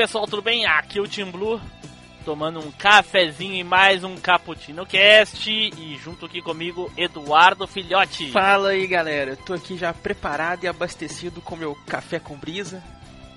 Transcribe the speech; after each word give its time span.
Pessoal, 0.00 0.26
tudo 0.26 0.40
bem? 0.40 0.64
Aqui 0.64 0.98
é 0.98 1.02
o 1.02 1.06
Team 1.06 1.30
Blue, 1.30 1.60
tomando 2.24 2.58
um 2.58 2.72
cafezinho 2.72 3.54
e 3.54 3.62
mais 3.62 4.02
um 4.02 4.16
Cappuccino 4.16 4.86
Cast. 4.86 5.50
E 5.50 5.94
junto 6.02 6.24
aqui 6.24 6.40
comigo, 6.40 6.90
Eduardo 6.96 7.66
Filhote. 7.66 8.30
Fala 8.30 8.70
aí 8.70 8.86
galera, 8.86 9.32
eu 9.32 9.36
tô 9.36 9.52
aqui 9.52 9.76
já 9.76 9.92
preparado 9.92 10.64
e 10.64 10.68
abastecido 10.68 11.42
com 11.42 11.54
meu 11.54 11.74
café 11.86 12.18
com 12.18 12.34
brisa. 12.34 12.82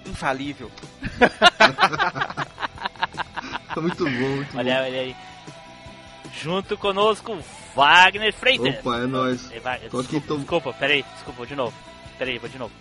Infalível. 0.05 0.71
muito 3.75 4.05
bom, 4.05 4.09
muito 4.11 4.57
Olha, 4.57 4.75
bom. 4.75 4.81
olha 4.85 4.99
aí. 5.01 5.15
Junto 6.41 6.77
conosco, 6.77 7.37
Wagner 7.75 8.33
Freitas. 8.33 8.79
Opa, 8.79 8.99
é 8.99 9.05
nóis. 9.05 9.51
Ei, 9.51 9.59
vai, 9.59 9.79
Tô 9.79 9.99
aqui, 9.99 10.11
desculpa, 10.11 10.27
tô- 10.27 10.37
desculpa, 10.37 10.71
peraí, 10.73 11.03
desculpa, 11.13 11.37
vou 11.39 11.45
de 11.45 11.55
novo. 11.57 11.73
Peraí, 12.17 12.37
vou 12.37 12.49
de 12.49 12.57
novo. 12.57 12.73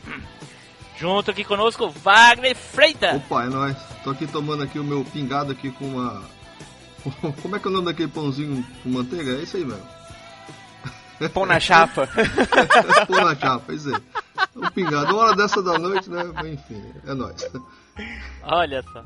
Junto 1.03 1.33
aqui 1.33 1.43
conosco, 1.43 1.89
Wagner 1.89 2.55
Freitas. 2.55 3.17
Opa, 3.17 3.43
é 3.43 3.49
nóis. 3.49 3.77
Tô 4.05 4.11
aqui 4.11 4.25
tomando 4.25 4.63
aqui 4.63 4.79
o 4.79 4.85
meu 4.85 5.05
pingado 5.05 5.51
aqui 5.51 5.69
com 5.73 5.85
uma... 5.85 6.23
Como 7.43 7.57
é 7.57 7.59
que 7.59 7.67
é 7.67 7.71
o 7.71 7.73
nome 7.73 7.87
daquele 7.87 8.07
pãozinho 8.07 8.65
com 8.85 8.89
manteiga? 8.89 9.33
É 9.33 9.43
isso 9.43 9.57
aí 9.57 9.65
mesmo. 9.65 9.85
Pão 11.35 11.45
na 11.45 11.59
chapa. 11.59 12.09
Pão 13.09 13.25
na 13.25 13.35
chapa, 13.35 13.65
pois 13.67 13.85
é. 13.85 14.01
Um 14.55 14.71
pingado. 14.71 15.13
Uma 15.13 15.25
hora 15.25 15.35
dessa 15.35 15.61
da 15.61 15.77
noite, 15.77 16.09
né? 16.09 16.23
Mas, 16.35 16.53
Enfim, 16.53 16.81
é 17.05 17.15
nóis. 17.15 17.51
Olha 18.45 18.81
só. 18.85 19.05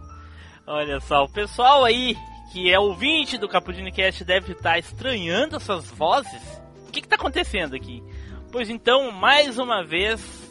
Olha 0.66 1.00
só, 1.00 1.25
o 1.25 1.28
pessoal 1.31 1.83
aí 1.83 2.14
que 2.53 2.70
é 2.70 2.78
ouvinte 2.78 3.38
do 3.38 3.48
Cappuccino 3.48 3.91
Cast 3.91 4.22
deve 4.22 4.53
estar 4.53 4.78
estranhando 4.78 5.56
essas 5.56 5.91
vozes. 5.92 6.42
O 6.86 6.92
que 6.92 7.00
está 7.00 7.16
acontecendo 7.16 7.75
aqui? 7.75 8.03
Pois 8.53 8.69
então, 8.69 9.10
mais 9.10 9.58
uma 9.58 9.83
vez, 9.83 10.45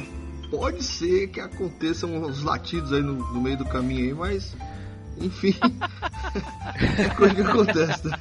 pode 0.51 0.83
ser 0.83 1.29
que 1.29 1.41
aconteçam 1.41 2.15
uns 2.17 2.43
latidos 2.43 2.93
aí 2.93 3.03
no, 3.03 3.15
no 3.15 3.41
meio 3.41 3.57
do 3.57 3.65
caminho 3.65 4.05
aí, 4.05 4.13
mas... 4.15 4.55
Enfim... 5.19 5.55
é 6.99 7.09
coisa 7.11 7.35
que 7.35 7.41
acontece, 7.41 8.09
né? 8.09 8.19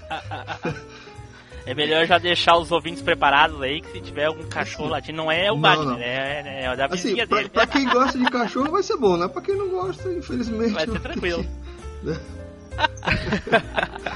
É 1.66 1.74
melhor 1.74 2.06
já 2.06 2.20
deixar 2.20 2.58
os 2.58 2.72
ouvintes 2.72 3.02
preparados 3.02 3.60
aí, 3.62 3.82
que 3.82 3.92
se 3.92 4.02
tiver 4.02 4.26
algum 4.26 4.44
cachorro 4.48 4.90
latindo, 4.90 5.18
não 5.18 5.32
é 5.32 5.52
o 5.52 5.60
Wagner, 5.60 5.86
não. 5.88 5.98
É, 6.00 6.64
é 6.66 6.76
da 6.76 6.86
Assim, 6.86 7.16
pra, 7.26 7.38
dele. 7.38 7.50
pra 7.50 7.66
quem 7.66 7.86
gosta 7.90 8.20
de 8.20 8.26
cachorro 8.26 8.72
vai 8.72 8.84
ser 8.84 8.98
bom, 8.98 9.18
né? 9.18 9.28
Pra 9.28 9.42
quem 9.42 9.56
não 9.56 9.70
gosta, 9.70 10.12
infelizmente... 10.14 10.74
Vai 10.74 10.86
ser 10.86 11.00
tranquilo. 11.00 11.44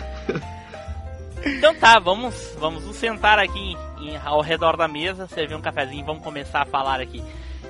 Então 1.46 1.74
tá, 1.76 1.98
vamos, 2.00 2.54
vamos 2.60 2.84
nos 2.86 2.98
sentar 2.98 3.40
aqui 3.40 3.76
em- 4.02 4.18
ao 4.18 4.42
redor 4.42 4.76
da 4.76 4.88
mesa, 4.90 5.26
servir 5.28 5.56
um 5.56 5.62
cafezinho 5.62 6.02
e 6.02 6.06
vamos 6.06 6.22
começar 6.24 6.62
a 6.64 6.66
falar 6.66 7.00
aqui. 7.00 7.24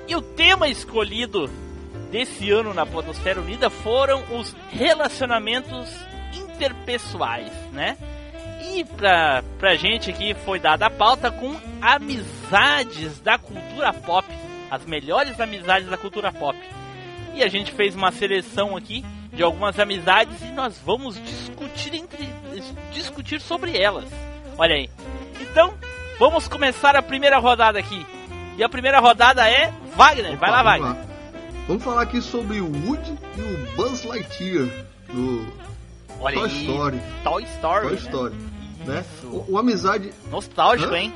E 0.08 0.16
o 0.16 0.20
tema 0.20 0.66
escolhido 0.68 1.48
desse 2.10 2.50
ano 2.50 2.74
na 2.74 2.84
Podosfera 2.84 3.40
Unida 3.40 3.70
foram 3.70 4.24
os 4.36 4.54
relacionamentos 4.70 5.88
interpessoais, 6.34 7.52
né? 7.72 7.96
E 8.60 8.84
pra, 8.84 9.42
pra 9.58 9.74
gente 9.74 10.10
aqui 10.10 10.34
foi 10.34 10.58
dada 10.58 10.86
a 10.86 10.90
pauta 10.90 11.30
com 11.30 11.56
amizades 11.80 13.20
da 13.20 13.38
cultura 13.38 13.92
pop, 13.92 14.26
as 14.70 14.84
melhores 14.84 15.40
amizades 15.40 15.88
da 15.88 15.96
cultura 15.96 16.32
pop. 16.32 16.58
E 17.34 17.42
a 17.42 17.48
gente 17.48 17.72
fez 17.72 17.94
uma 17.94 18.12
seleção 18.12 18.76
aqui 18.76 19.04
de 19.32 19.42
algumas 19.42 19.78
amizades 19.78 20.42
e 20.42 20.52
nós 20.52 20.78
vamos 20.84 21.22
discutir 21.22 21.94
entre 21.94 22.28
discutir 22.92 23.40
sobre 23.40 23.76
elas. 23.78 24.04
Olha 24.58 24.74
aí. 24.74 24.90
Então, 25.40 25.72
vamos 26.18 26.48
começar 26.48 26.94
a 26.96 27.02
primeira 27.02 27.38
rodada 27.38 27.78
aqui. 27.78 28.04
E 28.58 28.62
a 28.62 28.68
primeira 28.68 28.98
rodada 28.98 29.48
é 29.48 29.72
Wagner. 29.96 30.36
Vai 30.36 30.50
lá, 30.50 30.60
Opa, 30.60 30.70
Wagner. 30.70 30.94
vamos 30.94 31.10
Vamos 31.66 31.84
falar 31.84 32.02
aqui 32.02 32.20
sobre 32.20 32.60
o 32.60 32.66
Woody 32.66 33.16
e 33.36 33.40
o 33.40 33.76
Buzz 33.76 34.04
Lightyear 34.04 34.68
do 35.12 35.46
Olha 36.20 36.34
Toy 36.40 36.50
aí. 36.50 36.60
Story. 36.66 37.00
Toy 37.24 37.42
Story. 37.44 37.82
Toy 37.86 37.92
né? 37.92 37.98
Story. 38.00 38.34
Né? 38.86 39.04
O- 39.24 39.44
Uma 39.50 39.60
amizade. 39.60 40.12
Nostálgico, 40.30 40.92
Hã? 40.94 40.98
hein? 40.98 41.14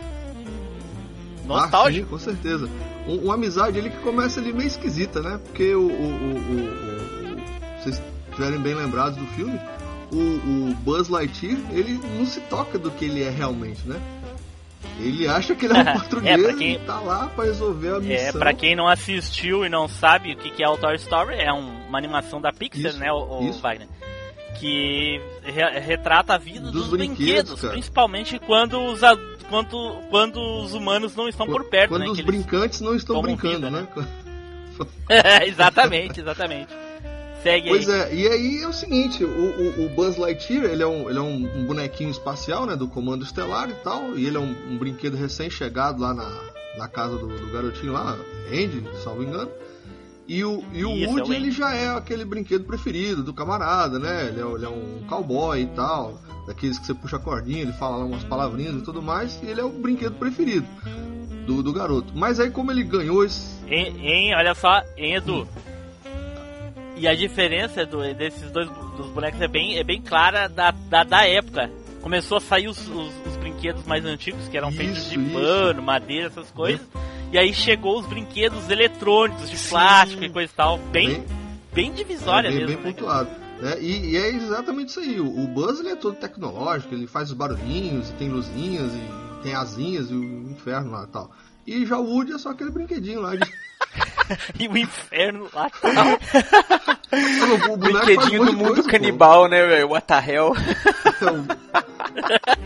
Ah, 1.44 1.46
Nostálgico. 1.46 2.04
sim, 2.06 2.10
com 2.10 2.18
certeza. 2.18 2.68
Um- 3.06 3.18
Uma 3.24 3.34
amizade 3.34 3.78
ali 3.78 3.90
que 3.90 3.98
começa 3.98 4.40
ali 4.40 4.52
meio 4.52 4.66
esquisita, 4.66 5.20
né? 5.20 5.38
Porque 5.44 5.74
o. 5.74 5.80
o, 5.80 5.86
o, 5.86 5.88
o- 5.88 7.34
o- 7.34 7.44
se 7.78 7.90
vocês 7.90 8.02
estiverem 8.30 8.58
bem 8.60 8.74
lembrados 8.74 9.16
do 9.18 9.26
filme, 9.28 9.60
o, 10.10 10.16
o 10.70 10.74
Buzz 10.76 11.08
Lightyear, 11.08 11.58
ele 11.70 12.00
não 12.16 12.24
se 12.24 12.40
toca 12.40 12.78
do 12.78 12.90
que 12.90 13.04
ele 13.04 13.22
é 13.22 13.28
realmente, 13.30 13.86
né? 13.86 14.00
Ele 14.98 15.26
acha 15.28 15.54
que 15.54 15.66
ele 15.66 15.76
é 15.76 15.80
um 15.80 15.84
patrulheiro 15.98 16.50
É, 16.50 16.54
quem- 16.54 16.72
e 16.74 16.78
tá 16.78 16.98
lá 17.00 17.26
pra 17.34 17.44
resolver 17.44 17.96
a 17.96 18.00
missão. 18.00 18.28
É, 18.28 18.32
pra 18.32 18.54
quem 18.54 18.74
não 18.76 18.88
assistiu 18.88 19.64
e 19.66 19.68
não 19.68 19.86
sabe 19.88 20.32
o 20.32 20.36
que 20.36 20.50
que 20.50 20.62
é 20.64 20.68
o 20.68 20.76
Toy 20.78 20.94
Story, 20.96 21.34
é 21.36 21.52
um- 21.52 21.86
uma 21.88 21.98
animação 21.98 22.40
da 22.40 22.52
Pixar, 22.52 22.90
Isso, 22.92 22.98
né, 22.98 23.12
o, 23.12 23.16
o. 23.16 23.52
Wagner? 23.52 23.88
Que 24.58 25.20
re- 25.42 25.78
retrata 25.80 26.34
a 26.34 26.38
vida 26.38 26.60
Dos 26.70 26.72
dos, 26.72 26.88
brinquedos, 26.90 27.50
brinquedos, 27.50 27.70
principalmente 27.70 28.38
quando 28.38 28.78
os, 28.80 29.00
quando, 29.48 30.00
quando 30.10 30.40
os 30.62 30.72
humanos 30.74 31.14
não 31.16 31.28
estão 31.28 31.46
por 31.46 31.64
perto, 31.64 31.90
Quando 31.90 32.02
né? 32.04 32.08
os 32.10 32.20
brincantes 32.20 32.80
não 32.80 32.94
estão 32.94 33.20
brincando, 33.20 33.66
vida, 33.66 33.70
né? 33.70 33.86
exatamente, 35.46 36.20
exatamente. 36.20 36.68
Segue 37.42 37.68
Pois 37.68 37.88
aí. 37.90 38.00
é, 38.00 38.14
e 38.14 38.28
aí 38.28 38.62
é 38.62 38.68
o 38.68 38.72
seguinte, 38.72 39.22
o, 39.22 39.28
o- 39.28 39.84
o 39.84 39.88
Buzz 39.90 40.16
Lightyear, 40.16 40.64
ele 40.64 40.82
é, 40.82 40.86
um, 40.86 41.10
ele 41.10 41.18
é 41.18 41.22
um, 41.22 41.58
um 41.60 41.64
bonequinho 41.66 42.10
espacial, 42.10 42.64
né, 42.64 42.74
do 42.74 42.88
Comando 42.88 43.22
Estelar 43.24 43.68
e 43.68 43.74
tal, 43.74 44.16
e 44.16 44.26
ele 44.26 44.36
é 44.36 44.40
um, 44.40 44.54
um 44.70 44.78
brinquedo 44.78 45.14
recém-chegado 45.16 46.00
lá 46.00 46.14
na, 46.14 46.30
na 46.78 46.88
casa 46.88 47.18
do, 47.18 47.26
do 47.28 47.52
garotinho 47.52 47.92
lá, 47.92 48.16
Andy, 48.50 48.82
salvo 49.02 49.22
engano, 49.22 49.50
E 50.26 50.42
o, 50.42 50.64
e 50.72 50.84
o 50.84 50.92
Isso, 50.92 51.04
é 51.04 51.06
Woody, 51.08 51.30
o 51.30 51.34
ele 51.34 51.50
já 51.50 51.74
é 51.74 51.88
aquele 51.88 52.24
brinquedo 52.24 52.64
preferido 52.64 53.22
do 53.22 53.34
camarada, 53.34 53.98
né? 53.98 54.28
Ele 54.28 54.40
é, 54.40 54.44
ele 54.44 54.64
é 54.64 54.68
um 54.68 55.04
cowboy 55.06 55.60
e 55.60 55.66
tal, 55.66 56.18
daqueles 56.46 56.78
que 56.78 56.86
você 56.86 56.94
puxa 56.94 57.16
a 57.16 57.20
cordinha, 57.20 57.62
ele 57.62 57.72
fala 57.72 57.98
lá 57.98 58.04
umas 58.04 58.24
palavrinhas 58.24 58.76
e 58.76 58.82
tudo 58.82 59.02
mais, 59.02 59.38
e 59.42 59.46
ele 59.46 59.60
é 59.60 59.64
o 59.64 59.68
brinquedo 59.68 60.14
preferido 60.14 60.66
do, 61.46 61.62
do 61.62 61.72
garoto. 61.72 62.12
Mas 62.16 62.40
aí, 62.40 62.50
como 62.50 62.70
ele 62.70 62.82
ganhou 62.82 63.24
esse. 63.24 63.54
Hein, 63.68 63.94
hein, 64.00 64.34
olha 64.34 64.54
só, 64.54 64.82
hein, 64.96 65.14
Edu. 65.16 65.46
E 66.96 67.08
a 67.08 67.14
diferença 67.14 67.84
do, 67.84 68.14
desses 68.14 68.50
dois 68.50 68.68
dos 68.96 69.08
bonecos 69.08 69.40
é 69.40 69.48
bem, 69.48 69.76
é 69.76 69.84
bem 69.84 70.00
clara 70.00 70.48
da, 70.48 70.70
da, 70.70 71.04
da 71.04 71.26
época. 71.26 71.70
Começou 72.00 72.38
a 72.38 72.40
sair 72.40 72.68
os, 72.68 72.78
os, 72.88 73.10
os 73.26 73.36
brinquedos 73.36 73.84
mais 73.84 74.04
antigos, 74.04 74.46
que 74.48 74.56
eram 74.56 74.70
feitos 74.70 74.98
Isso, 74.98 75.10
de 75.10 75.18
isso. 75.18 75.32
pano, 75.32 75.82
madeira, 75.82 76.28
essas 76.28 76.50
coisas. 76.50 76.86
E 77.34 77.38
aí 77.38 77.52
chegou 77.52 77.98
os 77.98 78.06
brinquedos 78.06 78.70
eletrônicos, 78.70 79.50
de 79.50 79.56
plástico 79.68 80.22
e 80.22 80.30
coisa 80.30 80.52
e 80.52 80.54
tal. 80.56 80.78
Bem, 80.92 81.08
Bem- 81.08 81.24
bem 81.72 81.92
divisória 81.92 82.46
é 82.46 82.50
bem, 82.52 82.60
mesmo. 82.60 82.76
bem 82.76 82.84
né? 82.86 82.92
pontuado. 82.92 83.30
né? 83.60 83.76
E, 83.80 84.10
e 84.12 84.16
é 84.16 84.28
exatamente 84.28 84.90
isso 84.90 85.00
aí. 85.00 85.18
O, 85.20 85.26
o 85.42 85.48
Buzz 85.48 85.80
ele 85.80 85.88
é 85.88 85.96
todo 85.96 86.14
tecnológico, 86.14 86.94
ele 86.94 87.08
faz 87.08 87.30
os 87.32 87.36
barulhinhos, 87.36 88.08
e 88.10 88.12
tem 88.12 88.28
luzinhas, 88.28 88.92
e 88.94 89.42
tem 89.42 89.52
asinhas, 89.52 90.12
e 90.12 90.14
o 90.14 90.48
inferno 90.48 90.92
lá 90.92 91.02
e 91.02 91.06
tal. 91.08 91.28
E 91.66 91.84
já 91.84 91.98
o 91.98 92.04
Woody 92.08 92.34
é 92.34 92.38
só 92.38 92.50
aquele 92.50 92.70
brinquedinho 92.70 93.20
lá 93.20 93.34
de. 93.34 93.50
E 94.58 94.66
o 94.68 94.76
inferno 94.76 95.48
lá 95.52 95.68
tá. 95.68 96.18
o 97.12 97.58
faz 97.58 97.76
Brinquedinho 97.78 98.46
do 98.46 98.52
mundo 98.54 98.66
coisa, 98.68 98.82
pô. 98.84 98.88
canibal, 98.88 99.48
né, 99.48 99.66
velho? 99.66 99.90
What 99.90 100.06
the 100.06 100.14
hell? 100.32 100.52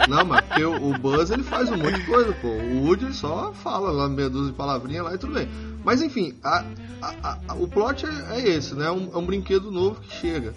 Não, 0.08 0.24
mas 0.24 0.40
porque 0.42 0.64
o, 0.64 0.90
o 0.90 0.98
Buzz 0.98 1.30
ele 1.30 1.42
faz 1.42 1.70
um 1.70 1.76
monte 1.76 1.94
de 2.00 2.06
coisa, 2.06 2.32
pô. 2.40 2.48
O 2.48 2.84
Woody 2.86 3.12
só 3.12 3.52
fala 3.52 3.90
lá 3.90 4.08
meia 4.08 4.30
dúzia 4.30 4.52
de 4.52 4.56
palavrinhas 4.56 5.04
lá 5.04 5.14
e 5.14 5.18
tudo 5.18 5.34
bem. 5.34 5.48
Mas 5.84 6.00
enfim, 6.02 6.34
a- 6.44 6.64
a- 7.02 7.38
a- 7.48 7.54
o 7.54 7.66
plot 7.66 8.06
é, 8.06 8.38
é 8.38 8.48
esse, 8.50 8.74
né? 8.74 8.86
É 8.86 8.90
um, 8.90 9.10
é 9.12 9.18
um 9.18 9.24
brinquedo 9.26 9.70
novo 9.70 10.00
que 10.00 10.14
chega. 10.14 10.54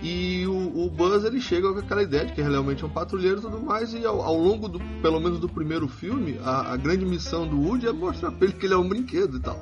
E 0.00 0.46
o, 0.46 0.84
o 0.86 0.90
Buzz 0.90 1.24
ele 1.24 1.40
chega 1.40 1.72
com 1.72 1.80
aquela 1.80 2.02
ideia 2.02 2.24
de 2.26 2.32
que 2.32 2.40
realmente 2.40 2.84
é 2.84 2.86
um 2.86 2.90
patrulheiro 2.90 3.38
e 3.38 3.42
tudo 3.42 3.60
mais. 3.60 3.92
E 3.92 4.06
ao, 4.06 4.22
ao 4.22 4.36
longo 4.36 4.68
do, 4.68 4.78
pelo 5.02 5.20
menos 5.20 5.40
do 5.40 5.48
primeiro 5.48 5.88
filme, 5.88 6.38
a, 6.44 6.72
a 6.72 6.76
grande 6.76 7.04
missão 7.04 7.46
do 7.46 7.60
Woody 7.60 7.88
é 7.88 7.92
mostrar 7.92 8.30
pra 8.30 8.46
ele 8.46 8.54
que 8.56 8.64
ele 8.66 8.74
é 8.74 8.78
um 8.78 8.88
brinquedo 8.88 9.36
e 9.36 9.40
tal. 9.40 9.58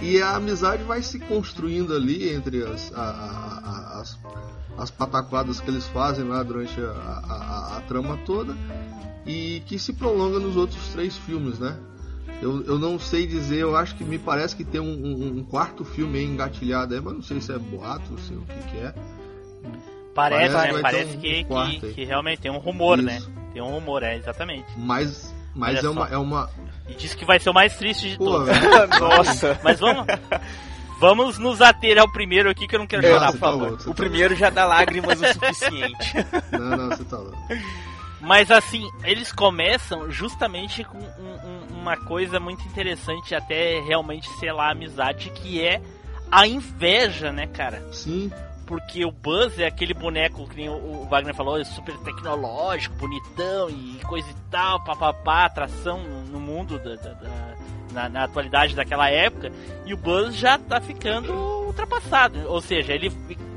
E 0.00 0.20
a 0.20 0.36
amizade 0.36 0.82
vai 0.84 1.02
se 1.02 1.18
construindo 1.18 1.94
ali 1.94 2.28
entre 2.34 2.62
as, 2.64 2.92
a- 2.94 3.00
a- 3.00 3.60
a- 3.96 4.00
as, 4.00 4.18
as 4.78 4.90
pataquadas 4.90 5.58
que 5.60 5.70
eles 5.70 5.86
fazem 5.88 6.24
lá 6.24 6.42
durante 6.42 6.78
a, 6.80 7.82
trama 7.88 8.18
toda 8.26 8.54
e 9.24 9.62
que 9.66 9.78
se 9.78 9.92
prolonga 9.94 10.38
nos 10.38 10.56
outros 10.56 10.88
três 10.88 11.16
filmes, 11.16 11.58
né? 11.58 11.76
Eu, 12.42 12.62
eu 12.64 12.78
não 12.78 12.98
sei 12.98 13.26
dizer, 13.26 13.60
eu 13.60 13.74
acho 13.76 13.94
que 13.96 14.04
me 14.04 14.18
parece 14.18 14.54
que 14.54 14.64
tem 14.64 14.80
um, 14.80 14.84
um- 14.92 15.38
um 15.38 15.44
quarto 15.44 15.84
filme 15.84 16.18
aí 16.18 16.24
engatilhado 16.24 16.94
aí, 16.94 17.00
mas 17.00 17.14
não 17.14 17.22
sei 17.22 17.40
se 17.40 17.50
é 17.52 17.58
boato, 17.58 18.10
não 18.10 18.18
sei 18.18 18.36
o 18.36 18.42
que, 18.42 18.70
que 18.70 18.76
é. 18.76 18.94
Parece, 20.14 20.54
Parece 20.54 20.66
que 20.68 20.74
né? 20.74 20.82
Parece 20.82 21.16
um 21.16 21.20
que, 21.20 21.80
que, 21.80 21.94
que 21.94 22.04
realmente 22.04 22.40
tem 22.40 22.50
um 22.50 22.58
rumor, 22.58 23.00
né? 23.00 23.16
Isso. 23.18 23.30
Tem 23.52 23.62
um 23.62 23.70
rumor, 23.70 24.02
é, 24.02 24.16
exatamente. 24.16 24.66
Mas, 24.76 25.34
mas 25.56 25.78
Olha 25.78 25.86
é 25.86 25.90
uma, 25.90 26.06
só. 26.08 26.14
é 26.14 26.18
uma. 26.18 26.50
E 26.88 26.94
diz 26.94 27.14
que 27.14 27.24
vai 27.24 27.40
ser 27.40 27.50
o 27.50 27.54
mais 27.54 27.76
triste 27.76 28.10
de 28.10 28.18
todos. 28.18 28.48
Nossa. 29.00 29.58
Mas 29.64 29.80
vamos. 29.80 30.06
Vamos 30.98 31.36
nos 31.38 31.60
ater 31.60 31.98
ao 31.98 32.10
primeiro 32.10 32.48
aqui 32.48 32.66
que 32.66 32.74
eu 32.74 32.78
não 32.78 32.86
quero 32.86 33.02
chorar, 33.02 33.32
por 33.32 33.38
tá 33.38 33.46
favor. 33.46 33.68
louco, 33.68 33.82
você 33.82 33.90
O 33.90 33.92
tá 33.92 33.96
primeiro 34.02 34.34
já 34.34 34.48
dá 34.48 34.64
lágrimas 34.64 35.20
o 35.20 35.26
suficiente. 35.32 36.14
Não, 36.52 36.60
não, 36.76 36.88
você 36.88 37.04
tá 37.04 37.18
louco. 37.18 37.36
Mas 38.20 38.50
assim, 38.50 38.88
eles 39.04 39.30
começam 39.30 40.10
justamente 40.10 40.82
com 40.84 40.96
um- 40.98 41.02
um- 41.74 41.80
uma 41.82 41.96
coisa 41.98 42.40
muito 42.40 42.66
interessante, 42.66 43.34
até 43.34 43.78
realmente 43.80 44.26
selar 44.38 44.68
a 44.68 44.72
amizade, 44.72 45.28
que 45.30 45.60
é 45.62 45.82
a 46.32 46.46
inveja, 46.46 47.30
né, 47.30 47.46
cara? 47.46 47.86
Sim, 47.92 48.32
Porque 48.66 49.04
o 49.04 49.10
Buzz 49.12 49.58
é 49.60 49.66
aquele 49.66 49.94
boneco 49.94 50.48
que 50.48 50.68
o- 50.68 51.06
Wagner 51.08 51.34
falou, 51.34 51.56
é 51.58 51.64
super 51.64 51.96
tecnológico, 51.98 52.96
bonitão 52.96 53.70
e 53.70 53.98
coisa 54.04 54.28
e 54.28 54.34
tal, 54.50 54.82
papapá, 54.82 55.44
atração 55.44 56.02
no- 56.30 56.40
mundo 56.40 56.78
da, 56.78 56.94
da- 56.96 57.12
da- 57.12 57.56
na, 57.92 58.08
na 58.08 58.24
atualidade 58.24 58.74
daquela 58.74 59.08
época. 59.08 59.50
E 59.84 59.94
o 59.94 59.96
Buzz 59.96 60.36
já 60.36 60.58
tá 60.58 60.80
ficando 60.80 61.32
ultrapassado. 61.32 62.38
Ou 62.48 62.60
seja, 62.60 62.92
ele, 62.92 63.10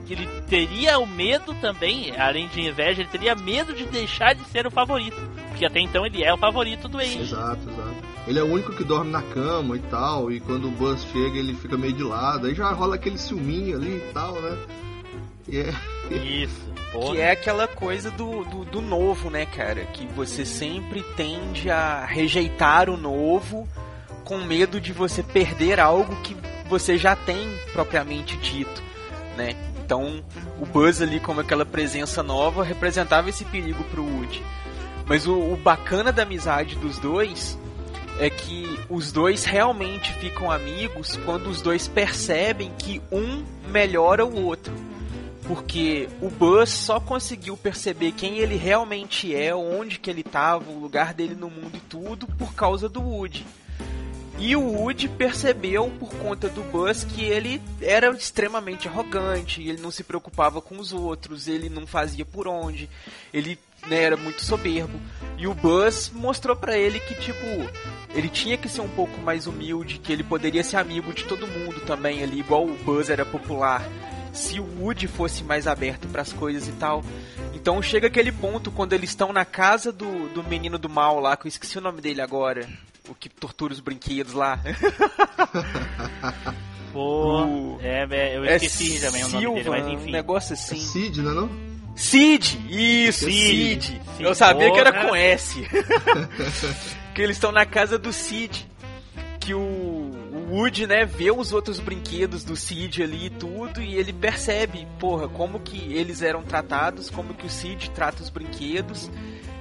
ele 0.09 0.27
teria 0.47 0.97
o 0.99 1.05
medo 1.07 1.53
também, 1.55 2.15
além 2.17 2.47
de 2.47 2.61
inveja, 2.61 3.01
ele 3.01 3.09
teria 3.09 3.35
medo 3.35 3.73
de 3.73 3.85
deixar 3.85 4.33
de 4.35 4.43
ser 4.45 4.65
o 4.67 4.71
favorito. 4.71 5.17
Porque 5.49 5.65
até 5.65 5.79
então 5.79 6.05
ele 6.05 6.23
é 6.23 6.33
o 6.33 6.37
favorito 6.37 6.87
do 6.87 6.97
Andy. 6.99 7.21
exato, 7.21 7.59
exato. 7.69 7.95
Ele 8.27 8.37
é 8.39 8.43
o 8.43 8.51
único 8.51 8.73
que 8.73 8.83
dorme 8.83 9.11
na 9.11 9.21
cama 9.23 9.75
e 9.75 9.79
tal, 9.79 10.31
e 10.31 10.39
quando 10.39 10.67
o 10.67 10.71
Buzz 10.71 11.03
chega 11.11 11.37
ele 11.37 11.53
fica 11.55 11.75
meio 11.77 11.93
de 11.93 12.03
lado, 12.03 12.45
aí 12.47 12.53
já 12.53 12.69
rola 12.71 12.95
aquele 12.95 13.17
ciúminho 13.17 13.75
ali 13.77 13.97
e 13.97 14.13
tal, 14.13 14.33
né? 14.33 14.57
E 15.51 15.59
é, 15.59 16.15
Isso. 16.15 16.69
Porra. 16.91 17.15
Que 17.15 17.21
é 17.21 17.31
aquela 17.31 17.67
coisa 17.67 18.09
do, 18.11 18.43
do, 18.45 18.65
do 18.65 18.81
novo, 18.81 19.29
né, 19.29 19.45
cara? 19.45 19.85
Que 19.85 20.07
você 20.07 20.45
sempre 20.45 21.03
tende 21.15 21.69
a 21.69 22.05
rejeitar 22.05 22.89
o 22.89 22.97
novo 22.97 23.67
com 24.23 24.39
medo 24.39 24.79
de 24.79 24.91
você 24.91 25.21
perder 25.21 25.79
algo 25.79 26.15
que 26.21 26.35
você 26.67 26.97
já 26.97 27.15
tem 27.15 27.49
propriamente 27.73 28.37
dito, 28.37 28.83
né? 29.35 29.55
Então, 29.83 30.23
o 30.61 30.67
Buzz 30.67 31.01
ali 31.01 31.19
como 31.19 31.41
aquela 31.41 31.65
presença 31.65 32.21
nova 32.21 32.63
representava 32.63 33.29
esse 33.29 33.43
perigo 33.45 33.83
pro 33.85 34.03
Woody. 34.03 34.43
Mas 35.07 35.25
o, 35.25 35.33
o 35.33 35.57
bacana 35.57 36.11
da 36.11 36.21
amizade 36.21 36.75
dos 36.75 36.99
dois 36.99 37.57
é 38.19 38.29
que 38.29 38.79
os 38.87 39.11
dois 39.11 39.45
realmente 39.45 40.13
ficam 40.13 40.51
amigos 40.51 41.17
quando 41.25 41.49
os 41.49 41.61
dois 41.61 41.87
percebem 41.87 42.71
que 42.77 43.01
um 43.11 43.43
melhora 43.71 44.23
o 44.23 44.45
outro. 44.45 44.73
Porque 45.49 46.07
o 46.21 46.29
Buzz 46.29 46.69
só 46.69 46.99
conseguiu 46.99 47.57
perceber 47.57 48.11
quem 48.11 48.37
ele 48.37 48.55
realmente 48.55 49.35
é, 49.35 49.53
onde 49.55 49.97
que 49.97 50.07
ele 50.07 50.21
estava, 50.21 50.69
o 50.69 50.79
lugar 50.79 51.11
dele 51.11 51.33
no 51.33 51.49
mundo 51.49 51.75
e 51.75 51.79
tudo, 51.79 52.27
por 52.27 52.53
causa 52.53 52.87
do 52.87 53.01
Woody. 53.01 53.47
E 54.37 54.55
o 54.55 54.61
Woody 54.61 55.09
percebeu 55.09 55.91
por 55.99 56.13
conta 56.17 56.47
do 56.49 56.61
Buzz 56.61 57.03
que 57.03 57.23
ele 57.23 57.59
era 57.81 58.11
extremamente 58.11 58.87
arrogante, 58.87 59.67
ele 59.67 59.81
não 59.81 59.89
se 59.89 60.03
preocupava 60.03 60.61
com 60.61 60.77
os 60.77 60.93
outros, 60.93 61.47
ele 61.47 61.67
não 61.67 61.87
fazia 61.87 62.23
por 62.23 62.47
onde, 62.47 62.87
ele 63.33 63.57
né, 63.87 64.03
era 64.03 64.15
muito 64.15 64.45
soberbo. 64.45 65.01
E 65.35 65.47
o 65.47 65.55
Buzz 65.55 66.11
mostrou 66.13 66.55
pra 66.55 66.77
ele 66.77 66.99
que 66.99 67.15
tipo, 67.15 67.43
ele 68.13 68.29
tinha 68.29 68.55
que 68.55 68.69
ser 68.69 68.81
um 68.81 68.89
pouco 68.89 69.19
mais 69.21 69.47
humilde, 69.47 69.97
que 69.97 70.13
ele 70.13 70.23
poderia 70.23 70.63
ser 70.63 70.77
amigo 70.77 71.11
de 71.11 71.23
todo 71.23 71.47
mundo 71.47 71.81
também 71.87 72.21
ali, 72.21 72.39
igual 72.39 72.65
o 72.65 72.77
Buzz 72.85 73.09
era 73.09 73.25
popular. 73.25 73.83
Se 74.33 74.59
o 74.59 74.63
Woody 74.81 75.07
fosse 75.07 75.43
mais 75.43 75.67
aberto 75.67 76.07
pras 76.07 76.31
coisas 76.31 76.67
e 76.67 76.71
tal. 76.73 77.03
Então 77.53 77.81
chega 77.81 78.07
aquele 78.07 78.31
ponto 78.31 78.71
quando 78.71 78.93
eles 78.93 79.09
estão 79.09 79.33
na 79.33 79.43
casa 79.45 79.91
do, 79.91 80.29
do 80.29 80.43
menino 80.43 80.77
do 80.77 80.87
mal 80.89 81.19
lá, 81.19 81.35
que 81.35 81.47
eu 81.47 81.49
esqueci 81.49 81.77
o 81.77 81.81
nome 81.81 82.01
dele 82.01 82.21
agora. 82.21 82.67
O 83.09 83.15
que 83.15 83.27
tortura 83.27 83.73
os 83.73 83.79
brinquedos 83.79 84.33
lá. 84.33 84.59
Pô, 86.93 87.43
O- 87.45 87.79
é, 87.81 88.07
é, 88.09 88.37
eu 88.37 88.45
esqueci 88.45 88.99
também 88.99 89.23
o 89.23 89.27
nome 89.29 89.45
dele, 89.45 89.63
Silva, 89.63 89.69
mas 89.77 89.85
um 89.85 89.89
enfim. 89.93 90.11
negócio 90.11 90.53
é 90.53 90.55
assim. 90.55 90.79
Cid, 90.79 91.21
né 91.21 91.31
não? 91.31 91.49
Cid! 91.95 92.57
Isso, 92.69 93.25
Cid. 93.25 93.85
Cid! 93.85 94.01
Sim, 94.17 94.23
Eu 94.23 94.33
sabia 94.33 94.71
que 94.71 94.79
era 94.79 94.91
porra. 94.93 95.09
com 95.09 95.15
S. 95.15 95.61
que 97.13 97.21
eles 97.21 97.35
estão 97.35 97.51
na 97.51 97.65
casa 97.65 97.99
do 97.99 98.11
Cid. 98.13 98.67
Que 99.39 99.53
o 99.53 99.98
Woody, 100.49 100.87
né, 100.87 101.05
vê 101.05 101.29
os 101.29 101.53
outros 101.53 101.79
brinquedos 101.79 102.43
do 102.43 102.55
Cid 102.55 103.03
ali 103.03 103.27
e 103.27 103.29
tudo, 103.29 103.81
e 103.81 103.95
ele 103.95 104.11
percebe, 104.11 104.87
porra, 104.99 105.27
como 105.27 105.59
que 105.59 105.93
eles 105.93 106.23
eram 106.23 106.41
tratados, 106.41 107.09
como 107.09 107.35
que 107.35 107.45
o 107.45 107.49
Cid 107.49 107.91
trata 107.91 108.23
os 108.23 108.29
brinquedos, 108.29 109.11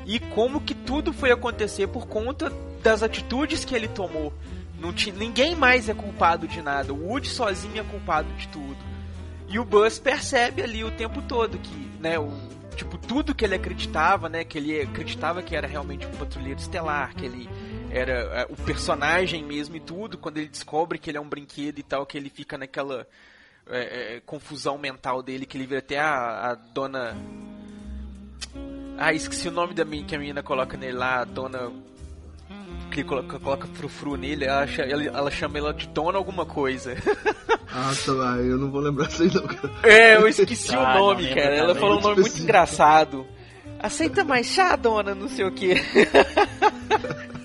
e 0.06 0.18
como 0.18 0.62
que 0.62 0.74
tudo 0.74 1.12
foi 1.12 1.30
acontecer 1.30 1.88
por 1.88 2.06
conta 2.06 2.50
das 2.82 3.02
atitudes 3.02 3.66
que 3.66 3.74
ele 3.74 3.88
tomou. 3.88 4.32
Não 4.80 4.90
ti, 4.90 5.12
ninguém 5.12 5.54
mais 5.54 5.90
é 5.90 5.94
culpado 5.94 6.48
de 6.48 6.62
nada, 6.62 6.94
o 6.94 7.08
Woody 7.08 7.28
sozinho 7.28 7.80
é 7.80 7.84
culpado 7.84 8.32
de 8.34 8.48
tudo. 8.48 8.78
E 9.46 9.58
o 9.58 9.64
Buzz 9.64 9.98
percebe 9.98 10.62
ali 10.62 10.84
o 10.84 10.90
tempo 10.90 11.20
todo 11.20 11.58
que, 11.58 11.90
né, 12.00 12.18
o, 12.18 12.32
tipo, 12.76 12.96
tudo 12.96 13.34
que 13.34 13.44
ele 13.44 13.54
acreditava, 13.54 14.28
né, 14.28 14.42
que 14.44 14.56
ele 14.56 14.80
acreditava 14.80 15.42
que 15.42 15.54
era 15.54 15.66
realmente 15.66 16.06
um 16.06 16.12
patrulheiro 16.12 16.60
estelar, 16.60 17.14
que 17.14 17.26
ele 17.26 17.48
era 17.90 18.12
é, 18.12 18.46
o 18.48 18.56
personagem 18.56 19.42
mesmo 19.44 19.76
e 19.76 19.80
tudo, 19.80 20.18
quando 20.18 20.38
ele 20.38 20.48
descobre 20.48 20.98
que 20.98 21.10
ele 21.10 21.18
é 21.18 21.20
um 21.20 21.28
brinquedo 21.28 21.78
e 21.78 21.82
tal, 21.82 22.04
que 22.06 22.16
ele 22.16 22.28
fica 22.30 22.58
naquela 22.58 23.06
é, 23.70 24.16
é, 24.16 24.20
confusão 24.24 24.78
mental 24.78 25.22
dele, 25.22 25.46
que 25.46 25.56
ele 25.56 25.66
vira 25.66 25.80
até 25.80 25.98
a, 25.98 26.50
a 26.50 26.54
dona... 26.54 27.16
Ah, 28.96 29.12
esqueci 29.12 29.48
o 29.48 29.52
nome 29.52 29.74
da 29.74 29.84
menina 29.84 30.08
que 30.08 30.16
a 30.16 30.18
menina 30.18 30.42
coloca 30.42 30.76
nele 30.76 30.96
lá, 30.96 31.20
a 31.20 31.24
dona... 31.24 31.72
Que 32.90 33.00
ele 33.00 33.08
coloca, 33.08 33.38
coloca 33.38 33.66
frufru 33.68 34.16
nele, 34.16 34.46
ela, 34.46 34.64
ela, 34.64 35.04
ela 35.04 35.30
chama 35.30 35.58
ela 35.58 35.74
de 35.74 35.86
dona 35.88 36.18
alguma 36.18 36.46
coisa. 36.46 36.94
Ah, 37.70 37.92
tá, 38.02 38.12
ah, 38.12 38.36
eu 38.38 38.56
não 38.56 38.70
vou 38.70 38.80
lembrar 38.80 39.08
isso 39.08 39.22
aí 39.22 39.30
não, 39.32 39.46
cara. 39.46 39.70
É, 39.82 40.16
eu 40.16 40.26
esqueci 40.26 40.74
Ah, 40.74 40.96
o 40.96 40.98
nome, 40.98 41.22
lembro 41.24 41.36
cara. 41.42 41.54
Ela 41.54 41.74
falou 41.74 41.98
um 41.98 42.00
nome 42.00 42.14
muito 42.14 42.28
Específico. 42.28 42.44
engraçado. 42.48 43.26
Aceita 43.78 44.24
mais 44.24 44.46
chá, 44.46 44.74
dona, 44.74 45.14
não 45.14 45.28
sei 45.28 45.44
o 45.44 45.52
que. 45.52 45.74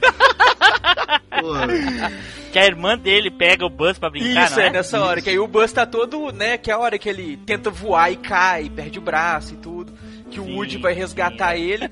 Que 2.51 2.59
a 2.59 2.65
irmã 2.65 2.97
dele 2.97 3.31
pega 3.31 3.65
o 3.65 3.69
Buzz 3.69 3.97
pra 3.97 4.09
brincar, 4.09 4.45
Isso, 4.45 4.59
é, 4.59 4.67
é? 4.67 4.69
nessa 4.69 5.01
hora. 5.01 5.21
Que 5.21 5.31
aí 5.31 5.39
o 5.39 5.47
Buzz 5.47 5.71
tá 5.71 5.85
todo, 5.85 6.31
né? 6.31 6.57
Que 6.57 6.69
é 6.69 6.73
a 6.73 6.77
hora 6.77 6.99
que 6.99 7.09
ele 7.09 7.37
tenta 7.37 7.69
voar 7.69 8.11
e 8.11 8.15
cai, 8.15 8.69
perde 8.69 8.99
o 8.99 9.01
braço 9.01 9.55
e 9.55 9.57
tudo. 9.57 9.91
Que 10.29 10.39
o 10.39 10.45
Sim, 10.45 10.55
Woody 10.55 10.77
vai 10.77 10.93
resgatar 10.93 11.55
sim. 11.55 11.63
ele. 11.63 11.89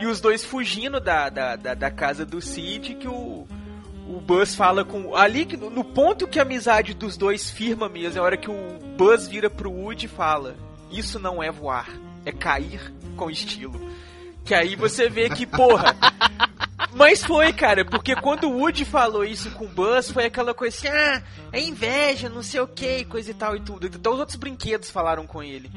e 0.00 0.06
os 0.06 0.20
dois 0.20 0.44
fugindo 0.44 1.00
da, 1.00 1.28
da, 1.28 1.56
da, 1.56 1.74
da 1.74 1.90
casa 1.90 2.24
do 2.24 2.40
Sid. 2.40 2.94
Que 2.94 3.08
o, 3.08 3.46
o 4.08 4.20
Buzz 4.20 4.54
fala 4.54 4.84
com. 4.84 5.14
Ali, 5.14 5.46
no 5.56 5.84
ponto 5.84 6.26
que 6.26 6.38
a 6.38 6.42
amizade 6.42 6.94
dos 6.94 7.16
dois 7.16 7.50
firma 7.50 7.88
mesmo, 7.88 8.18
é 8.18 8.20
a 8.20 8.24
hora 8.24 8.36
que 8.36 8.50
o 8.50 8.78
Buzz 8.96 9.28
vira 9.28 9.50
pro 9.50 9.70
Woody 9.70 10.06
e 10.06 10.08
fala: 10.08 10.56
Isso 10.90 11.18
não 11.18 11.42
é 11.42 11.50
voar, 11.50 11.88
é 12.24 12.32
cair 12.32 12.92
com 13.16 13.30
estilo. 13.30 13.80
Que 14.44 14.54
aí 14.54 14.76
você 14.76 15.08
vê 15.08 15.30
que, 15.30 15.46
porra. 15.46 15.96
Mas 16.94 17.24
foi, 17.24 17.52
cara, 17.52 17.84
porque 17.84 18.16
quando 18.16 18.48
o 18.48 18.58
Woody 18.58 18.84
falou 18.84 19.24
isso 19.24 19.50
com 19.52 19.64
o 19.64 19.68
Buzz, 19.68 20.10
foi 20.10 20.24
aquela 20.24 20.52
coisa 20.52 20.76
assim, 20.76 20.88
ah, 20.88 21.22
é 21.52 21.60
inveja, 21.60 22.28
não 22.28 22.42
sei 22.42 22.60
o 22.60 22.66
que, 22.66 23.04
coisa 23.04 23.30
e 23.30 23.34
tal 23.34 23.56
e 23.56 23.60
tudo. 23.60 23.86
Então 23.86 24.12
os 24.12 24.18
outros 24.18 24.36
brinquedos 24.36 24.90
falaram 24.90 25.26
com 25.26 25.42
ele. 25.42 25.70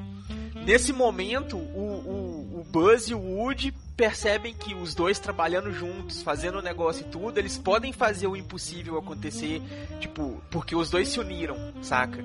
Nesse 0.66 0.92
momento, 0.94 1.58
o, 1.58 1.60
o, 1.60 2.60
o 2.62 2.64
Buzz 2.64 3.10
e 3.10 3.14
o 3.14 3.20
Woody 3.20 3.74
percebem 3.96 4.54
que 4.54 4.74
os 4.74 4.96
dois 4.96 5.20
trabalhando 5.20 5.72
juntos, 5.72 6.24
fazendo 6.24 6.60
o 6.60 6.62
negócio 6.62 7.06
e 7.06 7.10
tudo, 7.10 7.38
eles 7.38 7.58
podem 7.58 7.94
fazer 7.94 8.28
o 8.28 8.36
impossível 8.36 8.98
acontecer, 8.98 9.62
tipo, 10.00 10.42
porque 10.50 10.76
os 10.76 10.90
dois 10.90 11.10
se 11.10 11.20
uniram, 11.20 11.74
saca? 11.82 12.24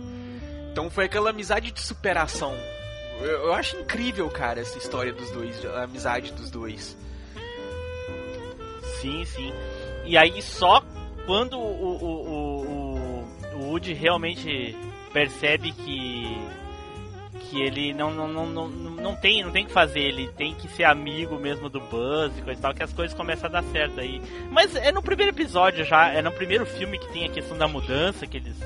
Então 0.73 0.89
foi 0.89 1.07
aquela 1.07 1.31
amizade 1.31 1.73
de 1.73 1.83
superação. 1.83 2.55
Eu, 3.21 3.53
acho 3.53 3.77
incrível, 3.77 4.29
cara, 4.31 4.61
essa 4.61 4.79
história 4.79 5.13
dos 5.13 5.31
dois, 5.31 5.65
a 5.65 5.83
amizade 5.83 6.33
dos 6.33 6.51
dois. 6.51 6.97
Sim, 9.01 9.25
sim. 9.25 9.53
E 10.05 10.17
aí 10.17 10.41
só 10.41 10.83
quando 11.27 11.59
o, 11.59 11.61
o, 11.61 12.05
o, 12.05 12.67
o, 12.67 13.59
o 13.59 13.71
Woody 13.71 13.93
realmente 13.93 14.77
percebe 15.13 15.73
que 15.73 16.59
que 17.51 17.63
ele 17.63 17.95
não, 17.95 18.11
não, 18.11 18.29
não, 18.29 18.47
não, 18.47 18.69
não 18.69 19.17
tem 19.17 19.43
não 19.43 19.51
tem 19.51 19.65
que 19.65 19.73
fazer, 19.73 20.01
ele 20.01 20.29
tem 20.29 20.55
que 20.55 20.69
ser 20.69 20.85
amigo 20.85 21.39
mesmo 21.39 21.69
do 21.69 21.81
Buzz 21.81 22.37
e 22.37 22.43
coisa 22.43 22.59
e 22.59 22.63
tal, 22.63 22.75
que 22.75 22.83
as 22.83 22.93
coisas 22.93 23.17
começam 23.17 23.49
a 23.49 23.53
dar 23.53 23.65
certo 23.65 24.01
aí. 24.01 24.21
Mas 24.51 24.75
é 24.77 24.93
no 24.93 25.03
primeiro 25.03 25.33
episódio 25.33 25.85
já, 25.85 26.09
é 26.09 26.21
no 26.21 26.33
primeiro 26.33 26.67
filme 26.67 26.99
que 26.99 27.11
tem 27.13 27.25
a 27.25 27.31
questão 27.31 27.57
da 27.57 27.67
mudança, 27.67 28.27
que 28.27 28.37
eles 28.37 28.57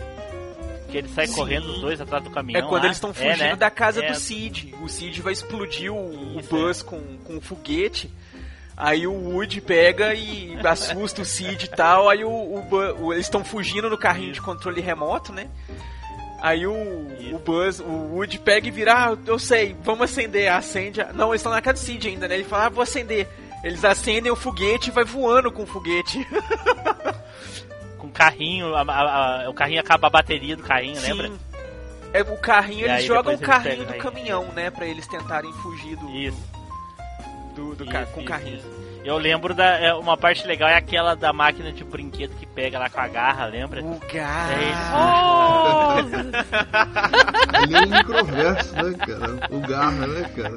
que 0.93 0.99
eles 0.99 1.11
saem 1.15 1.29
Sim. 1.29 1.35
correndo 1.35 1.67
os 1.73 1.81
dois 1.81 2.01
atrás 2.01 2.23
do 2.23 2.31
caminhão. 2.31 2.61
É 2.61 2.69
quando 2.69 2.83
lá. 2.83 2.87
eles 2.89 2.97
estão 2.99 3.11
É, 3.11 3.15
fugindo 3.15 3.39
né? 3.39 3.57
da 3.57 3.71
casa 3.71 4.05
É. 4.05 4.09
do 4.13 4.15
Cid. 4.17 4.75
O 4.83 4.89
Cid 4.89 5.21
vai 5.23 5.33
explodir 5.33 5.93
o, 5.93 5.97
o 6.37 6.39
Isso, 6.41 6.49
Buzz 6.51 6.83
com, 6.83 7.01
com 7.25 7.35
um 7.37 7.41
foguete. 7.41 8.11
Aí 8.77 9.07
o 9.07 9.13
Woody 9.13 9.61
pega 9.61 10.15
e 10.15 10.57
assusta 10.67 11.23
o 11.23 11.25
Cid 11.25 11.65
e 11.65 11.69
tal. 11.69 12.09
Aí 12.09 12.25
o, 12.25 12.31
o 12.31 13.13
eles 13.13 13.27
estão 13.27 13.43
fugindo 13.45 13.89
no 13.91 13.99
carrinho 13.99 14.33
de 14.33 14.41
controle 14.41 14.81
remoto, 14.81 15.33
né? 15.33 15.49
Aí 16.41 16.67
o, 16.67 16.73
o 16.73 17.39
Buzz, 17.45 17.79
o 17.81 17.85
Woody 18.15 18.39
pega 18.39 18.67
e 18.67 18.71
vira, 18.71 18.93
ah, 19.13 19.17
eu 19.27 19.39
sei, 19.39 19.77
vamos 19.85 20.03
acender, 20.11 20.51
acende. 20.51 21.01
a- 21.01 21.13
Não, 21.13 21.29
eles 21.29 21.41
estão 21.41 21.53
na 21.53 21.61
casa 21.63 21.81
do 21.81 21.85
Cid 21.87 22.09
ainda, 22.09 22.27
né? 22.27 22.35
Ele 22.35 22.45
fala, 22.45 22.67
ah, 22.67 22.69
vou 22.69 22.83
acender. 22.83 23.29
Eles 23.63 23.85
acendem 23.85 24.33
o 24.33 24.35
foguete 24.35 24.89
e 24.91 24.93
vai 24.93 25.05
voando 25.05 25.53
com 25.53 25.63
o 25.63 25.67
foguete. 25.67 26.19
Carrinho, 28.13 28.75
a- 28.75 28.83
a- 28.83 29.45
a- 29.45 29.51
o 29.51 29.55
carrinho 29.55 29.81
acaba 29.81 30.07
a 30.07 30.11
bateria 30.11 30.57
do 30.57 30.63
carrinho, 30.63 31.01
lembra? 31.01 31.29
Sim. 31.29 31.39
É, 32.13 32.21
o 32.23 32.37
carrinho, 32.37 32.87
E 32.87 32.91
eles 32.91 33.05
jogam 33.05 33.35
o 33.35 33.39
carrinho 33.39 33.71
pegam 33.71 33.87
do 33.87 33.93
aí. 33.95 33.99
caminhão, 33.99 34.45
né? 34.55 34.71
Pra 34.71 34.87
eles 34.87 35.07
tentarem 35.09 35.51
fugir 35.55 35.97
do, 35.97 36.09
Isso. 36.11 36.39
do, 37.57 37.75
do 37.75 37.85
ca- 37.87 38.03
Isso, 38.03 38.13
com 38.13 38.21
o 38.21 38.25
carrinho. 38.25 38.59
isso. 38.59 38.83
Eu 39.05 39.19
lembro 39.19 39.53
da 39.55 39.65
é, 39.81 39.93
uma 39.95 40.17
parte 40.17 40.47
legal 40.47 40.69
é 40.69 40.77
aquela 40.77 41.17
da 41.17 41.33
máquina 41.33 41.73
de 41.73 41.83
brinquedo 41.83 42.37
que 42.37 42.47
pega 42.47 42.79
lá 42.79 42.89
com 42.89 43.01
a 43.01 43.09
garra, 43.09 43.47
lembra? 43.47 43.83
O 43.83 43.95
É 43.95 43.97
ele. 43.97 44.07
gato. 44.13 44.53
Ele 47.65 47.77
é 47.77 47.81
um 47.81 47.87
microverso, 47.99 48.73
né, 48.77 48.95
cara? 48.99 49.49
O 49.51 49.59
Garra, 49.61 50.07
né, 50.07 50.23
cara? 50.37 50.57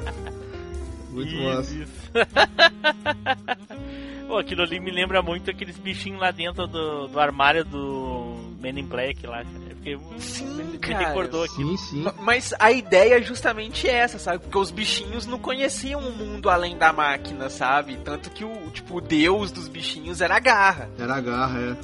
Muito 1.09 1.33
Isso, 1.33 1.43
massa. 1.43 1.73
isso. 1.73 1.91
Pô, 4.27 4.37
aquilo 4.37 4.63
ali 4.63 4.79
me 4.79 4.89
lembra 4.91 5.21
muito 5.21 5.49
aqueles 5.51 5.77
bichinhos 5.77 6.19
lá 6.19 6.31
dentro 6.31 6.65
do, 6.67 7.07
do 7.07 7.19
armário 7.19 7.63
do 7.63 8.35
Men 8.59 8.79
in 8.79 8.85
Black 8.85 9.25
lá, 9.27 9.43
cara. 9.43 9.65
Porque 9.75 9.97
Sim, 10.17 10.47
me, 10.55 10.63
me 10.73 10.77
cara. 10.79 11.07
recordou 11.07 11.43
aqui. 11.43 11.55
Sim, 11.55 11.77
sim. 11.77 12.01
Ma- 12.01 12.13
Mas 12.19 12.53
a 12.59 12.71
ideia 12.71 13.19
é 13.19 13.21
justamente 13.21 13.87
essa, 13.87 14.17
sabe? 14.17 14.39
Porque 14.39 14.57
os 14.57 14.71
bichinhos 14.71 15.27
não 15.27 15.37
conheciam 15.37 15.99
um 16.01 16.11
mundo 16.11 16.49
além 16.49 16.75
da 16.75 16.91
máquina, 16.91 17.49
sabe? 17.49 17.97
Tanto 17.97 18.31
que 18.31 18.43
o, 18.43 18.71
tipo, 18.71 18.97
o 18.97 19.01
deus 19.01 19.51
dos 19.51 19.67
bichinhos 19.67 20.21
era 20.21 20.35
a 20.37 20.39
garra. 20.39 20.89
Era 20.97 21.15
a 21.15 21.21
Garra, 21.21 21.59
é. 21.59 21.75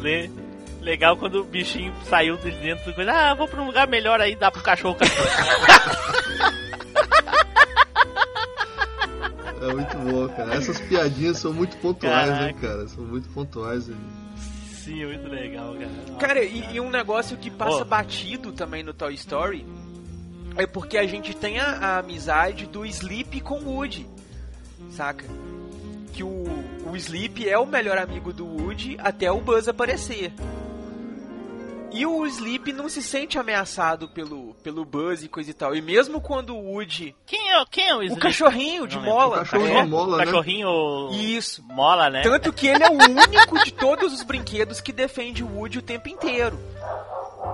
Le- 0.00 0.30
Legal 0.80 1.16
quando 1.16 1.40
o 1.40 1.44
bichinho 1.44 1.94
saiu 2.10 2.36
de 2.36 2.50
dentro 2.50 2.84
do 2.84 2.94
coisa. 2.94 3.10
Ah, 3.10 3.34
vou 3.34 3.48
pra 3.48 3.60
um 3.62 3.66
lugar 3.66 3.88
melhor 3.88 4.20
aí, 4.20 4.36
dá 4.36 4.50
pro 4.50 4.62
cachorro. 4.62 4.98
É 9.62 9.72
muito 9.72 9.96
bom, 9.98 10.28
cara. 10.28 10.54
Essas 10.54 10.80
piadinhas 10.80 11.38
são 11.38 11.52
muito 11.52 11.76
pontuais, 11.78 12.28
né, 12.30 12.52
Caraca. 12.52 12.60
cara? 12.60 12.88
São 12.88 13.04
muito 13.04 13.28
pontuais. 13.30 13.88
né? 13.88 13.96
Sim, 14.84 15.06
muito 15.06 15.28
legal, 15.28 15.72
cara. 15.74 15.88
Nossa, 16.08 16.18
Cara, 16.18 16.44
e, 16.44 16.74
e 16.76 16.80
um 16.80 16.90
negócio 16.90 17.36
que 17.36 17.50
passa 17.50 17.78
Pô. 17.78 17.84
batido 17.86 18.52
também 18.52 18.82
no 18.82 18.92
Toy 18.92 19.14
Story 19.14 19.64
é 20.56 20.66
porque 20.66 20.98
a 20.98 21.06
gente 21.06 21.34
tem 21.34 21.58
a, 21.58 21.66
a 21.70 21.98
amizade 21.98 22.66
do 22.66 22.84
Sleep 22.84 23.40
com 23.40 23.60
o 23.60 23.76
Woody, 23.76 24.06
saca? 24.90 25.24
Que 26.12 26.22
o, 26.22 26.44
o 26.86 26.96
Sleep 26.96 27.48
é 27.48 27.58
o 27.58 27.66
melhor 27.66 27.98
amigo 27.98 28.32
do 28.32 28.46
Woody 28.46 28.96
até 29.00 29.32
o 29.32 29.40
Buzz 29.40 29.66
aparecer. 29.68 30.32
E 31.94 32.04
o 32.04 32.26
Sleep 32.26 32.72
não 32.72 32.88
se 32.88 33.02
sente 33.02 33.38
ameaçado 33.38 34.08
pelo, 34.08 34.54
pelo 34.62 34.84
Buzz 34.84 35.22
e 35.22 35.28
coisa 35.28 35.50
e 35.50 35.54
tal. 35.54 35.74
E 35.76 35.80
mesmo 35.80 36.20
quando 36.20 36.54
o 36.56 36.72
Woody. 36.72 37.14
Quem 37.24 37.52
é, 37.52 37.64
quem 37.70 37.88
é 37.88 37.94
o 37.94 37.98
O 37.98 38.02
Sleep? 38.02 38.20
cachorrinho 38.20 38.86
de 38.86 38.96
Não 38.96 39.04
mola. 39.04 39.36
O 39.36 39.38
cachorro 39.40 39.66
é. 39.68 39.82
de 39.82 39.88
mola, 39.88 40.16
né? 40.18 40.24
Cachorrinho 40.24 41.10
Isso. 41.12 41.62
mola, 41.68 42.10
né? 42.10 42.22
Tanto 42.22 42.52
que 42.52 42.66
ele 42.66 42.82
é 42.82 42.88
o 42.88 42.92
único 42.94 43.62
de 43.64 43.72
todos 43.72 44.12
os 44.12 44.22
brinquedos 44.22 44.80
que 44.80 44.92
defende 44.92 45.44
o 45.44 45.48
Woody 45.56 45.78
o 45.78 45.82
tempo 45.82 46.08
inteiro. 46.08 46.58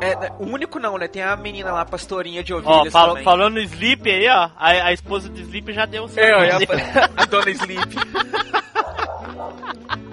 É, 0.00 0.32
o 0.38 0.44
único 0.46 0.78
não, 0.78 0.96
né? 0.96 1.06
Tem 1.08 1.22
a 1.22 1.36
menina 1.36 1.72
lá, 1.72 1.84
pastorinha 1.84 2.42
de 2.42 2.54
Ó, 2.54 2.58
ovelhas 2.58 2.92
fal- 2.92 3.08
também. 3.08 3.24
falando 3.24 3.54
no 3.54 3.60
Sleep 3.60 4.08
aí, 4.10 4.26
ó, 4.28 4.48
a, 4.56 4.68
a 4.86 4.92
esposa 4.92 5.28
do 5.28 5.38
Sleep 5.38 5.72
já 5.74 5.84
deu 5.84 6.04
o 6.06 6.10
É, 6.18 6.34
ó, 6.34 6.42
é 6.42 6.58
certo. 6.66 6.72
a, 7.18 7.22
a 7.22 7.26
dona 7.26 7.50
Sleep. 7.50 7.96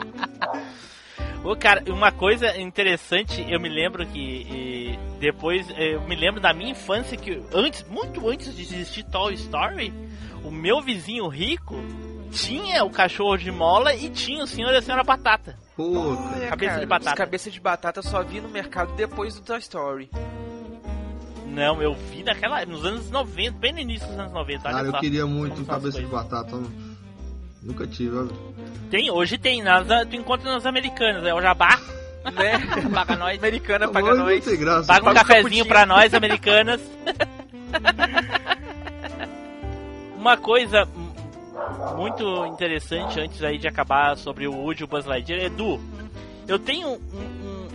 Ô, 1.48 1.56
cara, 1.56 1.82
uma 1.88 2.12
coisa 2.12 2.58
interessante, 2.60 3.46
eu 3.50 3.58
me 3.58 3.70
lembro 3.70 4.06
que 4.06 4.20
e, 4.20 5.00
depois, 5.18 5.66
eu 5.78 6.02
me 6.02 6.14
lembro 6.14 6.42
da 6.42 6.54
minha 6.54 6.72
infância 6.72 7.16
que 7.16 7.42
antes, 7.54 7.86
muito 7.90 8.28
antes 8.28 8.54
de 8.54 8.64
existir 8.64 9.04
Toy 9.04 9.34
Story, 9.36 9.94
o 10.44 10.52
meu 10.52 10.82
vizinho 10.82 11.26
rico 11.30 11.76
tinha 12.32 12.84
o 12.84 12.90
cachorro 12.90 13.38
de 13.38 13.50
mola 13.50 13.96
e 13.96 14.10
tinha 14.10 14.44
o 14.44 14.48
senhor 14.48 14.74
e 14.74 14.76
a 14.76 14.82
senhora 14.82 15.06
batata. 15.06 15.58
Pô, 15.78 16.18
Olha, 16.18 16.50
Cabeça 16.50 16.72
cara, 16.72 16.80
de 16.82 16.86
batata. 16.86 17.16
Cabeça 17.16 17.50
de 17.50 17.60
batata 17.62 18.00
eu 18.00 18.04
só 18.04 18.22
vi 18.24 18.42
no 18.42 18.50
mercado 18.50 18.94
depois 18.98 19.36
do 19.36 19.42
Toy 19.42 19.60
Story. 19.60 20.10
Não, 21.46 21.82
eu 21.82 21.94
vi 21.94 22.24
naquela, 22.24 22.66
nos 22.66 22.86
anos 22.86 23.10
90, 23.10 23.58
bem 23.58 23.72
no 23.72 23.80
início 23.80 24.06
dos 24.06 24.20
anos 24.20 24.34
90, 24.34 24.68
olha 24.68 24.76
cara, 24.76 24.88
eu 24.90 24.92
só. 24.92 25.00
queria 25.00 25.26
muito 25.26 25.64
cabeça 25.64 25.98
de 25.98 26.08
batata. 26.08 26.58
ó. 26.58 26.87
Nunca 27.68 27.86
tive. 27.86 28.16
Tem, 28.90 29.12
hoje 29.12 29.38
tem, 29.38 29.62
nas, 29.62 29.86
tu 30.10 30.16
encontra 30.16 30.50
nas 30.52 30.66
americanas, 30.66 31.24
é 31.26 31.34
o 31.34 31.42
jabá, 31.42 31.78
Né? 32.34 32.60
paga 32.94 33.16
nós. 33.18 33.38
Americana 33.38 33.88
paga 33.90 34.16
nós. 34.16 34.44
tem 34.46 34.58
graça. 34.58 34.88
Paga 34.88 35.02
um 35.02 35.14
Paga 35.14 35.20
um 35.20 35.24
cafezinho 35.28 35.66
pra 35.66 35.86
nós, 35.86 36.14
americanas. 36.14 36.82
Uma 40.18 40.36
coisa 40.38 40.88
muito 41.96 42.46
interessante 42.48 43.20
antes 43.20 43.42
aí 43.44 43.58
de 43.58 43.68
acabar 43.68 44.18
sobre 44.18 44.48
o 44.48 44.54
Woody 44.54 44.82
e 44.82 44.84
o 44.84 44.88
Buzz 44.88 45.06
Lightyear, 45.06 45.44
Edu, 45.44 45.80
eu 46.48 46.58
tenho 46.60 46.88
um- 46.90 47.00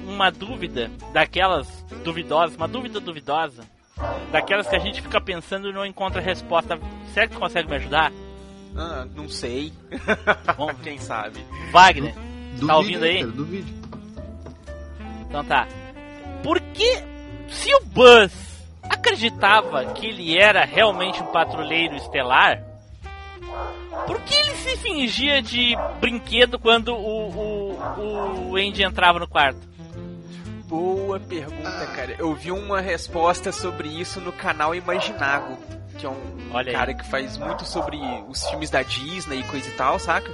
um- 0.07 0.13
uma 0.15 0.31
dúvida 0.31 0.91
daquelas 1.13 1.67
duvidosas, 2.05 2.57
uma 2.57 2.69
dúvida 2.69 3.01
duvidosa, 3.01 3.63
daquelas 4.31 4.67
que 4.69 4.77
a 4.77 4.79
gente 4.79 5.01
fica 5.01 5.21
pensando 5.21 5.69
e 5.69 5.73
não 5.73 5.87
encontra 5.87 6.21
resposta. 6.21 6.79
Será 7.15 7.27
que 7.27 7.37
consegue 7.37 7.69
me 7.69 7.77
ajudar? 7.77 8.13
Ah, 8.77 9.07
não 9.15 9.29
sei. 9.29 9.73
Bom, 10.57 10.73
Quem 10.83 10.99
sabe? 10.99 11.45
Wagner, 11.71 12.15
Do 12.59 12.67
tá 12.67 12.77
ouvindo 12.77 13.01
vídeo, 13.01 13.11
aí? 13.11 13.21
Cara, 13.21 13.33
do 13.33 13.45
vídeo. 13.45 13.75
Então 15.29 15.45
tá. 15.45 15.67
Porque 16.43 17.05
se 17.49 17.75
o 17.75 17.81
Buzz 17.87 18.33
acreditava 18.83 19.85
que 19.93 20.07
ele 20.07 20.37
era 20.37 20.65
realmente 20.65 21.23
um 21.23 21.27
patrulheiro 21.27 21.95
estelar, 21.97 22.63
por 24.07 24.21
que 24.23 24.35
ele 24.35 24.55
se 24.57 24.77
fingia 24.79 25.41
de 25.43 25.77
brinquedo 26.01 26.59
quando 26.59 26.95
o, 26.95 27.29
o, 27.29 28.51
o 28.51 28.57
Andy 28.57 28.83
entrava 28.83 29.19
no 29.19 29.29
quarto? 29.29 29.61
Boa 30.67 31.21
pergunta, 31.21 31.87
cara. 31.95 32.17
Eu 32.19 32.35
vi 32.35 32.51
uma 32.51 32.81
resposta 32.81 33.53
sobre 33.53 33.89
isso 33.89 34.21
no 34.21 34.33
canal 34.33 34.75
Imaginago, 34.75 35.59
que 35.93 36.07
é 36.07 36.09
um 36.09 36.51
Olha 36.53 36.71
aí. 36.71 36.77
cara 36.77 36.95
que 36.95 37.07
faz 37.07 37.37
muito 37.37 37.65
sobre 37.65 37.99
os 38.29 38.45
filmes 38.47 38.71
da 38.71 38.83
Disney 38.83 39.41
e 39.41 39.45
coisa 39.45 39.69
e 39.69 39.73
tal, 39.73 39.99
saca? 39.99 40.31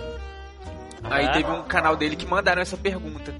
Aí 1.03 1.31
teve 1.33 1.51
um 1.51 1.63
canal 1.63 1.97
dele 1.97 2.17
que 2.17 2.27
mandaram 2.27 2.61
essa 2.61 2.77
pergunta. 2.77 3.35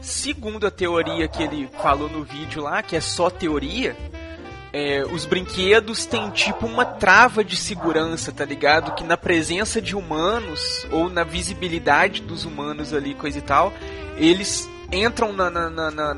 Segundo 0.00 0.66
a 0.66 0.70
teoria 0.70 1.26
que 1.26 1.42
ele 1.42 1.68
falou 1.82 2.08
no 2.08 2.22
vídeo 2.22 2.62
lá, 2.62 2.82
que 2.82 2.94
é 2.94 3.00
só 3.00 3.30
teoria, 3.30 3.96
é, 4.72 5.04
os 5.04 5.24
brinquedos 5.24 6.04
têm 6.04 6.30
tipo 6.30 6.66
uma 6.66 6.84
trava 6.84 7.44
de 7.44 7.56
segurança, 7.56 8.32
tá 8.32 8.44
ligado? 8.44 8.94
Que 8.94 9.04
na 9.04 9.16
presença 9.16 9.80
de 9.80 9.96
humanos, 9.96 10.86
ou 10.90 11.08
na 11.08 11.24
visibilidade 11.24 12.20
dos 12.20 12.44
humanos 12.44 12.92
ali, 12.92 13.14
coisa 13.14 13.38
e 13.38 13.42
tal, 13.42 13.72
eles 14.16 14.68
entram 14.94 15.32
na, 15.32 15.50
na, 15.50 15.68
na, 15.70 15.90
na, 15.90 16.14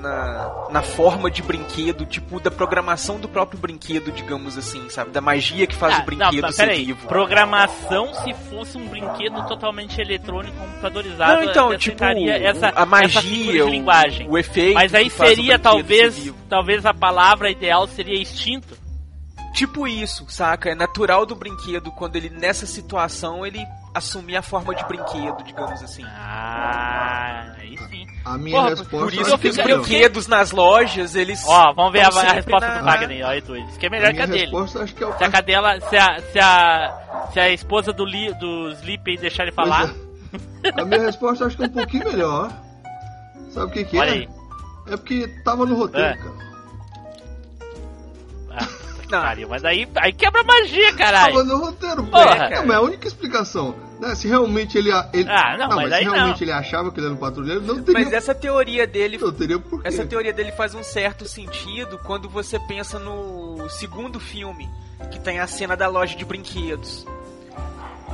na- 0.71 0.83
forma 0.83 1.31
de 1.31 1.43
brinquedo, 1.43 2.05
tipo, 2.07 2.39
da 2.39 2.51
programação 2.51 3.19
do 3.19 3.29
próprio 3.29 3.59
brinquedo, 3.59 4.13
digamos 4.13 4.57
assim, 4.57 4.89
sabe? 4.89 5.11
Da 5.11 5.21
magia 5.21 5.67
que 5.67 5.75
faz 5.75 5.95
Ah, 5.97 6.03
o 6.03 6.05
brinquedo 6.05 6.43
não, 6.43 6.53
ser 6.53 6.63
peraí. 6.67 6.85
vivo. 6.85 7.07
Programação 7.09 8.15
se 8.23 8.33
fosse 8.49 8.77
um 8.79 8.87
brinquedo 8.87 9.45
totalmente 9.47 10.01
eletrônico, 10.01 10.57
computadorizado. 10.57 11.43
Não, 11.45 11.51
então, 11.51 11.77
tipo, 11.79 12.03
essa, 12.05 12.67
a 12.67 12.71
essa 12.71 12.87
magia, 12.87 13.21
figura 13.21 13.53
de 13.57 13.63
o, 13.63 13.69
linguagem. 13.69 14.29
o 14.31 14.39
efeito. 14.39 14.75
Mas 14.75 14.95
aí 14.95 15.11
seria 15.11 15.59
talvez, 15.59 16.33
talvez 16.49 16.87
a 16.87 16.95
palavra 16.95 17.51
ideal 17.51 17.87
seria 17.89 18.21
instinto. 18.21 18.77
Tipo 19.55 19.89
isso, 19.89 20.27
saca? 20.29 20.69
É 20.71 20.75
natural 20.75 21.25
do 21.25 21.35
brinquedo 21.35 21.91
quando 21.93 22.17
ele 22.17 22.29
nessa 22.29 22.67
situação 22.67 23.45
ele 23.47 23.65
assumir 23.97 24.37
a 24.37 24.43
forma 24.43 24.75
de 24.75 24.85
brinquedo, 24.85 25.43
digamos 25.45 25.83
assim. 25.83 26.05
Ah, 26.05 27.53
aí 27.59 27.77
sim. 27.89 28.07
A 28.25 28.37
minha 28.37 28.57
Porra, 28.57 28.71
resposta 28.71 28.97
Por 28.99 29.13
é 29.13 29.17
isso 29.23 29.31
eu 29.31 29.39
que 29.39 29.49
os 29.49 29.57
brinquedos 29.57 30.27
nas 30.27 30.51
lojas, 30.51 31.15
eles. 31.15 31.43
Ó, 31.47 31.73
vamos 31.75 31.93
ver 31.93 32.01
a, 32.01 32.09
a 32.09 32.33
resposta 32.33 32.69
na- 32.69 32.79
do 32.79 32.85
Wagner. 32.85 33.27
Olha, 33.27 33.43
tu, 33.43 33.55
diz 33.55 33.77
que 33.77 33.87
é 33.87 33.91
melhor 33.91 34.11
a 34.11 34.15
que 34.15 34.21
a 34.23 34.27
dele. 34.27 34.41
resposta 34.43 34.83
acho 34.83 34.95
que 34.95 35.05
é 35.05 35.07
o 35.07 35.17
Se 35.17 35.25
a 35.25 35.31
cadela, 35.31 35.81
se 35.81 35.97
a, 35.97 36.21
se 36.21 36.39
a, 36.39 37.29
se 37.33 37.41
a 37.41 37.49
esposa 37.51 37.93
do, 37.93 38.05
Li, 38.05 38.33
do 38.35 38.75
deixar 39.21 39.45
ele 39.45 39.53
falar, 39.53 39.91
é. 40.63 40.81
A 40.81 40.85
minha 40.85 41.01
resposta 41.03 41.47
acho 41.47 41.57
que 41.57 41.63
é 41.63 41.67
um 41.67 41.71
pouquinho 41.71 42.05
melhor. 42.05 42.51
Sabe 43.51 43.67
o 43.67 43.71
que, 43.71 43.85
que 43.85 43.99
olha 43.99 44.11
é? 44.11 44.13
aí. 44.13 44.29
É 44.89 44.97
porque 44.97 45.27
tava 45.45 45.65
no 45.65 45.75
roteiro, 45.77 46.07
É. 46.09 46.17
cara. 46.17 46.47
Ah, 49.09 49.17
Não. 49.17 49.23
pariu, 49.23 49.49
mas 49.49 49.65
aí, 49.65 49.89
aí 49.97 50.13
quebra 50.13 50.41
a 50.41 50.45
magia, 50.45 50.95
caralho. 50.95 51.35
Tava 51.35 51.45
no 51.45 51.57
roteiro, 51.59 52.05
pô. 52.05 52.11
Porra. 52.11 52.51
Não, 52.51 52.67
mas 52.67 52.71
é 52.71 52.75
a 52.75 52.81
única 52.81 53.07
explicação. 53.09 53.75
Né? 54.01 54.15
Se 54.15 54.29
realmente 54.29 54.77
ele. 54.77 54.91
ele 55.13 55.31
Ah, 55.31 55.57
não, 55.57 55.69
mas 55.69 55.77
mas 55.85 55.93
aí 55.93 56.01
se 56.01 56.07
não. 56.07 56.15
realmente 56.15 56.45
ele 56.45 56.53
achava 56.53 56.91
que 56.91 56.99
ele 57.01 57.07
era 57.07 57.15
um 57.15 57.19
patrulheiro, 57.19 57.63
não 57.63 57.83
teria. 57.83 58.05
Mas 58.05 58.13
essa 58.13 58.35
teoria 58.35 58.87
dele. 58.87 59.17
Não 59.19 59.33
teria 59.33 59.59
porquê. 59.59 59.89
Essa 59.89 60.05
teoria 60.05 60.33
dele 60.33 60.53
faz 60.53 60.75
um 60.75 60.83
certo 60.83 61.27
sentido 61.27 61.99
quando 62.05 62.29
você 62.29 62.59
pensa 62.59 62.99
no 62.99 63.69
segundo 63.71 64.21
filme, 64.21 64.69
que 65.11 65.19
tem 65.21 65.39
a 65.41 65.47
cena 65.47 65.77
da 65.77 65.89
loja 65.89 66.15
de 66.17 66.25
brinquedos. 66.25 67.07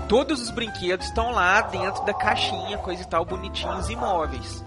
Todos 0.09 0.41
os 0.43 0.51
brinquedos 0.51 1.07
estão 1.07 1.31
lá 1.33 1.63
dentro 1.63 2.05
da 2.05 2.13
caixinha, 2.15 2.77
coisa 2.79 3.03
e 3.03 3.07
tal, 3.07 3.25
bonitinhos 3.25 3.89
e 3.89 3.95
imóveis. 3.95 4.63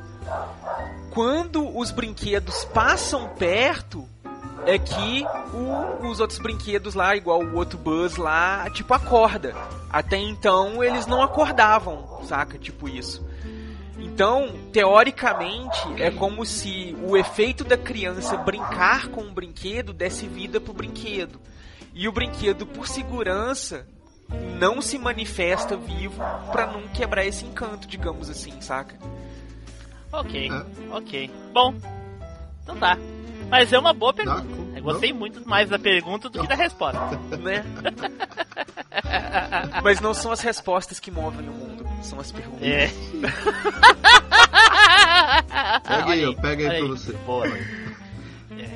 Quando 1.12 1.77
os 1.77 1.91
brinquedos 1.91 2.65
passam 2.65 3.29
perto, 3.38 4.08
é 4.65 4.77
que 4.79 5.25
o- 5.53 6.07
os 6.07 6.19
outros 6.19 6.39
brinquedos 6.39 6.93
lá, 6.95 7.15
igual 7.15 7.41
o 7.41 7.55
outro 7.55 7.77
Buzz 7.77 8.17
lá, 8.17 8.69
tipo, 8.69 8.93
acorda. 8.93 9.55
Até 9.89 10.17
então 10.17 10.84
eles 10.84 11.05
não 11.07 11.22
acordavam, 11.22 12.22
saca? 12.24 12.57
Tipo 12.57 12.89
isso. 12.89 13.25
Então, 13.98 14.53
teoricamente, 14.72 15.79
é 16.01 16.12
como 16.12 16.45
se 16.45 16.95
o 17.01 17.15
efeito 17.17 17.63
da 17.63 17.77
criança 17.77 18.36
brincar 18.38 19.07
com 19.10 19.22
o 19.22 19.31
brinquedo 19.31 19.93
desse 19.93 20.27
vida 20.27 20.60
pro 20.60 20.74
brinquedo. 20.74 21.39
E 21.93 22.07
o 22.07 22.12
brinquedo, 22.12 22.65
por 22.65 22.88
segurança, 22.88 23.88
não 24.60 24.81
se 24.81 24.98
manifesta 24.98 25.77
vivo 25.77 26.22
pra 26.51 26.65
não 26.67 26.88
quebrar 26.89 27.25
esse 27.25 27.45
encanto, 27.45 27.88
digamos 27.88 28.29
assim, 28.29 28.60
saca? 28.60 28.95
Ok, 30.12 30.50
É. 30.51 30.93
ok. 30.95 31.31
Bom, 31.53 31.74
então 32.63 32.75
tá. 32.77 32.98
Mas 33.49 33.71
é 33.71 33.79
uma 33.79 33.93
boa 33.93 34.13
pergunta. 34.13 34.47
Eu 34.75 34.83
gostei 34.83 35.13
muito 35.13 35.47
mais 35.47 35.69
da 35.69 35.79
pergunta 35.79 36.29
do 36.29 36.41
que 36.41 36.47
da 36.47 36.55
resposta. 36.55 37.19
Né? 37.39 37.63
Mas 39.83 39.99
não 39.99 40.13
são 40.13 40.31
as 40.31 40.41
respostas 40.41 40.99
que 40.99 41.11
movem 41.11 41.47
o 41.47 41.51
mundo, 41.51 41.85
são 42.01 42.19
as 42.19 42.31
perguntas. 42.31 42.67
É. 42.67 42.89
Pega 45.88 46.12
aí, 46.12 46.25
ó, 46.25 46.34
pega 46.34 46.71
aí 46.71 46.81
olha 46.81 46.88
pra 46.88 46.88
você. 46.88 47.13
Boa. 47.25 47.47
É. 47.47 48.69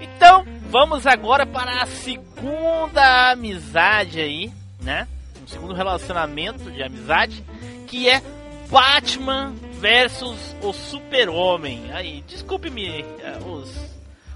Então, 0.00 0.44
vamos 0.70 1.06
agora 1.06 1.46
para 1.46 1.82
a 1.82 1.86
segunda 1.86 3.32
amizade 3.32 4.20
aí, 4.20 4.52
né? 4.80 5.06
Um 5.42 5.46
segundo 5.46 5.74
relacionamento 5.74 6.70
de 6.70 6.82
amizade, 6.82 7.44
que 7.86 8.08
é 8.08 8.22
Batman 8.70 9.54
versus 9.80 10.54
o 10.62 10.72
Super-Homem. 10.72 11.90
Aí, 11.92 12.22
desculpe-me, 12.26 13.00
eh, 13.18 13.38
os, 13.46 13.74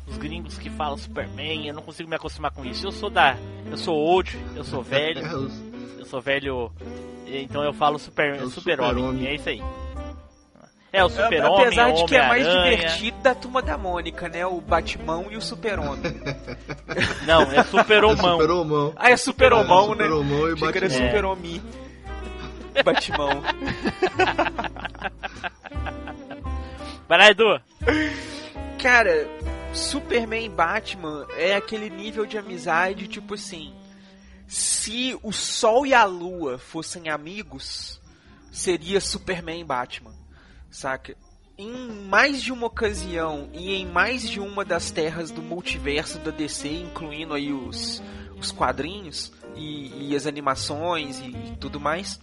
os 0.06 0.16
gringos 0.16 0.56
que 0.58 0.70
falam 0.70 0.96
Superman, 0.96 1.66
eu 1.68 1.74
não 1.74 1.82
consigo 1.82 2.08
me 2.08 2.16
acostumar 2.16 2.50
com 2.50 2.64
isso. 2.64 2.86
Eu 2.86 2.92
sou 2.92 3.10
da. 3.10 3.36
Eu 3.70 3.76
sou 3.76 3.94
old, 3.96 4.36
eu 4.56 4.64
sou 4.64 4.82
velho. 4.82 5.22
É, 6.04 6.06
Eu 6.06 6.06
sou 6.06 6.20
velho, 6.20 6.70
então 7.26 7.64
eu 7.64 7.72
falo 7.72 7.98
super, 7.98 8.34
É 8.34 8.46
super-homem. 8.46 8.94
super-homem. 8.94 9.26
é 9.26 9.34
isso 9.34 9.48
aí. 9.48 9.62
É 10.92 11.02
o 11.02 11.08
super-homem, 11.08 11.64
Apesar 11.66 11.90
de 11.92 12.04
que 12.04 12.14
é 12.14 12.28
mais 12.28 12.46
Homem-Aranha. 12.46 12.76
divertido 12.76 13.16
da 13.22 13.34
turma 13.34 13.62
da 13.62 13.76
Mônica, 13.78 14.28
né? 14.28 14.46
O 14.46 14.60
Batman 14.60 15.24
e 15.30 15.36
o 15.36 15.40
Super-Homem. 15.40 16.12
Não, 17.26 17.42
é 17.50 17.56
é 17.56 17.64
super-homão. 17.64 18.32
super-homão. 18.38 18.92
Ah, 18.94 19.10
é 19.10 19.16
Super-Homão, 19.16 19.84
É, 19.86 19.96
né? 19.96 20.04
Super-Homão 20.04 20.48
e 20.50 20.54
Batman. 20.60 20.90
Super-Homem. 20.90 21.62
Batman. 22.82 23.42
Vai 27.08 27.18
lá, 27.18 27.30
Edu. 27.30 27.60
Cara, 28.80 29.28
Superman 29.74 30.46
e 30.46 30.48
Batman 30.48 31.26
é 31.36 31.54
aquele 31.54 31.90
nível 31.90 32.24
de 32.26 32.38
amizade, 32.38 33.08
tipo 33.08 33.34
assim. 33.34 33.74
Se 34.46 35.18
o 35.22 35.32
Sol 35.32 35.86
e 35.86 35.94
a 35.94 36.04
Lua 36.04 36.58
fossem 36.58 37.08
amigos, 37.08 38.00
seria 38.50 39.00
Superman 39.00 39.60
e 39.60 39.64
Batman. 39.64 40.14
Saca? 40.70 41.16
Em 41.56 41.72
mais 42.08 42.42
de 42.42 42.52
uma 42.52 42.66
ocasião 42.66 43.48
e 43.52 43.74
em 43.74 43.86
mais 43.86 44.28
de 44.28 44.40
uma 44.40 44.64
das 44.64 44.90
terras 44.90 45.30
do 45.30 45.40
multiverso 45.42 46.18
da 46.18 46.30
DC, 46.30 46.68
incluindo 46.68 47.34
aí 47.34 47.52
os, 47.52 48.02
os 48.38 48.50
quadrinhos 48.50 49.32
e, 49.56 50.10
e 50.10 50.16
as 50.16 50.26
animações 50.26 51.20
e, 51.20 51.30
e 51.30 51.56
tudo 51.60 51.78
mais, 51.78 52.20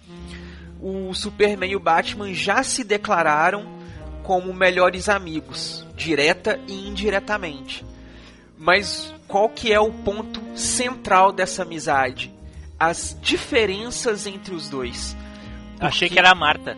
o 0.81 1.13
Superman 1.13 1.71
e 1.71 1.75
o 1.75 1.79
Batman 1.79 2.33
já 2.33 2.63
se 2.63 2.83
declararam 2.83 3.65
como 4.23 4.53
melhores 4.53 5.07
amigos, 5.09 5.85
direta 5.95 6.59
e 6.67 6.87
indiretamente. 6.87 7.85
Mas 8.57 9.13
qual 9.27 9.49
que 9.49 9.71
é 9.71 9.79
o 9.79 9.91
ponto 9.91 10.41
central 10.55 11.31
dessa 11.31 11.63
amizade? 11.63 12.33
As 12.79 13.17
diferenças 13.21 14.25
entre 14.27 14.53
os 14.55 14.69
dois. 14.69 15.15
Achei 15.79 16.07
Porque- 16.07 16.15
que 16.15 16.19
era 16.19 16.31
a 16.31 16.35
Marta. 16.35 16.77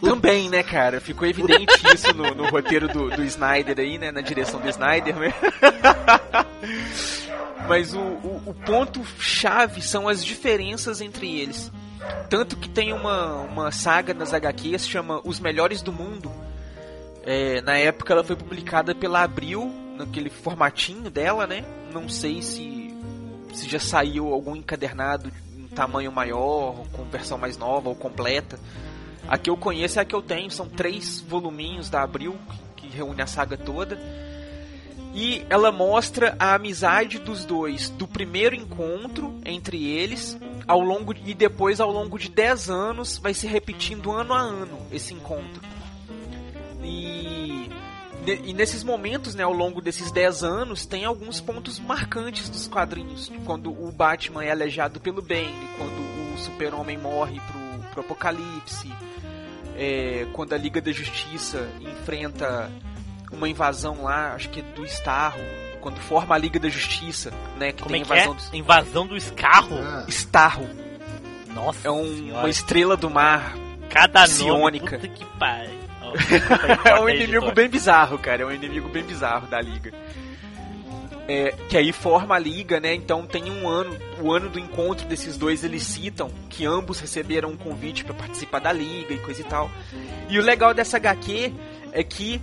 Também, 0.00 0.48
né, 0.48 0.62
cara? 0.62 1.00
Ficou 1.00 1.26
evidente 1.26 1.74
isso 1.92 2.14
no, 2.14 2.32
no 2.34 2.48
roteiro 2.48 2.86
do, 2.86 3.10
do 3.10 3.24
Snyder 3.24 3.78
aí, 3.80 3.98
né? 3.98 4.12
Na 4.12 4.20
direção 4.20 4.60
do 4.60 4.68
Snyder, 4.68 5.16
né? 5.16 5.34
Mas 7.66 7.92
o, 7.94 7.98
o, 7.98 8.42
o 8.46 8.54
ponto-chave 8.54 9.82
são 9.82 10.08
as 10.08 10.24
diferenças 10.24 11.00
entre 11.00 11.40
eles. 11.40 11.70
Tanto 12.28 12.56
que 12.56 12.68
tem 12.68 12.92
uma, 12.92 13.34
uma 13.36 13.70
saga 13.70 14.12
nas 14.14 14.32
HQs 14.32 14.86
chama 14.88 15.20
Os 15.24 15.40
Melhores 15.40 15.82
do 15.82 15.92
Mundo. 15.92 16.30
É, 17.24 17.60
na 17.62 17.76
época 17.76 18.12
ela 18.12 18.24
foi 18.24 18.36
publicada 18.36 18.94
pela 18.94 19.22
Abril, 19.22 19.72
naquele 19.96 20.30
formatinho 20.30 21.10
dela, 21.10 21.46
né? 21.46 21.64
Não 21.92 22.08
sei 22.08 22.42
se, 22.42 22.94
se 23.52 23.68
já 23.68 23.80
saiu 23.80 24.32
algum 24.32 24.54
encadernado 24.56 25.30
em 25.56 25.66
tamanho 25.68 26.12
maior, 26.12 26.86
com 26.92 27.04
versão 27.04 27.36
mais 27.36 27.56
nova 27.56 27.88
ou 27.88 27.94
completa. 27.94 28.58
A 29.26 29.36
que 29.36 29.50
eu 29.50 29.56
conheço 29.56 29.98
é 29.98 30.02
a 30.02 30.04
que 30.04 30.14
eu 30.14 30.22
tenho, 30.22 30.50
são 30.50 30.68
três 30.68 31.20
voluminhos 31.20 31.90
da 31.90 32.02
Abril, 32.02 32.36
que, 32.76 32.88
que 32.88 32.96
reúne 32.96 33.20
a 33.20 33.26
saga 33.26 33.56
toda. 33.56 33.98
E 35.14 35.44
ela 35.48 35.72
mostra 35.72 36.36
a 36.38 36.54
amizade 36.54 37.18
dos 37.18 37.44
dois, 37.44 37.88
do 37.88 38.06
primeiro 38.06 38.54
encontro 38.54 39.38
entre 39.44 39.84
eles, 39.86 40.38
ao 40.66 40.80
longo 40.80 41.14
e 41.24 41.34
depois 41.34 41.80
ao 41.80 41.90
longo 41.90 42.18
de 42.18 42.28
10 42.28 42.70
anos, 42.70 43.18
vai 43.18 43.32
se 43.32 43.46
repetindo 43.46 44.12
ano 44.12 44.34
a 44.34 44.40
ano 44.40 44.78
esse 44.92 45.14
encontro. 45.14 45.62
E, 46.82 47.70
e 48.44 48.52
nesses 48.52 48.84
momentos, 48.84 49.34
né, 49.34 49.42
ao 49.42 49.52
longo 49.52 49.80
desses 49.80 50.12
10 50.12 50.44
anos, 50.44 50.86
tem 50.86 51.04
alguns 51.04 51.40
pontos 51.40 51.78
marcantes 51.78 52.48
dos 52.48 52.68
quadrinhos. 52.68 53.32
Quando 53.44 53.70
o 53.70 53.90
Batman 53.90 54.44
é 54.44 54.50
aleijado 54.50 55.00
pelo 55.00 55.22
Bane, 55.22 55.68
quando 55.76 56.34
o 56.34 56.38
Super-Homem 56.38 56.98
morre 56.98 57.40
pro, 57.40 57.90
pro 57.90 58.00
Apocalipse, 58.02 58.92
é, 59.76 60.26
quando 60.32 60.52
a 60.52 60.58
Liga 60.58 60.80
da 60.80 60.92
Justiça 60.92 61.68
enfrenta 61.80 62.70
uma 63.32 63.48
invasão 63.48 64.02
lá, 64.04 64.34
acho 64.34 64.48
que 64.50 64.60
é 64.60 64.62
do 64.62 64.84
Starro, 64.84 65.40
quando 65.80 65.98
forma 66.00 66.34
a 66.34 66.38
Liga 66.38 66.58
da 66.58 66.68
Justiça, 66.68 67.30
né, 67.56 67.72
que 67.72 67.82
Como 67.82 67.94
é 67.94 67.98
tem 67.98 68.04
que 68.06 68.12
a 68.12 68.16
é? 68.16 68.22
invasão 68.24 68.34
do 68.50 68.56
Invasão 68.56 69.06
do 69.06 69.16
escarro? 69.16 69.76
É, 69.78 70.04
Starro. 70.10 70.68
Nossa 71.54 71.88
É 71.88 71.90
um- 71.90 72.32
uma 72.32 72.48
estrela 72.50 72.96
do 72.96 73.08
mar 73.10 73.54
Cada 73.90 74.22
Psionica. 74.24 74.58
nome, 74.58 74.80
puta 74.80 75.08
que 75.08 75.24
pariu. 75.38 75.78
É 76.84 77.00
um 77.00 77.08
inimigo 77.08 77.52
bem 77.52 77.68
bizarro, 77.68 78.18
cara. 78.18 78.42
É 78.42 78.46
um 78.46 78.50
inimigo 78.52 78.88
bem 78.88 79.02
bizarro 79.02 79.46
da 79.46 79.60
liga. 79.60 79.92
É, 81.30 81.54
que 81.68 81.76
aí 81.76 81.92
forma 81.92 82.34
a 82.34 82.38
liga, 82.38 82.80
né? 82.80 82.94
Então 82.94 83.26
tem 83.26 83.50
um 83.50 83.68
ano, 83.68 83.94
o 84.18 84.32
ano 84.32 84.48
do 84.48 84.58
encontro 84.58 85.06
desses 85.06 85.36
dois, 85.36 85.62
eles 85.62 85.82
citam 85.82 86.30
que 86.48 86.64
ambos 86.64 87.00
receberam 87.00 87.50
um 87.50 87.56
convite 87.56 88.02
para 88.04 88.14
participar 88.14 88.60
da 88.60 88.72
liga 88.72 89.12
e 89.12 89.18
coisa 89.18 89.42
e 89.42 89.44
tal. 89.44 89.70
E 90.30 90.38
o 90.38 90.42
legal 90.42 90.72
dessa 90.72 90.96
HQ 90.96 91.52
é 91.92 92.02
que 92.02 92.40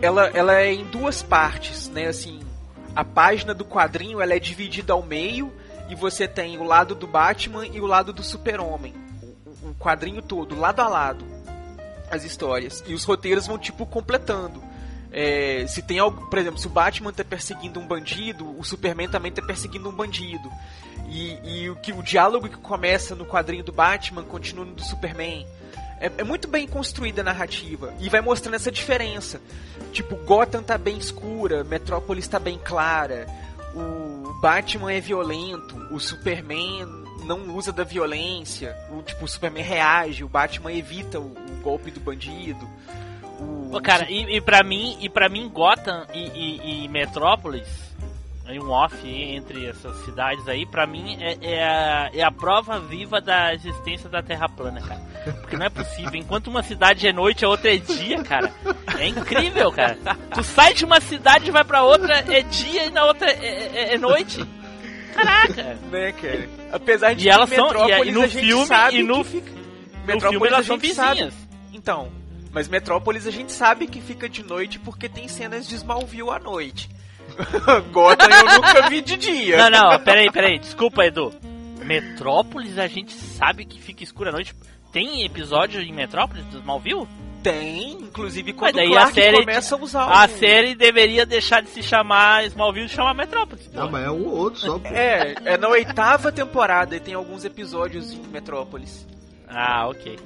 ela, 0.00 0.26
ela 0.28 0.60
é 0.60 0.72
em 0.72 0.84
duas 0.84 1.22
partes, 1.22 1.88
né? 1.88 2.06
Assim, 2.06 2.40
a 2.94 3.04
página 3.04 3.52
do 3.54 3.64
quadrinho 3.64 4.20
ela 4.20 4.34
é 4.34 4.38
dividida 4.38 4.92
ao 4.92 5.02
meio 5.02 5.52
e 5.88 5.94
você 5.94 6.26
tem 6.26 6.58
o 6.58 6.64
lado 6.64 6.94
do 6.94 7.06
Batman 7.06 7.66
e 7.66 7.80
o 7.80 7.86
lado 7.86 8.12
do 8.12 8.22
Super-Homem. 8.22 8.94
O, 9.62 9.74
quadrinho 9.74 10.22
todo, 10.22 10.58
lado 10.58 10.80
a 10.80 10.88
lado, 10.88 11.24
as 12.10 12.24
histórias. 12.24 12.82
E 12.86 12.94
os 12.94 13.04
roteiros 13.04 13.46
vão, 13.46 13.58
tipo, 13.58 13.84
completando. 13.84 14.62
É, 15.12 15.64
se 15.66 15.82
tem 15.82 15.98
algo, 15.98 16.26
por 16.28 16.38
exemplo, 16.38 16.58
se 16.58 16.66
o 16.66 16.70
Batman 16.70 17.12
tá 17.12 17.24
perseguindo 17.24 17.80
um 17.80 17.86
bandido, 17.86 18.58
o 18.58 18.64
Superman 18.64 19.08
também 19.08 19.32
tá 19.32 19.42
perseguindo 19.42 19.88
um 19.88 19.92
bandido. 19.92 20.50
E, 21.08 21.38
e 21.44 21.70
o 21.70 21.76
que 21.76 21.92
o 21.92 22.02
diálogo 22.02 22.48
que 22.48 22.56
começa 22.56 23.14
no 23.14 23.24
quadrinho 23.24 23.64
do 23.64 23.72
Batman 23.72 24.22
continua 24.22 24.64
no 24.64 24.74
do 24.74 24.82
Superman. 24.82 25.46
É, 26.00 26.10
é 26.18 26.24
muito 26.24 26.46
bem 26.46 26.66
construída 26.66 27.22
a 27.22 27.24
narrativa 27.24 27.94
e 28.00 28.08
vai 28.08 28.20
mostrando 28.20 28.54
essa 28.54 28.70
diferença. 28.70 29.40
Tipo, 29.92 30.16
Gotham 30.16 30.62
tá 30.62 30.76
bem 30.76 30.98
escura, 30.98 31.64
Metrópolis 31.64 32.28
tá 32.28 32.38
bem 32.38 32.58
clara, 32.62 33.26
o 33.74 34.38
Batman 34.40 34.92
é 34.92 35.00
violento, 35.00 35.76
o 35.90 35.98
Superman 35.98 36.86
não 37.24 37.54
usa 37.56 37.72
da 37.72 37.82
violência, 37.82 38.76
o 38.90 39.02
tipo 39.02 39.24
o 39.24 39.28
Superman 39.28 39.64
reage, 39.64 40.22
o 40.22 40.28
Batman 40.28 40.72
evita 40.72 41.18
o, 41.18 41.32
o 41.32 41.60
golpe 41.62 41.90
do 41.90 42.00
bandido. 42.00 42.68
O, 43.40 43.68
Pô, 43.70 43.80
cara, 43.80 44.10
e, 44.10 44.36
e 44.36 44.40
pra 44.40 44.62
mim, 44.62 44.96
e 45.00 45.08
para 45.08 45.28
mim 45.28 45.48
Gotham 45.48 46.06
e, 46.14 46.28
e, 46.28 46.84
e 46.84 46.88
Metrópolis, 46.88 47.68
um 48.48 48.70
off 48.70 48.96
entre 49.06 49.66
essas 49.66 49.96
cidades 50.04 50.46
aí, 50.46 50.64
pra 50.64 50.86
mim 50.86 51.16
é, 51.20 51.36
é, 51.40 51.64
a, 51.64 52.10
é 52.14 52.22
a 52.22 52.30
prova 52.30 52.78
viva 52.78 53.20
da 53.20 53.52
existência 53.52 54.08
da 54.08 54.22
Terra 54.22 54.48
plana, 54.48 54.80
cara. 54.80 55.02
Porque 55.40 55.56
não 55.56 55.66
é 55.66 55.70
possível. 55.70 56.14
Enquanto 56.14 56.46
uma 56.48 56.62
cidade 56.62 57.06
é 57.06 57.12
noite, 57.12 57.44
a 57.44 57.48
outra 57.48 57.74
é 57.74 57.78
dia, 57.78 58.22
cara. 58.22 58.52
É 58.98 59.08
incrível, 59.08 59.70
cara. 59.72 59.96
Tu 60.34 60.42
sai 60.44 60.74
de 60.74 60.84
uma 60.84 61.00
cidade 61.00 61.48
e 61.48 61.50
vai 61.50 61.64
pra 61.64 61.82
outra, 61.82 62.18
é 62.32 62.42
dia 62.42 62.84
e 62.86 62.90
na 62.90 63.04
outra 63.04 63.30
é, 63.30 63.70
é- 63.74 63.94
é 63.94 63.98
noite. 63.98 64.44
Caraca. 65.14 65.78
né, 65.90 66.12
cara? 66.12 66.48
Apesar 66.72 67.14
de 67.14 67.26
E 67.26 67.28
elas 67.30 67.48
são- 67.50 67.68
e- 67.88 68.08
e 68.08 68.12
no 68.12 68.28
filme- 68.28 68.96
e 68.98 69.02
no- 69.02 69.24
fica... 69.24 69.50
No 69.50 70.06
Metrópolis 70.06 70.30
filme 70.30 70.46
elas 70.48 70.66
são 70.66 70.76
gente 70.80 70.94
sabe. 70.94 71.10
vizinhas. 71.14 71.34
Então, 71.72 72.12
mas 72.52 72.68
Metrópolis 72.68 73.26
a 73.26 73.30
gente 73.30 73.50
sabe 73.52 73.86
que 73.86 74.00
fica 74.00 74.28
de 74.28 74.42
noite 74.44 74.78
porque 74.78 75.08
tem 75.08 75.26
cenas 75.26 75.66
de 75.66 75.74
Smallville 75.74 76.30
à 76.30 76.38
noite. 76.38 76.88
Gotham 77.92 78.28
eu 78.30 78.44
nunca 78.60 78.88
vi 78.88 79.00
de 79.00 79.16
dia. 79.16 79.56
Não, 79.56 79.70
não, 79.70 79.98
peraí, 80.00 80.30
peraí. 80.30 80.58
Desculpa, 80.58 81.04
Edu. 81.04 81.32
Metrópolis 81.84 82.78
a 82.78 82.86
gente 82.86 83.12
sabe 83.12 83.64
que 83.64 83.80
fica 83.80 84.02
escura 84.04 84.30
à 84.30 84.32
noite. 84.32 84.54
Tem 84.96 85.24
episódio 85.24 85.82
em 85.82 85.92
Metrópolis 85.92 86.42
do 86.46 86.56
Smallville? 86.56 87.06
Tem, 87.42 87.92
inclusive 87.92 88.54
quando 88.54 88.76
daí 88.76 88.88
o 88.88 88.92
Clark 88.92 89.10
a 89.10 89.22
série- 89.22 89.40
começa 89.40 89.74
a 89.74 89.78
usar 89.78 90.04
A 90.04 90.24
o... 90.24 90.28
série 90.30 90.74
deveria 90.74 91.26
deixar 91.26 91.60
de 91.60 91.68
se 91.68 91.82
chamar 91.82 92.46
Smallville 92.46 92.86
e 92.86 92.88
chamar 92.88 93.12
Metrópolis. 93.12 93.68
Ah, 93.76 93.86
mas 93.86 94.06
é 94.06 94.10
um 94.10 94.24
ou 94.24 94.34
outro 94.34 94.60
só, 94.60 94.78
pô. 94.78 94.88
É, 94.88 95.34
é 95.44 95.58
na 95.58 95.68
oitava 95.68 96.32
temporada 96.32 96.96
e 96.96 97.00
tem 97.00 97.12
alguns 97.12 97.44
episódios 97.44 98.10
em 98.10 98.22
Metrópolis. 98.28 99.06
Ah, 99.46 99.86
ok. 99.86 100.18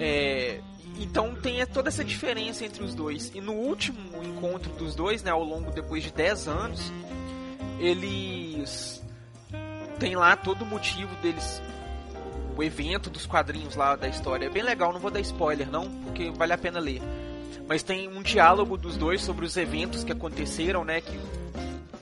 É, 0.00 0.58
então 0.98 1.36
tem 1.36 1.64
toda 1.64 1.90
essa 1.90 2.04
diferença 2.04 2.64
entre 2.64 2.82
os 2.82 2.92
dois. 2.92 3.30
E 3.36 3.40
no 3.40 3.52
último 3.52 4.20
encontro 4.20 4.72
dos 4.72 4.96
dois, 4.96 5.22
né, 5.22 5.30
ao 5.30 5.44
longo 5.44 5.70
depois 5.70 6.02
de 6.02 6.10
10 6.12 6.48
anos, 6.48 6.92
eles 7.78 9.00
tem 10.00 10.16
lá 10.16 10.34
todo 10.34 10.62
o 10.62 10.66
motivo 10.66 11.14
deles 11.22 11.62
o 12.58 12.62
evento 12.62 13.08
dos 13.08 13.24
quadrinhos 13.24 13.76
lá 13.76 13.94
da 13.94 14.08
história. 14.08 14.46
É 14.46 14.50
bem 14.50 14.64
legal, 14.64 14.92
não 14.92 14.98
vou 14.98 15.12
dar 15.12 15.20
spoiler 15.20 15.70
não, 15.70 15.88
porque 16.02 16.28
vale 16.30 16.52
a 16.52 16.58
pena 16.58 16.80
ler. 16.80 17.00
Mas 17.68 17.84
tem 17.84 18.08
um 18.08 18.20
diálogo 18.20 18.76
dos 18.76 18.96
dois 18.96 19.22
sobre 19.22 19.44
os 19.44 19.56
eventos 19.56 20.02
que 20.02 20.10
aconteceram, 20.10 20.84
né, 20.84 21.00
que 21.00 21.16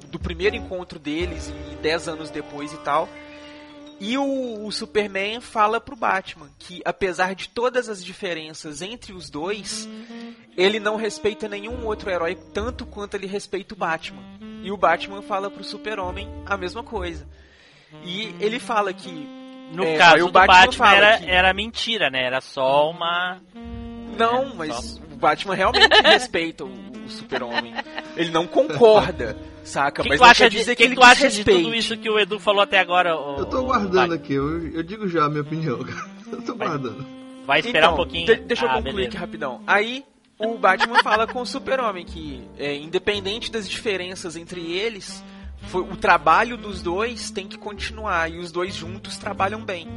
do 0.09 0.19
primeiro 0.19 0.57
encontro 0.57 0.99
deles 0.99 1.53
e 1.73 1.77
10 1.77 2.09
anos 2.09 2.31
depois 2.31 2.73
e 2.73 2.79
tal. 2.79 3.07
E 4.01 4.17
o, 4.17 4.65
o 4.65 4.73
Superman 4.73 5.43
fala 5.43 5.79
pro 5.79 5.95
Batman 5.95 6.49
que, 6.59 6.81
apesar 6.87 7.35
de 7.35 7.51
todas 7.51 7.91
as 7.91 8.03
diferenças 8.03 8.81
entre 8.81 9.13
os 9.13 9.29
dois, 9.29 9.87
ele 10.57 10.81
não 10.81 10.97
respeita 10.97 11.47
nenhum 11.49 11.85
outro 11.85 12.09
herói 12.09 12.35
tanto 12.55 12.87
quanto 12.87 13.15
ele 13.15 13.27
respeita 13.27 13.75
o 13.75 13.77
Batman. 13.77 14.23
E 14.63 14.73
o 14.73 14.77
Batman 14.77 15.21
fala 15.21 15.51
pro 15.51 15.63
Super-Homem 15.63 16.29
a 16.47 16.57
mesma 16.57 16.83
coisa. 16.83 17.29
E 18.03 18.35
ele 18.41 18.59
fala 18.59 18.95
que. 18.95 19.36
No 19.73 19.85
É, 19.85 19.97
caso 19.97 20.25
o 20.25 20.27
do 20.27 20.33
Batman 20.33 20.55
Batman, 20.67 20.93
era, 20.95 21.19
que- 21.19 21.31
era 21.31 21.55
mentira, 21.55 22.11
né? 22.11 22.23
Era 22.25 22.41
só 22.41 22.91
uma. 22.91 23.39
Não, 24.17 24.55
mas 24.55 24.99
o 25.13 25.17
Batman 25.17 25.55
realmente 25.55 25.89
respeita 26.03 26.65
o, 26.65 26.69
o 26.69 27.09
Super-Homem. 27.09 27.75
Ele 28.17 28.31
não 28.31 28.47
concorda, 28.47 29.37
saca? 29.65 30.01
O 30.01 30.05
que, 30.05 30.09
mas 30.11 30.19
tu 30.19 30.23
não 30.23 30.31
acha, 30.31 30.45
quer 30.45 30.51
de, 30.51 30.57
dizer 30.59 30.75
que 30.77 30.83
que, 30.83 30.89
ele 30.89 30.95
tu 30.95 31.03
acha 31.03 31.15
de 31.23 31.29
desrespeite. 31.29 31.63
tudo 31.65 31.75
isso 31.75 31.97
que 31.97 32.09
o 32.09 32.19
Edu 32.19 32.39
falou 32.39 32.63
até 32.63 32.79
agora? 32.79 33.17
ô- 33.17 33.39
Eu 33.39 33.47
tô 33.47 33.63
guardando 33.65 34.15
aqui, 34.15 34.35
eu, 34.35 34.69
eu 34.73 34.83
digo 34.83 35.09
já 35.09 35.25
a 35.25 35.29
minha 35.29 35.43
opinião, 35.43 35.79
cara. 35.85 36.17
Eu 36.33 36.43
tô 36.43 36.55
Vai. 36.57 36.67
guardando. 36.67 37.07
Vai 37.47 37.61
esperar 37.61 37.79
Então, 37.85 37.93
um 37.93 37.97
pouquinho. 37.97 38.27
de- 38.27 38.35
deixa 38.37 38.65
eu 38.65 38.69
Ah, 38.71 38.75
concluir 38.75 38.93
beleza. 38.95 39.09
aqui 39.11 39.17
rapidão. 39.19 39.61
Aí 39.65 40.05
o 40.39 40.59
Batman 40.59 41.01
fala 41.05 41.25
com 41.27 41.41
o 41.41 41.47
Super-Homem 41.47 42.05
que, 42.05 42.43
é, 42.59 42.75
independente 42.75 43.49
das 43.53 43.69
diferenças 43.69 44.35
entre 44.37 44.61
eles, 44.73 45.23
foi- 45.67 45.83
o 45.83 45.97
trabalho 45.97 46.57
dos 46.57 46.83
dois 46.83 47.31
tem 47.31 47.47
que 47.47 47.59
continuar 47.59 48.31
e 48.31 48.39
os 48.39 48.51
dois 48.51 48.75
juntos 48.75 49.17
trabalham 49.17 49.65
bem. 49.65 49.89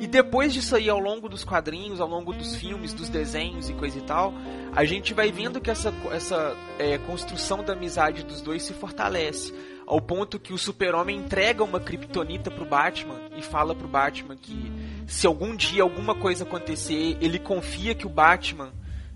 E 0.00 0.06
depois 0.08 0.52
disso 0.52 0.74
aí, 0.74 0.88
ao 0.88 0.98
longo 0.98 1.28
dos 1.28 1.44
quadrinhos, 1.44 2.00
ao 2.00 2.08
longo 2.08 2.32
dos 2.32 2.56
filmes, 2.56 2.92
dos 2.92 3.08
desenhos 3.08 3.70
e 3.70 3.72
coisa 3.72 3.98
e 3.98 4.02
tal, 4.02 4.34
a 4.74 4.84
gente 4.84 5.14
vai 5.14 5.30
vendo 5.30 5.60
que 5.60 5.70
essa, 5.70 5.94
essa 6.10 6.56
é, 6.76 6.98
construção 6.98 7.62
da 7.62 7.72
amizade 7.74 8.24
dos 8.24 8.40
dois 8.40 8.64
se 8.64 8.72
fortalece. 8.74 9.54
Ao 9.86 10.00
ponto 10.00 10.40
que 10.40 10.52
o 10.52 10.58
super-homem 10.58 11.18
entrega 11.18 11.62
uma 11.62 11.78
kryptonita 11.78 12.50
pro 12.50 12.64
Batman 12.64 13.20
e 13.36 13.42
fala 13.42 13.76
pro 13.76 13.86
Batman 13.86 14.36
que 14.36 14.72
se 15.06 15.24
algum 15.24 15.54
dia 15.54 15.84
alguma 15.84 16.16
coisa 16.16 16.42
acontecer, 16.42 17.16
ele 17.20 17.38
confia 17.38 17.94
que 17.94 18.06
o 18.06 18.10
Batman 18.10 18.72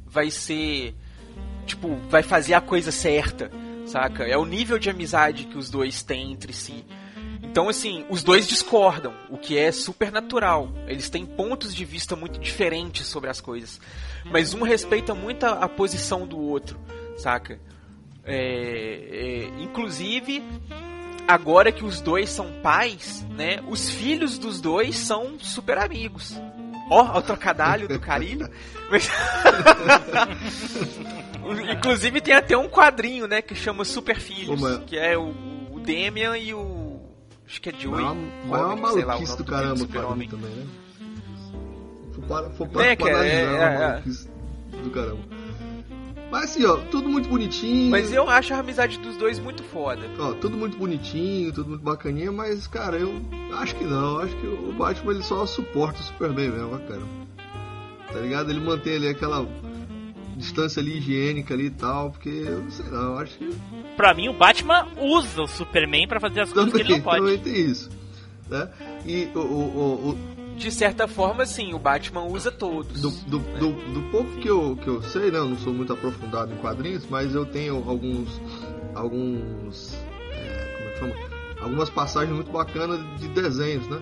vai 0.06 0.30
ser. 0.30 0.94
Tipo, 1.66 1.96
vai 2.08 2.22
fazer 2.22 2.54
a 2.54 2.60
coisa 2.60 2.92
certa, 2.92 3.50
saca? 3.86 4.24
É 4.24 4.36
o 4.36 4.44
nível 4.44 4.78
de 4.78 4.90
amizade 4.90 5.44
que 5.44 5.56
os 5.56 5.70
dois 5.70 6.02
têm 6.02 6.32
entre 6.32 6.52
si. 6.52 6.84
Então, 7.42 7.68
assim, 7.68 8.04
os 8.10 8.22
dois 8.22 8.46
discordam, 8.46 9.14
o 9.30 9.38
que 9.38 9.56
é 9.56 9.72
super 9.72 10.12
natural. 10.12 10.68
Eles 10.86 11.08
têm 11.08 11.24
pontos 11.24 11.74
de 11.74 11.84
vista 11.86 12.14
muito 12.14 12.38
diferentes 12.38 13.06
sobre 13.06 13.30
as 13.30 13.40
coisas. 13.40 13.80
Mas 14.24 14.52
um 14.52 14.62
respeita 14.62 15.14
muito 15.14 15.46
a, 15.46 15.66
posição 15.68 16.26
do 16.26 16.38
outro, 16.38 16.78
saca? 17.16 17.58
É, 18.24 19.48
é, 19.56 19.62
inclusive, 19.62 20.42
agora 21.26 21.72
que 21.72 21.84
os 21.84 22.00
dois 22.00 22.28
são 22.28 22.52
pais, 22.60 23.24
né? 23.30 23.60
Os 23.68 23.88
filhos 23.88 24.36
dos 24.36 24.60
dois 24.60 24.96
são 24.96 25.38
super 25.38 25.78
amigos. 25.78 26.38
Ó, 26.90 27.18
o 27.18 27.22
trocadalho 27.22 27.88
do 27.88 27.98
Carilho. 27.98 28.50
Mas- 28.90 29.10
Inclusive 31.72 32.20
tem 32.20 32.34
até 32.34 32.56
um 32.56 32.68
quadrinho, 32.68 33.26
né, 33.26 33.40
que 33.42 33.54
chama 33.54 33.84
Super 33.84 34.18
Filhos, 34.20 34.60
mas- 34.60 34.78
que 34.86 34.96
é 34.96 35.16
o, 35.16 35.32
o 35.72 35.80
Damian 35.80 36.36
e 36.38 36.52
o 36.54 37.00
acho 37.46 37.60
que 37.60 37.68
é 37.68 37.72
Joey. 37.78 38.02
uma 38.02 38.58
Comics, 38.58 38.90
sei 38.92 39.04
lá, 39.04 39.04
o 39.04 39.06
maluquice 39.06 39.36
do 39.36 39.44
caramba 39.44 39.84
o 39.84 39.88
quadrinho 39.88 40.30
também, 40.30 40.50
né? 40.50 40.66
For 42.14 42.24
para, 42.24 42.50
for 42.50 42.68
para, 42.68 42.84
É, 42.86 42.96
para 42.96 43.26
é- 43.26 43.30
é 43.30 43.42
é- 43.44 43.88
maluquice 43.88 44.28
do 44.82 44.90
caramba. 44.90 45.36
Mas 46.28 46.44
assim, 46.44 46.64
ó, 46.66 46.76
tudo 46.90 47.08
muito 47.08 47.28
bonitinho. 47.28 47.88
Mas 47.90 48.12
eu 48.12 48.28
acho 48.28 48.52
a 48.52 48.58
amizade 48.58 48.98
dos 48.98 49.16
dois 49.16 49.38
muito 49.38 49.62
foda. 49.62 50.02
Ó, 50.18 50.32
tudo 50.32 50.56
muito 50.56 50.76
bonitinho, 50.76 51.52
tudo 51.52 51.68
muito 51.70 51.82
bacaninha, 51.84 52.32
mas, 52.32 52.66
cara, 52.66 52.96
eu 52.96 53.14
acho 53.58 53.76
que 53.76 53.84
não. 53.84 54.18
Acho 54.18 54.34
que 54.36 54.46
o 54.46 54.72
Batman 54.72 55.12
ele 55.12 55.22
só 55.22 55.46
suporta 55.46 56.00
o 56.00 56.02
Superman 56.02 56.50
mesmo, 56.50 56.78
cara. 56.80 57.02
Tá 58.12 58.18
ligado? 58.18 58.50
Ele 58.50 58.58
mantém 58.58 58.96
ali 58.96 59.08
aquela 59.08 59.46
distância 60.36 60.80
ali 60.80 60.98
higiênica 60.98 61.54
ali 61.54 61.66
e 61.66 61.70
tal, 61.70 62.10
porque 62.10 62.28
eu 62.28 62.62
não 62.62 62.70
sei 62.70 62.86
não, 62.86 63.02
eu 63.14 63.18
acho 63.18 63.38
que 63.38 63.50
Pra 63.96 64.12
mim, 64.14 64.28
o 64.28 64.32
Batman 64.34 64.86
usa 65.00 65.42
o 65.42 65.46
Superman 65.48 66.06
pra 66.06 66.20
fazer 66.20 66.40
as 66.42 66.52
coisas 66.52 66.72
que 66.72 66.78
ele 66.80 66.84
também, 66.84 66.98
não 66.98 67.04
pode. 67.04 67.20
também 67.20 67.38
tem 67.38 67.70
isso. 67.70 67.90
Né? 68.48 68.68
E 69.06 69.28
o, 69.34 69.38
o, 69.40 69.42
o, 69.76 70.10
o- 70.10 70.18
De 70.56 70.70
certa 70.70 71.08
forma, 71.08 71.44
sim, 71.46 71.72
o 71.74 71.78
Batman 71.78 72.24
usa 72.24 72.52
todos. 72.52 73.00
do, 73.00 73.10
do, 73.10 73.38
do, 73.58 73.72
do 73.94 74.02
pouco 74.10 74.30
que 74.36 74.48
eu, 74.48 74.76
que 74.76 74.86
eu 74.88 75.02
sei, 75.02 75.30
né? 75.30 75.38
Eu 75.38 75.46
não 75.48 75.58
sou 75.58 75.72
muito 75.72 75.92
aprofundado 75.92 76.52
em 76.52 76.56
quadrinhos, 76.58 77.04
mas 77.10 77.34
eu 77.34 77.44
tenho 77.46 77.76
alguns. 77.88 78.40
alguns. 78.94 79.94
é, 80.30 80.74
como 80.76 80.88
é 80.88 80.92
que 80.92 80.98
chama? 81.20 81.35
Algumas 81.60 81.88
passagens 81.90 82.34
muito 82.34 82.50
bacanas 82.50 83.00
de 83.18 83.28
desenhos, 83.28 83.86
né? 83.88 84.00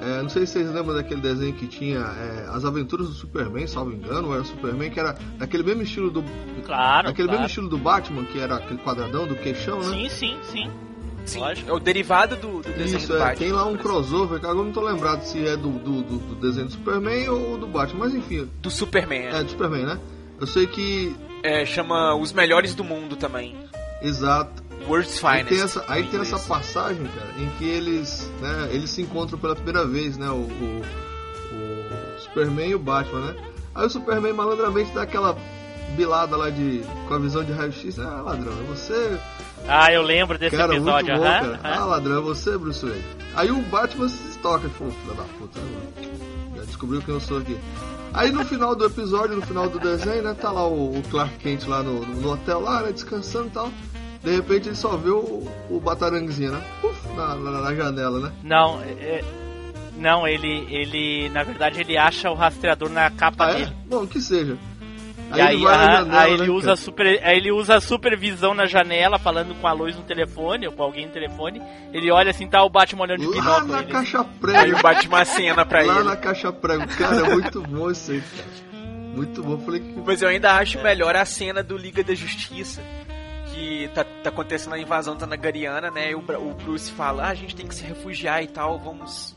É, 0.00 0.20
não 0.22 0.28
sei 0.28 0.46
se 0.46 0.54
vocês 0.54 0.72
lembram 0.72 0.94
daquele 0.94 1.20
desenho 1.20 1.52
que 1.52 1.66
tinha 1.68 2.00
é, 2.00 2.48
As 2.52 2.64
Aventuras 2.64 3.06
do 3.08 3.14
Superman, 3.14 3.66
salvo 3.68 3.92
engano, 3.92 4.28
ou 4.28 4.34
era 4.34 4.42
o 4.42 4.46
Superman, 4.46 4.90
que 4.90 4.98
era 4.98 5.16
daquele 5.38 5.62
mesmo 5.62 5.82
estilo 5.82 6.10
do. 6.10 6.24
Claro. 6.64 7.08
Aquele 7.08 7.28
claro. 7.28 7.40
mesmo 7.40 7.46
estilo 7.46 7.68
do 7.68 7.78
Batman, 7.78 8.24
que 8.24 8.38
era 8.40 8.56
aquele 8.56 8.80
quadradão 8.80 9.26
do 9.28 9.36
queixão, 9.36 9.78
né? 9.78 9.84
Sim, 9.90 10.08
sim, 10.08 10.38
sim. 10.42 10.70
Sim, 11.24 11.38
Lógico. 11.38 11.70
é 11.70 11.72
o 11.72 11.78
derivado 11.78 12.34
do, 12.34 12.62
do 12.62 12.72
desenho 12.72 12.98
Isso, 12.98 13.06
do 13.06 13.14
é, 13.14 13.18
Batman. 13.20 13.36
tem 13.36 13.52
lá 13.52 13.64
um 13.64 13.76
crossover, 13.76 14.40
que 14.40 14.44
agora 14.44 14.58
eu 14.58 14.64
não 14.64 14.72
tô 14.72 14.80
lembrado 14.80 15.22
se 15.22 15.46
é 15.46 15.56
do, 15.56 15.70
do, 15.70 16.02
do- 16.02 16.18
do 16.18 16.34
desenho 16.34 16.66
do 16.66 16.72
Superman 16.72 17.28
ou 17.28 17.56
do 17.58 17.68
Batman, 17.68 18.00
mas 18.06 18.14
enfim, 18.14 18.50
Do 18.60 18.68
Superman. 18.72 19.26
é 19.26 19.44
do 19.44 19.50
Superman, 19.50 19.84
né? 19.86 20.00
Eu 20.40 20.48
sei 20.48 20.66
que. 20.66 21.14
É, 21.44 21.64
chama 21.64 22.16
Os 22.16 22.32
Melhores 22.32 22.74
do 22.74 22.82
Mundo 22.82 23.14
também. 23.14 23.54
Exato. 24.02 24.61
World's 24.88 25.22
Aí 25.24 25.38
Finest. 25.44 25.48
tem 25.48 25.60
essa, 25.62 25.84
aí 25.88 26.02
em 26.02 26.06
tem 26.08 26.20
essa 26.20 26.38
passagem, 26.38 27.04
cara, 27.06 27.30
em 27.38 27.48
que 27.58 27.64
eles, 27.64 28.30
né, 28.40 28.68
eles 28.72 28.90
se 28.90 29.02
encontram 29.02 29.38
pela 29.38 29.54
primeira 29.54 29.86
vez, 29.86 30.16
né? 30.16 30.28
O, 30.30 30.34
o, 30.34 30.82
o 31.52 32.20
Superman 32.20 32.70
e 32.70 32.74
o 32.74 32.78
Batman, 32.78 33.20
né? 33.32 33.34
Aí 33.74 33.86
o 33.86 33.90
Superman 33.90 34.32
malandramente 34.32 34.90
dá 34.92 35.02
aquela 35.02 35.36
bilada 35.96 36.36
lá 36.36 36.50
de. 36.50 36.82
com 37.08 37.14
a 37.14 37.18
visão 37.18 37.44
de 37.44 37.52
raio-x, 37.52 37.98
ah, 37.98 38.22
ladrão, 38.22 38.52
é 38.52 38.62
você. 38.64 39.18
Ah, 39.68 39.92
eu 39.92 40.02
lembro 40.02 40.36
desse 40.38 40.56
Cara, 40.56 40.74
episódio, 40.74 41.06
muito 41.12 41.22
bom, 41.22 41.28
aham. 41.28 41.56
cara. 41.58 41.60
Ah, 41.62 41.84
ladrão, 41.84 42.18
é 42.18 42.20
você, 42.20 42.58
Bruce 42.58 42.84
Wayne. 42.84 43.04
Aí 43.34 43.50
o 43.50 43.62
Batman 43.62 44.08
se 44.08 44.38
toca, 44.38 44.68
tipo, 44.68 44.90
filho 44.90 45.14
da 45.14 45.22
puta, 45.22 45.60
né, 45.60 45.66
mano? 45.70 46.56
Já 46.56 46.64
descobriu 46.64 47.00
quem 47.02 47.14
eu 47.14 47.20
sou 47.20 47.38
aqui. 47.38 47.56
Aí 48.12 48.30
no 48.30 48.44
final 48.44 48.74
do 48.74 48.84
episódio, 48.84 49.36
no 49.36 49.42
final 49.42 49.68
do 49.70 49.78
desenho, 49.78 50.22
né, 50.22 50.34
tá 50.38 50.50
lá 50.50 50.66
o, 50.66 50.98
o 50.98 51.02
Clark 51.10 51.34
Kent 51.38 51.66
lá 51.66 51.82
no, 51.82 52.04
no 52.04 52.32
hotel 52.32 52.60
lá, 52.60 52.82
né, 52.82 52.92
descansando 52.92 53.46
e 53.46 53.50
tal. 53.50 53.70
De 54.22 54.30
repente 54.30 54.68
ele 54.68 54.76
só 54.76 54.96
vê 54.96 55.10
o, 55.10 55.48
o 55.68 55.80
Bataranguezinho, 55.80 56.52
né? 56.52 56.62
Puf, 56.80 57.08
na, 57.16 57.34
na, 57.34 57.50
na 57.62 57.74
janela, 57.74 58.20
né? 58.20 58.32
Não, 58.42 58.80
é- 58.82 59.24
não, 59.96 60.26
ele, 60.26 60.66
ele, 60.70 61.28
na 61.30 61.42
verdade, 61.42 61.80
ele 61.80 61.96
acha 61.98 62.30
o 62.30 62.34
rastreador 62.34 62.88
na 62.88 63.10
capa 63.10 63.46
Ah, 63.46 63.50
é? 63.50 63.54
dele. 63.54 63.72
Bom, 63.86 64.06
que 64.06 64.20
seja. 64.20 64.56
E 65.34 65.40
aí, 65.40 65.56
ele 65.56 65.66
ah, 65.66 65.72
janela, 66.02 66.20
aí 66.20 66.32
ele 66.34 66.42
né, 66.42 66.48
usa 66.50 66.64
cara? 66.66 66.76
super, 66.76 67.06
aí 67.24 67.36
ele 67.38 67.50
usa 67.52 67.74
a 67.76 67.80
supervisão 67.80 68.52
na 68.54 68.66
janela, 68.66 69.18
falando 69.18 69.54
com 69.60 69.66
a 69.66 69.72
luz 69.72 69.96
no 69.96 70.02
telefone, 70.02 70.66
ou 70.66 70.72
com 70.72 70.82
alguém 70.82 71.06
no 71.06 71.12
telefone. 71.12 71.60
Ele 71.92 72.10
olha 72.10 72.30
assim, 72.30 72.46
tá 72.46 72.62
o 72.62 72.68
Batman 72.70 73.02
olhando 73.04 73.20
de 73.20 73.26
Lá 73.26 73.32
binóculo. 73.32 73.66
na 73.72 73.78
ele- 73.80 73.92
caixa 73.92 74.20
Aí 74.20 74.26
prego. 74.40 74.78
o 74.78 74.82
Batman 74.82 75.20
acena 75.20 75.64
pra 75.66 75.82
lá 75.82 75.94
ele. 75.96 76.04
na 76.04 76.16
caixa 76.16 76.52
prego. 76.52 76.86
Cara, 76.96 77.16
é 77.16 77.28
muito 77.34 77.62
bom 77.62 77.90
isso 77.90 78.12
aí, 78.12 78.20
cara. 78.20 78.48
Muito 79.16 79.42
bom. 79.42 79.58
Falei 79.58 79.80
que. 79.80 80.00
Mas 80.04 80.22
eu 80.22 80.28
ainda 80.28 80.52
acho 80.54 80.82
melhor 80.82 81.16
a 81.16 81.24
cena 81.24 81.62
do 81.62 81.76
Liga 81.76 82.02
da 82.04 82.14
Justiça. 82.14 82.82
Que 83.52 83.88
tá, 83.94 84.04
tá 84.04 84.30
acontecendo 84.30 84.74
a 84.74 84.78
invasão 84.78 85.16
Tanagariana, 85.16 85.90
né? 85.90 86.10
E 86.10 86.14
o, 86.14 86.18
o 86.20 86.54
Bruce 86.54 86.90
fala, 86.90 87.24
ah, 87.24 87.28
a 87.28 87.34
gente 87.34 87.54
tem 87.54 87.66
que 87.66 87.74
se 87.74 87.84
refugiar 87.84 88.42
e 88.42 88.46
tal, 88.46 88.78
vamos 88.78 89.36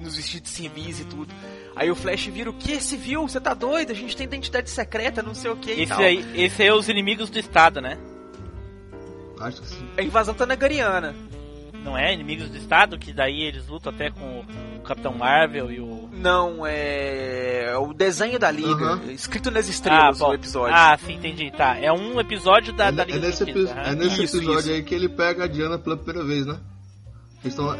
nos 0.00 0.16
vestir 0.16 0.40
de 0.40 0.48
civis 0.48 1.00
e 1.00 1.04
tudo. 1.04 1.34
Aí 1.74 1.90
o 1.90 1.94
Flash 1.94 2.26
vira, 2.26 2.50
o 2.50 2.52
que? 2.52 2.80
Civil? 2.80 3.22
Você 3.22 3.40
tá 3.40 3.54
doido? 3.54 3.90
A 3.90 3.94
gente 3.94 4.16
tem 4.16 4.24
identidade 4.26 4.70
secreta, 4.70 5.22
não 5.22 5.34
sei 5.34 5.50
o 5.50 5.56
que 5.56 5.70
e 5.72 5.82
Esse 5.82 5.92
tal. 5.92 6.00
aí, 6.00 6.24
esse 6.34 6.62
aí 6.62 6.68
é 6.68 6.74
os 6.74 6.88
inimigos 6.88 7.30
do 7.30 7.38
Estado, 7.38 7.80
né? 7.80 7.98
Acho 9.40 9.62
que 9.62 9.68
sim. 9.68 9.88
A 9.96 10.02
invasão 10.02 10.34
Tanagariana. 10.34 11.14
Não 11.84 11.96
é? 11.96 12.12
Inimigos 12.12 12.48
do 12.50 12.56
Estado, 12.56 12.98
que 12.98 13.12
daí 13.12 13.42
eles 13.42 13.68
lutam 13.68 13.92
até 13.92 14.10
com 14.10 14.40
o 14.40 14.44
Capitão 14.88 15.14
Marvel 15.14 15.70
e 15.70 15.80
o. 15.80 16.08
Não, 16.12 16.66
é 16.66 17.74
o 17.78 17.92
desenho 17.92 18.38
da 18.38 18.50
Liga, 18.50 18.98
escrito 19.10 19.50
nas 19.50 19.68
estrelas 19.68 20.20
o 20.20 20.32
episódio. 20.32 20.74
Ah, 20.74 20.98
sim, 20.98 21.14
entendi. 21.14 21.50
Tá. 21.50 21.76
É 21.78 21.92
um 21.92 22.18
episódio 22.18 22.72
da, 22.72 22.86
é, 22.86 22.92
da 22.92 23.02
é 23.02 23.06
Liga 23.06 23.20
da 23.20 23.26
nesse, 23.28 23.42
epi- 23.44 23.68
é 23.68 23.94
nesse 23.94 24.24
Isso, 24.24 24.36
episódio 24.38 24.60
isso. 24.60 24.70
aí 24.72 24.82
que 24.82 24.94
ele 24.94 25.08
pega 25.08 25.44
a 25.44 25.46
Diana 25.46 25.78
pela 25.78 25.96
primeira 25.96 26.26
vez, 26.26 26.46
né? 26.46 26.58
Eles 27.44 27.52
estão 27.54 27.66
lá, 27.66 27.78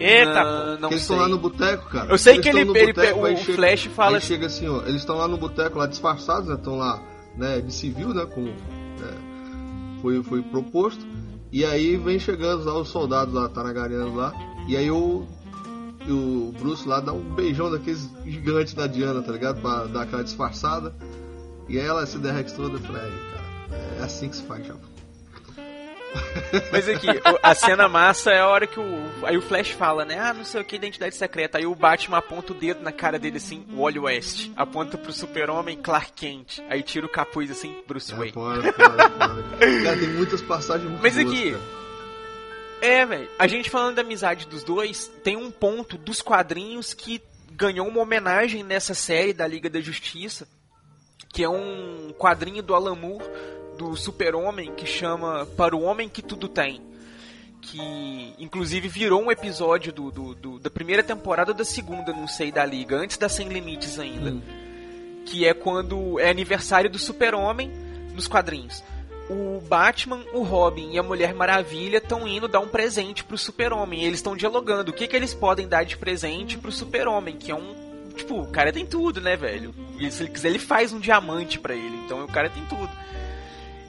Eita, 0.00 0.44
não, 0.44 0.66
não 0.80 0.90
eles 0.90 1.02
sei. 1.04 1.14
estão 1.14 1.16
lá 1.16 1.28
no 1.28 1.38
boteco, 1.38 1.88
cara. 1.88 2.10
Eu 2.10 2.18
sei 2.18 2.34
Eles 2.34 2.42
que 2.42 2.48
ele, 2.50 2.60
ele 2.60 2.92
boteco, 2.92 3.20
o 3.20 3.36
chega- 3.36 3.52
Flash 3.56 3.84
fala 3.86 4.10
aí 4.10 4.16
assim, 4.18 4.26
chega 4.26 4.46
assim, 4.46 4.68
ó. 4.68 4.82
Eles 4.82 4.96
estão 4.96 5.16
lá 5.16 5.26
no 5.26 5.38
boteco, 5.38 5.78
lá 5.78 5.86
disfarçados, 5.86 6.48
né? 6.48 6.54
Estão 6.56 6.76
lá, 6.76 7.02
né? 7.36 7.60
De 7.60 7.72
civil, 7.72 8.10
né? 8.12 8.26
Como 8.26 8.48
né, 8.48 9.14
foi, 10.02 10.22
foi 10.22 10.42
proposto. 10.42 11.04
E 11.50 11.64
aí 11.64 11.96
vem 11.96 12.18
chegando 12.18 12.64
lá 12.64 12.78
os 12.78 12.88
soldados 12.88 13.32
lá, 13.32 13.48
Tanagarianos 13.48 14.14
lá. 14.14 14.32
E 14.68 14.76
aí 14.76 14.90
o, 14.90 15.26
o 16.12 16.52
Bruce 16.58 16.86
lá 16.88 17.00
dá 17.00 17.12
um 17.12 17.20
beijão 17.34 17.70
daqueles 17.70 18.08
gigantes 18.26 18.74
da 18.74 18.86
Diana, 18.86 19.22
tá 19.22 19.32
ligado? 19.32 19.60
Pra 19.60 19.84
dar 19.84 20.02
aquela 20.02 20.24
disfarçada. 20.24 20.94
E 21.68 21.78
aí 21.78 21.86
ela 21.86 22.06
se 22.06 22.18
derrete 22.18 22.54
toda. 22.54 22.76
Eu 22.76 22.80
falei, 22.80 23.02
aí, 23.02 23.12
cara, 23.32 23.82
é 24.00 24.02
assim 24.04 24.28
que 24.28 24.36
se 24.36 24.42
faz, 24.42 24.66
chapa. 24.66 24.80
Mas 26.72 26.88
aqui, 26.88 27.06
o- 27.10 27.38
a 27.42 27.54
cena 27.54 27.86
massa 27.86 28.30
é 28.30 28.40
a 28.40 28.46
hora 28.48 28.66
que 28.66 28.80
o. 28.80 29.04
Aí 29.24 29.36
o 29.36 29.42
Flash 29.42 29.70
fala, 29.72 30.06
né? 30.06 30.18
Ah, 30.18 30.32
não 30.32 30.42
sei 30.44 30.60
o 30.60 30.64
que, 30.64 30.76
identidade 30.76 31.14
secreta. 31.14 31.58
Aí 31.58 31.66
o 31.66 31.74
Batman 31.74 32.16
aponta 32.18 32.52
o 32.52 32.56
dedo 32.56 32.82
na 32.82 32.90
cara 32.90 33.18
dele 33.18 33.36
assim, 33.36 33.62
Wally 33.76 33.98
West. 33.98 34.50
Aponta 34.56 34.96
pro 34.96 35.12
super-homem 35.12 35.76
Clark 35.76 36.12
Kent. 36.14 36.60
Aí 36.70 36.82
tira 36.82 37.04
o 37.04 37.08
capuz 37.10 37.50
assim, 37.50 37.76
Bruce 37.86 38.10
É, 38.12 38.16
Wayne. 38.16 38.32
fora, 38.32 38.72
fora, 38.72 39.10
fora. 39.10 39.42
Cara, 39.84 39.96
tem 39.98 40.08
muitas 40.14 40.40
passagens 40.40 40.88
muito 40.88 41.02
Mas 41.02 41.14
boas, 41.14 41.26
aqui, 41.28 41.50
cara. 41.52 41.62
É, 42.80 43.04
velho. 43.04 43.28
A 43.38 43.46
gente 43.46 43.70
falando 43.70 43.96
da 43.96 44.02
amizade 44.02 44.46
dos 44.46 44.62
dois, 44.62 45.10
tem 45.24 45.36
um 45.36 45.50
ponto 45.50 45.98
dos 45.98 46.22
quadrinhos 46.22 46.94
que 46.94 47.20
ganhou 47.52 47.88
uma 47.88 48.00
homenagem 48.00 48.62
nessa 48.62 48.94
série 48.94 49.32
da 49.32 49.46
Liga 49.46 49.68
da 49.68 49.80
Justiça, 49.80 50.46
que 51.32 51.42
é 51.42 51.48
um 51.48 52.12
quadrinho 52.16 52.62
do 52.62 52.74
Alan 52.74 52.94
Moore, 52.94 53.24
do 53.76 53.96
Super-Homem, 53.96 54.74
que 54.74 54.86
chama 54.86 55.46
Para 55.56 55.74
o 55.76 55.82
Homem 55.82 56.08
que 56.08 56.22
Tudo 56.22 56.48
Tem. 56.48 56.80
Que 57.60 58.34
inclusive 58.38 58.86
virou 58.88 59.20
um 59.22 59.30
episódio 59.32 59.92
do, 59.92 60.10
do- 60.12 60.34
do- 60.34 60.58
da 60.60 60.70
primeira 60.70 61.02
temporada 61.02 61.50
ou 61.50 61.56
da 61.56 61.64
segunda, 61.64 62.12
não 62.12 62.28
sei, 62.28 62.52
da 62.52 62.64
Liga, 62.64 62.96
antes 62.96 63.16
da 63.18 63.28
Sem 63.28 63.48
Limites 63.48 63.98
ainda. 63.98 64.30
Hum. 64.30 64.42
Que 65.26 65.44
é 65.46 65.52
quando 65.52 66.18
é 66.20 66.30
aniversário 66.30 66.88
do 66.88 66.98
Super-Homem 66.98 67.68
nos 68.14 68.28
quadrinhos 68.28 68.82
o 69.28 69.60
Batman, 69.60 70.24
o 70.32 70.42
Robin 70.42 70.92
e 70.92 70.98
a 70.98 71.02
Mulher 71.02 71.34
Maravilha 71.34 71.98
estão 71.98 72.26
indo 72.26 72.48
dar 72.48 72.60
um 72.60 72.68
presente 72.68 73.22
pro 73.22 73.36
Super-Homem. 73.36 74.04
Eles 74.04 74.18
estão 74.18 74.36
dialogando. 74.36 74.90
O 74.90 74.94
que, 74.94 75.06
que 75.06 75.14
eles 75.14 75.34
podem 75.34 75.68
dar 75.68 75.84
de 75.84 75.96
presente 75.96 76.56
pro 76.56 76.72
Super-Homem? 76.72 77.36
Que 77.36 77.50
é 77.50 77.54
um. 77.54 77.74
Tipo, 78.16 78.40
o 78.40 78.50
cara 78.50 78.72
tem 78.72 78.86
tudo, 78.86 79.20
né, 79.20 79.36
velho? 79.36 79.74
E 79.98 80.10
se 80.10 80.22
ele 80.22 80.32
quiser, 80.32 80.48
ele 80.48 80.58
faz 80.58 80.92
um 80.92 80.98
diamante 80.98 81.58
pra 81.58 81.74
ele. 81.74 81.96
Então 82.04 82.24
o 82.24 82.28
cara 82.28 82.48
tem 82.48 82.64
tudo. 82.64 82.90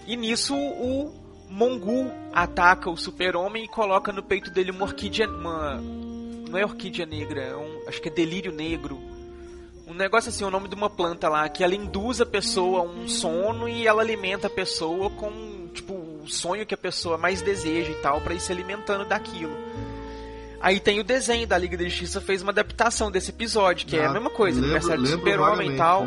E 0.06 0.16
nisso 0.18 0.56
o 0.56 1.14
Mongul 1.50 2.12
ataca 2.34 2.90
o 2.90 2.98
Super-Homem 2.98 3.64
e 3.64 3.68
coloca 3.68 4.12
no 4.12 4.22
peito 4.22 4.52
dele 4.52 4.72
uma 4.72 4.84
orquídea. 4.84 5.28
Uma. 5.28 5.82
Não 6.50 6.58
é 6.58 6.66
orquídea 6.66 7.06
negra, 7.06 7.42
é 7.42 7.56
um, 7.56 7.88
acho 7.88 8.02
que 8.02 8.10
é 8.10 8.12
delírio 8.12 8.52
negro. 8.52 9.00
Um 9.90 9.94
negócio 9.96 10.30
assim, 10.30 10.44
o 10.44 10.52
nome 10.52 10.68
de 10.68 10.76
uma 10.76 10.90
planta 10.90 11.28
lá, 11.28 11.50
que 11.50 11.64
ela 11.64 11.74
induz 11.76 12.22
a 12.22 12.26
pessoa 12.26 12.82
a 12.82 12.84
um 12.84 13.08
sono 13.08 13.68
e 13.68 13.88
ela 13.88 14.02
alimenta 14.02 14.48
a 14.48 14.50
pessoa 14.50 15.10
com, 15.10 15.68
tipo, 15.74 15.94
o 15.94 16.26
sonho 16.28 16.66
que 16.66 16.74
a 16.76 16.78
pessoa 16.78 17.18
mais 17.18 17.42
deseja 17.42 17.92
e 17.92 17.96
tal, 17.96 18.22
pra 18.22 18.34
ir 18.34 18.40
se 18.40 18.52
alimentando 18.52 19.04
daquilo. 19.04 19.58
Aí 20.62 20.80
tem 20.80 21.00
o 21.00 21.04
desenho 21.04 21.48
da 21.48 21.58
Liga 21.58 21.76
da 21.78 21.86
Justiça, 21.86 22.22
fez 22.22 22.42
uma 22.42 22.52
adaptação 22.52 23.10
desse 23.10 23.32
episódio, 23.32 23.88
que 23.88 23.96
é 23.98 24.06
a 24.06 24.10
Ah, 24.10 24.14
mesma 24.14 24.30
coisa, 24.30 24.60
lembro- 24.62 24.76
aniversário 24.76 25.02
do 25.04 25.08
Super-Homem 25.10 25.74
e 25.74 25.78
tal. 25.78 26.06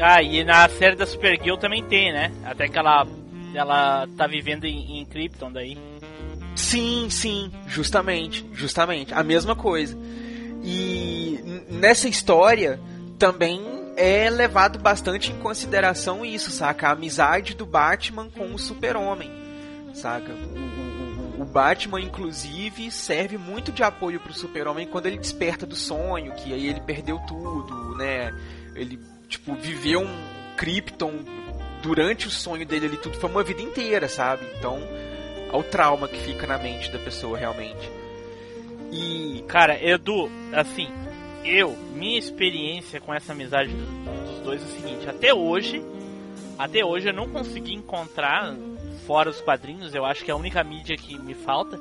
Ah, 0.00 0.22
e 0.22 0.42
na 0.44 0.68
série 0.68 0.96
da 0.96 1.06
Supergirl 1.06 1.56
também 1.56 1.82
tem, 1.84 2.12
né? 2.12 2.32
Até 2.44 2.68
que 2.68 2.78
ela, 2.78 3.06
ela 3.54 4.06
tá 4.16 4.26
vivendo 4.26 4.64
em, 4.64 4.98
em 5.00 5.04
Krypton 5.04 5.52
daí. 5.52 5.78
Sim, 6.56 7.08
sim, 7.08 7.50
justamente, 7.66 8.44
justamente, 8.52 9.14
a 9.14 9.22
mesma 9.22 9.54
coisa. 9.56 9.96
E 10.62 11.40
nessa 11.68 12.08
história 12.08 12.78
também 13.18 13.60
é 13.96 14.30
levado 14.30 14.78
bastante 14.78 15.32
em 15.32 15.38
consideração 15.38 16.24
isso, 16.24 16.50
saca? 16.50 16.88
A 16.88 16.92
amizade 16.92 17.54
do 17.54 17.66
Batman 17.66 18.30
com 18.30 18.54
o 18.54 18.58
Super-Homem, 18.58 19.30
saca? 19.94 20.32
O, 20.32 21.38
o- 21.38 21.42
o 21.42 21.44
Batman, 21.44 22.00
inclusive, 22.00 22.90
serve 22.92 23.36
muito 23.36 23.72
de 23.72 23.82
apoio 23.82 24.20
pro 24.20 24.32
Super-Homem 24.32 24.86
quando 24.86 25.06
ele 25.06 25.18
desperta 25.18 25.66
do 25.66 25.74
sonho, 25.74 26.32
que 26.34 26.52
aí 26.54 26.68
ele 26.68 26.80
perdeu 26.80 27.18
tudo, 27.26 27.96
né? 27.96 28.32
Ele, 28.76 28.98
tipo, 29.28 29.54
viveu 29.56 30.00
um 30.02 30.24
Krypton 30.56 31.12
durante 31.82 32.28
o 32.28 32.30
sonho 32.30 32.64
dele 32.64 32.86
ali, 32.86 32.96
tudo 32.96 33.16
foi 33.18 33.28
uma 33.28 33.42
vida 33.42 33.60
inteira, 33.60 34.08
sabe? 34.08 34.46
Então, 34.56 34.78
ao 35.50 35.64
trauma 35.64 36.06
que 36.06 36.18
fica 36.20 36.46
na 36.46 36.56
mente 36.58 36.90
da 36.92 36.98
pessoa 37.00 37.36
realmente. 37.36 37.90
E 38.92 39.42
Cara, 39.48 39.82
Edu, 39.82 40.30
assim, 40.52 40.88
eu, 41.44 41.76
minha 41.94 42.18
experiência 42.18 43.00
com 43.00 43.12
essa 43.12 43.32
amizade 43.32 43.70
do- 43.72 44.26
dos 44.30 44.40
dois 44.40 44.62
é 44.62 44.64
o 44.64 44.68
seguinte, 44.68 45.08
até 45.08 45.34
hoje, 45.34 45.82
até 46.58 46.84
hoje 46.84 47.08
eu 47.08 47.12
não 47.14 47.28
consegui 47.28 47.74
encontrar, 47.74 48.54
fora 49.06 49.28
os 49.30 49.40
quadrinhos, 49.40 49.94
eu 49.94 50.04
acho 50.04 50.24
que 50.24 50.30
é 50.30 50.34
a 50.34 50.36
única 50.36 50.62
mídia 50.62 50.96
que 50.96 51.18
me 51.18 51.34
falta, 51.34 51.78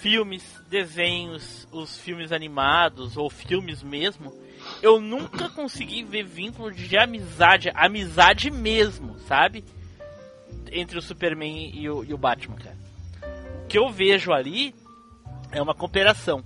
filmes, 0.00 0.42
desenhos, 0.68 1.66
os 1.72 1.96
filmes 1.98 2.32
animados, 2.32 3.16
ou 3.16 3.30
filmes 3.30 3.82
mesmo, 3.82 4.32
eu 4.82 5.00
nunca 5.00 5.48
consegui 5.48 6.02
ver 6.04 6.24
vínculo 6.24 6.70
de 6.72 6.96
amizade, 6.96 7.70
amizade 7.74 8.50
mesmo, 8.50 9.16
sabe? 9.26 9.64
Entre 10.70 10.98
o 10.98 11.02
Superman 11.02 11.70
e 11.74 11.88
o, 11.88 12.04
e 12.04 12.12
o 12.14 12.18
Batman, 12.18 12.56
cara. 12.56 12.76
que 13.68 13.76
eu 13.78 13.88
vejo 13.90 14.32
ali 14.32 14.74
é 15.52 15.60
uma 15.62 15.74
cooperação. 15.74 16.42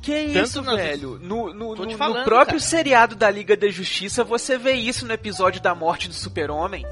Que 0.00 0.32
Tanto 0.32 0.38
isso, 0.44 0.62
velho? 0.62 1.18
No, 1.20 1.52
no, 1.52 1.74
no- 1.74 1.84
no 1.86 1.98
falando, 1.98 2.24
próprio 2.24 2.58
cara. 2.58 2.60
seriado 2.60 3.14
da 3.16 3.28
Liga 3.30 3.56
da 3.56 3.68
Justiça, 3.68 4.22
você 4.22 4.56
vê 4.56 4.72
isso 4.74 5.04
no 5.06 5.12
episódio 5.12 5.60
da 5.60 5.74
morte 5.74 6.08
do 6.08 6.14
Super-Homem. 6.14 6.84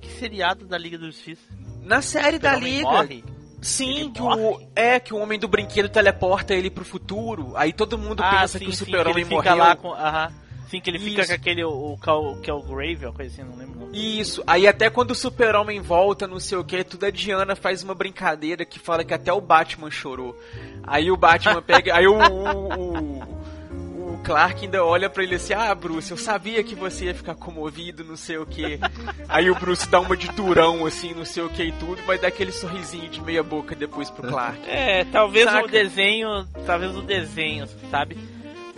Que 0.00 0.08
seriado 0.18 0.66
da 0.66 0.76
Liga 0.76 0.98
da 0.98 1.06
Justiça? 1.06 1.42
Na 1.82 2.02
série 2.02 2.38
da 2.38 2.56
Liga. 2.56 2.82
morre? 2.82 3.24
Sim, 3.62 4.10
que 4.12 4.20
o, 4.20 4.60
é 4.76 5.00
que 5.00 5.14
o 5.14 5.18
homem 5.18 5.38
do 5.38 5.48
brinquedo 5.48 5.88
teleporta 5.88 6.52
ele 6.52 6.68
pro 6.68 6.84
futuro. 6.84 7.52
Aí 7.56 7.72
todo 7.72 7.96
mundo 7.96 8.22
Ah, 8.22 8.40
pensa 8.40 8.58
sim, 8.58 8.64
que 8.66 8.70
o 8.70 8.74
Super-Homem 8.76 9.24
morreu. 9.24 9.56
lá 9.56 9.74
com. 9.76 9.92
Aham. 9.94 10.32
Sim, 10.68 10.80
que 10.80 10.90
ele 10.90 10.98
fica 10.98 11.20
Isso. 11.22 11.30
com 11.30 11.34
aquele. 11.36 11.64
O, 11.64 11.96
Cal- 12.00 12.36
que 12.36 12.50
é 12.50 12.54
o 12.54 12.62
Grave, 12.62 13.06
uma 13.06 13.12
coisa 13.12 13.32
assim, 13.32 13.48
não 13.48 13.56
lembro. 13.56 13.88
Isso, 13.92 14.42
aí 14.46 14.66
até 14.66 14.90
quando 14.90 15.12
o 15.12 15.14
Super-Homem 15.14 15.80
volta, 15.80 16.26
não 16.26 16.40
sei 16.40 16.58
o 16.58 16.64
que, 16.64 16.82
tudo 16.82 17.06
a 17.06 17.10
Diana 17.10 17.54
faz 17.54 17.82
uma 17.82 17.94
brincadeira 17.94 18.64
que 18.64 18.78
fala 18.78 19.04
que 19.04 19.14
até 19.14 19.32
o 19.32 19.40
Batman 19.40 19.90
chorou. 19.90 20.36
Aí 20.82 21.10
o 21.10 21.16
Batman 21.16 21.60
pega. 21.62 21.96
aí 21.96 22.06
o, 22.06 22.14
o, 22.18 22.74
o, 23.20 24.14
o 24.14 24.20
Clark 24.24 24.64
ainda 24.64 24.84
olha 24.84 25.08
pra 25.08 25.22
ele 25.22 25.36
assim: 25.36 25.52
Ah, 25.52 25.72
Bruce, 25.74 26.10
eu 26.10 26.16
sabia 26.16 26.64
que 26.64 26.74
você 26.74 27.04
ia 27.06 27.14
ficar 27.14 27.34
comovido, 27.36 28.02
não 28.02 28.16
sei 28.16 28.38
o 28.38 28.46
que. 28.46 28.80
Aí 29.28 29.50
o 29.50 29.54
Bruce 29.54 29.88
dá 29.88 30.00
uma 30.00 30.16
de 30.16 30.28
durão, 30.32 30.84
assim, 30.86 31.12
não 31.14 31.24
sei 31.24 31.42
o 31.44 31.48
que 31.48 31.62
e 31.62 31.72
tudo, 31.72 32.02
mas 32.06 32.20
dá 32.20 32.28
aquele 32.28 32.50
sorrisinho 32.52 33.08
de 33.08 33.20
meia 33.22 33.42
boca 33.42 33.74
depois 33.76 34.10
pro 34.10 34.26
Clark. 34.28 34.58
É, 34.68 35.04
talvez 35.04 35.44
Saca? 35.44 35.66
o 35.66 35.70
desenho. 35.70 36.46
Talvez 36.66 36.96
o 36.96 37.02
desenho, 37.02 37.68
sabe? 37.90 38.16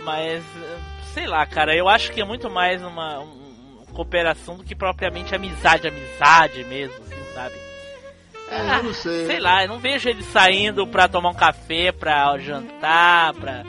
Mas. 0.03 0.43
Sei 1.17 1.27
lá, 1.27 1.45
cara, 1.47 1.75
eu 1.75 1.87
acho 1.89 2.11
que 2.11 2.21
é 2.21 2.25
muito 2.25 2.47
mais 2.49 2.81
uma, 2.83 3.19
um- 3.19 3.47
uma 3.77 3.85
cooperação 3.93 4.55
do 4.57 4.63
que 4.63 4.75
propriamente 4.75 5.33
amizade, 5.33 5.87
amizade 5.87 6.63
mesmo, 6.65 6.93
assim, 6.95 7.33
sabe? 7.33 7.55
É, 8.51 8.77
eu 8.77 8.83
não 8.83 8.93
sei. 8.93 9.25
Sei 9.25 9.39
lá, 9.39 9.63
eu 9.63 9.67
não 9.69 9.79
vejo 9.79 10.07
ele 10.07 10.21
saindo 10.23 10.85
pra 10.85 11.07
tomar 11.07 11.29
um 11.29 11.33
café, 11.33 11.91
pra 11.91 12.37
jantar, 12.37 13.33
pra. 13.33 13.63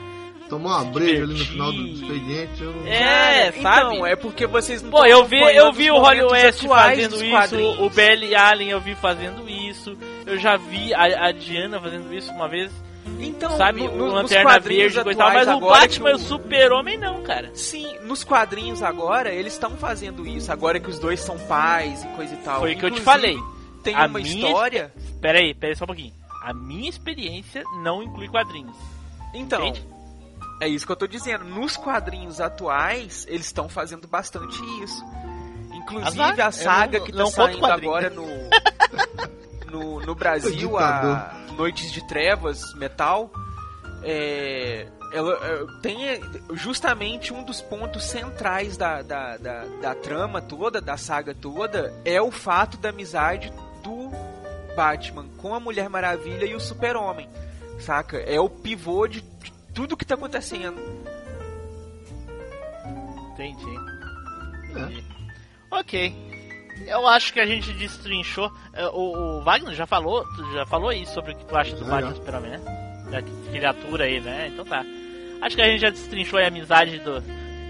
Tomar 0.47 0.81
uma 0.81 0.91
breja 0.91 1.23
ali 1.23 1.33
no 1.37 1.45
final 1.45 1.71
do 1.71 1.87
expediente, 1.87 2.61
eu 2.63 2.71
não... 2.71 2.87
É, 2.87 3.51
Cara, 3.51 3.61
sabe? 3.61 3.93
Então, 3.95 4.05
é 4.07 4.15
porque 4.15 4.47
vocês 4.47 4.81
não 4.81 4.89
Pô, 4.89 5.05
eu 5.05 5.23
vi, 5.25 5.39
eu 5.39 5.71
vi 5.71 5.91
o 5.91 5.99
Holly 5.99 6.23
West 6.23 6.65
fazendo 6.65 7.23
isso, 7.23 7.83
o 7.83 7.89
Belly 7.91 8.35
Allen 8.35 8.69
eu 8.69 8.79
vi 8.81 8.95
fazendo 8.95 9.47
isso, 9.47 9.95
eu 10.25 10.39
já 10.39 10.57
vi 10.57 10.91
a, 10.93 11.27
a 11.27 11.31
Diana 11.31 11.79
fazendo 11.79 12.11
isso 12.11 12.31
uma 12.31 12.47
vez, 12.47 12.71
Então, 13.19 13.57
sabe? 13.57 13.81
no- 13.83 13.87
o 13.93 13.95
no- 13.97 14.05
nos 14.05 14.13
Lanterna 14.13 14.43
quadrinhos 14.51 14.93
Verde 14.93 14.99
e 14.99 15.03
coisa 15.03 15.17
e 15.17 15.21
tal, 15.21 15.27
atuais 15.29 15.47
mas 15.47 15.57
o 15.57 15.59
Batman 15.61 16.09
e 16.11 16.13
o 16.13 16.19
Super-Homem 16.19 16.97
não, 16.97 17.21
cara. 17.23 17.51
Sim, 17.55 17.97
nos 18.03 18.23
quadrinhos 18.23 18.81
agora, 18.83 19.29
eles 19.31 19.53
estão 19.53 19.71
fazendo 19.77 20.25
isso. 20.27 20.51
Agora 20.51 20.79
que 20.79 20.89
os 20.89 20.99
dois 20.99 21.19
são 21.19 21.37
pais 21.39 22.03
e 22.03 22.07
coisa 22.09 22.33
e 22.33 22.37
tal. 22.37 22.59
Foi 22.61 22.75
o 22.75 22.77
que 22.77 22.85
eu 22.85 22.91
te 22.91 23.01
falei. 23.01 23.37
Tem 23.83 23.95
A 23.95 24.05
uma 24.05 24.19
minha- 24.19 24.47
história. 24.47 24.93
Pera 25.21 25.39
aí, 25.39 25.53
pera 25.53 25.73
aí 25.73 25.75
só 25.77 25.85
um 25.85 25.87
pouquinho. 25.87 26.13
A 26.43 26.53
minha 26.53 26.89
experiência 26.89 27.63
não 27.83 28.01
inclui 28.03 28.27
quadrinhos. 28.29 28.75
Então, 29.33 29.65
Entende? 29.67 29.85
é 30.61 30.67
isso 30.67 30.85
que 30.85 30.91
eu 30.91 30.95
tô 30.95 31.07
dizendo. 31.07 31.43
Nos 31.45 31.75
quadrinhos 31.77 32.39
atuais, 32.41 33.25
eles 33.29 33.45
estão 33.45 33.67
fazendo 33.69 34.07
bastante 34.07 34.57
isso. 34.81 35.03
Inclusive 35.73 36.21
Azar, 36.21 36.47
a 36.47 36.51
saga 36.51 36.99
não- 36.99 37.05
que 37.05 37.11
tá 37.11 37.25
saindo 37.27 37.65
agora 37.65 38.09
no, 38.09 38.25
no, 39.71 39.99
no 40.05 40.15
Brasil, 40.15 40.77
a 40.77 41.35
Noites 41.59 41.91
de 41.91 42.01
Trevas 42.07 42.73
Metal, 42.75 43.29
é, 44.01 44.87
ela 45.11 45.33
é, 45.45 45.81
tem 45.81 46.07
é, 46.07 46.21
justamente 46.53 47.33
um 47.33 47.43
dos 47.43 47.61
pontos 47.61 48.05
centrais 48.05 48.77
da, 48.77 49.01
da, 49.01 49.35
da, 49.35 49.65
da 49.65 49.93
trama 49.93 50.41
toda, 50.41 50.79
da 50.79 50.95
saga 50.95 51.35
toda, 51.35 51.93
é 52.05 52.21
o 52.21 52.31
fato 52.31 52.77
da 52.77 52.91
amizade 52.91 53.51
do 53.83 54.09
Batman 54.73 55.27
com 55.37 55.53
a 55.53 55.59
Mulher 55.59 55.89
Maravilha 55.89 56.45
e 56.45 56.55
o 56.55 56.61
Super-Homem. 56.61 57.29
Saca? 57.81 58.17
É 58.19 58.39
o 58.39 58.49
pivô 58.49 59.05
de, 59.05 59.19
de 59.19 59.51
tudo 59.73 59.97
que 59.97 60.05
tá 60.05 60.15
acontecendo. 60.15 60.79
Entendi. 63.33 63.75
É. 64.75 64.79
Entendi. 64.79 65.03
Ok. 65.69 66.28
Eu 66.87 67.07
acho 67.07 67.31
que 67.33 67.39
a 67.39 67.45
gente 67.45 67.71
destrinchou. 67.73 68.51
É, 68.73 68.85
O, 68.87 69.37
o 69.39 69.41
Wagner 69.43 69.73
já 69.75 69.85
falou, 69.85 70.23
tu 70.35 70.53
já 70.53 70.65
falou 70.65 70.91
isso 70.91 71.13
sobre 71.13 71.33
o 71.33 71.35
que 71.35 71.45
tu 71.45 71.55
acha 71.55 71.75
do 71.75 71.85
Batman 71.85 72.15
Super-Homem, 72.15 72.51
né? 72.51 73.05
Da 73.11 73.21
criatura 73.51 74.05
aí, 74.05 74.19
né? 74.21 74.49
Então 74.53 74.65
tá. 74.65 74.83
Acho 75.41 75.55
que 75.55 75.61
a 75.61 75.65
gente 75.67 75.81
já 75.81 75.89
destrinchou 75.89 76.39
a 76.39 76.47
amizade 76.47 76.99
do, 76.99 77.21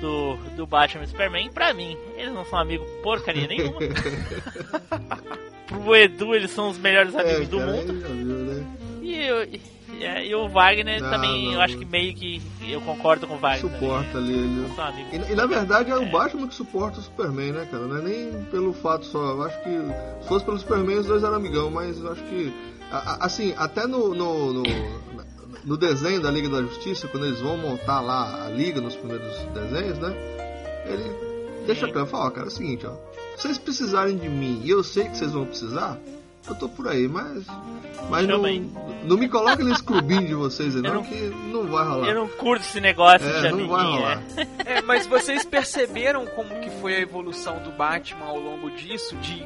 do, 0.01 0.35
do 0.55 0.65
Batman 0.67 1.03
e 1.03 1.07
Superman. 1.07 1.51
Pra 1.51 1.73
mim, 1.73 1.97
eles 2.17 2.33
não 2.33 2.43
são 2.45 2.59
amigos 2.59 2.87
porcaria 3.03 3.47
nenhuma. 3.47 3.79
Pro 5.67 5.95
Edu, 5.95 6.33
eles 6.33 6.51
são 6.51 6.69
os 6.69 6.77
melhores 6.77 7.15
amigos 7.15 7.41
É, 7.41 7.45
do 7.45 7.59
mundo. 7.59 7.91
aí 7.91 8.23
viu, 8.23 8.35
né? 8.35 8.65
E, 9.01 9.15
eu- 9.25 9.43
e- 9.43 9.61
é, 10.03 10.25
e 10.25 10.33
o 10.35 10.47
Wagner 10.49 11.01
Não, 11.01 11.09
também, 11.09 11.45
não, 11.47 11.53
eu 11.53 11.61
acho 11.61 11.77
que 11.77 11.85
meio 11.85 12.13
que 12.13 12.41
eu 12.67 12.81
concordo 12.81 13.27
com 13.27 13.35
o 13.35 13.37
Wagner. 13.37 13.71
Suporta 13.71 14.17
ali 14.17 14.33
amigos. 14.33 15.29
E, 15.29 15.31
e, 15.31 15.35
na 15.35 15.45
verdade 15.45 15.91
é 15.91 15.97
o 15.97 16.05
Batman 16.09 16.47
que 16.47 16.55
suporta 16.55 16.99
o 16.99 17.03
Superman, 17.03 17.51
né, 17.53 17.67
cara? 17.69 17.83
Não 17.85 17.97
é 17.97 18.01
nem 18.01 18.43
pelo 18.45 18.73
fato 18.73 19.05
só. 19.05 19.19
Eu 19.31 19.43
acho 19.43 19.57
que 19.63 19.69
se 20.21 20.27
fosse 20.27 20.45
pelo 20.45 20.57
Superman 20.59 20.97
os 20.99 21.05
dois 21.07 21.23
eram 21.23 21.35
amigão, 21.35 21.69
mas 21.69 21.97
eu 21.99 22.11
acho 22.11 22.23
que. 22.23 22.53
a- 22.91 22.97
a- 23.13 23.25
assim, 23.25 23.53
até 23.57 23.85
no, 23.87 24.13
no, 24.15 24.53
no, 24.53 24.63
no 25.65 25.77
desenho 25.77 26.21
da 26.21 26.31
Liga 26.31 26.49
da 26.49 26.61
Justiça, 26.61 27.07
quando 27.07 27.25
eles 27.25 27.39
vão 27.41 27.57
montar 27.57 27.99
lá 28.01 28.45
a 28.45 28.49
Liga 28.49 28.79
nos 28.81 28.95
primeiros 28.95 29.35
desenhos, 29.53 29.97
né? 29.99 30.13
Ele 30.85 31.65
deixa 31.65 31.87
claro, 31.87 32.07
fala, 32.07 32.25
ó, 32.27 32.29
cara, 32.31 32.47
é 32.47 32.49
o 32.49 32.51
seguinte, 32.51 32.85
ó. 32.87 32.93
Se 33.35 33.43
vocês 33.43 33.57
precisarem 33.57 34.17
de 34.17 34.27
mim 34.27 34.61
e 34.63 34.69
eu 34.69 34.83
sei 34.83 35.05
que 35.07 35.17
vocês 35.17 35.31
vão 35.31 35.45
precisar, 35.45 35.97
eu 36.53 36.55
tô 36.57 36.69
por 36.69 36.87
aí, 36.87 37.07
mas. 37.07 37.45
Mas 38.09 38.27
não, 38.27 38.41
não 39.03 39.17
me 39.17 39.27
coloca 39.29 39.63
nesse 39.63 39.83
clubinho 39.83 40.25
de 40.25 40.33
vocês 40.33 40.75
aí, 40.75 40.81
não, 40.81 40.95
não- 40.95 41.03
que 41.03 41.15
não 41.51 41.67
vai 41.67 41.85
rolar. 41.87 42.07
Eu 42.07 42.15
não 42.15 42.27
curto 42.27 42.61
esse 42.63 42.79
negócio 42.81 43.27
de 43.27 43.47
É, 43.47 43.51
não 43.51 43.67
vai 43.67 43.85
rolar. 43.85 44.23
é. 44.37 44.47
É, 44.77 44.81
mas 44.81 45.05
vocês 45.05 45.43
perceberam 45.45 46.25
como 46.27 46.59
que 46.61 46.69
foi 46.81 46.95
a 46.95 46.99
evolução 46.99 47.61
do 47.63 47.71
Batman 47.71 48.25
ao 48.25 48.39
longo 48.39 48.69
disso? 48.71 49.15
De 49.17 49.43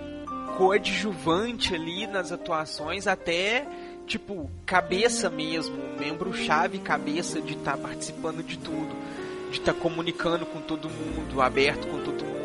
coadjuvante 0.57 1.73
ali 1.75 2.07
nas 2.07 2.31
atuações 2.31 3.07
até, 3.07 3.65
tipo, 4.07 4.49
cabeça 4.65 5.29
mesmo, 5.29 5.75
membro-chave, 5.99 6.77
cabeça 6.79 7.41
de 7.41 7.53
estar 7.53 7.77
participando 7.77 8.43
de 8.43 8.57
tudo, 8.57 8.95
de 9.51 9.59
estar 9.59 9.73
comunicando 9.73 10.45
com 10.45 10.59
todo 10.61 10.89
mundo, 10.89 11.41
aberto 11.41 11.87
com 11.87 11.99
todo 11.99 12.23
mundo. 12.25 12.42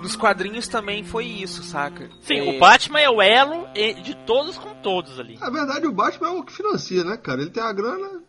Nos 0.00 0.16
quadrinhos 0.16 0.66
também 0.66 1.04
foi 1.04 1.26
isso, 1.26 1.62
saca? 1.62 2.08
Sim, 2.22 2.38
É, 2.38 2.56
o 2.56 2.58
Batman 2.58 3.00
é 3.00 3.10
o 3.10 3.20
elo 3.20 3.68
e- 3.74 3.94
de 3.94 4.14
todos 4.26 4.56
com 4.56 4.74
todos 4.76 5.20
ali. 5.20 5.36
Na 5.38 5.50
verdade, 5.50 5.86
o 5.86 5.92
Batman 5.92 6.28
é 6.28 6.32
o 6.32 6.42
que 6.42 6.52
financia, 6.52 7.04
né, 7.04 7.16
cara? 7.18 7.42
Ele 7.42 7.50
tem 7.50 7.62
a 7.62 7.72
grana, 7.72 8.22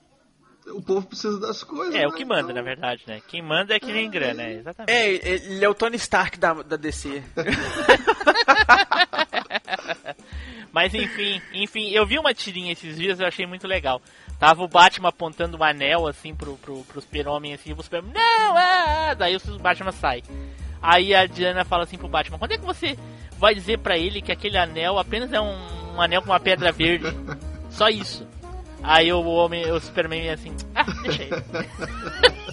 o 0.68 0.82
povo 0.82 1.08
precisa 1.08 1.40
das 1.40 1.64
coisas. 1.64 1.96
É, 1.96 2.00
né? 2.00 2.08
o 2.08 2.12
que 2.12 2.26
manda, 2.26 2.42
Então, 2.42 2.56
na 2.56 2.62
verdade, 2.62 3.04
né? 3.08 3.22
Quem 3.28 3.42
manda 3.42 3.74
é 3.74 3.80
que 3.80 3.92
nem 3.92 4.10
grana, 4.10 4.44
é, 4.44 4.54
exatamente. 4.56 4.92
É, 4.92 5.14
ele 5.14 5.64
é 5.64 5.70
o 5.70 5.74
Tony 5.74 5.96
Stark 5.96 6.38
da, 6.38 6.54
da 6.54 6.76
DC. 6.76 7.24
Mas 10.74 10.94
enfim, 10.94 11.42
enfim, 11.54 11.90
eu 11.90 12.06
vi 12.06 12.18
uma 12.18 12.34
tirinha 12.34 12.72
esses 12.72 12.96
dias, 12.96 13.20
eu 13.20 13.28
achei 13.28 13.46
muito 13.46 13.68
legal. 13.68 14.02
Tava 14.40 14.64
o 14.64 14.68
Batman 14.68 15.10
apontando 15.10 15.58
um 15.58 15.64
anel 15.64 16.08
assim 16.08 16.34
pro, 16.34 16.56
pro, 16.58 16.84
pro 16.86 17.02
super-homem 17.02 17.54
assim, 17.54 17.72
e 17.72 17.74
o 17.74 17.84
super 17.84 18.02
não, 18.02 18.58
ah, 18.58 19.10
ah", 19.10 19.14
daí 19.14 19.36
o 19.36 19.60
Batman 19.60 19.92
sai. 19.92 20.24
Aí 20.82 21.14
a 21.14 21.26
Diana 21.26 21.64
fala 21.64 21.84
assim 21.84 21.98
pro 21.98 22.08
Batman, 22.08 22.40
quando 22.40 22.54
é 22.54 22.58
que 22.58 22.66
você 22.66 22.98
vai 23.38 23.54
dizer 23.54 23.80
pra 23.80 23.98
ele 23.98 24.22
que 24.22 24.32
aquele 24.32 24.58
anel 24.58 24.98
apenas 24.98 25.32
é 25.32 25.40
um, 25.40 25.56
um 25.96 26.02
anel 26.02 26.22
com 26.22 26.30
uma 26.30 26.40
pedra 26.40 26.72
verde? 26.72 27.06
Só 27.70 27.88
isso. 27.88 28.26
Aí 28.84 29.14
o 29.14 29.24
homem, 29.24 29.72
o 29.72 29.80
Superman 29.80 30.28
é 30.28 30.34
assim, 30.34 30.56
ah, 30.74 30.86
deixa 31.04 31.24
ele. 31.24 31.32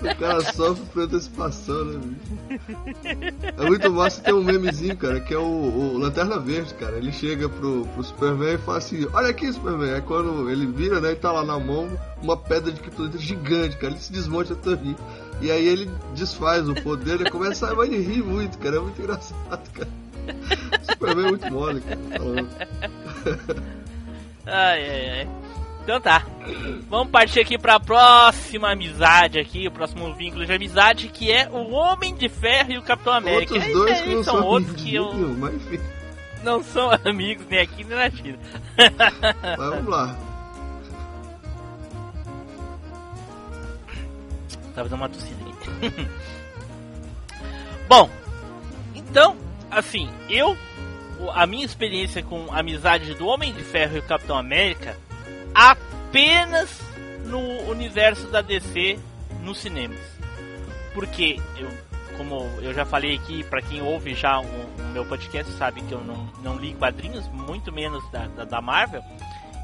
O 0.00 0.16
cara 0.16 0.40
sofre 0.52 0.84
por 0.86 1.02
antecipação, 1.02 1.84
né, 1.84 2.00
bicho? 2.02 3.54
É 3.58 3.66
muito 3.66 3.90
massa 3.92 4.22
ter 4.22 4.32
um 4.32 4.42
memezinho, 4.42 4.96
cara, 4.96 5.20
que 5.20 5.34
é 5.34 5.38
o, 5.38 5.42
o 5.42 5.98
Lanterna 5.98 6.38
Verde, 6.38 6.74
cara. 6.74 6.96
Ele 6.96 7.12
chega 7.12 7.48
pro, 7.48 7.86
pro 7.86 8.02
Superman 8.02 8.54
e 8.54 8.58
fala 8.58 8.78
assim: 8.78 9.06
Olha 9.12 9.28
aqui, 9.28 9.52
Superman. 9.52 9.94
Aí 9.94 10.00
quando 10.00 10.50
ele 10.50 10.66
vira, 10.66 11.00
né, 11.00 11.12
e 11.12 11.16
tá 11.16 11.30
lá 11.32 11.44
na 11.44 11.58
mão 11.58 11.88
uma 12.22 12.36
pedra 12.36 12.72
de 12.72 12.80
criptonita 12.80 13.18
gigante, 13.18 13.76
cara. 13.76 13.92
Ele 13.92 14.00
se 14.00 14.12
desmonta 14.12 14.54
rir. 14.74 14.96
E 15.40 15.50
aí 15.50 15.66
ele 15.66 15.90
desfaz 16.14 16.68
o 16.68 16.74
poder 16.74 17.20
e 17.20 17.30
começa 17.30 17.70
a 17.70 17.74
mas 17.74 17.90
ele 17.90 18.02
ri 18.02 18.22
muito, 18.22 18.58
cara. 18.58 18.76
É 18.76 18.80
muito 18.80 19.00
engraçado, 19.00 19.70
cara. 19.72 19.88
Superman 20.82 21.26
é 21.26 21.28
muito 21.30 21.52
mole, 21.52 21.80
cara. 21.80 22.00
Falando. 22.16 22.48
Ai, 24.46 24.88
ai, 24.90 25.10
ai. 25.20 25.28
Então 25.82 26.00
tá. 26.00 26.26
Vamos 26.88 27.10
partir 27.10 27.40
aqui 27.40 27.58
pra 27.58 27.78
próxima 27.78 28.72
amizade 28.72 29.38
aqui, 29.38 29.66
o 29.68 29.70
próximo 29.70 30.12
vínculo 30.14 30.44
de 30.44 30.52
amizade, 30.52 31.08
que 31.08 31.30
é 31.30 31.48
o 31.48 31.70
Homem 31.70 32.14
de 32.14 32.28
Ferro 32.28 32.72
e 32.72 32.78
o 32.78 32.82
Capitão 32.82 33.12
América. 33.12 33.54
Outros 33.54 33.62
Esses 33.62 33.72
dois 33.72 33.98
aí 33.98 34.02
que 34.02 34.14
não 34.14 34.24
são 34.24 34.44
outros 34.44 34.76
que 34.76 34.82
de 34.84 34.94
eu 34.96 35.14
nenhum, 35.14 35.34
mas 35.38 35.54
enfim. 35.54 35.80
não 36.42 36.62
são 36.62 36.90
amigos 37.04 37.46
nem 37.48 37.60
aqui 37.60 37.84
nem 37.84 37.96
na 37.96 38.10
China. 38.10 38.38
Mas 38.76 39.68
vamos 39.68 39.86
lá. 39.88 40.16
Tava 44.80 44.88
dando 44.88 45.00
uma 45.00 45.08
tossida 45.10 45.44
aqui. 45.44 46.08
Bom, 47.86 48.08
então, 48.94 49.36
assim, 49.70 50.08
eu 50.26 50.56
a 51.34 51.46
minha 51.46 51.66
experiência 51.66 52.22
com 52.22 52.50
a 52.50 52.60
amizade 52.60 53.12
do 53.12 53.26
Homem 53.26 53.52
de 53.52 53.62
Ferro 53.62 53.96
e 53.96 53.98
o 53.98 54.02
Capitão 54.02 54.38
América 54.38 54.96
apenas 55.54 56.80
no 57.26 57.40
universo 57.70 58.28
da 58.28 58.40
DC 58.40 58.98
nos 59.42 59.58
cinemas. 59.58 60.00
Porque 60.94 61.38
eu, 61.58 61.68
como 62.16 62.36
eu 62.62 62.72
já 62.72 62.86
falei 62.86 63.16
aqui, 63.16 63.44
pra 63.44 63.60
quem 63.60 63.82
ouve 63.82 64.14
já 64.14 64.40
o, 64.40 64.44
o 64.44 64.84
meu 64.94 65.04
podcast 65.04 65.52
sabe 65.58 65.82
que 65.82 65.92
eu 65.92 66.02
não, 66.02 66.26
não 66.42 66.56
li 66.56 66.72
quadrinhos, 66.72 67.28
muito 67.28 67.70
menos 67.70 68.02
da, 68.10 68.26
da, 68.28 68.44
da 68.46 68.60
Marvel. 68.62 69.04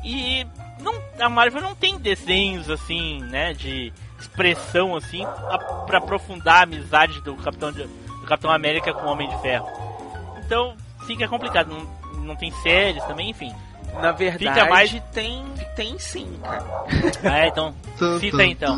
E 0.04 0.46
não, 0.78 0.92
a 1.18 1.30
Marvel 1.30 1.62
não 1.62 1.74
tem 1.74 1.98
desenhos 1.98 2.68
assim, 2.68 3.22
né, 3.22 3.54
de 3.54 3.94
expressão 4.26 4.94
assim, 4.96 5.24
a, 5.24 5.58
pra 5.86 5.98
aprofundar 5.98 6.60
a 6.60 6.62
amizade 6.64 7.20
do 7.22 7.34
Capitão, 7.36 7.72
de- 7.72 7.84
do 7.86 8.26
Capitão 8.26 8.50
América 8.50 8.92
com 8.92 9.06
o 9.06 9.10
Homem 9.10 9.28
de 9.28 9.38
Ferro. 9.40 9.68
Então 10.44 10.74
fica 11.06 11.28
complicado, 11.28 11.68
não, 11.68 12.20
não 12.22 12.36
tem 12.36 12.50
séries 12.62 13.02
também, 13.04 13.30
enfim. 13.30 13.54
Na 14.00 14.12
verdade, 14.12 14.44
Fica 14.54 14.66
mais- 14.68 15.02
tem, 15.12 15.44
tem 15.74 15.98
sim, 15.98 16.38
cara. 16.42 16.64
É, 17.22 17.48
então, 17.48 17.74
cita 18.20 18.44
então. 18.44 18.76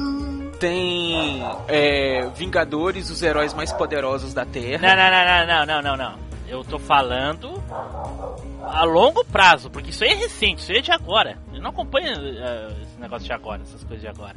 Tem 0.61 1.43
é, 1.69 2.29
Vingadores, 2.35 3.11
os 3.11 3.23
heróis 3.23 3.55
mais 3.55 3.73
poderosos 3.73 4.35
da 4.35 4.45
Terra. 4.45 4.87
Não, 4.89 4.97
não, 4.97 5.11
não, 5.11 5.47
não, 5.47 5.67
não, 5.67 5.83
não, 5.83 5.97
não, 5.97 6.11
não. 6.13 6.29
Eu 6.49 6.65
tô 6.65 6.79
falando 6.79 7.63
a 8.65 8.83
longo 8.85 9.25
prazo, 9.25 9.71
porque 9.71 9.91
isso 9.91 10.03
aí 10.05 10.11
é 10.13 10.15
recente, 10.15 10.63
isso 10.63 10.73
aí 10.73 10.79
é 10.79 10.81
de 10.83 10.91
agora. 10.93 11.37
Eu 11.53 11.61
não 11.61 11.71
acompanho 11.71 12.09
eh, 12.09 12.69
esse 12.83 12.99
negócio 13.01 13.27
de 13.27 13.33
agora, 13.33 13.63
essas 13.63 13.85
coisas 13.85 14.01
de 14.01 14.09
agora. 14.09 14.35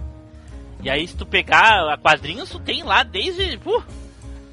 E 0.82 0.90
aí, 0.90 1.08
se 1.08 1.16
tu 1.16 1.26
pegar 1.26 1.94
a 1.94 1.98
quadrinhos, 1.98 2.50
tu 2.50 2.60
tem 2.60 2.84
lá 2.84 3.04
desde. 3.04 3.60
Uh, 3.66 3.84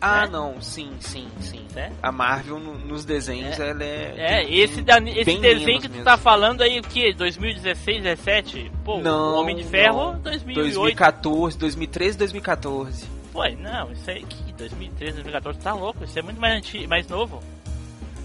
Ah, 0.00 0.26
né? 0.26 0.28
não, 0.32 0.60
sim, 0.60 0.92
sim, 1.00 1.26
sim. 1.40 1.64
né? 1.74 1.92
A 2.02 2.12
Marvel 2.12 2.58
no- 2.58 2.78
nos 2.78 3.04
desenhos 3.04 3.58
ela 3.58 3.82
é. 3.82 4.14
É, 4.16 4.44
tem- 4.44 4.58
esse, 4.60 4.82
da, 4.82 4.98
esse 4.98 5.38
desenho 5.38 5.80
que 5.80 5.88
tu 5.88 5.92
mesmo. 5.92 6.04
tá 6.04 6.16
falando 6.16 6.62
aí, 6.62 6.78
o 6.78 6.82
que? 6.82 7.12
2016, 7.14 8.02
17? 8.02 8.70
Pô, 8.84 8.98
Não, 8.98 9.34
Homem 9.40 9.56
de 9.56 9.64
Ferro, 9.64 10.12
não. 10.12 10.20
2008. 10.20 10.54
2014, 10.74 11.58
2013, 11.58 12.18
2014. 12.18 13.06
Pô, 13.32 13.42
não, 13.58 13.92
isso 13.92 14.10
aí 14.10 14.22
que 14.24 14.52
2013, 14.52 15.14
2014, 15.14 15.58
tá 15.60 15.72
louco, 15.72 16.04
isso 16.04 16.18
é 16.18 16.22
muito 16.22 16.40
mais, 16.40 16.56
antigo, 16.58 16.88
mais 16.88 17.06
novo. 17.08 17.40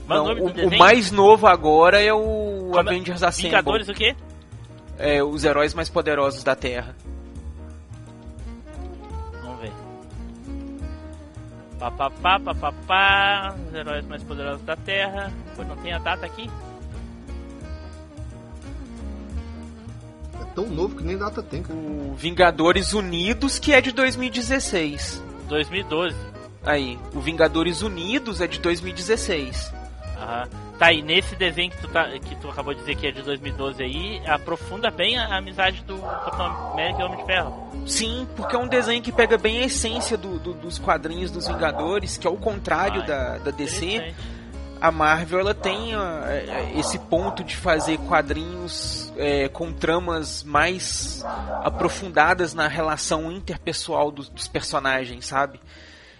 Mas 0.07 0.17
Não, 0.17 0.25
o 0.33 0.47
o, 0.47 0.67
o 0.67 0.77
mais 0.77 1.11
novo 1.11 1.47
agora 1.47 2.01
é 2.01 2.11
o 2.13 2.69
Como 2.73 2.77
é? 2.77 2.79
Avengers 2.93 3.23
Assemble. 3.23 3.49
Vingadores 3.49 3.87
o 3.87 3.93
quê? 3.93 4.15
É, 4.99 5.23
os 5.23 5.43
heróis 5.45 5.73
mais 5.73 5.89
poderosos 5.89 6.43
da 6.43 6.55
Terra. 6.55 6.95
Pá, 11.83 11.91
pá, 11.91 12.09
pá, 12.09 12.39
pá, 12.39 12.55
pá, 12.55 12.73
pá, 12.87 13.55
os 13.67 13.75
heróis 13.75 14.05
mais 14.05 14.23
poderosos 14.23 14.61
da 14.61 14.73
Terra. 14.73 15.33
Pô, 15.53 15.65
não 15.65 15.75
tem 15.75 15.91
a 15.91 15.99
data 15.99 16.25
aqui? 16.25 16.49
É 20.39 20.45
tão 20.55 20.65
novo 20.69 20.95
que 20.95 21.03
nem 21.03 21.17
data 21.17 21.43
tem, 21.43 21.61
cara. 21.61 21.77
O 21.77 22.15
Vingadores 22.15 22.93
Unidos, 22.93 23.59
que 23.59 23.73
é 23.73 23.81
de 23.81 23.91
2016. 23.91 25.21
2012. 25.49 26.15
Aí, 26.63 26.97
o 27.13 27.19
Vingadores 27.19 27.81
Unidos 27.81 28.39
é 28.39 28.47
de 28.47 28.59
2016. 28.59 29.73
Aham. 30.17 30.62
Tá 30.77 30.87
aí, 30.87 31.01
nesse 31.03 31.35
desenho 31.35 31.69
que 31.69 31.77
tu, 31.77 31.87
tá, 31.87 32.09
que 32.09 32.35
tu 32.37 32.49
acabou 32.49 32.73
de 32.73 32.79
dizer 32.79 32.95
que 32.95 33.07
é 33.07 33.11
de 33.11 33.21
2012 33.21 33.81
aí, 33.83 34.21
aprofunda 34.27 34.89
bem 34.89 35.17
a, 35.17 35.27
a 35.27 35.37
amizade 35.37 35.83
do 35.83 35.97
Capitão 35.99 36.71
América 36.73 36.99
e 37.01 37.03
Homem 37.03 37.17
de 37.19 37.25
Ferro. 37.25 37.71
Sim, 37.85 38.27
porque 38.35 38.55
é 38.55 38.59
um 38.59 38.67
desenho 38.67 39.01
que 39.01 39.11
pega 39.11 39.37
bem 39.37 39.59
a 39.61 39.65
essência 39.65 40.17
do- 40.17 40.39
do- 40.39 40.53
dos 40.53 40.79
quadrinhos 40.79 41.29
dos 41.31 41.47
Vingadores, 41.47 42.17
que 42.17 42.25
é 42.25 42.29
o 42.29 42.37
contrário 42.37 43.01
Ah, 43.03 43.05
da, 43.05 43.37
da 43.37 43.51
DC. 43.51 44.13
A 44.81 44.91
Marvel 44.91 45.39
ela 45.39 45.53
tem 45.53 45.93
é, 45.95 46.71
esse 46.75 46.99
ponto 46.99 47.41
de 47.43 47.55
fazer 47.55 47.97
quadrinhos 47.99 49.13
é, 49.15 49.47
com 49.47 49.71
tramas 49.71 50.43
mais 50.43 51.23
aprofundadas 51.63 52.53
na 52.53 52.67
relação 52.67 53.31
interpessoal 53.31 54.11
dos, 54.11 54.27
dos 54.27 54.47
personagens, 54.47 55.25
sabe? 55.25 55.59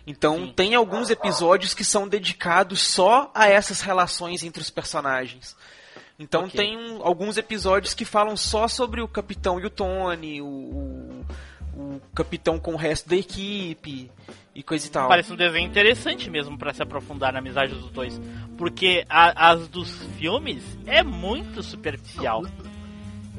Então 0.06 0.38
Sim. 0.48 0.54
tem 0.56 0.76
alguns 0.76 1.10
episódios 1.10 1.74
que 1.74 1.84
são 1.86 2.08
dedicados 2.08 2.82
só 2.82 3.32
a 3.34 3.48
essas 3.48 3.82
relações 3.82 4.44
entre 4.44 4.62
os 4.62 4.70
personagens. 4.70 5.56
Então 6.20 6.44
Ok. 6.46 6.52
tem 6.60 6.78
um- 6.78 7.02
alguns 7.06 7.38
episódios 7.38 7.94
que 7.94 8.04
falam 8.06 8.36
só 8.36 8.68
sobre 8.68 9.02
o 9.02 9.08
Capitão 9.08 9.60
e 9.60 9.66
o 9.66 9.70
Tony, 9.70 10.42
o, 10.42 10.46
o, 10.46 11.26
o 11.76 12.02
Capitão 12.14 12.60
com 12.60 12.74
o 12.74 12.78
resto 12.78 13.10
da 13.10 13.16
equipe 13.16 14.12
e 14.54 14.62
coisa 14.62 14.86
e 14.86 14.90
tal. 14.90 15.08
Parece 15.08 15.32
um 15.34 15.36
desenho 15.38 15.66
interessante 15.68 16.30
mesmo 16.30 16.58
pra 16.58 16.74
se 16.74 16.84
aprofundar 16.84 17.32
na 17.34 17.40
amizade 17.40 17.74
dos 17.74 17.90
dois. 17.90 18.20
Porque 18.58 19.06
a- 19.10 19.52
as 19.52 19.68
dos 19.70 19.90
filmes 20.20 20.64
é 20.86 21.02
muito 21.02 21.64
superficial. 21.64 22.44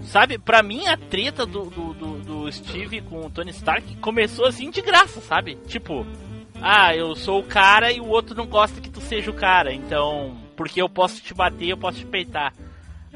Sabe, 0.07 0.39
pra 0.39 0.63
mim 0.63 0.87
a 0.89 0.97
treta 0.97 1.47
do, 1.47 1.67
do, 1.67 1.95
do- 1.95 2.19
do 2.19 2.53
Steve 2.53 3.01
com 3.03 3.25
o 3.27 3.31
Tony 3.31 3.51
Stark 3.53 3.97
começou 3.97 4.47
assim 4.47 4.69
de 4.71 4.83
graça, 4.83 5.21
sabe? 5.21 5.55
Tipo, 5.67 6.05
ah, 6.61 6.95
eu 6.97 7.15
sou 7.15 7.41
o 7.41 7.45
cara 7.45 7.93
e 7.93 8.01
o 8.01 8.07
outro 8.07 8.35
não 8.35 8.47
gosta 8.47 8.81
que 8.81 8.91
tu 8.91 9.01
seja 9.01 9.31
o 9.31 9.35
cara, 9.35 9.73
então, 9.73 10.37
porque 10.57 10.81
eu 10.81 10.89
posso 10.89 11.21
te 11.21 11.35
bater, 11.35 11.69
eu 11.69 11.77
posso 11.77 11.99
te 11.99 12.07
peitar. 12.07 12.53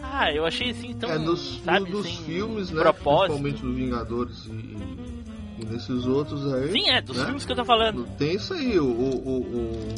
Ah, 0.03 0.33
eu 0.33 0.47
achei 0.47 0.71
assim 0.71 0.95
tão, 0.95 1.11
é, 1.11 1.19
nos, 1.19 1.61
sabe, 1.65 1.91
nos 1.91 2.07
sem 2.07 2.17
filmes, 2.19 2.71
né? 2.71 2.81
propósito. 2.83 3.41
Principalmente 3.41 3.63
dos 3.63 3.75
Vingadores 3.77 4.47
e, 4.47 4.51
e- 4.51 5.63
e 5.63 5.65
nesses 5.67 6.07
outros 6.07 6.53
aí. 6.55 6.71
Sim, 6.71 6.89
é, 6.91 7.01
dos 7.01 7.17
né? 7.17 7.25
filmes 7.25 7.45
que 7.45 7.51
eu 7.53 7.57
tô 7.57 7.65
falando. 7.65 8.07
Tem 8.17 8.35
isso 8.35 8.55
aí, 8.55 8.79
o, 8.79 8.85
o, 8.85 9.95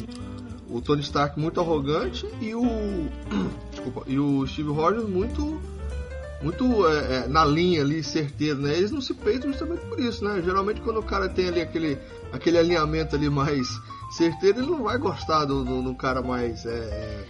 o, 0.69 0.77
o 0.77 0.81
Tony 0.81 1.01
Stark 1.01 1.39
muito 1.39 1.59
arrogante 1.59 2.25
e 2.41 2.55
o. 2.55 2.63
Desculpa, 3.71 4.03
e 4.07 4.17
o 4.19 4.45
Steve 4.47 4.69
Rogers 4.69 5.07
muito. 5.07 5.61
Muito 6.41 6.87
é, 6.87 7.17
é, 7.17 7.27
na 7.27 7.45
linha 7.45 7.81
ali, 7.81 8.03
certeiro, 8.03 8.57
né? 8.57 8.75
Eles 8.75 8.89
não 8.89 8.99
se 8.99 9.13
peitam 9.13 9.51
justamente 9.51 9.85
por 9.85 9.99
isso, 9.99 10.25
né? 10.25 10.41
Geralmente 10.43 10.81
quando 10.81 10.97
o 10.99 11.03
cara 11.03 11.29
tem 11.29 11.47
ali 11.49 11.61
aquele, 11.61 11.99
aquele 12.33 12.57
alinhamento 12.57 13.15
ali 13.15 13.29
mais 13.29 13.67
certeiro, 14.11 14.59
ele 14.59 14.71
não 14.71 14.83
vai 14.83 14.97
gostar 14.97 15.45
do, 15.45 15.63
do, 15.63 15.81
do 15.81 15.95
cara 15.95 16.21
mais 16.21 16.65
é, 16.65 16.69
é, 16.69 17.25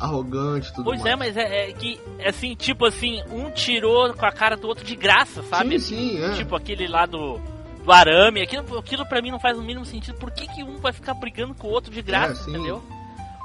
arrogante 0.00 0.72
tudo 0.72 0.84
Pois 0.84 1.00
mais. 1.00 1.12
é, 1.12 1.16
mas 1.16 1.36
é, 1.36 1.70
é 1.70 1.72
que, 1.72 2.00
assim, 2.26 2.54
tipo 2.54 2.86
assim, 2.86 3.22
um 3.30 3.50
tirou 3.50 4.12
com 4.14 4.26
a 4.26 4.32
cara 4.32 4.56
do 4.56 4.66
outro 4.66 4.84
de 4.84 4.96
graça, 4.96 5.42
sabe? 5.44 5.78
Sim, 5.80 6.18
sim, 6.18 6.22
é. 6.24 6.30
Tipo 6.32 6.56
aquele 6.56 6.86
lá 6.88 7.06
do, 7.06 7.38
do 7.84 7.92
arame, 7.92 8.42
aquilo, 8.42 8.78
aquilo 8.78 9.06
pra 9.06 9.22
mim 9.22 9.30
não 9.30 9.40
faz 9.40 9.56
o 9.58 9.62
mínimo 9.62 9.84
sentido. 9.84 10.16
Por 10.18 10.30
que, 10.30 10.46
que 10.48 10.62
um 10.62 10.78
vai 10.78 10.92
ficar 10.92 11.14
brigando 11.14 11.54
com 11.54 11.68
o 11.68 11.70
outro 11.70 11.92
de 11.92 12.02
graça, 12.02 12.32
É, 12.32 12.44
sim. 12.44 12.50
entendeu? 12.50 12.82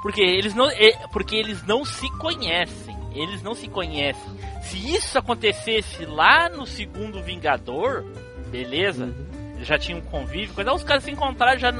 Porque 0.02 0.20
eles 0.20 0.54
não, 0.54 0.68
é, 0.68 0.92
porque 1.12 1.34
eles 1.34 1.62
não 1.66 1.84
se 1.84 2.10
conhecem. 2.18 2.94
Eles 3.14 3.42
não 3.42 3.54
se 3.54 3.68
conhecem. 3.68 4.22
Se 4.62 4.76
isso 4.94 5.16
acontecesse 5.16 6.04
lá 6.04 6.48
no 6.48 6.66
segundo 6.66 7.22
Vingador, 7.22 8.04
beleza? 8.50 9.04
Uhum. 9.04 9.43
Já 9.62 9.78
tinham 9.78 10.00
um 10.00 10.02
convívio, 10.02 10.54
coisa, 10.54 10.72
os 10.72 10.82
caras 10.82 11.04
se 11.04 11.10
encontraram 11.10 11.58
já 11.58 11.72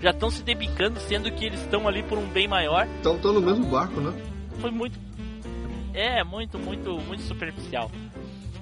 já 0.00 0.10
estão 0.10 0.30
se 0.30 0.42
debicando, 0.42 0.98
sendo 1.00 1.30
que 1.30 1.46
eles 1.46 1.60
estão 1.60 1.86
ali 1.86 2.02
por 2.02 2.18
um 2.18 2.26
bem 2.26 2.48
maior. 2.48 2.86
Então 3.00 3.16
estão 3.16 3.32
no 3.32 3.40
mesmo 3.40 3.66
barco, 3.66 4.00
né? 4.00 4.12
Foi 4.60 4.70
muito 4.70 4.98
é, 5.94 6.24
muito, 6.24 6.58
muito, 6.58 6.98
muito 7.00 7.22
superficial. 7.22 7.90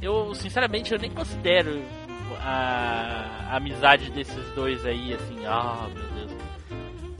Eu, 0.02 0.34
sinceramente, 0.34 0.92
eu 0.92 0.98
nem 0.98 1.10
considero 1.10 1.82
a, 2.40 3.48
a 3.50 3.56
amizade 3.56 4.10
desses 4.10 4.44
dois 4.54 4.84
aí, 4.84 5.14
assim, 5.14 5.46
ah, 5.46 5.88
meu 5.94 6.26
Deus. 6.26 6.32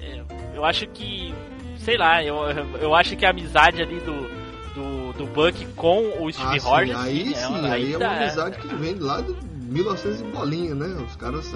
É, 0.01 0.57
eu 0.57 0.65
acho 0.65 0.87
que, 0.89 1.35
sei 1.79 1.97
lá, 1.97 2.25
eu, 2.25 2.37
eu 2.81 2.95
acho 2.95 3.17
que 3.17 3.25
a 3.25 3.31
amizade 3.31 3.83
ali 3.83 4.01
do, 4.01 4.29
do, 4.75 5.13
do 5.13 5.27
Buck 5.27 5.65
com 5.77 6.25
o 6.25 6.33
Steve 6.33 6.57
Ah, 6.57 6.61
sim, 6.61 6.69
Rogers, 6.69 6.99
aí 6.99 7.27
sim, 7.27 7.35
sim, 7.35 7.67
é, 7.67 7.71
aí 7.71 7.93
é 7.93 7.99
uma 7.99 8.17
amizade 8.17 8.59
que 8.59 8.75
vem 8.75 8.95
lá 8.95 9.21
de 9.21 9.50
1900 9.71 10.21
e 10.21 10.25
bolinha, 10.25 10.75
né? 10.75 10.87
Os 11.07 11.17
caras 11.17 11.51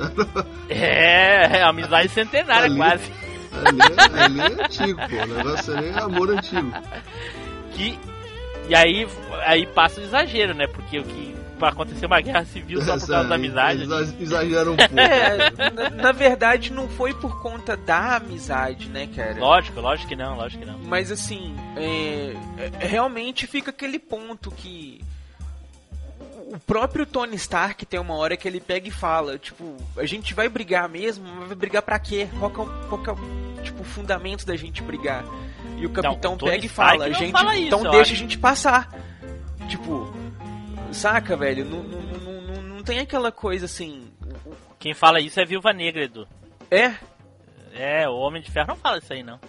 É, 0.69 1.59
é 1.59 1.62
amizade 1.62 2.09
centenária 2.09 2.67
Ali- 2.67 2.77
quase. 2.77 3.12
ali, 3.65 3.81
é- 3.81 4.23
ali 4.25 4.41
é 4.41 4.65
antigo, 4.65 5.01
pô. 5.09 5.17
O 5.23 5.27
negócio 5.37 5.77
ali 5.77 5.89
é 5.89 5.99
amor 6.01 6.31
antigo. 6.31 6.73
Que, 7.73 7.99
e 8.69 8.75
aí, 8.75 9.07
aí 9.47 9.67
passa 9.67 10.01
o 10.01 10.05
exagero, 10.05 10.55
né? 10.55 10.67
Porque 10.67 10.99
o 10.99 11.05
que 11.05 11.35
vai 11.59 11.71
acontecer 11.71 12.07
uma 12.07 12.21
guerra 12.21 12.45
civil 12.45 12.81
só 12.81 12.93
por 12.93 12.97
Essa 12.97 13.07
causa 13.12 13.29
da 13.29 13.35
amizade. 13.37 13.83
eles 13.83 14.15
exageram 14.21 14.73
um 14.73 14.77
pouco. 14.77 14.99
É, 14.99 15.51
na, 15.71 15.91
na 15.91 16.12
verdade 16.12 16.73
não 16.73 16.89
foi 16.89 17.12
por 17.15 17.41
conta 17.43 17.77
da 17.77 18.17
amizade, 18.17 18.89
né, 18.89 19.09
cara? 19.15 19.39
Lógico, 19.39 19.81
lógico 19.81 20.09
que 20.09 20.17
não, 20.17 20.37
lógico 20.37 20.62
que 20.65 20.71
não. 20.71 20.79
Mas 20.79 21.11
assim, 21.12 21.55
é, 21.77 22.35
é- 22.59 22.87
realmente 22.87 23.47
fica 23.47 23.71
aquele 23.71 23.99
ponto 23.99 24.51
que 24.53 25.01
o 26.55 26.61
próprio 26.61 27.05
Tony 27.05 27.34
Stark 27.34 27.84
tem 27.84 27.98
uma 27.98 28.14
hora 28.14 28.36
que 28.36 28.46
ele 28.46 28.61
pega 28.61 28.86
e 28.86 28.90
fala, 28.92 29.36
tipo, 29.38 29.76
a 29.96 30.07
gente 30.07 30.32
vai 30.34 30.48
brigar 30.48 30.88
mesmo, 30.88 31.26
mas 31.26 31.48
vai 31.48 31.57
brigar 31.57 31.82
pra 31.82 31.98
quê? 31.98 32.28
Qual 32.38 32.50
que 32.50 32.61
é 32.61 32.62
o, 32.62 32.88
qual 32.88 33.02
que 33.02 33.11
é 33.11 33.12
o, 33.12 33.62
tipo, 33.62 33.82
o 33.82 33.84
fundamento 33.84 34.46
da 34.46 34.55
gente 34.57 34.80
brigar? 34.80 35.24
E 35.76 35.84
o 35.84 35.90
capitão 35.90 36.34
o 36.34 36.36
Tony 36.38 36.52
pega 36.52 36.66
e 36.66 36.68
fala, 36.68 37.09
não 37.09 37.14
gente, 37.14 37.32
fala 37.32 37.57
isso, 37.57 37.66
então 37.66 37.82
deixa 37.82 38.00
acho. 38.00 38.12
a 38.12 38.16
gente 38.16 38.38
passar. 38.38 38.88
Tipo, 39.68 40.14
saca, 40.92 41.36
velho? 41.36 41.64
Não, 41.64 41.82
não, 41.82 42.00
não, 42.00 42.40
não, 42.42 42.62
não 42.62 42.82
tem 42.84 43.00
aquela 43.00 43.32
coisa 43.32 43.64
assim. 43.66 44.09
Quem 44.78 44.94
fala 44.94 45.20
isso 45.20 45.40
é 45.40 45.44
Viúva 45.44 45.72
Negra, 45.72 46.05
Edu. 46.05 46.28
É, 46.70 46.94
É, 47.74 48.09
o 48.09 48.14
Homem 48.14 48.40
de 48.40 48.50
Ferro 48.52 48.68
não 48.68 48.76
fala 48.76 48.98
isso 48.98 49.12
aí, 49.12 49.24
não. 49.24 49.40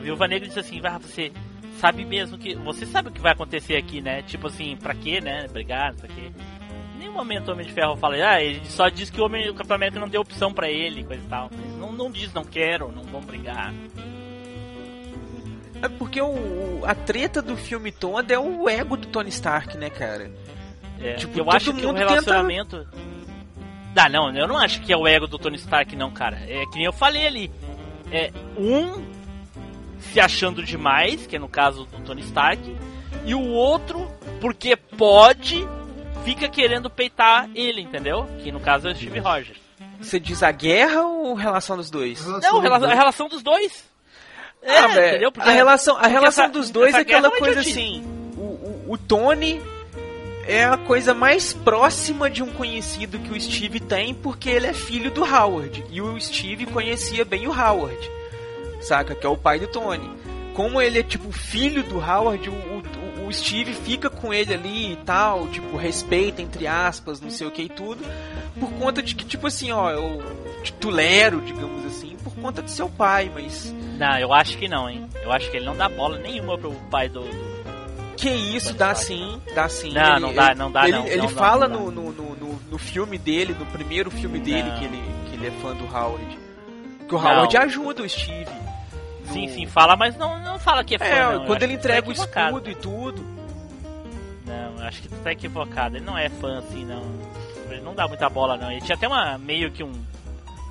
Viúva 0.00 0.26
Negra 0.26 0.46
disse 0.48 0.60
assim, 0.60 0.80
ah, 0.84 0.98
você 0.98 1.32
sabe 1.78 2.04
mesmo 2.04 2.36
que. 2.36 2.54
Você 2.54 2.84
sabe 2.86 3.08
o 3.08 3.12
que 3.12 3.20
vai 3.20 3.32
acontecer 3.32 3.76
aqui, 3.76 4.00
né? 4.00 4.22
Tipo 4.22 4.48
assim, 4.48 4.76
pra 4.76 4.94
quê, 4.94 5.20
né? 5.20 5.46
Brigar, 5.48 5.92
não 5.92 5.98
sei 6.00 6.10
o 6.10 6.12
quê. 6.12 6.32
Em 6.94 6.98
nenhum 6.98 7.12
momento 7.12 7.48
o 7.48 7.52
Homem 7.52 7.66
de 7.66 7.72
Ferro 7.72 7.96
fala, 7.96 8.16
ah, 8.16 8.42
ele 8.42 8.60
só 8.66 8.88
diz 8.88 9.08
que 9.08 9.20
o, 9.20 9.24
Homem, 9.24 9.48
o 9.48 9.54
Capitão 9.54 9.76
América 9.76 10.00
não 10.00 10.08
deu 10.08 10.20
opção 10.20 10.52
pra 10.52 10.68
ele, 10.68 11.04
coisa 11.04 11.22
e 11.24 11.28
tal. 11.28 11.50
Não, 11.78 11.92
não 11.92 12.10
diz, 12.10 12.32
não 12.32 12.44
quero, 12.44 12.90
não 12.90 13.04
vão 13.04 13.20
brigar. 13.20 13.72
É 15.80 15.88
porque 15.88 16.20
o, 16.20 16.82
a 16.84 16.94
treta 16.94 17.40
do 17.40 17.56
filme 17.56 17.92
todo 17.92 18.30
é 18.32 18.38
o 18.38 18.68
ego 18.68 18.96
do 18.96 19.06
Tony 19.06 19.28
Stark, 19.28 19.76
né, 19.76 19.90
cara? 19.90 20.30
É, 21.00 21.14
Tipo, 21.14 21.38
eu 21.38 21.50
acho 21.50 21.72
que 21.72 21.86
o 21.86 21.92
relacionamento. 21.92 22.86
Ah, 23.94 24.08
não, 24.08 24.34
eu 24.36 24.46
não 24.46 24.56
acho 24.58 24.80
que 24.82 24.92
é 24.92 24.96
o 24.96 25.06
ego 25.06 25.26
do 25.26 25.38
Tony 25.38 25.56
Stark, 25.56 25.94
não, 25.94 26.10
cara. 26.10 26.36
É 26.48 26.64
que 26.66 26.76
nem 26.76 26.84
eu 26.84 26.92
falei 26.92 27.26
ali. 27.26 27.50
É 28.10 28.32
um 28.56 29.17
se 30.00 30.20
achando 30.20 30.62
demais, 30.62 31.26
que 31.26 31.36
é 31.36 31.38
no 31.38 31.48
caso 31.48 31.84
do 31.84 31.98
Tony 32.00 32.22
Stark, 32.22 32.76
e 33.24 33.34
o 33.34 33.42
outro, 33.48 34.10
porque 34.40 34.76
pode, 34.76 35.66
fica 36.24 36.48
querendo 36.48 36.88
peitar 36.88 37.48
ele, 37.54 37.80
entendeu? 37.82 38.26
Que 38.42 38.50
no 38.52 38.60
caso 38.60 38.88
é 38.88 38.92
o 38.92 38.96
Steve 38.96 39.18
Rogers. 39.18 39.58
Você 40.00 40.18
diz 40.20 40.42
a 40.42 40.50
guerra 40.52 41.02
ou 41.02 41.36
a 41.36 41.40
relação 41.40 41.76
dos 41.76 41.90
dois? 41.90 42.24
Relação 42.24 42.62
Não, 42.62 42.74
a 42.90 42.94
relação 42.94 43.28
dos 43.28 43.42
dois. 43.42 43.84
É, 44.62 44.78
Ah, 44.78 44.88
entendeu? 45.08 45.32
Porque 45.32 45.48
a 45.48 45.52
relação, 45.52 45.96
a 45.96 46.06
relação 46.06 46.44
essa- 46.44 46.52
dos 46.52 46.70
dois 46.70 46.94
é 46.94 46.98
aquela 46.98 47.28
é 47.28 47.38
coisa 47.38 47.60
assim. 47.60 48.02
O, 48.36 48.40
o, 48.40 48.84
o 48.92 48.98
Tony 48.98 49.60
é 50.46 50.64
a 50.64 50.76
coisa 50.76 51.14
mais 51.14 51.52
próxima 51.52 52.30
de 52.30 52.42
um 52.42 52.50
conhecido 52.52 53.18
que 53.18 53.30
o 53.32 53.40
Steve 53.40 53.80
tem, 53.80 54.14
porque 54.14 54.48
ele 54.48 54.66
é 54.66 54.72
filho 54.72 55.10
do 55.10 55.22
Howard. 55.22 55.84
E 55.90 56.00
o 56.00 56.18
Steve 56.20 56.66
conhecia 56.66 57.24
bem 57.24 57.46
o 57.46 57.50
Howard. 57.52 58.10
Saca? 58.80 59.14
Que 59.14 59.26
é 59.26 59.28
o 59.28 59.36
pai 59.36 59.58
do 59.58 59.66
Tony. 59.68 60.10
Como 60.54 60.80
ele 60.80 60.98
é 60.98 61.02
tipo 61.02 61.30
filho 61.30 61.82
do 61.84 61.98
Howard, 61.98 62.48
o, 62.50 62.52
o, 62.52 63.26
o 63.28 63.32
Steve 63.32 63.72
fica 63.72 64.10
com 64.10 64.32
ele 64.34 64.54
ali 64.54 64.92
e 64.92 64.96
tal, 64.96 65.46
tipo, 65.48 65.76
respeita, 65.76 66.42
entre 66.42 66.66
aspas, 66.66 67.20
não 67.20 67.30
sei 67.30 67.46
o 67.46 67.50
que 67.50 67.62
e 67.62 67.68
tudo. 67.68 68.04
Por 68.58 68.70
conta 68.72 69.00
de 69.02 69.14
que, 69.14 69.24
tipo 69.24 69.46
assim, 69.46 69.70
ó, 69.70 69.90
eu 69.90 70.20
te 70.62 70.72
tolero, 70.72 71.40
digamos 71.42 71.84
assim, 71.86 72.16
por 72.24 72.34
conta 72.34 72.60
de 72.62 72.70
seu 72.72 72.88
pai, 72.88 73.30
mas. 73.32 73.72
Não, 73.98 74.18
eu 74.18 74.32
acho 74.32 74.58
que 74.58 74.66
não, 74.66 74.88
hein? 74.90 75.06
Eu 75.22 75.30
acho 75.30 75.48
que 75.50 75.56
ele 75.58 75.66
não 75.66 75.76
dá 75.76 75.88
bola 75.88 76.18
nenhuma 76.18 76.58
pro 76.58 76.72
pai 76.90 77.08
do. 77.08 77.22
Que 78.16 78.28
isso, 78.30 78.74
dá 78.74 78.96
sim, 78.96 79.40
dá 79.54 79.68
sim. 79.68 79.92
Não, 79.92 80.16
Ele- 80.16 80.20
não 80.20 80.34
dá, 80.34 80.54
não 80.56 80.72
dá, 80.72 80.88
Ele, 80.88 80.98
não, 80.98 81.06
ele 81.06 81.16
não, 81.18 81.22
não, 81.24 81.30
fala 81.30 81.68
não 81.68 81.84
no, 81.88 82.12
no, 82.12 82.12
no, 82.12 82.60
no- 82.68 82.78
filme 82.78 83.16
dele, 83.16 83.54
no 83.56 83.66
primeiro 83.66 84.10
filme 84.10 84.40
dele, 84.40 84.70
que 84.78 84.84
ele, 84.84 85.02
que 85.30 85.36
ele 85.36 85.46
é 85.46 85.50
fã 85.62 85.72
do 85.74 85.84
Howard. 85.84 86.38
Que 87.08 87.14
o 87.14 87.18
Não. 87.20 87.26
Howard 87.30 87.56
ajuda 87.56 88.02
o 88.02 88.08
Steve. 88.08 88.44
no- 88.44 89.32
Sim, 89.32 89.48
sim, 89.48 89.66
fala, 89.66 89.96
mas 89.96 90.16
não, 90.16 90.38
não 90.40 90.58
fala 90.58 90.82
que 90.84 90.94
é 90.94 90.98
fã. 90.98 91.04
É, 91.04 91.32
não. 91.38 91.46
Quando 91.46 91.62
ele 91.62 91.76
tu 91.76 91.80
tá 91.82 91.88
entrega 91.88 92.08
o 92.08 92.12
escudo 92.12 92.70
e 92.70 92.74
tudo. 92.74 93.24
Não, 94.46 94.86
acho 94.86 95.02
que 95.02 95.08
tu 95.08 95.16
tá 95.16 95.32
equivocado. 95.32 95.96
Ele 95.96 96.04
não 96.04 96.16
é 96.16 96.28
fã 96.28 96.58
assim, 96.58 96.84
não. 96.84 97.02
Ele 97.70 97.80
não 97.82 97.94
dá 97.94 98.08
muita 98.08 98.28
bola, 98.30 98.56
não. 98.56 98.70
Ele 98.70 98.80
tinha 98.80 98.96
até 98.96 99.06
uma 99.06 99.36
meio 99.36 99.70
que 99.70 99.84
um, 99.84 99.92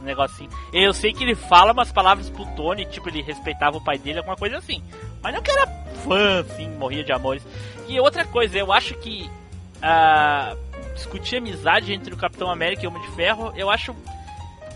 um 0.01 0.03
negocinho. 0.03 0.49
Eu 0.73 0.91
sei 0.93 1.13
que 1.13 1.23
ele 1.23 1.35
fala 1.35 1.71
umas 1.71 1.91
palavras 1.91 2.29
pro 2.29 2.45
Tony, 2.55 2.85
tipo, 2.85 3.07
ele 3.09 3.21
respeitava 3.21 3.77
o 3.77 3.81
pai 3.83 3.97
dele, 3.99 4.17
alguma 4.17 4.35
coisa 4.35 4.57
assim. 4.57 4.81
Mas 5.21 5.33
não 5.35 5.41
que 5.41 5.51
era 5.51 5.67
fã, 6.03 6.39
assim, 6.41 6.67
morria 6.71 7.03
de 7.03 7.11
amores. 7.11 7.43
E 7.87 7.99
outra 7.99 8.25
coisa, 8.25 8.57
eu 8.57 8.73
acho 8.73 8.95
que 8.95 9.29
ah, 9.81 10.55
discutir 10.95 11.37
amizade 11.37 11.93
entre 11.93 12.13
o 12.13 12.17
Capitão 12.17 12.49
América 12.49 12.83
e 12.83 12.87
o 12.87 12.89
Homem 12.89 13.03
de 13.03 13.15
Ferro, 13.15 13.53
eu 13.55 13.69
acho 13.69 13.95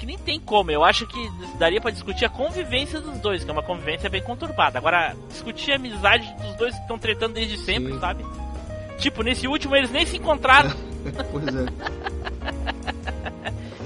que 0.02 0.06
nem 0.08 0.18
tem 0.18 0.40
como. 0.40 0.72
Eu 0.72 0.84
acho 0.84 1.06
que 1.06 1.32
daria 1.60 1.80
pra 1.80 1.92
discutir 1.92 2.26
a 2.26 2.30
convivência 2.30 3.00
dos 3.00 3.20
dois, 3.20 3.44
que 3.44 3.50
é 3.52 3.54
uma 3.54 3.62
convivência 3.62 4.10
bem 4.10 4.24
conturbada. 4.24 4.80
Agora, 4.80 5.16
discutir 5.30 5.74
a 5.74 5.76
amizade 5.76 6.28
dos 6.42 6.56
dois 6.56 6.74
que 6.74 6.82
estão 6.82 6.98
tretando 6.98 7.36
desde 7.36 7.56
sempre, 7.60 7.94
Sim. 7.94 8.00
sabe? 8.00 8.26
Tipo, 8.98 9.22
nesse 9.22 9.48
último 9.48 9.76
eles 9.76 9.92
nem 9.92 10.04
se 10.04 10.18
encontraram. 10.18 10.72
pois 11.32 11.46
é. 11.56 11.66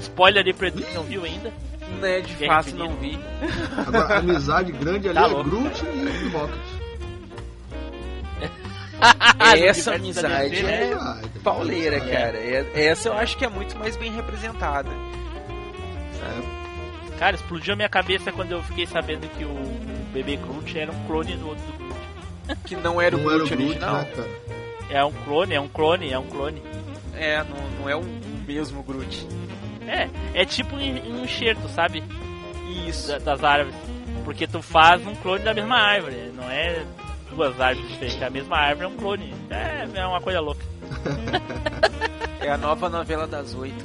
Spoiler 0.00 0.42
aí 0.46 0.54
pra 0.54 0.68
Edu 0.68 0.82
que 0.82 0.94
não 0.94 1.02
viu 1.02 1.22
ainda. 1.22 1.52
Né, 2.00 2.20
de 2.22 2.32
Guerra 2.34 2.62
fato 2.62 2.74
não 2.76 2.96
vi. 2.96 3.18
Agora, 3.86 4.14
a 4.14 4.18
amizade 4.18 4.72
grande 4.72 5.08
ali 5.08 5.18
Tá 5.18 5.24
é 5.24 5.26
louco. 5.26 5.50
Groot 5.50 5.84
e 5.84 6.28
Rocket. 6.30 6.58
Essa 9.38 9.52
universo 9.52 9.90
da 9.90 9.96
amizade 9.96 10.62
né? 10.62 10.72
é 10.72 10.92
Amizade, 10.94 11.28
pauleira, 11.44 11.96
amizade. 11.98 12.16
cara. 12.16 12.38
É- 12.38 12.86
Essa 12.86 13.08
eu 13.10 13.12
acho 13.12 13.36
que 13.36 13.44
é 13.44 13.48
muito 13.50 13.78
mais 13.78 13.96
bem 13.98 14.10
representada. 14.12 14.88
Cara, 17.18 17.34
explodiu 17.36 17.72
a 17.72 17.76
minha 17.76 17.88
cabeça 17.88 18.30
quando 18.30 18.52
eu 18.52 18.62
fiquei 18.62 18.86
sabendo 18.86 19.26
que 19.36 19.44
o, 19.44 19.54
bebê 20.12 20.36
Groot 20.36 20.78
era 20.78 20.92
um 20.92 21.06
clone 21.06 21.36
do 21.36 21.48
outro 21.48 21.64
do 21.66 21.72
Groot. 21.78 21.96
Que 22.64 22.76
não 22.76 23.00
era 23.00 23.16
o 23.16 23.20
Não 23.20 23.30
era 23.30 23.42
o 23.42 23.46
Groot 23.46 23.56
Groot, 23.56 23.70
original. 23.70 23.96
né? 24.02 24.08
É 24.90 25.04
um 25.04 25.12
clone, 25.12 25.54
é 25.54 25.60
um 25.60 25.68
clone, 25.68 26.12
é 26.12 26.18
um 26.18 26.26
clone. 26.26 26.62
É, 27.14 27.38
não, 27.44 27.56
não 27.80 27.88
é 27.88 27.96
o 27.96 28.04
mesmo 28.46 28.82
Groot. 28.82 29.26
É, 29.86 30.08
é 30.34 30.44
tipo 30.44 30.76
um 30.76 30.80
um 30.80 31.24
enxerto, 31.24 31.68
sabe? 31.68 32.04
Isso. 32.86 33.08
Da- 33.08 33.18
Das 33.18 33.42
árvores. 33.44 33.74
Porque 34.24 34.46
tu 34.46 34.60
faz 34.60 35.04
um 35.06 35.14
clone 35.14 35.42
da 35.44 35.54
mesma 35.54 35.76
árvore. 35.78 36.32
Não 36.34 36.50
é 36.50 36.84
duas 37.30 37.58
árvores 37.60 37.88
diferentes. 37.90 38.22
A 38.22 38.30
mesma 38.30 38.56
árvore 38.58 38.84
é 38.86 38.88
um 38.88 38.96
clone. 38.96 39.34
É, 39.50 39.88
é 40.00 40.06
uma 40.06 40.20
coisa 40.20 40.40
louca. 40.40 40.62
É 42.38 42.50
a 42.50 42.56
nova 42.56 42.88
novela 42.88 43.26
das 43.26 43.54
oito. 43.54 43.84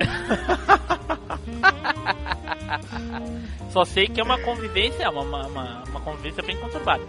Só 3.70 3.84
sei 3.84 4.06
que 4.08 4.20
é 4.20 4.24
uma 4.24 4.38
convivência, 4.38 5.08
uma, 5.10 5.22
uma, 5.22 5.46
uma, 5.84 6.00
convivência 6.00 6.42
bem 6.42 6.56
conturbada. 6.56 7.02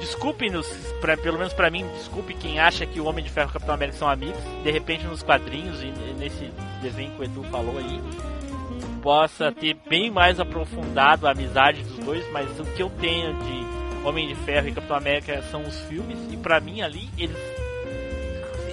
Desculpe-nos, 0.00 0.66
pra- 1.00 1.16
pelo 1.16 1.38
menos 1.38 1.52
pra 1.52 1.70
mim, 1.70 1.86
desculpe 1.96 2.34
quem 2.34 2.58
acha 2.58 2.86
que 2.86 3.00
o 3.00 3.06
Homem 3.06 3.24
de 3.24 3.30
Ferro 3.30 3.48
e 3.48 3.50
o 3.50 3.52
Capitão 3.52 3.74
América 3.74 3.98
são 3.98 4.08
amigos. 4.08 4.40
De 4.62 4.70
repente, 4.70 5.04
nos 5.04 5.22
quadrinhos 5.22 5.82
e 5.82 5.86
nesse 6.18 6.50
desenho 6.80 7.10
que 7.12 7.20
o 7.20 7.24
Edu 7.24 7.42
falou 7.44 7.76
aí, 7.78 8.00
possa 9.02 9.52
ter 9.52 9.76
bem 9.88 10.10
mais 10.10 10.40
aprofundado 10.40 11.26
a 11.26 11.32
amizade 11.32 11.82
dos 11.82 11.98
dois, 11.98 12.24
mas 12.32 12.48
o 12.58 12.64
que 12.64 12.82
eu 12.82 12.90
tenho 12.90 13.34
de 13.34 14.06
Homem 14.06 14.28
de 14.28 14.34
Ferro 14.34 14.68
e 14.68 14.72
Capitão 14.72 14.96
América 14.96 15.42
são 15.50 15.62
os 15.62 15.78
filmes, 15.82 16.18
e 16.30 16.36
pra 16.36 16.60
mim 16.60 16.80
ali, 16.80 17.08
eles, 17.18 17.36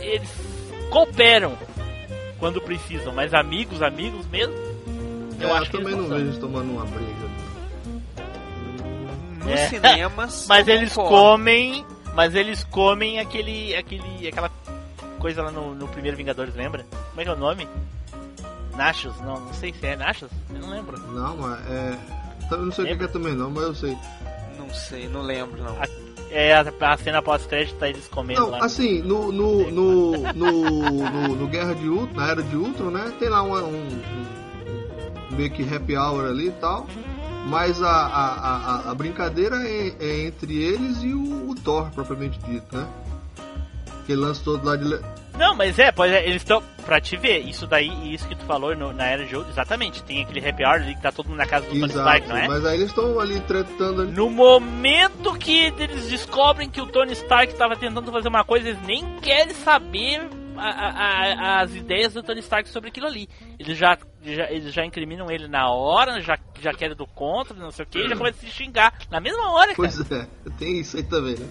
eles 0.01 0.31
cooperam 0.89 1.57
quando 2.39 2.61
precisam, 2.61 3.13
mas 3.13 3.33
amigos, 3.33 3.81
amigos 3.81 4.25
mesmo, 4.27 4.53
eu 5.39 5.49
É, 5.49 5.51
acho 5.53 5.71
que 5.71 5.77
também 5.77 5.93
não 5.95 6.07
são. 6.07 6.17
vejo 6.17 6.25
eles 6.29 6.37
tomando 6.37 6.71
uma 6.71 6.85
briga. 6.85 7.25
Nos 9.43 9.47
É. 9.53 9.67
cinemas. 9.67 10.45
Mas 10.49 10.67
eu 10.67 10.73
eles 10.75 10.93
concordo. 10.93 11.15
comem. 11.15 11.85
Mas 12.15 12.33
eles 12.33 12.63
comem 12.63 13.19
aquele. 13.19 13.75
aquele. 13.75 14.27
aquela 14.27 14.49
coisa 15.19 15.43
lá 15.43 15.51
no, 15.51 15.75
no 15.75 15.87
primeiro 15.87 16.15
Vingadores, 16.17 16.55
lembra? 16.55 16.83
Como 17.09 17.21
é 17.21 17.23
que 17.23 17.29
é 17.29 17.33
o 17.33 17.37
nome? 17.37 17.67
Nachos? 18.75 19.15
Não, 19.21 19.39
não 19.39 19.53
sei 19.53 19.71
se 19.73 19.85
é 19.85 19.95
Nachos. 19.95 20.29
Eu 20.53 20.59
não 20.59 20.69
lembro. 20.69 20.97
Não, 21.11 21.37
mas 21.37 21.59
é. 21.69 21.97
Eu 22.51 22.57
não 22.65 22.71
sei 22.71 22.85
o 22.85 22.87
que 22.87 22.97
que 22.97 23.03
é 23.03 23.07
também 23.07 23.33
não, 23.35 23.49
mas 23.51 23.63
eu 23.65 23.75
sei. 23.75 23.97
Não 24.57 24.69
sei, 24.73 25.07
não 25.07 25.21
lembro 25.21 25.61
não. 25.61 25.75
É 26.31 26.53
a, 26.53 26.65
a 26.81 26.97
cena 26.97 27.21
pós-crédito 27.21 27.75
tá 27.77 27.87
eles 27.87 28.07
comendo 28.07 28.41
Não, 28.41 28.49
lá. 28.49 28.65
assim, 28.65 29.01
no, 29.01 29.31
no, 29.31 29.71
no, 29.71 30.33
no, 30.33 30.91
no, 31.11 31.35
no 31.35 31.47
Guerra 31.47 31.75
de 31.75 31.87
Ultron, 31.87 32.15
na 32.19 32.27
Era 32.29 32.43
de 32.43 32.55
Ultron, 32.55 32.89
né? 32.89 33.13
Tem 33.19 33.29
lá 33.29 33.41
uma- 33.41 33.61
um, 33.61 33.87
um 35.31 35.35
meio 35.35 35.51
que 35.51 35.63
happy 35.63 35.95
hour 35.95 36.25
ali 36.25 36.47
e 36.47 36.51
tal. 36.51 36.87
Mas 37.47 37.81
a, 37.81 37.87
a, 37.89 38.25
a, 38.87 38.91
a 38.91 38.95
brincadeira 38.95 39.57
é, 39.67 39.93
é 39.99 40.25
entre 40.25 40.63
eles 40.63 41.03
e 41.03 41.13
o, 41.13 41.51
o 41.51 41.55
Thor, 41.55 41.91
propriamente 41.91 42.39
dito, 42.39 42.75
né? 42.75 42.87
Aquele 44.01 44.19
lance 44.21 44.43
todo 44.43 44.65
lá 44.65 44.75
de. 44.75 44.99
Não, 45.37 45.55
mas 45.55 45.77
é, 45.79 45.91
pois 45.91 46.11
é, 46.11 46.23
eles 46.25 46.37
estão. 46.41 46.61
Pra 46.85 47.01
te 47.01 47.17
ver, 47.17 47.39
isso 47.39 47.65
daí, 47.65 48.13
isso 48.13 48.27
que 48.27 48.35
tu 48.35 48.45
falou 48.45 48.75
no- 48.75 48.93
na 48.93 49.05
era 49.07 49.25
de 49.25 49.35
Ultron, 49.35 49.49
exatamente. 49.51 50.03
Tem 50.03 50.21
aquele 50.21 50.47
happy 50.47 50.63
hour 50.63 50.75
ali 50.75 50.93
que 50.95 51.01
tá 51.01 51.11
todo 51.11 51.27
mundo 51.29 51.37
na 51.39 51.47
casa 51.47 51.65
do 51.65 51.71
Tony 51.71 51.87
Stark, 51.87 52.27
não 52.27 52.37
é? 52.37 52.47
mas 52.47 52.63
aí 52.63 52.75
eles 52.77 52.89
estão 52.89 53.19
ali 53.19 53.39
tretando 53.41 54.01
ali. 54.03 54.11
No 54.11 54.29
momento 54.29 55.33
que 55.39 55.73
eles 55.79 56.07
descobrem 56.09 56.69
que 56.69 56.79
o 56.79 56.85
Tony 56.85 57.13
Stark 57.13 57.51
estava 57.51 57.75
tentando 57.75 58.11
fazer 58.11 58.27
uma 58.27 58.43
coisa, 58.43 58.69
eles 58.69 58.81
nem 58.83 59.03
querem 59.19 59.53
saber 59.55 60.29
a- 60.57 60.61
a- 60.69 60.89
a- 61.57 61.61
as 61.61 61.73
ideias 61.73 62.13
do 62.13 62.21
Tony 62.21 62.39
Stark 62.41 62.69
sobre 62.69 62.89
aquilo 62.89 63.07
ali. 63.07 63.27
Eles 63.59 63.75
já, 63.77 63.97
já- 64.23 64.51
eles 64.51 64.71
já 64.71 64.85
incriminam 64.85 65.29
ele 65.31 65.47
na 65.47 65.67
hora, 65.71 66.21
já, 66.21 66.37
já 66.61 66.71
querem 66.71 66.95
do 66.95 67.07
contra, 67.07 67.55
não 67.57 67.71
sei 67.71 67.83
o 67.83 67.87
que, 67.87 67.97
e 67.97 68.07
já 68.07 68.15
começam 68.15 68.39
a 68.41 68.45
se 68.47 68.55
xingar. 68.55 68.93
Na 69.09 69.19
mesma 69.19 69.49
hora, 69.51 69.73
cara. 69.73 69.75
Pois 69.75 70.11
é, 70.11 70.27
tem 70.59 70.79
isso 70.81 70.97
aí 70.97 71.03
também, 71.03 71.33
né? 71.35 71.47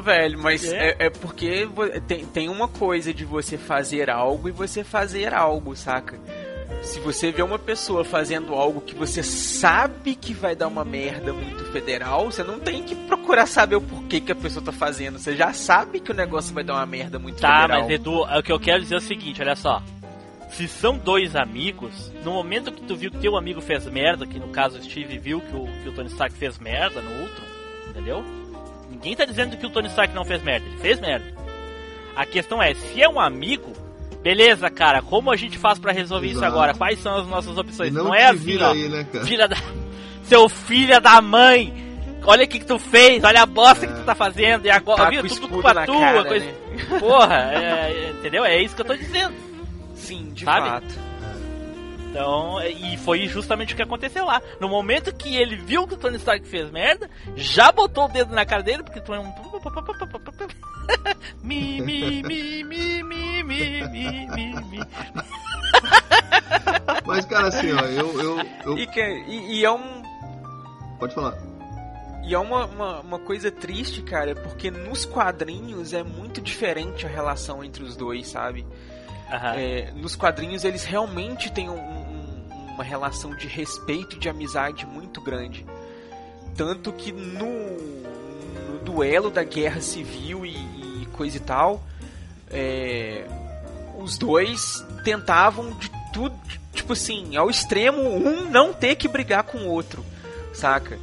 Velho, 0.00 0.38
mas 0.38 0.64
É? 0.72 0.90
é, 0.98 1.06
é 1.06 1.10
porque 1.10 1.68
tem, 2.06 2.24
tem 2.26 2.48
uma 2.48 2.68
coisa 2.68 3.12
de 3.12 3.24
você 3.24 3.58
fazer 3.58 4.08
algo 4.10 4.48
e 4.48 4.52
você 4.52 4.82
fazer 4.84 5.34
algo, 5.34 5.74
saca? 5.76 6.18
Se 6.82 6.98
você 6.98 7.30
vê 7.30 7.42
uma 7.42 7.58
pessoa 7.60 8.02
fazendo 8.04 8.54
algo 8.54 8.80
que 8.80 8.94
você 8.94 9.22
sabe 9.22 10.16
que 10.16 10.32
vai 10.34 10.56
dar 10.56 10.66
uma 10.66 10.84
merda 10.84 11.32
muito 11.32 11.64
federal, 11.66 12.24
você 12.24 12.42
não 12.42 12.58
tem 12.58 12.82
que 12.82 12.94
procurar 12.94 13.46
saber 13.46 13.76
o 13.76 13.80
porquê 13.80 14.20
que 14.20 14.32
a 14.32 14.34
pessoa 14.34 14.64
tá 14.64 14.72
fazendo. 14.72 15.18
Você 15.18 15.36
já 15.36 15.52
sabe 15.52 16.00
que 16.00 16.10
o 16.10 16.14
negócio 16.14 16.52
vai 16.52 16.64
dar 16.64 16.74
uma 16.74 16.86
merda 16.86 17.18
muito 17.20 17.40
Tá, 17.40 17.60
federal. 17.62 17.82
mas 17.82 17.90
Edu, 17.90 18.22
o 18.22 18.42
que 18.42 18.50
eu 18.50 18.58
quero 18.58 18.82
dizer 18.82 18.94
é 18.96 18.98
o 18.98 19.00
seguinte, 19.00 19.40
olha 19.40 19.54
só. 19.54 19.80
se 20.50 20.66
são 20.66 20.98
dois 20.98 21.36
amigos, 21.36 22.10
no 22.24 22.32
momento 22.32 22.72
que 22.72 22.82
tu 22.82 22.96
viu 22.96 23.10
que 23.12 23.18
teu 23.18 23.36
amigo 23.36 23.60
fez 23.60 23.86
merda, 23.86 24.26
que 24.26 24.38
no 24.40 24.48
caso 24.48 24.78
o 24.78 24.82
Steve 24.82 25.18
viu 25.18 25.40
que 25.40 25.54
o, 25.54 25.66
que 25.84 25.88
o 25.88 25.92
Tony 25.92 26.08
Stark 26.08 26.34
fez 26.36 26.58
merda 26.58 27.00
no 27.00 27.22
outro, 27.22 27.44
entendeu? 27.90 28.24
Ninguém 28.92 29.16
tá 29.16 29.24
dizendo 29.24 29.56
que 29.56 29.66
o 29.66 29.70
Tony 29.70 29.88
Stark 29.88 30.14
não 30.14 30.24
fez 30.24 30.42
merda, 30.42 30.66
ele 30.66 30.76
fez 30.76 31.00
merda. 31.00 31.24
A 32.14 32.26
questão 32.26 32.62
é, 32.62 32.74
se 32.74 33.02
é 33.02 33.08
um 33.08 33.18
amigo, 33.18 33.72
beleza, 34.22 34.68
cara, 34.70 35.00
como 35.00 35.30
a 35.30 35.36
gente 35.36 35.56
faz 35.58 35.78
para 35.78 35.92
resolver 35.92 36.26
Exato. 36.26 36.44
isso 36.44 36.52
agora? 36.52 36.74
Quais 36.74 36.98
são 36.98 37.16
as 37.16 37.26
nossas 37.26 37.56
opções? 37.56 37.92
Não, 37.92 38.04
não 38.04 38.14
é 38.14 38.26
assim, 38.26 38.62
ó. 38.62 38.70
Aí, 38.70 38.88
né, 38.88 39.06
filha 39.24 39.48
da. 39.48 39.56
Seu 40.24 40.48
filho 40.48 41.00
da 41.00 41.20
mãe! 41.20 41.82
Olha 42.24 42.44
o 42.44 42.48
que, 42.48 42.60
que 42.60 42.66
tu 42.66 42.78
fez, 42.78 43.24
olha 43.24 43.42
a 43.42 43.46
bosta 43.46 43.84
é. 43.84 43.88
que 43.88 43.94
tu 43.94 44.04
tá 44.04 44.14
fazendo, 44.14 44.66
e 44.66 44.70
agora, 44.70 45.04
tá 45.04 45.10
viu? 45.10 45.26
Tudo 45.26 45.48
culpa 45.48 45.74
tua, 45.84 45.98
cara, 45.98 46.24
coisa. 46.24 46.46
Né? 46.46 46.54
Porra, 47.00 47.50
é, 47.52 47.58
é, 47.58 48.10
entendeu? 48.10 48.44
É 48.44 48.62
isso 48.62 48.76
que 48.76 48.82
eu 48.82 48.86
tô 48.86 48.94
dizendo. 48.94 49.34
Sim, 49.96 50.30
de 50.32 50.44
sabe? 50.44 50.68
fato. 50.68 51.11
Então, 52.12 52.62
e 52.62 52.96
foi 52.98 53.26
justamente 53.26 53.72
o 53.72 53.76
que 53.76 53.80
aconteceu 53.80 54.26
lá. 54.26 54.42
No 54.60 54.68
momento 54.68 55.14
que 55.14 55.34
ele 55.34 55.56
viu 55.56 55.88
que 55.88 55.94
o 55.94 55.96
Tony 55.96 56.18
Stark 56.18 56.46
fez 56.46 56.70
merda, 56.70 57.08
já 57.34 57.72
botou 57.72 58.04
o 58.04 58.08
dedo 58.08 58.34
na 58.34 58.44
cara 58.44 58.62
dele, 58.62 58.82
porque 58.82 59.00
tu 59.00 59.14
é 59.14 59.18
um. 59.18 59.32
mi, 61.42 61.80
mi, 61.80 62.22
mi, 62.22 62.62
mi, 62.62 63.02
mi, 63.02 63.42
mi, 63.42 64.28
mi, 64.28 64.30
mi. 64.68 64.80
Mas, 67.06 67.24
cara, 67.24 67.48
assim, 67.48 67.72
ó, 67.72 67.80
eu. 67.80 68.20
eu, 68.20 68.38
eu... 68.66 68.78
E, 68.78 68.86
que, 68.86 69.00
e, 69.00 69.60
e 69.60 69.64
é 69.64 69.70
um. 69.70 70.02
Pode 70.98 71.14
falar. 71.14 71.34
E 72.24 72.34
é 72.34 72.38
uma, 72.38 72.66
uma, 72.66 73.00
uma, 73.00 73.18
coisa 73.18 73.50
triste, 73.50 74.02
cara, 74.02 74.34
porque 74.34 74.70
nos 74.70 75.06
quadrinhos 75.06 75.94
é 75.94 76.02
muito 76.02 76.42
diferente 76.42 77.06
a 77.06 77.08
relação 77.08 77.64
entre 77.64 77.82
os 77.82 77.96
dois, 77.96 78.28
sabe? 78.28 78.66
Uhum. 79.32 79.54
É, 79.54 79.90
nos 79.92 80.14
quadrinhos 80.14 80.62
eles 80.62 80.84
realmente 80.84 81.50
têm 81.50 81.70
um, 81.70 81.78
um, 81.78 82.74
uma 82.74 82.84
relação 82.84 83.34
de 83.34 83.46
respeito 83.46 84.16
e 84.16 84.18
de 84.18 84.28
amizade 84.28 84.86
muito 84.86 85.20
grande. 85.20 85.64
Tanto 86.54 86.92
que 86.92 87.10
no, 87.12 87.46
no 88.68 88.78
duelo 88.84 89.30
da 89.30 89.42
guerra 89.42 89.80
civil 89.80 90.44
e, 90.44 90.54
e 91.02 91.06
coisa 91.12 91.38
e 91.38 91.40
tal, 91.40 91.82
é, 92.50 93.26
os 93.98 94.18
dois 94.18 94.84
tentavam 95.02 95.72
de 95.78 95.90
tudo, 96.12 96.36
tipo 96.74 96.92
assim, 96.92 97.34
ao 97.36 97.48
extremo, 97.48 98.02
um 98.02 98.50
não 98.50 98.72
ter 98.74 98.96
que 98.96 99.08
brigar 99.08 99.44
com 99.44 99.58
o 99.58 99.68
outro, 99.68 100.04
saca? 100.52 100.98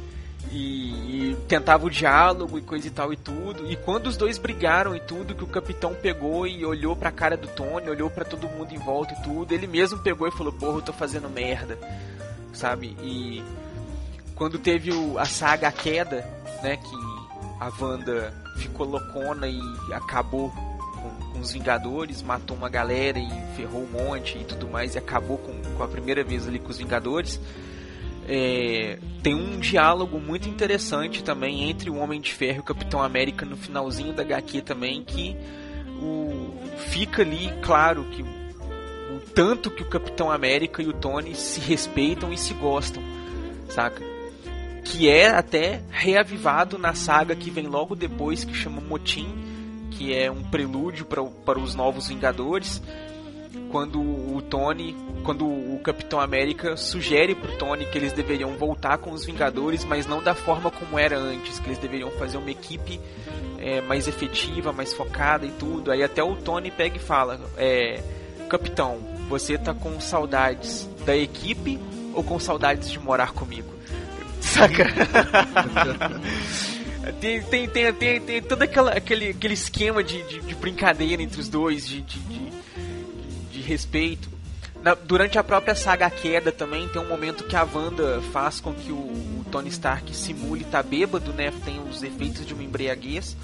E, 0.52 1.30
e, 1.30 1.36
tentava 1.46 1.86
o 1.86 1.90
diálogo 1.90 2.58
e 2.58 2.62
coisa 2.62 2.86
e 2.86 2.90
tal 2.90 3.12
e 3.12 3.16
tudo. 3.16 3.70
E 3.70 3.76
quando 3.76 4.08
os 4.08 4.16
dois 4.16 4.36
brigaram 4.36 4.96
e 4.96 5.00
tudo, 5.00 5.34
que 5.34 5.44
o 5.44 5.46
capitão 5.46 5.94
pegou 5.94 6.46
e 6.46 6.64
olhou 6.64 6.96
pra 6.96 7.12
cara 7.12 7.36
do 7.36 7.46
Tony, 7.46 7.88
olhou 7.88 8.10
para 8.10 8.24
todo 8.24 8.48
mundo 8.48 8.72
em 8.72 8.78
volta 8.78 9.14
e 9.14 9.22
tudo, 9.22 9.52
ele 9.52 9.66
mesmo 9.66 10.00
pegou 10.00 10.26
e 10.26 10.32
falou: 10.32 10.52
Porra, 10.52 10.78
eu 10.78 10.82
tô 10.82 10.92
fazendo 10.92 11.30
merda, 11.30 11.78
sabe? 12.52 12.96
E 13.00 13.44
quando 14.34 14.58
teve 14.58 14.90
o, 14.92 15.18
a 15.18 15.24
saga 15.24 15.68
A 15.68 15.72
Queda, 15.72 16.26
né, 16.62 16.76
que 16.76 16.96
a 17.60 17.70
Wanda 17.78 18.32
ficou 18.56 18.86
loucona 18.86 19.46
e 19.46 19.60
acabou 19.92 20.50
com, 20.50 21.32
com, 21.32 21.40
os 21.40 21.52
Vingadores, 21.52 22.22
matou 22.22 22.56
uma 22.56 22.68
galera 22.68 23.18
e 23.18 23.30
ferrou 23.54 23.82
um 23.82 23.86
monte 23.86 24.38
e 24.38 24.44
tudo 24.44 24.66
mais, 24.66 24.94
e 24.94 24.98
acabou 24.98 25.38
com, 25.38 25.52
com 25.76 25.82
a 25.82 25.88
primeira 25.88 26.24
vez 26.24 26.48
ali 26.48 26.58
com 26.58 26.70
os 26.70 26.78
Vingadores 26.78 27.38
é, 28.32 28.96
tem 29.24 29.34
um 29.34 29.58
diálogo 29.58 30.20
muito 30.20 30.48
interessante 30.48 31.20
também 31.24 31.68
entre 31.68 31.90
o 31.90 31.96
Homem 31.96 32.20
de 32.20 32.32
Ferro 32.32 32.58
e 32.58 32.60
o 32.60 32.64
Capitão 32.64 33.02
América 33.02 33.44
no 33.44 33.56
finalzinho 33.56 34.12
da 34.12 34.22
HQ 34.22 34.62
também, 34.62 35.02
que 35.02 35.36
o, 36.00 36.54
fica 36.78 37.22
ali 37.22 37.52
claro 37.60 38.04
que 38.04 38.22
o 38.22 39.20
tanto 39.34 39.68
que 39.68 39.82
o 39.82 39.88
Capitão 39.88 40.30
América 40.30 40.80
e 40.80 40.86
o 40.86 40.92
Tony 40.92 41.34
se 41.34 41.58
respeitam 41.58 42.32
e 42.32 42.38
se 42.38 42.54
gostam, 42.54 43.02
saca? 43.68 44.00
Que 44.84 45.10
é 45.10 45.28
até 45.30 45.82
reavivado 45.90 46.78
na 46.78 46.94
saga 46.94 47.34
que 47.34 47.50
vem 47.50 47.66
logo 47.66 47.96
depois, 47.96 48.44
que 48.44 48.54
chama 48.54 48.80
Motim, 48.80 49.28
que 49.90 50.14
é 50.14 50.30
um 50.30 50.44
prelúdio 50.44 51.04
para, 51.04 51.24
para 51.24 51.58
os 51.58 51.74
Novos 51.74 52.06
Vingadores, 52.06 52.80
quando 53.70 54.00
o 54.00 54.42
Tony, 54.42 54.96
quando 55.24 55.46
o 55.46 55.78
Capitão 55.82 56.20
América 56.20 56.76
sugere 56.76 57.34
pro 57.34 57.56
Tony 57.56 57.86
que 57.86 57.96
eles 57.96 58.12
deveriam 58.12 58.56
voltar 58.56 58.98
com 58.98 59.12
os 59.12 59.24
Vingadores, 59.24 59.84
mas 59.84 60.06
não 60.06 60.22
da 60.22 60.34
forma 60.34 60.70
como 60.70 60.98
era 60.98 61.18
antes, 61.18 61.58
que 61.58 61.68
eles 61.68 61.78
deveriam 61.78 62.10
fazer 62.12 62.36
uma 62.36 62.50
equipe 62.50 63.00
é, 63.58 63.80
mais 63.80 64.08
efetiva, 64.08 64.72
mais 64.72 64.92
focada 64.92 65.46
e 65.46 65.50
tudo. 65.52 65.90
Aí 65.90 66.02
até 66.02 66.22
o 66.22 66.36
Tony 66.36 66.70
pega 66.70 66.96
e 66.96 67.00
fala: 67.00 67.40
é, 67.56 68.02
Capitão, 68.48 68.98
você 69.28 69.56
tá 69.56 69.72
com 69.72 70.00
saudades 70.00 70.88
da 71.04 71.16
equipe 71.16 71.78
ou 72.12 72.24
com 72.24 72.38
saudades 72.38 72.90
de 72.90 72.98
morar 72.98 73.32
comigo? 73.32 73.68
Saca? 74.40 74.86
tem, 77.20 77.42
tem, 77.42 77.68
tem, 77.68 77.92
tem, 77.92 78.20
tem 78.20 78.42
todo 78.42 78.62
aquela, 78.62 78.92
aquele, 78.92 79.28
aquele 79.28 79.54
esquema 79.54 80.02
de, 80.02 80.22
de, 80.24 80.40
de 80.40 80.54
brincadeira 80.54 81.22
entre 81.22 81.40
os 81.40 81.48
dois, 81.48 81.86
de, 81.86 82.00
de, 82.00 82.18
de 82.18 82.59
respeito. 83.70 84.28
Na, 84.82 84.94
durante 84.94 85.38
a 85.38 85.44
própria 85.44 85.74
saga 85.74 86.08
Queda 86.10 86.50
também 86.50 86.88
tem 86.88 87.00
um 87.00 87.08
momento 87.08 87.44
que 87.44 87.54
a 87.54 87.62
Wanda 87.62 88.20
faz 88.32 88.60
com 88.60 88.72
que 88.74 88.90
o, 88.90 88.96
o 88.96 89.44
Tony 89.50 89.68
Stark 89.68 90.14
simule 90.16 90.62
estar 90.62 90.82
tá 90.82 90.88
bêbado, 90.88 91.32
né? 91.32 91.52
Tem 91.64 91.80
os 91.80 92.02
efeitos 92.02 92.46
de 92.46 92.54
uma 92.54 92.62
embriaguez. 92.62 93.36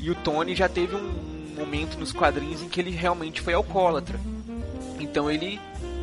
E 0.00 0.10
o 0.10 0.14
Tony 0.14 0.54
já 0.54 0.68
teve 0.68 0.96
um 0.96 1.54
momento 1.54 1.98
nos 1.98 2.12
quadrinhos 2.12 2.62
em 2.62 2.68
que 2.68 2.80
ele 2.80 2.90
realmente 2.90 3.40
foi 3.40 3.52
alcoólatra. 3.52 4.18
Então 4.98 5.30
ele 5.30 5.60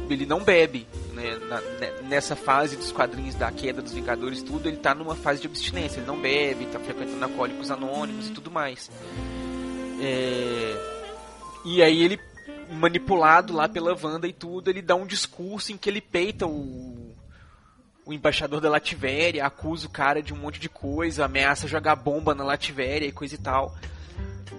ele 0.10 0.26
não 0.26 0.42
bebe, 0.42 0.88
né? 1.14 1.38
Na, 1.50 1.62
nessa 2.08 2.36
fase 2.36 2.78
dos 2.78 2.92
quadrinhos 2.92 3.36
da 3.36 3.52
queda 3.52 3.82
dos 3.82 3.92
Vingadores, 3.92 4.42
tudo, 4.42 4.70
ele 4.70 4.78
tá 4.78 4.96
numa 4.96 5.16
fase 5.16 5.42
de 5.42 5.48
abstinência. 5.48 6.00
Ele 6.00 6.08
não 6.08 6.20
bebe, 6.20 6.66
tá 6.68 6.80
frequentando 6.80 7.24
alcoólicos 7.26 7.72
anônimos 7.72 8.30
e 8.30 8.32
tudo 8.32 8.50
mais. 8.50 8.90
É... 10.00 10.98
E 11.66 11.82
aí 11.82 12.04
ele 12.04 12.18
manipulado 12.72 13.54
lá 13.54 13.68
pela 13.68 13.98
Wanda 14.02 14.28
e 14.28 14.34
tudo, 14.34 14.70
ele 14.70 14.82
dá 14.82 14.96
um 14.96 15.06
discurso 15.06 15.72
em 15.72 15.78
que 15.78 15.90
ele 15.90 16.02
peita 16.02 16.46
o, 16.46 17.16
o 18.06 18.14
embaixador 18.14 18.62
da 18.62 18.70
Lativéria, 18.70 19.46
acusa 19.46 19.88
o 19.88 19.90
cara 19.90 20.22
de 20.22 20.34
um 20.34 20.38
monte 20.38 20.60
de 20.60 20.70
coisa, 20.70 21.26
ameaça 21.26 21.68
jogar 21.68 21.96
bomba 21.96 22.34
na 22.34 22.44
Lativéria 22.44 23.08
e 23.08 23.12
coisa 23.12 23.36
e 23.36 23.38
tal. 23.38 23.76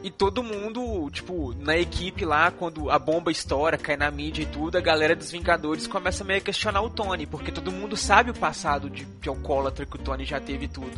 E 0.03 0.11
todo 0.11 0.45
mundo, 0.45 1.11
tipo, 1.11 1.53
na 1.55 1.77
equipe 1.77 2.25
lá, 2.25 2.53
quando 2.53 2.89
a 2.89 2.99
bomba 2.99 3.33
estoura, 3.33 3.77
cai 3.77 3.97
na 3.97 4.11
mídia 4.11 4.43
e 4.43 4.47
tudo, 4.47 4.79
a 4.79 4.81
galera 4.81 5.17
dos 5.17 5.31
Vingadores 5.31 5.89
começa 5.89 6.23
meio 6.23 6.39
a 6.39 6.43
questionar 6.43 6.83
o 6.83 6.91
Tony, 6.91 7.27
porque 7.27 7.51
todo 7.51 7.73
mundo 7.73 7.97
sabe 7.97 8.31
o 8.31 8.35
passado 8.35 8.89
de, 8.89 9.05
de 9.05 9.29
alcoólatra 9.29 9.85
que 9.85 9.97
o 9.97 9.99
Tony 9.99 10.25
já 10.25 10.39
teve 10.39 10.67
e 10.67 10.69
tudo. 10.69 10.93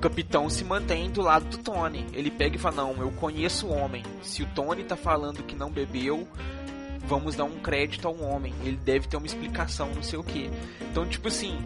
Capitão 0.00 0.48
se 0.48 0.64
mantém 0.64 1.10
do 1.10 1.20
lado 1.20 1.44
do 1.46 1.58
Tony. 1.58 2.06
Ele 2.12 2.30
pega 2.30 2.56
e 2.56 2.58
fala: 2.58 2.76
Não, 2.76 2.96
eu 2.96 3.10
conheço 3.12 3.66
o 3.66 3.72
homem. 3.72 4.02
Se 4.22 4.42
o 4.42 4.46
Tony 4.46 4.82
tá 4.82 4.96
falando 4.96 5.42
que 5.42 5.54
não 5.54 5.70
bebeu, 5.70 6.26
vamos 7.06 7.34
dar 7.36 7.44
um 7.44 7.58
crédito 7.60 8.08
a 8.08 8.10
um 8.10 8.24
homem. 8.24 8.54
Ele 8.62 8.76
deve 8.76 9.08
ter 9.08 9.16
uma 9.16 9.26
explicação, 9.26 9.90
não 9.94 10.02
sei 10.02 10.18
o 10.18 10.24
que. 10.24 10.50
Então, 10.90 11.06
tipo 11.06 11.28
assim, 11.28 11.58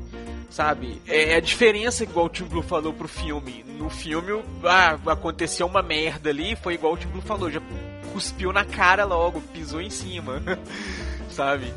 sabe? 0.51 1.01
É 1.07 1.37
a 1.37 1.41
diferença, 1.41 2.05
igual 2.05 2.27
o 2.27 2.29
Tim 2.29 2.45
Blue 2.45 2.63
falou 2.63 2.93
pro 2.93 3.09
filme. 3.09 3.65
No 3.79 3.91
filme, 3.91 4.43
ah, 4.65 4.99
aconteceu 5.07 5.67
uma 5.67 5.83
merda 5.83 6.31
ali, 6.31 6.57
foi 6.57 6.75
igual 6.75 6.95
o 6.95 6.97
Tim 6.97 7.09
Blue 7.09 7.23
falou, 7.23 7.51
já 7.51 7.61
cuspiu 8.13 8.53
na 8.53 8.65
cara 8.65 9.05
logo, 9.05 9.41
pisou 9.53 9.81
em 9.81 9.91
cima, 9.91 10.41
sabe? 11.29 11.73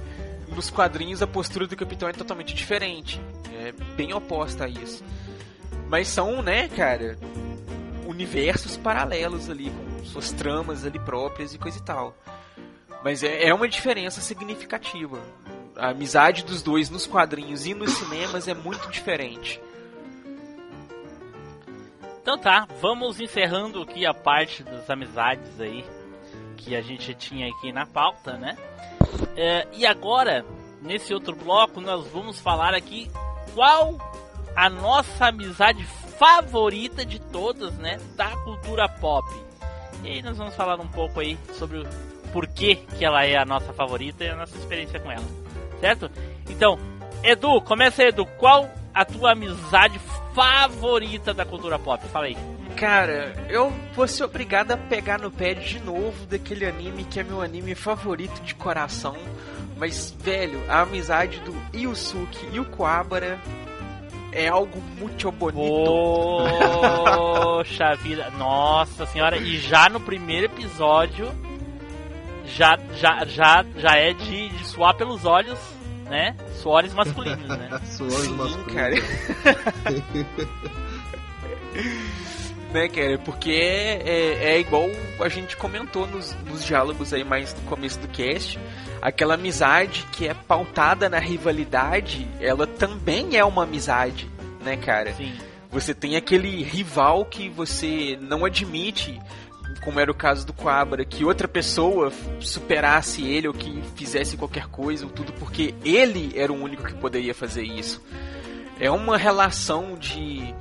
Nos 0.48 0.70
quadrinhos, 0.70 1.22
a 1.22 1.28
postura 1.28 1.68
do 1.68 1.76
Capitão 1.76 2.08
é 2.08 2.14
totalmente 2.14 2.54
diferente. 2.54 3.20
É 3.54 3.74
bem 3.96 4.14
oposta 4.14 4.66
a 4.66 4.70
isso. 4.70 5.04
Mas 5.90 6.08
são, 6.08 6.42
né, 6.42 6.68
cara, 6.68 7.18
universos 8.06 8.78
paralelos 8.78 9.50
ali, 9.50 9.70
com 9.72 10.06
suas 10.06 10.32
tramas 10.32 10.86
ali 10.86 11.00
próprias 11.00 11.54
e 11.54 11.58
coisa 11.58 11.78
e 11.78 11.82
tal. 11.82 12.16
Mas 13.04 13.24
é, 13.24 13.48
é 13.48 13.54
uma 13.54 13.68
diferença 13.68 14.22
significativa 14.22 15.22
a 15.78 15.90
amizade 15.90 16.44
dos 16.44 16.62
dois 16.62 16.90
nos 16.90 17.06
quadrinhos 17.06 17.66
e 17.66 17.74
nos 17.74 17.94
cinemas 17.94 18.48
é 18.48 18.54
muito 18.54 18.90
diferente. 18.90 19.62
Então 22.22 22.38
tá, 22.38 22.68
vamos 22.82 23.22
encerrando 23.22 23.82
aqui 23.84 24.06
a 24.06 24.14
parte 24.14 24.64
das 24.64 24.90
amizades 24.90 25.62
aí 25.62 25.86
que 26.58 26.76
a 26.76 26.82
gente 26.82 27.14
tinha 27.14 27.48
aqui 27.48 27.72
na 27.72 27.86
pauta, 27.86 28.34
né? 28.34 28.58
É, 29.36 29.68
e 29.72 29.86
agora, 29.86 30.44
nesse 30.82 31.14
outro 31.14 31.36
bloco, 31.36 31.80
nós 31.80 32.06
vamos 32.08 32.40
falar 32.40 32.74
aqui 32.74 33.10
qual 33.54 33.96
a 34.58 34.70
nossa 34.70 35.28
amizade 35.28 35.86
favorita 36.20 37.06
de 37.06 37.20
todas, 37.20 37.74
né? 37.76 37.98
Da 38.18 38.36
cultura 38.38 38.90
pop. 38.90 39.26
E 40.04 40.10
aí 40.10 40.22
nós 40.22 40.38
vamos 40.38 40.56
falar 40.56 40.80
um 40.82 40.88
pouco 40.88 41.22
aí 41.22 41.38
sobre 41.54 41.78
o 41.80 41.88
porquê 42.34 42.76
que 42.98 43.06
ela 43.06 43.24
é 43.24 43.38
a 43.38 43.46
nossa 43.46 43.72
favorita 43.72 44.26
e 44.26 44.30
a 44.30 44.36
nossa 44.36 44.58
experiência 44.58 45.00
com 45.00 45.10
ela 45.10 45.26
certo? 45.80 46.10
Então, 46.50 46.78
Edu, 47.24 47.62
começa 47.62 48.02
aí, 48.02 48.10
Edu. 48.10 48.26
Qual 48.38 48.70
a 48.94 49.06
tua 49.06 49.32
amizade 49.32 50.00
favorita 50.34 51.34
da 51.34 51.46
cultura 51.46 51.80
pop? 51.80 52.06
Fala 52.08 52.26
aí. 52.26 52.38
Cara, 52.76 53.34
eu 53.50 53.74
vou 53.96 54.08
ser 54.08 54.24
obrigado 54.24 54.72
a 54.72 54.78
pegar 54.78 55.20
no 55.20 55.32
pé 55.32 55.56
de 55.56 55.80
novo 55.80 56.26
daquele 56.28 56.66
anime 56.66 57.06
que 57.06 57.20
é 57.20 57.24
meu 57.24 57.42
anime 57.42 57.74
favorito 57.74 58.40
de 58.42 58.54
coração. 58.54 59.16
Mas, 59.76 60.12
velho, 60.20 60.64
a 60.70 60.82
amizade 60.82 61.40
do 61.40 61.56
Yusuke 61.76 62.50
e 62.52 62.60
o 62.60 62.66
Kuwabara 62.66 63.40
é 64.32 64.48
algo 64.48 64.82
muito 65.00 65.32
bonito. 65.32 65.92
Poxa 67.36 67.96
vida, 67.96 68.30
nossa 68.38 69.06
senhora, 69.06 69.38
e 69.38 69.58
já 69.58 69.90
no 69.90 70.00
primeiro 70.00 70.46
episódio 70.46 71.32
já 72.46 72.78
já 72.96 73.26
já, 73.26 73.66
já 73.76 73.96
é 73.98 74.14
de, 74.14 74.50
de 74.50 74.68
suar 74.68 74.96
pelos 74.96 75.26
olhos, 75.26 75.60
né? 76.06 76.36
Suores 76.62 76.94
masculinos, 76.94 77.48
né? 77.48 77.82
Suores 77.86 78.16
Sim, 78.22 78.36
masculinos. 78.36 78.74
cara. 78.74 78.96
né, 82.72 82.88
cara? 82.88 83.18
Porque 83.20 83.52
é, 83.52 84.02
é, 84.04 84.52
é 84.52 84.60
igual 84.60 84.90
a 85.20 85.30
gente 85.30 85.56
comentou 85.58 86.08
nos, 86.08 86.36
nos 86.46 86.64
diálogos 86.64 87.14
aí 87.14 87.24
mais 87.24 87.54
no 87.54 87.62
começo 87.62 88.00
do 88.00 88.08
cast. 88.08 88.60
Aquela 89.02 89.36
amizade 89.36 90.06
que 90.12 90.28
é 90.28 90.34
pautada 90.34 91.10
na 91.10 91.20
rivalidade, 91.20 92.28
ela 92.40 92.66
também 92.66 93.38
é 93.38 93.46
uma 93.46 93.64
amizade, 93.64 94.30
né, 94.64 94.76
cara? 94.76 95.14
Sim. 95.14 95.34
Você 95.70 95.94
tem 95.94 96.16
aquele 96.16 96.64
rival 96.64 97.26
que 97.26 97.50
você 97.50 98.18
não 98.22 98.46
admite, 98.46 99.20
como 99.84 100.00
era 100.00 100.10
o 100.10 100.16
caso 100.16 100.46
do 100.46 100.54
Quabra, 100.54 101.06
que 101.06 101.26
outra 101.26 101.48
pessoa 101.48 102.12
superasse 102.40 103.24
ele 103.26 103.48
ou 103.48 103.54
que 103.54 103.82
fizesse 103.96 104.38
qualquer 104.38 104.68
coisa 104.68 105.06
ou 105.06 105.12
tudo, 105.12 105.34
porque 105.34 105.76
ele 105.84 106.32
era 106.36 106.52
o 106.52 106.62
único 106.62 106.84
que 106.84 106.94
poderia 106.96 107.34
fazer 107.34 107.64
isso. 107.64 108.02
É 108.80 108.90
uma 108.90 109.18
relação 109.18 109.96
de, 109.96 110.54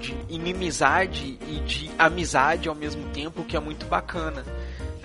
de 0.00 0.16
inimizade 0.28 1.38
e 1.46 1.60
de 1.60 1.90
amizade 1.98 2.68
ao 2.68 2.74
mesmo 2.74 3.08
tempo 3.10 3.44
que 3.44 3.56
é 3.56 3.60
muito 3.60 3.86
bacana. 3.86 4.44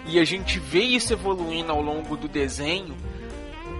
E 0.07 0.19
a 0.19 0.23
gente 0.23 0.59
vê 0.59 0.81
isso 0.81 1.13
evoluindo 1.13 1.71
ao 1.71 1.81
longo 1.81 2.15
do 2.15 2.27
desenho 2.27 2.95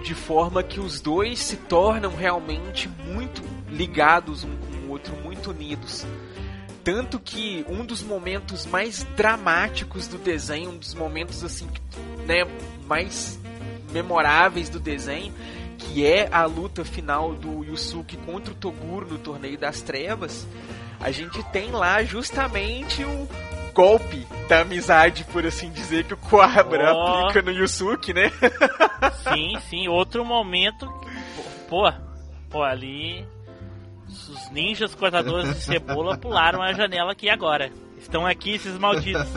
de 0.02 0.14
forma 0.14 0.62
que 0.62 0.78
os 0.78 1.00
dois 1.00 1.40
se 1.40 1.56
tornam 1.56 2.14
realmente 2.14 2.88
muito 2.88 3.42
ligados 3.68 4.44
um 4.44 4.56
com 4.56 4.86
o 4.86 4.90
outro, 4.90 5.14
muito 5.16 5.50
unidos. 5.50 6.06
Tanto 6.84 7.18
que 7.18 7.64
um 7.68 7.84
dos 7.84 8.02
momentos 8.02 8.66
mais 8.66 9.04
dramáticos 9.16 10.06
do 10.06 10.18
desenho, 10.18 10.70
um 10.70 10.76
dos 10.76 10.94
momentos 10.94 11.42
assim, 11.42 11.66
né, 12.24 12.46
mais 12.86 13.38
memoráveis 13.90 14.68
do 14.68 14.78
desenho, 14.78 15.32
que 15.76 16.06
é 16.06 16.28
a 16.30 16.44
luta 16.44 16.84
final 16.84 17.34
do 17.34 17.64
Yusuke 17.64 18.16
contra 18.18 18.52
o 18.52 18.56
Toguro 18.56 19.08
no 19.08 19.18
Torneio 19.18 19.58
das 19.58 19.82
Trevas, 19.82 20.46
a 21.00 21.10
gente 21.10 21.42
tem 21.44 21.70
lá 21.70 22.02
justamente 22.02 23.04
o 23.04 23.28
golpe 23.72 24.26
da 24.48 24.60
amizade, 24.60 25.24
por 25.24 25.44
assim 25.46 25.70
dizer, 25.70 26.04
que 26.04 26.14
o 26.14 26.16
Quabra 26.16 26.94
Oh. 26.94 27.00
aplica 27.00 27.42
no 27.42 27.50
Yusuke, 27.52 28.14
né? 28.14 28.30
Sim, 29.32 29.58
sim, 29.68 29.88
outro 29.88 30.24
momento. 30.24 30.88
Pô, 31.68 31.92
pô, 32.48 32.62
ali. 32.62 33.26
Os 34.08 34.50
ninjas 34.50 34.94
cortadores 34.94 35.52
de 35.54 35.60
cebola 35.62 36.16
pularam 36.18 36.62
a 36.62 36.72
janela 36.72 37.12
aqui 37.12 37.28
agora. 37.28 37.70
Estão 37.98 38.24
aqui 38.26 38.54
esses 38.54 38.78
malditos. 38.78 39.26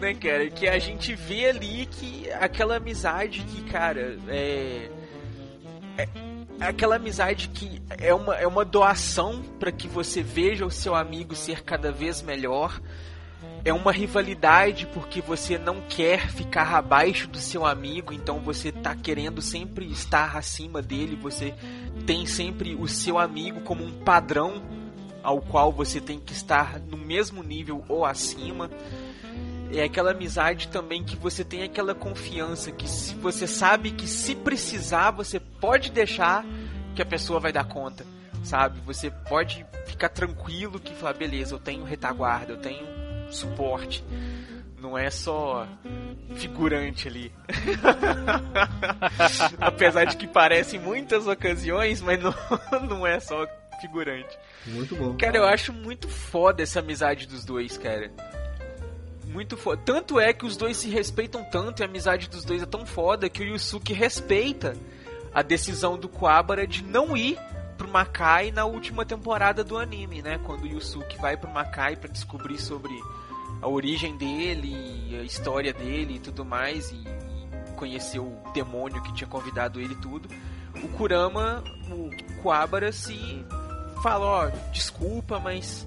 né, 0.00 0.14
cara? 0.14 0.50
Que 0.50 0.68
a 0.68 0.78
gente 0.78 1.14
vê 1.14 1.48
ali 1.48 1.86
que 1.86 2.30
aquela 2.32 2.76
amizade 2.76 3.40
que, 3.42 3.62
cara, 3.62 4.18
é. 4.28 4.90
é 5.98 6.08
aquela 6.68 6.96
amizade 6.96 7.48
que 7.48 7.80
é 7.98 8.14
uma, 8.14 8.36
é 8.36 8.46
uma 8.46 8.64
doação 8.64 9.42
para 9.58 9.72
que 9.72 9.88
você 9.88 10.22
veja 10.22 10.66
o 10.66 10.70
seu 10.70 10.94
amigo 10.94 11.34
ser 11.34 11.62
cada 11.62 11.90
vez 11.90 12.22
melhor. 12.22 12.80
É 13.64 13.72
uma 13.72 13.92
rivalidade 13.92 14.86
porque 14.92 15.20
você 15.20 15.56
não 15.56 15.80
quer 15.82 16.28
ficar 16.30 16.74
abaixo 16.74 17.28
do 17.28 17.38
seu 17.38 17.64
amigo, 17.64 18.12
então 18.12 18.40
você 18.40 18.72
tá 18.72 18.94
querendo 18.94 19.40
sempre 19.40 19.86
estar 19.86 20.36
acima 20.36 20.82
dele, 20.82 21.16
você 21.16 21.54
tem 22.04 22.26
sempre 22.26 22.74
o 22.74 22.88
seu 22.88 23.18
amigo 23.18 23.60
como 23.60 23.84
um 23.84 23.92
padrão 24.00 24.62
ao 25.22 25.40
qual 25.40 25.70
você 25.70 26.00
tem 26.00 26.18
que 26.18 26.32
estar 26.32 26.80
no 26.80 26.96
mesmo 26.96 27.42
nível 27.42 27.84
ou 27.88 28.04
acima 28.04 28.68
é 29.72 29.84
aquela 29.84 30.10
amizade 30.10 30.68
também 30.68 31.02
que 31.02 31.16
você 31.16 31.44
tem 31.44 31.62
aquela 31.62 31.94
confiança 31.94 32.70
que 32.70 32.88
se 32.88 33.14
você 33.14 33.46
sabe 33.46 33.92
que 33.92 34.06
se 34.06 34.34
precisar 34.34 35.10
você 35.10 35.40
pode 35.40 35.90
deixar 35.90 36.44
que 36.94 37.02
a 37.02 37.06
pessoa 37.06 37.40
vai 37.40 37.52
dar 37.52 37.64
conta, 37.64 38.04
sabe? 38.44 38.80
Você 38.84 39.10
pode 39.10 39.64
ficar 39.86 40.10
tranquilo 40.10 40.78
que 40.78 40.94
falar, 40.94 41.14
beleza, 41.14 41.54
eu 41.54 41.58
tenho 41.58 41.84
retaguarda, 41.84 42.52
eu 42.52 42.58
tenho 42.58 42.86
suporte. 43.30 44.04
Não 44.78 44.98
é 44.98 45.10
só 45.10 45.66
figurante 46.34 47.08
ali. 47.08 47.32
Apesar 49.60 50.04
de 50.04 50.16
que 50.16 50.26
parece 50.26 50.76
em 50.76 50.80
muitas 50.80 51.26
ocasiões, 51.26 52.00
mas 52.00 52.20
não, 52.20 52.34
não 52.88 53.06
é 53.06 53.20
só 53.20 53.46
figurante. 53.80 54.36
Muito 54.66 54.96
bom. 54.96 55.16
Cara, 55.16 55.36
eu 55.36 55.44
acho 55.44 55.72
muito 55.72 56.08
foda 56.08 56.62
essa 56.62 56.80
amizade 56.80 57.26
dos 57.26 57.44
dois, 57.44 57.78
cara. 57.78 58.10
Muito 59.32 59.56
foda. 59.56 59.80
Tanto 59.82 60.20
é 60.20 60.32
que 60.32 60.44
os 60.44 60.56
dois 60.56 60.76
se 60.76 60.90
respeitam 60.90 61.42
tanto 61.42 61.80
e 61.80 61.82
a 61.82 61.86
amizade 61.86 62.28
dos 62.28 62.44
dois 62.44 62.62
é 62.62 62.66
tão 62.66 62.84
foda 62.84 63.30
que 63.30 63.42
o 63.42 63.46
Yusuke 63.46 63.94
respeita 63.94 64.76
a 65.32 65.40
decisão 65.40 65.98
do 65.98 66.08
Kuwabara 66.08 66.66
de 66.66 66.84
não 66.84 67.16
ir 67.16 67.38
pro 67.78 67.88
Makai 67.88 68.50
na 68.50 68.66
última 68.66 69.06
temporada 69.06 69.64
do 69.64 69.78
anime, 69.78 70.20
né? 70.20 70.38
Quando 70.44 70.64
o 70.64 70.66
Yusuke 70.66 71.18
vai 71.18 71.36
pro 71.36 71.50
Makai 71.50 71.96
para 71.96 72.10
descobrir 72.10 72.58
sobre 72.58 72.92
a 73.62 73.68
origem 73.68 74.16
dele, 74.18 75.18
a 75.18 75.24
história 75.24 75.72
dele 75.72 76.16
e 76.16 76.18
tudo 76.18 76.44
mais 76.44 76.90
e 76.90 77.02
conhecer 77.76 78.18
o 78.18 78.36
demônio 78.52 79.02
que 79.02 79.14
tinha 79.14 79.28
convidado 79.28 79.80
ele 79.80 79.94
e 79.94 80.00
tudo. 80.00 80.28
O 80.82 80.88
Kurama, 80.88 81.64
o 81.90 82.10
Kuwabara 82.42 82.92
se 82.92 83.44
fala, 84.02 84.26
ó, 84.26 84.50
desculpa, 84.72 85.38
mas 85.38 85.86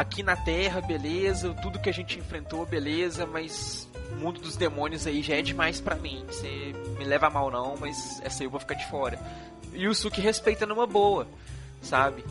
aqui 0.00 0.22
na 0.22 0.36
Terra, 0.36 0.80
beleza, 0.80 1.52
tudo 1.54 1.80
que 1.80 1.90
a 1.90 1.92
gente 1.92 2.18
enfrentou, 2.18 2.64
beleza, 2.64 3.26
mas 3.26 3.88
o 4.12 4.14
mundo 4.14 4.40
dos 4.40 4.56
demônios 4.56 5.06
aí 5.06 5.22
já 5.22 5.34
é 5.34 5.42
demais 5.42 5.80
pra 5.80 5.96
mim. 5.96 6.24
Você 6.28 6.72
me 6.96 7.04
leva 7.04 7.28
mal 7.28 7.50
não, 7.50 7.76
mas 7.76 8.20
essa 8.22 8.42
aí 8.42 8.46
eu 8.46 8.50
vou 8.50 8.60
ficar 8.60 8.74
de 8.74 8.86
fora. 8.88 9.18
E 9.72 9.88
o 9.88 9.94
Suki 9.94 10.20
respeita 10.20 10.64
numa 10.64 10.86
boa, 10.86 11.26
sabe? 11.82 12.24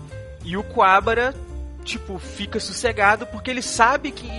E 0.45 0.55
o 0.55 0.63
Kuwabara, 0.63 1.35
tipo, 1.83 2.17
fica 2.17 2.57
sossegado 2.57 3.27
porque 3.27 3.51
ele 3.51 3.61
sabe 3.61 4.11
que 4.11 4.29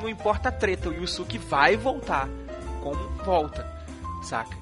não 0.00 0.08
importa 0.08 0.50
a 0.50 0.52
treta, 0.52 0.90
o 0.90 0.94
Yusuke 0.94 1.38
vai 1.38 1.76
voltar. 1.76 2.28
Como 2.82 3.00
volta, 3.24 3.66
saca? 4.22 4.54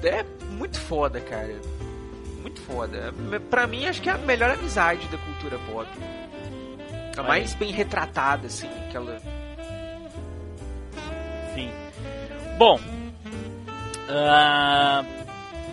É 0.00 0.24
muito 0.48 0.78
foda, 0.78 1.20
cara. 1.20 1.60
Muito 2.40 2.60
foda. 2.60 3.12
Pra 3.50 3.66
mim, 3.66 3.86
acho 3.86 4.00
que 4.00 4.08
é 4.08 4.12
a 4.12 4.18
melhor 4.18 4.50
amizade 4.50 5.08
da 5.08 5.18
cultura 5.18 5.58
pop. 5.66 5.88
A 7.16 7.20
Olha 7.20 7.28
mais 7.28 7.54
bem 7.54 7.70
retratada, 7.72 8.46
assim, 8.48 8.68
aquela. 8.88 9.18
Sim. 11.54 11.70
Bom, 12.58 12.78
ah, 14.08 15.04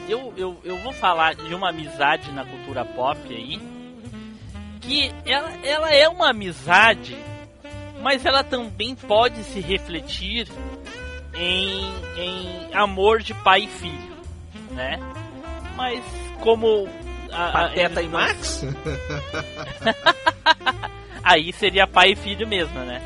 eu, 0.08 0.34
eu, 0.38 0.58
eu 0.64 0.78
vou 0.78 0.94
falar 0.94 1.36
de 1.36 1.54
uma 1.54 1.70
amizade 1.70 2.32
na 2.32 2.46
cultura 2.46 2.86
pop 2.86 3.20
aí. 3.30 3.60
Que 4.82 5.14
ela, 5.26 5.52
ela 5.64 5.90
é 5.92 6.08
uma 6.10 6.30
amizade, 6.32 7.16
mas 8.02 8.26
ela 8.26 8.44
também 8.44 8.96
pode 8.96 9.44
se 9.44 9.60
refletir 9.60 10.48
em, 11.36 11.92
em 12.18 12.74
amor 12.74 13.22
de 13.22 13.34
pai 13.34 13.62
e 13.64 13.68
filho, 13.68 14.16
né? 14.72 15.00
Mas 15.76 16.04
como 16.42 16.88
a, 17.32 17.48
a- 17.48 17.52
Pateta 17.52 18.02
eles 18.02 18.12
e 18.12 18.14
Max? 18.14 18.64
aí 21.24 21.52
seria 21.54 21.86
pai 21.88 22.12
e 22.12 22.16
filho 22.16 22.48
mesmo, 22.48 22.80
né? 22.80 23.02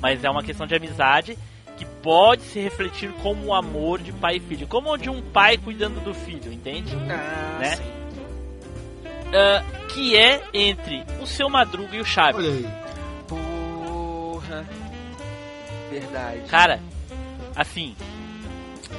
Mas 0.00 0.24
é 0.24 0.30
uma 0.30 0.42
questão 0.42 0.66
de 0.66 0.74
amizade 0.74 1.36
que 1.76 1.84
pode 1.84 2.42
se 2.42 2.60
refletir 2.60 3.10
como 3.22 3.46
o 3.46 3.54
amor 3.54 4.00
de 4.00 4.12
pai 4.12 4.36
e 4.36 4.40
filho, 4.40 4.66
como 4.66 4.96
de 4.98 5.08
um 5.08 5.22
pai 5.22 5.56
cuidando 5.56 6.00
do 6.00 6.12
filho, 6.12 6.52
entende? 6.52 6.94
Ah, 7.10 7.58
Né? 7.58 7.76
sim. 7.76 8.00
Ah, 9.32 9.62
que 9.88 10.16
é 10.16 10.42
entre 10.52 11.04
o 11.22 11.26
seu 11.26 11.48
Madruga 11.48 11.96
e 11.96 12.00
o 12.00 12.04
Chaves. 12.04 12.36
Olha 12.44 12.50
aí. 12.50 12.68
Porra. 13.28 14.66
Verdade. 15.90 16.40
Cara, 16.48 16.80
assim, 17.56 17.94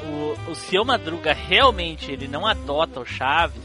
o, 0.06 0.52
o 0.52 0.56
seu 0.56 0.84
Madruga 0.84 1.34
realmente 1.34 2.12
ele 2.12 2.28
não 2.28 2.46
adota 2.48 3.00
o 3.00 3.06
Chaves 3.06 3.62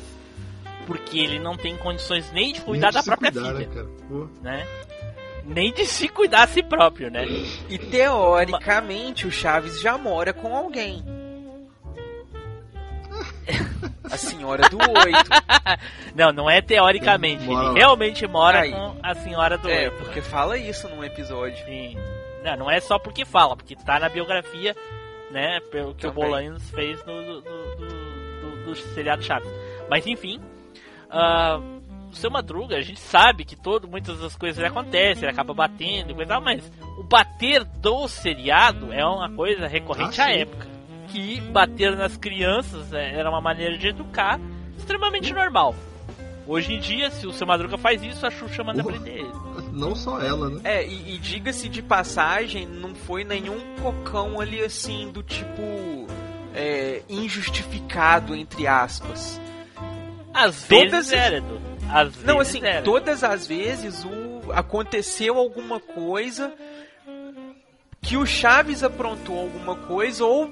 porque 0.87 1.19
ele 1.19 1.39
não 1.41 1.57
tem 1.57 1.77
condições 1.77 2.31
nem 2.33 2.53
de 2.53 2.61
cuidar 2.61 2.93
Nem 2.93 3.01
de 3.01 3.07
da 3.09 3.17
própria 3.17 3.33
cuidar, 3.33 3.55
filha, 3.57 3.69
né, 3.69 3.75
cara? 3.75 3.87
Né? 4.43 4.67
Nem 5.47 5.73
de 5.73 5.87
se 5.87 6.09
cuidar 6.09 6.43
a 6.43 6.47
si 6.49 6.63
próprio, 6.63 7.11
né? 7.11 7.25
E 7.69 7.79
teoricamente 7.79 9.27
o 9.27 9.31
Chaves 9.31 9.81
já 9.81 9.97
mora 9.97 10.33
com 10.33 10.57
alguém. 10.57 11.05
a 14.11 14.17
senhora 14.17 14.69
do 14.69 14.77
oito. 14.79 15.31
não, 16.15 16.33
não 16.33 16.51
é 16.51 16.61
teoricamente. 16.61 17.45
Ele 17.45 17.73
realmente 17.75 18.27
mora 18.27 18.61
Aí. 18.61 18.73
com 18.73 18.97
a 19.03 19.15
senhora 19.15 19.57
do 19.57 19.69
É, 19.71 19.85
oito. 19.85 19.97
porque 19.99 20.21
fala 20.21 20.59
isso 20.59 20.89
num 20.89 21.05
episódio. 21.05 21.65
Sim. 21.65 21.97
Não, 22.43 22.57
não 22.57 22.71
é 22.71 22.81
só 22.81 22.99
porque 22.99 23.25
fala, 23.25 23.57
porque 23.57 23.75
tá 23.77 23.99
na 23.99 24.09
biografia, 24.09 24.75
né? 25.31 25.61
Pelo 25.71 25.95
que 25.95 26.07
o 26.07 26.11
Também. 26.11 26.25
Bolanos 26.31 26.71
fez 26.71 27.05
no, 27.05 27.23
do, 27.23 27.41
do, 27.41 27.77
do- 27.77 28.65
do 28.67 28.75
seriado 28.77 29.23
Chaves. 29.23 29.49
Mas 29.89 30.07
enfim, 30.07 30.41
ah, 31.11 31.61
o 32.11 32.17
seu 32.17 32.31
Madruga, 32.31 32.77
a 32.77 32.81
gente 32.83 33.01
sabe 33.01 33.45
que 33.45 33.55
todo, 33.57 33.87
muitas 33.89 34.19
das 34.21 34.35
coisas 34.37 34.63
acontecem, 34.65 35.25
ele 35.25 35.31
acaba 35.33 35.53
batendo 35.53 36.11
e 36.11 36.15
coisa 36.15 36.29
tal, 36.31 36.41
mas 36.41 36.71
o 36.99 37.03
bater 37.03 37.65
do 37.65 38.09
seriado 38.09 38.93
é 38.93 39.05
uma 39.05 39.31
coisa 39.31 39.67
recorrente 39.67 40.21
Ah, 40.21 40.25
à 40.27 40.29
sim. 40.33 40.39
época. 40.41 40.67
Que 41.09 41.41
bater 41.41 41.97
nas 41.97 42.17
crianças 42.17 42.93
é, 42.93 43.19
era 43.19 43.29
uma 43.31 43.41
maneira 43.41 43.77
de 43.79 43.89
educar 43.89 44.41
extremamente 44.77 45.33
normal. 45.33 45.75
Hoje 46.49 46.75
em 46.75 46.79
dia, 46.81 47.11
se 47.11 47.27
o 47.27 47.33
seu 47.33 47.47
Madruga 47.47 47.77
faz 47.77 48.03
isso, 48.03 48.25
a 48.25 48.31
Xuxa 48.31 48.63
manda 48.63 48.83
Porra. 48.83 48.95
prender 49.01 49.21
ele. 49.21 49.33
Não 49.73 49.95
só 49.97 50.21
ela, 50.21 50.49
né? 50.49 50.61
É, 50.65 50.87
e, 50.87 51.15
e 51.15 51.19
diga-se 51.19 51.69
de 51.69 51.83
passagem, 51.83 52.67
não 52.67 52.95
foi 52.95 53.25
nenhum 53.25 53.59
cocão 53.83 54.41
ali 54.41 54.61
assim 54.63 55.11
do 55.13 55.23
tipo. 55.23 56.07
é, 56.55 57.03
injustificado, 57.09 58.35
entre 58.35 58.67
aspas. 58.67 59.39
Às 60.33 60.65
Todas 60.67 60.91
vezes 60.93 61.13
as- 61.13 61.13
era, 61.13 61.37
Edu. 61.39 61.61
Às 61.93 62.17
Não, 62.23 62.41
assim, 62.41 62.61
era. 62.65 62.83
todas 62.83 63.23
as 63.25 63.47
vezes 63.47 64.05
o 64.05 64.53
aconteceu 64.53 65.37
alguma 65.39 65.81
coisa 65.81 66.53
que 68.01 68.17
o 68.17 68.25
Chaves 68.27 68.83
aprontou 68.83 69.39
alguma 69.39 69.75
coisa 69.75 70.25
ou 70.25 70.51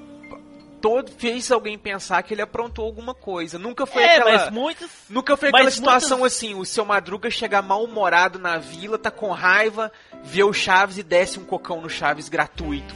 todo 0.81 1.09
fez 1.17 1.49
alguém 1.51 1.77
pensar 1.77 2.21
que 2.23 2.33
ele 2.33 2.41
aprontou 2.41 2.85
alguma 2.85 3.13
coisa. 3.13 3.57
Nunca 3.57 3.85
foi 3.85 4.03
É, 4.03 4.17
aquela 4.17 4.31
mas 4.37 4.51
muitos. 4.51 4.89
Nunca 5.09 5.35
foi 5.37 5.49
aquela 5.49 5.71
situação 5.71 6.19
muitas- 6.19 6.35
assim, 6.37 6.53
o 6.55 6.65
seu 6.65 6.83
Madruga 6.85 7.29
chega 7.29 7.61
mal-humorado 7.61 8.37
na 8.37 8.57
vila, 8.57 8.97
tá 8.97 9.09
com 9.09 9.31
raiva, 9.31 9.91
vê 10.23 10.43
o 10.43 10.53
Chaves 10.53 10.97
e 10.97 11.03
desce 11.03 11.39
um 11.39 11.45
cocão 11.45 11.81
no 11.81 11.89
Chaves 11.89 12.27
gratuito. 12.29 12.93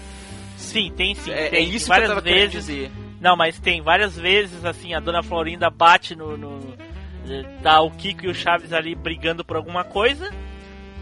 Sim, 0.58 0.92
tem 0.96 1.16
sim. 1.16 1.32
É, 1.32 1.48
é 1.48 1.50
tem, 1.50 1.70
isso 1.70 1.86
que 1.86 1.90
várias 1.90 2.10
eu 2.10 2.16
tava 2.16 2.28
querendo 2.28 2.52
vezes. 2.52 2.66
dizer. 2.66 2.92
Não, 3.22 3.36
mas 3.36 3.58
tem 3.60 3.82
várias 3.82 4.16
vezes, 4.18 4.64
assim, 4.66 4.94
a 4.94 5.00
dona 5.00 5.24
Florinda 5.24 5.70
bate 5.70 6.16
no. 6.16 6.38
no 6.38 6.89
tá 7.62 7.82
o 7.82 7.92
Kiko 7.92 8.26
e 8.26 8.30
o 8.30 8.36
Chaves 8.36 8.74
ali 8.74 8.96
brigando 8.96 9.44
por 9.44 9.56
alguma 9.56 9.84
coisa. 9.84 10.30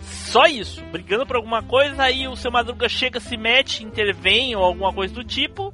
Só 0.01 0.45
isso, 0.45 0.84
brigando 0.86 1.25
por 1.25 1.36
alguma 1.36 1.61
coisa, 1.63 2.03
aí 2.03 2.28
o 2.28 2.36
seu 2.36 2.51
Madruga 2.51 2.88
chega, 2.88 3.19
se 3.19 3.36
mete, 3.36 3.84
intervém 3.84 4.55
ou 4.55 4.63
alguma 4.63 4.93
coisa 4.93 5.13
do 5.13 5.23
tipo. 5.23 5.73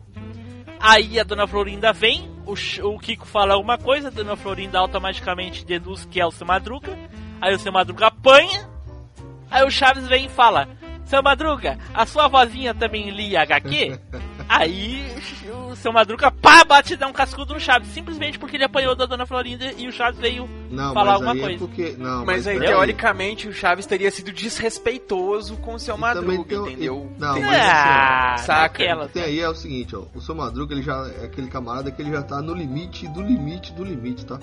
Aí 0.80 1.20
a 1.20 1.24
dona 1.24 1.47
Florinda 1.47 1.93
vem, 1.93 2.30
o, 2.45 2.54
o 2.88 2.99
Kiko 2.99 3.26
fala 3.26 3.54
alguma 3.54 3.78
coisa, 3.78 4.08
a 4.08 4.12
dona 4.12 4.36
Florinda 4.36 4.80
automaticamente 4.80 5.66
deduz 5.66 6.06
que 6.06 6.20
é 6.20 6.26
o 6.26 6.32
seu 6.32 6.45
Madruga. 6.45 6.97
Aí 7.41 7.54
o 7.54 7.60
seu 7.60 7.72
Madruga 7.72 8.08
apanha. 8.08 8.70
Aí 9.51 9.64
o 9.66 9.72
Chaves 9.72 10.08
vem 10.08 10.26
e 10.26 10.30
fala: 10.30 10.68
Seu 11.06 11.22
Madruga, 11.22 11.78
a 11.93 12.06
sua 12.06 12.28
vozinha 12.28 12.74
também 12.74 13.10
lia 13.12 13.41
HQ? 13.41 13.99
Aí 14.50 15.04
o 15.72 15.76
seu 15.76 15.91
Madruga 15.91 16.30
pá, 16.32 16.64
bate 16.64 16.94
e 16.94 16.98
dá 16.98 17.08
um 17.08 17.14
cascudo 17.14 17.54
no 17.54 17.60
Chaves, 17.60 17.89
simplesmente 17.89 18.38
porque 18.38 18.56
ele 18.58 18.64
apanhou 18.64 18.96
da 18.96 19.06
dona 19.06 19.26
Florinda 19.26 19.72
e 19.78 19.88
o 19.88 19.91
Chaves 19.91 20.20
veio. 20.20 20.48
Não, 20.70 20.94
Falar 20.94 21.06
mas 21.06 21.14
alguma 21.16 21.32
aí 21.34 21.39
coisa. 21.39 21.56
é 21.56 21.58
porque. 21.58 21.96
Não, 21.98 22.26
Mas 22.26 22.48
aí, 22.48 22.56
peraí. 22.58 22.70
teoricamente, 22.74 23.48
o 23.48 23.54
Chaves 23.54 23.86
teria 23.86 24.10
sido 24.12 24.32
desrespeitoso 24.32 25.58
com 25.58 25.76
o 25.76 25.80
seu 25.80 25.96
também 25.98 26.38
Madruga, 26.38 26.46
tem 26.50 26.58
o- 26.60 26.68
entendeu? 26.70 27.12
e- 27.16 27.20
não, 27.22 27.34
Tem- 27.36 27.44
mas 27.44 27.62
Ah, 27.62 28.36
saca? 28.39 28.62
naquela, 28.64 29.06
O 29.06 29.08
que 29.08 29.14
tem 29.14 29.24
aí 29.24 29.39
é 29.39 29.50
o 29.50 29.56
seguinte, 29.56 29.96
ó. 29.96 30.04
O 30.16 30.22
seu 30.22 30.36
Madruga, 30.36 30.74
ele 30.74 30.84
já 30.84 31.08
é 31.22 31.26
aquele 31.26 31.48
camarada 31.48 31.91
que 31.91 32.02
ele 32.02 32.12
já 32.12 32.22
tá 32.24 32.41
no 32.41 32.54
limite 32.54 33.08
do 33.08 33.22
limite 33.22 33.72
do 33.74 33.84
limite, 33.84 34.26
tá? 34.26 34.39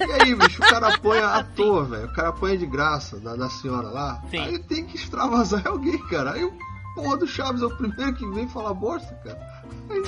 E 0.00 0.12
aí, 0.22 0.34
bicho, 0.34 0.62
o 0.62 0.66
cara 0.66 0.88
apanha 0.94 1.26
à 1.28 1.42
toa, 1.44 1.84
velho. 1.84 2.06
O 2.06 2.12
cara 2.14 2.28
apanha 2.28 2.56
de 2.56 2.66
graça 2.66 3.18
da, 3.18 3.36
da 3.36 3.50
senhora 3.50 3.88
lá. 3.88 4.22
Sim. 4.30 4.38
Aí 4.38 4.58
tem 4.60 4.84
que 4.86 4.96
extravasar 4.96 5.62
alguém, 5.68 5.98
cara. 6.06 6.32
Aí 6.32 6.44
o 6.44 6.52
porra 6.94 7.16
do 7.16 7.26
Chaves 7.26 7.62
é 7.62 7.66
o 7.66 7.76
primeiro 7.76 8.14
que 8.14 8.26
vem 8.30 8.48
falar 8.48 8.74
bosta, 8.74 9.14
cara. 9.24 9.62
Aí, 9.90 10.02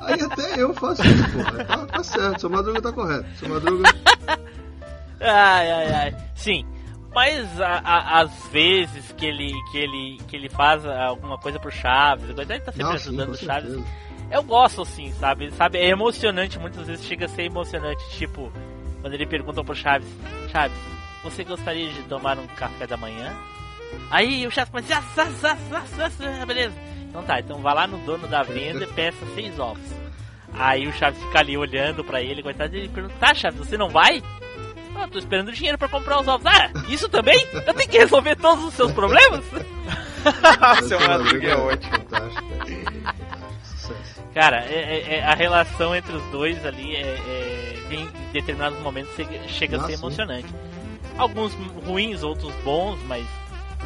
aí 0.14 0.20
até 0.22 0.60
eu 0.62 0.74
faço 0.74 1.02
isso, 1.06 1.30
porra. 1.32 1.64
Tá, 1.64 1.86
tá 1.86 2.02
certo, 2.04 2.40
seu 2.40 2.50
Madruga 2.50 2.82
tá 2.82 2.92
correto. 2.92 3.26
Seu 3.38 3.48
Madruga. 3.48 3.84
Ai, 5.18 5.70
ai, 5.72 5.92
ai. 5.94 6.16
Sim. 6.34 6.66
Mas 7.14 7.58
a- 7.58 7.80
a- 7.82 8.20
às 8.20 8.48
vezes 8.48 9.10
que 9.12 9.24
ele, 9.24 9.50
que, 9.72 9.78
ele, 9.78 10.18
que 10.28 10.36
ele 10.36 10.50
faz 10.50 10.84
alguma 10.84 11.38
coisa 11.38 11.58
pro 11.58 11.70
Chaves, 11.70 12.28
ele 12.28 12.60
tá 12.60 12.70
sempre 12.70 12.82
Não, 12.82 12.90
sim, 12.90 12.96
ajudando 13.08 13.28
com 13.28 13.32
o 13.32 13.36
Chaves. 13.38 13.70
certeza. 13.72 13.88
Eu 14.30 14.42
gosto 14.42 14.82
assim, 14.82 15.10
sabe? 15.14 15.50
Sabe, 15.52 15.78
é 15.78 15.88
emocionante, 15.88 16.58
muitas 16.58 16.86
vezes 16.86 17.02
chega 17.06 17.24
a 17.24 17.28
ser 17.28 17.44
emocionante, 17.44 18.04
tipo, 18.10 18.52
quando 19.00 19.14
ele 19.14 19.24
pergunta 19.24 19.64
pro 19.64 19.74
Chaves, 19.74 20.06
Chaves, 20.52 20.76
você 21.24 21.42
gostaria 21.44 21.88
de 21.90 22.02
tomar 22.02 22.38
um 22.38 22.46
café 22.48 22.86
da 22.86 22.98
manhã? 22.98 23.34
Aí 24.10 24.46
o 24.46 24.50
Chaves 24.50 24.70
começa, 24.70 24.96
ah, 24.96 25.28
ah, 25.44 26.08
ah, 26.42 26.46
beleza. 26.46 26.74
Então 27.08 27.22
tá, 27.22 27.40
então 27.40 27.58
vá 27.60 27.72
lá 27.72 27.86
no 27.86 27.98
dono 27.98 28.26
da 28.28 28.42
venda 28.42 28.84
e 28.84 28.86
peça 28.86 29.18
seis 29.34 29.58
ovos. 29.58 29.82
Aí 30.54 30.86
o 30.86 30.92
Chaves 30.92 31.20
fica 31.22 31.40
ali 31.40 31.56
olhando 31.56 32.04
pra 32.04 32.22
ele, 32.22 32.42
coitado, 32.42 32.74
e 32.74 32.80
ele 32.80 32.88
pergunta, 32.88 33.14
tá 33.18 33.34
Chaves, 33.34 33.58
você 33.58 33.76
não 33.76 33.88
vai? 33.88 34.22
Ah, 34.94 35.06
tô 35.10 35.18
esperando 35.18 35.52
dinheiro 35.52 35.76
pra 35.76 35.88
comprar 35.88 36.20
os 36.20 36.26
ovos. 36.28 36.46
Ah, 36.46 36.70
isso 36.88 37.08
também? 37.08 37.46
Eu 37.52 37.74
tenho 37.74 37.88
que 37.90 37.98
resolver 37.98 38.36
todos 38.36 38.64
os 38.64 38.74
seus 38.74 38.92
problemas? 38.92 39.44
seu 40.88 41.00
Madruga 41.00 41.48
é 41.48 41.56
ótimo. 41.56 41.92
Fantástico, 41.92 42.48
cara. 42.58 42.66
Sucesso. 43.62 44.22
Cara, 44.34 44.64
é- 44.64 44.74
é- 45.08 45.14
é- 45.18 45.24
a 45.24 45.34
relação 45.34 45.94
entre 45.94 46.14
os 46.16 46.22
dois 46.30 46.64
ali 46.64 46.96
é, 46.96 47.00
é- 47.02 47.86
em 47.90 48.08
determinados 48.32 48.78
momentos 48.80 49.14
chega- 49.14 49.48
chega 49.48 49.76
a 49.80 49.86
ser 49.86 49.92
emocionante. 49.94 50.46
Alguns 51.18 51.52
ruins, 51.86 52.22
outros 52.22 52.54
bons, 52.64 52.98
mas 53.06 53.24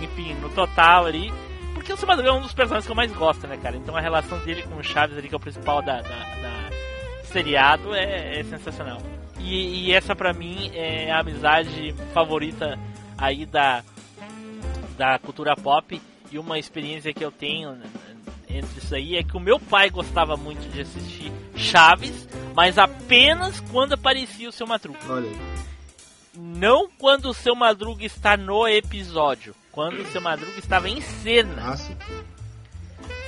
enfim, 0.01 0.35
no 0.35 0.49
total 0.51 1.07
ali. 1.07 1.33
Porque 1.75 1.93
o 1.93 1.97
seu 1.97 2.07
Madruga 2.07 2.29
é 2.31 2.33
um 2.33 2.43
dos 2.43 2.53
personagens 2.53 2.85
que 2.87 2.93
eu 2.93 2.97
mais 2.97 3.11
gosto, 3.13 3.47
né, 3.47 3.57
cara? 3.57 3.77
Então 3.77 3.97
a 3.97 4.01
relação 4.01 4.39
dele 4.41 4.63
com 4.65 4.77
o 4.77 4.83
Chaves 4.85 5.17
ali, 5.17 5.29
que 5.29 5.35
é 5.35 5.37
o 5.37 5.41
principal 5.41 5.81
da, 5.83 6.01
da- 6.03 6.09
da 6.09 6.71
seriado, 7.25 7.95
é, 7.95 8.41
é 8.41 8.45
sensacional. 8.45 9.01
E, 9.39 9.87
e 9.87 9.93
essa 9.93 10.15
pra 10.15 10.33
mim 10.35 10.71
é 10.75 11.11
a 11.11 11.21
amizade 11.21 11.95
favorita 12.13 12.79
aí 13.17 13.47
da, 13.47 13.83
da 14.99 15.19
cultura 15.19 15.55
pop. 15.57 16.01
E 16.31 16.39
uma 16.39 16.59
experiência 16.59 17.13
que 17.15 17.25
eu 17.25 17.33
tenho 17.33 17.77
entre 18.49 18.79
isso 18.79 18.95
aí 18.95 19.17
é 19.17 19.23
que 19.23 19.37
o 19.37 19.41
meu 19.41 19.59
pai 19.59 19.89
gostava 19.91 20.37
muito 20.37 20.69
de 20.73 20.81
assistir 20.83 21.33
Chaves, 21.57 22.29
mas 22.55 22.79
apenas 22.79 23.61
quando 23.73 23.95
aparecia 23.95 24.49
o 24.49 24.53
seu 24.53 24.67
Madruga. 24.67 24.99
Olha 25.09 25.29
aí. 25.29 25.37
Não 26.35 26.89
quando 26.99 27.27
o 27.27 27.35
seu 27.35 27.55
Madruga 27.55 28.05
está 28.05 28.37
no 28.37 28.67
episódio, 28.69 29.55
quando 29.73 30.01
o 30.01 30.07
seu 30.07 30.21
Madruga 30.21 30.59
estava 30.59 30.89
em 30.89 31.01
cena. 31.01 31.71
Ah, 31.73 31.77
sim. 31.77 31.97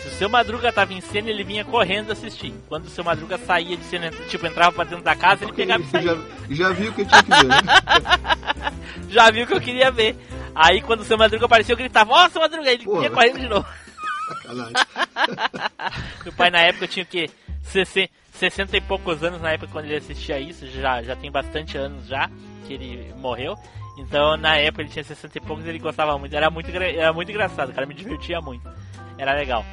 Se 0.02 0.08
o 0.08 0.10
seu 0.12 0.28
Madruga 0.28 0.68
estava 0.68 0.92
em 0.92 1.00
cena, 1.00 1.30
ele 1.30 1.44
vinha 1.44 1.64
correndo 1.64 2.10
assistir. 2.12 2.52
Quando 2.68 2.86
o 2.86 2.90
seu 2.90 3.04
Madruga 3.04 3.38
saía 3.38 3.76
de 3.76 3.84
cena, 3.84 4.10
tipo, 4.28 4.46
entrava 4.46 4.72
pra 4.72 4.84
dentro 4.84 5.04
da 5.04 5.14
casa, 5.14 5.44
ele 5.44 5.52
pegava 5.52 5.82
e 5.82 5.86
saía. 5.86 6.16
já, 6.48 6.54
já 6.54 6.70
viu 6.72 6.90
o 6.90 6.94
que 6.94 7.04
tinha 7.04 7.22
que 7.22 7.30
ver, 7.30 7.44
né? 7.44 8.72
Já 9.08 9.30
viu 9.30 9.44
o 9.44 9.46
que 9.46 9.52
eu 9.54 9.60
queria 9.60 9.90
ver. 9.90 10.16
Aí 10.54 10.80
quando 10.80 11.00
o 11.00 11.04
seu 11.04 11.18
Madruga 11.18 11.44
apareceu, 11.46 11.74
eu 11.74 11.78
gritava, 11.78 12.12
ó, 12.12 12.28
seu 12.30 12.40
Madruga, 12.40 12.70
ele 12.70 12.84
Porra. 12.84 12.98
vinha 13.00 13.10
correndo 13.10 13.38
de 13.40 13.48
novo. 13.48 13.66
Meu 16.24 16.32
pai 16.36 16.50
na 16.50 16.60
época 16.60 16.88
tinha 16.88 17.04
o 17.04 17.06
quê? 17.06 17.30
60, 17.64 18.10
60 18.32 18.76
e 18.76 18.80
poucos 18.80 19.22
anos 19.22 19.40
na 19.40 19.52
época 19.52 19.70
quando 19.70 19.84
ele 19.86 19.96
assistia 19.96 20.38
isso, 20.40 20.66
já, 20.66 21.02
já 21.02 21.14
tem 21.14 21.30
bastante 21.30 21.76
anos 21.76 22.06
já 22.06 22.30
que 22.66 22.74
ele 22.74 23.12
morreu. 23.18 23.54
Então 23.98 24.36
na 24.36 24.56
época 24.56 24.82
ele 24.82 24.90
tinha 24.90 25.04
60 25.04 25.38
e 25.38 25.40
poucos 25.40 25.66
ele 25.66 25.78
gostava 25.78 26.18
muito. 26.18 26.34
Era 26.34 26.50
muito, 26.50 26.70
era 26.70 27.12
muito 27.12 27.30
engraçado, 27.30 27.72
cara, 27.72 27.86
me 27.86 27.94
divertia 27.94 28.40
muito. 28.40 28.68
Era 29.18 29.34
legal. 29.34 29.64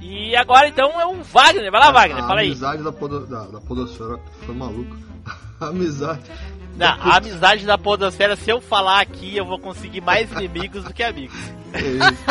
E 0.00 0.34
agora 0.34 0.68
então 0.68 1.00
é 1.00 1.06
o 1.06 1.22
Wagner, 1.22 1.70
vai 1.70 1.80
lá 1.80 1.90
Wagner, 1.92 2.24
a 2.24 2.26
fala 2.26 2.40
aí. 2.40 2.48
amizade 2.48 2.82
da, 2.82 2.92
podo, 2.92 3.26
da, 3.26 3.44
da 3.46 3.60
podosfera 3.60 4.18
foi 4.44 4.54
maluco. 4.54 4.96
A 5.60 5.66
amizade. 5.68 6.22
Não, 6.76 6.88
a 6.88 7.18
amizade 7.18 7.64
da 7.66 7.78
podosfera, 7.78 8.34
se 8.34 8.50
eu 8.50 8.60
falar 8.60 9.00
aqui, 9.00 9.36
eu 9.36 9.44
vou 9.44 9.58
conseguir 9.60 10.00
mais 10.00 10.32
inimigos 10.32 10.82
do 10.82 10.92
que 10.92 11.02
amigos. 11.02 11.38
É 11.72 11.80
isso. 11.80 12.24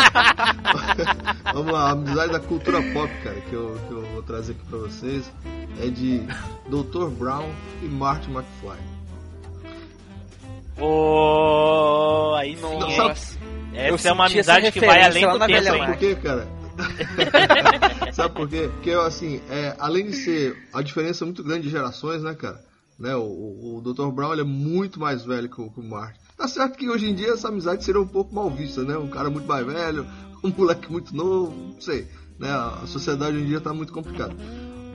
Vamos 1.51 1.71
lá, 1.73 1.87
a 1.87 1.91
amizade 1.93 2.31
da 2.31 2.39
cultura 2.39 2.79
pop, 2.93 3.11
cara, 3.23 3.41
que 3.41 3.53
eu, 3.53 3.75
que 3.87 3.91
eu 3.91 4.01
vou 4.13 4.21
trazer 4.21 4.51
aqui 4.51 4.61
pra 4.69 4.77
vocês 4.77 5.31
é 5.79 5.87
de 5.87 6.19
Dr. 6.67 7.07
Brown 7.09 7.49
e 7.81 7.85
Marty 7.85 8.29
McFly. 8.29 8.77
Oh, 10.79 12.33
aí 12.37 12.55
sim, 12.55 12.61
Não, 12.61 12.89
hein? 12.89 12.95
sabe- 12.95 13.19
Essa 13.73 14.07
Eu 14.07 14.11
é 14.11 14.13
uma 14.13 14.25
amizade 14.25 14.71
que 14.71 14.79
vai 14.79 15.01
além 15.01 15.25
do 15.29 15.39
tempo? 15.39 15.63
Sabe 15.63 15.85
por 15.85 15.97
quê, 15.97 16.15
cara? 16.15 16.47
Sabe 18.13 18.35
por 18.35 18.49
quê? 18.49 18.69
Porque, 18.73 18.91
assim, 18.91 19.41
é, 19.49 19.75
além 19.79 20.07
de 20.07 20.13
ser 20.15 20.57
a 20.73 20.81
diferença 20.81 21.25
muito 21.25 21.43
grande 21.43 21.63
de 21.63 21.69
gerações, 21.69 22.23
né, 22.23 22.33
cara? 22.33 22.63
Né, 22.99 23.15
o, 23.15 23.21
o, 23.21 23.77
o 23.77 23.81
Dr. 23.81 24.11
Brown 24.11 24.31
ele 24.33 24.41
é 24.41 24.45
muito 24.45 24.99
mais 24.99 25.25
velho 25.25 25.49
que 25.49 25.59
o, 25.59 25.69
que 25.71 25.79
o 25.79 25.83
Marty. 25.83 26.19
Tá 26.37 26.47
certo 26.47 26.77
que 26.77 26.87
hoje 26.89 27.09
em 27.09 27.15
dia 27.15 27.31
essa 27.33 27.47
amizade 27.47 27.83
seria 27.83 27.99
um 28.01 28.07
pouco 28.07 28.33
mal 28.33 28.49
vista, 28.49 28.83
né? 28.83 28.95
Um 28.97 29.07
cara 29.07 29.29
muito 29.29 29.47
mais 29.47 29.65
velho, 29.65 30.05
um 30.43 30.51
moleque 30.55 30.91
muito 30.91 31.15
novo, 31.15 31.51
não 31.73 31.81
sei. 31.81 32.07
Né? 32.39 32.49
A 32.49 32.85
sociedade 32.85 33.35
hoje 33.37 33.45
em 33.45 33.47
dia 33.49 33.61
tá 33.61 33.73
muito 33.73 33.91
complicada. 33.93 34.35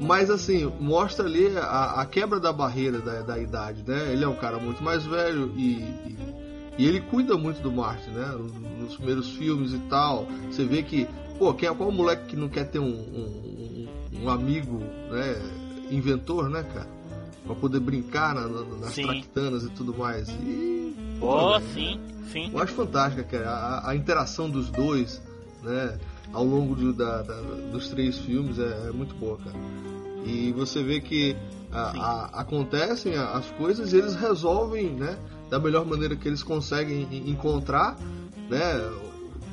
Mas 0.00 0.30
assim, 0.30 0.70
mostra 0.78 1.26
ali 1.26 1.56
a, 1.56 2.00
a 2.00 2.06
quebra 2.06 2.38
da 2.38 2.52
barreira 2.52 2.98
da, 2.98 3.22
da, 3.22 3.38
idade, 3.38 3.82
né? 3.86 4.12
Ele 4.12 4.24
é 4.24 4.28
um 4.28 4.36
cara 4.36 4.58
muito 4.58 4.82
mais 4.82 5.04
velho 5.06 5.52
e, 5.56 5.72
e, 5.72 6.16
e 6.78 6.86
ele 6.86 7.00
cuida 7.00 7.36
muito 7.36 7.62
do 7.62 7.72
Martin, 7.72 8.10
né? 8.10 8.26
Nos 8.78 8.96
primeiros 8.96 9.30
filmes 9.30 9.72
e 9.72 9.78
tal. 9.88 10.26
Você 10.50 10.64
vê 10.64 10.82
que, 10.82 11.08
pô, 11.38 11.54
quem, 11.54 11.68
é, 11.68 11.74
qual 11.74 11.90
moleque 11.90 12.26
que 12.26 12.36
não 12.36 12.48
quer 12.48 12.64
ter 12.64 12.78
um, 12.78 12.84
um, 12.84 13.88
um 14.22 14.28
amigo, 14.28 14.78
né? 15.10 15.40
Inventor, 15.90 16.50
né, 16.50 16.62
cara? 16.62 16.88
Pra 17.46 17.54
poder 17.54 17.80
brincar 17.80 18.34
na, 18.34 18.46
na, 18.46 18.64
nas 18.78 18.92
sim. 18.92 19.02
traquitanas 19.02 19.64
e 19.64 19.70
tudo 19.70 19.96
mais. 19.96 20.28
E. 20.28 20.94
Pô, 21.18 21.54
oh, 21.54 21.60
sim, 21.72 21.98
sim. 22.30 22.50
Eu 22.52 22.58
acho 22.58 22.74
fantástica, 22.74 23.22
cara. 23.24 23.50
A, 23.50 23.90
a 23.90 23.96
interação 23.96 24.50
dos 24.50 24.68
dois, 24.68 25.22
né? 25.62 25.98
Ao 26.32 26.44
longo 26.44 26.74
do, 26.74 26.92
da, 26.92 27.22
da, 27.22 27.40
dos 27.72 27.88
três 27.88 28.18
filmes 28.18 28.58
é, 28.58 28.88
é, 28.88 28.92
muito 28.92 29.14
boa, 29.14 29.38
cara. 29.38 29.56
E 30.24 30.52
você 30.52 30.82
vê 30.82 31.00
que 31.00 31.36
a, 31.70 31.80
a, 31.80 32.24
acontecem 32.40 33.14
as 33.14 33.46
coisas 33.52 33.92
e 33.92 33.96
eles 33.96 34.14
resolvem, 34.16 34.90
né, 34.90 35.18
da 35.48 35.58
melhor 35.58 35.86
maneira 35.86 36.16
que 36.16 36.26
eles 36.26 36.42
conseguem 36.42 37.06
encontrar, 37.28 37.96
né, 38.50 38.90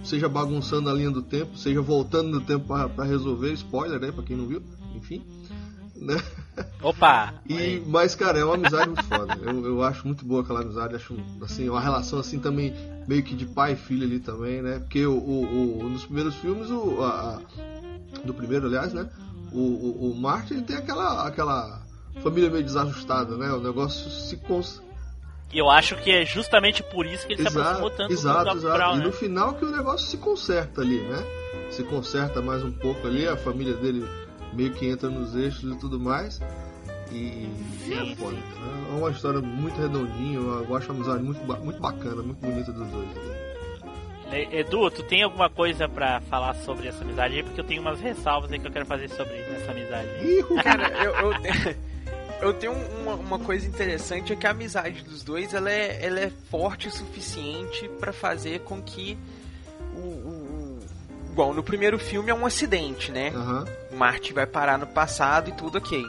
seja 0.04 0.28
bagunçando 0.28 0.90
a 0.90 0.94
linha 0.94 1.12
do 1.12 1.22
tempo, 1.22 1.58
seja 1.58 1.82
voltando 1.82 2.30
no 2.30 2.42
tempo 2.42 2.66
para 2.66 3.04
resolver, 3.04 3.54
spoiler, 3.54 4.00
né, 4.00 4.12
para 4.12 4.24
quem 4.24 4.36
não 4.36 4.48
viu, 4.48 4.62
enfim. 4.96 5.24
Né? 6.04 6.22
Opa! 6.82 7.34
E, 7.48 7.82
mas, 7.88 8.14
cara, 8.14 8.38
é 8.38 8.44
uma 8.44 8.56
amizade 8.56 8.88
muito 8.88 9.04
foda. 9.06 9.40
Eu, 9.42 9.66
eu 9.66 9.84
acho 9.84 10.06
muito 10.06 10.26
boa 10.26 10.42
aquela 10.42 10.62
amizade. 10.62 10.96
Acho, 10.96 11.16
assim, 11.42 11.70
uma 11.70 11.80
relação 11.80 12.20
assim 12.20 12.40
também, 12.40 12.74
meio 13.08 13.24
que 13.24 13.34
de 13.36 13.46
pai 13.46 13.74
e 13.74 13.76
filho 13.78 14.06
ali 14.06 14.20
também, 14.20 14.62
né? 14.62 14.80
Porque 14.80 15.06
o, 15.06 15.14
o, 15.18 15.80
o 15.80 15.90
nos 15.90 16.04
primeiros 16.04 16.36
filmes, 16.36 16.70
o, 16.70 17.02
a, 17.02 17.38
a, 17.38 17.40
do 18.26 18.34
primeiro, 18.34 18.68
aliás, 18.68 18.94
né? 18.94 19.10
O, 19.52 19.60
o, 19.60 20.12
o 20.12 20.16
Martin 20.16 20.56
ele 20.56 20.64
tem 20.64 20.76
aquela, 20.76 21.26
aquela 21.26 21.82
família 22.22 22.50
meio 22.50 22.64
desajustada, 22.64 23.38
né? 23.38 23.52
O 23.54 23.62
negócio 23.62 24.12
se 24.12 24.36
cons... 24.38 24.82
Eu 25.54 25.70
acho 25.70 25.96
que 25.98 26.10
é 26.12 26.26
justamente 26.26 26.82
por 26.82 27.06
isso 27.06 27.28
que 27.28 27.34
ele 27.34 27.44
exato, 27.44 27.54
se 27.54 27.62
aproximou 27.62 27.90
tanto 27.92 28.12
exato, 28.12 28.52
do 28.52 28.58
exato. 28.58 28.76
Brown, 28.76 28.96
E 28.96 28.98
né? 28.98 29.06
no 29.06 29.12
final 29.12 29.54
que 29.54 29.64
o 29.64 29.72
negócio 29.72 30.08
se 30.08 30.18
conserta 30.18 30.82
ali, 30.82 31.00
né? 31.00 31.24
Se 31.70 31.84
conserta 31.84 32.42
mais 32.42 32.64
um 32.64 32.72
pouco 32.72 33.08
ali, 33.08 33.28
a 33.28 33.38
família 33.38 33.76
dele 33.76 34.04
meio 34.54 34.72
que 34.74 34.88
entra 34.88 35.10
nos 35.10 35.36
eixos 35.36 35.76
e 35.76 35.80
tudo 35.80 36.00
mais. 36.00 36.40
E, 37.12 37.48
e 37.88 37.94
é 37.94 38.16
foda. 38.16 38.38
É 38.38 38.98
uma 38.98 39.12
história 39.12 39.42
muito 39.42 39.80
redondinha, 39.80 40.40
eu 40.40 40.76
acho 40.76 40.92
a 40.92 40.96
amizade 40.96 41.24
muito, 41.24 41.44
muito 41.64 41.80
bacana, 41.80 42.24
muito 42.24 42.40
bonita 42.40 42.72
dos 42.72 42.88
dois. 42.90 43.10
Edu, 44.52 44.90
tu 44.90 45.04
tem 45.04 45.22
alguma 45.22 45.48
coisa 45.48 45.88
para 45.88 46.20
falar 46.22 46.56
sobre 46.56 46.88
essa 46.88 47.04
amizade 47.04 47.36
aí? 47.36 47.44
Porque 47.44 47.62
eu 47.62 47.64
tenho 47.64 47.82
umas 47.82 48.00
ressalvas 48.00 48.52
aí 48.52 48.58
que 48.58 48.66
eu 48.66 48.72
quero 48.72 48.86
fazer 48.86 49.08
sobre 49.10 49.38
essa 49.38 49.72
amizade. 49.72 50.10
Cara, 50.64 50.88
eu, 51.04 51.14
eu, 51.14 51.76
eu 52.42 52.54
tenho 52.54 52.74
uma, 52.74 53.14
uma, 53.14 53.40
coisa 53.40 53.68
interessante, 53.68 54.34
é 54.34 54.36
que 54.36 54.48
a 54.48 54.52
amizade 54.52 55.04
dos 55.04 55.24
dois 55.24 55.54
ela 55.54 55.72
é, 55.72 56.04
ela 56.04 56.20
é 56.20 56.32
forte 56.50 56.88
o 56.88 56.92
suficiente 56.92 57.88
para 58.00 58.12
fazer 58.12 58.62
com 58.62 58.82
que 58.82 59.18
o, 59.96 60.00
o, 60.00 60.43
Igual 61.34 61.52
no 61.52 61.64
primeiro 61.64 61.98
filme 61.98 62.30
é 62.30 62.34
um 62.36 62.46
acidente, 62.46 63.12
né? 63.12 63.32
Uhum. 63.32 63.66
Marty 63.98 64.32
vai 64.34 64.46
parar 64.46 64.78
no 64.78 64.86
passado 64.86 65.50
e 65.50 65.54
tudo 65.54 65.80
ok. 65.80 66.06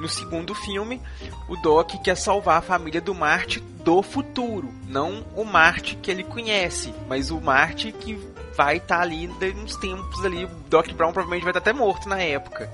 No 0.00 0.08
segundo 0.08 0.52
filme, 0.52 1.00
o 1.48 1.54
Doc 1.54 1.92
quer 2.02 2.16
salvar 2.16 2.58
a 2.58 2.60
família 2.60 3.00
do 3.00 3.14
Marte 3.14 3.60
do 3.60 4.02
futuro, 4.02 4.74
não 4.88 5.24
o 5.36 5.44
Marte 5.44 5.94
que 5.94 6.10
ele 6.10 6.24
conhece, 6.24 6.92
mas 7.08 7.30
o 7.30 7.40
Marte 7.40 7.92
que 7.92 8.18
vai 8.56 8.78
estar 8.78 8.96
tá 8.96 9.02
ali 9.02 9.28
uns 9.28 9.76
tempos 9.76 10.24
ali. 10.24 10.44
O 10.44 10.48
Doc 10.68 10.88
Brown 10.88 11.12
provavelmente 11.12 11.44
vai 11.44 11.52
estar 11.52 11.60
tá 11.60 11.70
até 11.70 11.78
morto 11.78 12.08
na 12.08 12.20
época. 12.20 12.68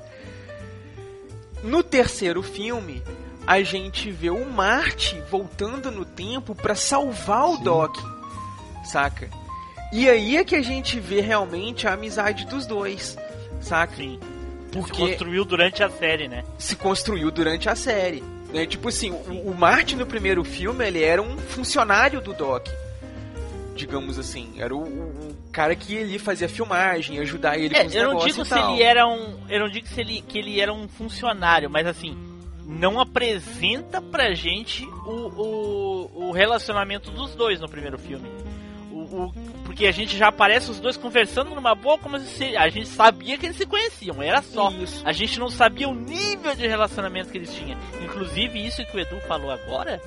No 1.63 1.83
terceiro 1.83 2.43
filme, 2.43 3.03
a 3.47 3.63
gente 3.63 4.11
vê 4.11 4.31
o 4.31 4.51
Marte 4.51 5.23
voltando 5.31 5.91
no 5.91 6.07
tempo 6.07 6.55
para 6.55 6.75
salvar 6.75 7.47
o 7.51 7.57
Sim. 7.59 7.65
Doc, 7.65 7.95
saca? 8.87 9.29
E 9.93 10.09
aí 10.09 10.37
é 10.37 10.45
que 10.45 10.55
a 10.55 10.63
gente 10.63 11.01
vê 11.01 11.21
realmente 11.21 11.87
a 11.89 11.95
amizade 11.95 12.47
dos 12.47 12.67
dois, 12.67 13.19
saca? 13.61 13.97
Sim. 13.97 14.21
Porque 14.73 14.95
se 14.95 15.01
construiu 15.01 15.45
durante 15.45 15.83
a 15.83 15.91
série, 15.91 16.29
né? 16.29 16.45
Se 16.57 16.77
construiu 16.77 17.31
durante 17.31 17.69
a 17.69 17.75
série. 17.75 18.23
Né? 18.53 18.67
Tipo 18.67 18.89
assim, 18.89 19.11
o, 19.11 19.51
o 19.51 19.55
Martin 19.55 19.97
no 19.97 20.07
primeiro 20.07 20.45
filme, 20.45 20.87
ele 20.87 21.03
era 21.03 21.21
um 21.21 21.37
funcionário 21.37 22.21
do 22.21 22.33
Doc. 22.33 22.69
Digamos 23.75 24.17
assim. 24.17 24.53
Era 24.59 24.75
o, 24.75 24.83
o 24.83 25.35
cara 25.51 25.75
que 25.75 25.97
ele 25.97 26.21
fazia 26.21 26.49
filmagem, 26.49 27.19
ajudar 27.19 27.59
ele 27.59 27.75
é, 27.75 27.81
com 27.81 27.89
os 27.89 27.95
eu 27.95 28.15
não 28.15 28.25
digo 28.25 28.45
se 28.45 28.57
ele 28.57 28.83
era 28.83 29.09
um. 29.09 29.39
Eu 29.49 29.61
não 29.61 29.69
digo 29.69 29.89
se 29.89 30.01
ele, 30.01 30.23
que 30.23 30.39
ele 30.39 30.61
era 30.61 30.73
um 30.73 30.87
funcionário, 30.87 31.69
mas 31.69 31.85
assim, 31.85 32.17
não 32.65 33.01
apresenta 33.01 34.01
pra 34.01 34.35
gente 34.35 34.85
o, 35.05 35.11
o, 35.11 36.29
o 36.29 36.31
relacionamento 36.31 37.11
dos 37.11 37.35
dois 37.35 37.61
no 37.61 37.69
primeiro 37.69 37.99
filme 37.99 38.29
o, 39.11 39.33
porque 39.71 39.87
a 39.87 39.93
gente 39.93 40.17
já 40.17 40.27
aparece 40.27 40.69
os 40.69 40.81
dois 40.81 40.97
conversando 40.97 41.55
numa 41.55 41.77
boa, 41.77 41.97
como 41.97 42.19
se 42.19 42.57
a 42.57 42.69
gente 42.69 42.89
sabia 42.89 43.39
que 43.39 43.47
eles 43.47 43.57
se 43.57 43.65
conheciam, 43.65 44.21
era 44.21 44.43
só. 44.43 44.69
Isso. 44.73 45.01
A 45.05 45.13
gente 45.13 45.39
não 45.39 45.49
sabia 45.49 45.89
o 45.89 45.95
nível 45.95 46.57
de 46.57 46.67
relacionamento 46.67 47.31
que 47.31 47.39
eles 47.39 47.55
tinham. 47.55 47.79
Inclusive, 48.03 48.67
isso 48.67 48.85
que 48.85 48.97
o 48.97 48.99
Edu 48.99 49.21
falou 49.29 49.49
agora, 49.49 50.03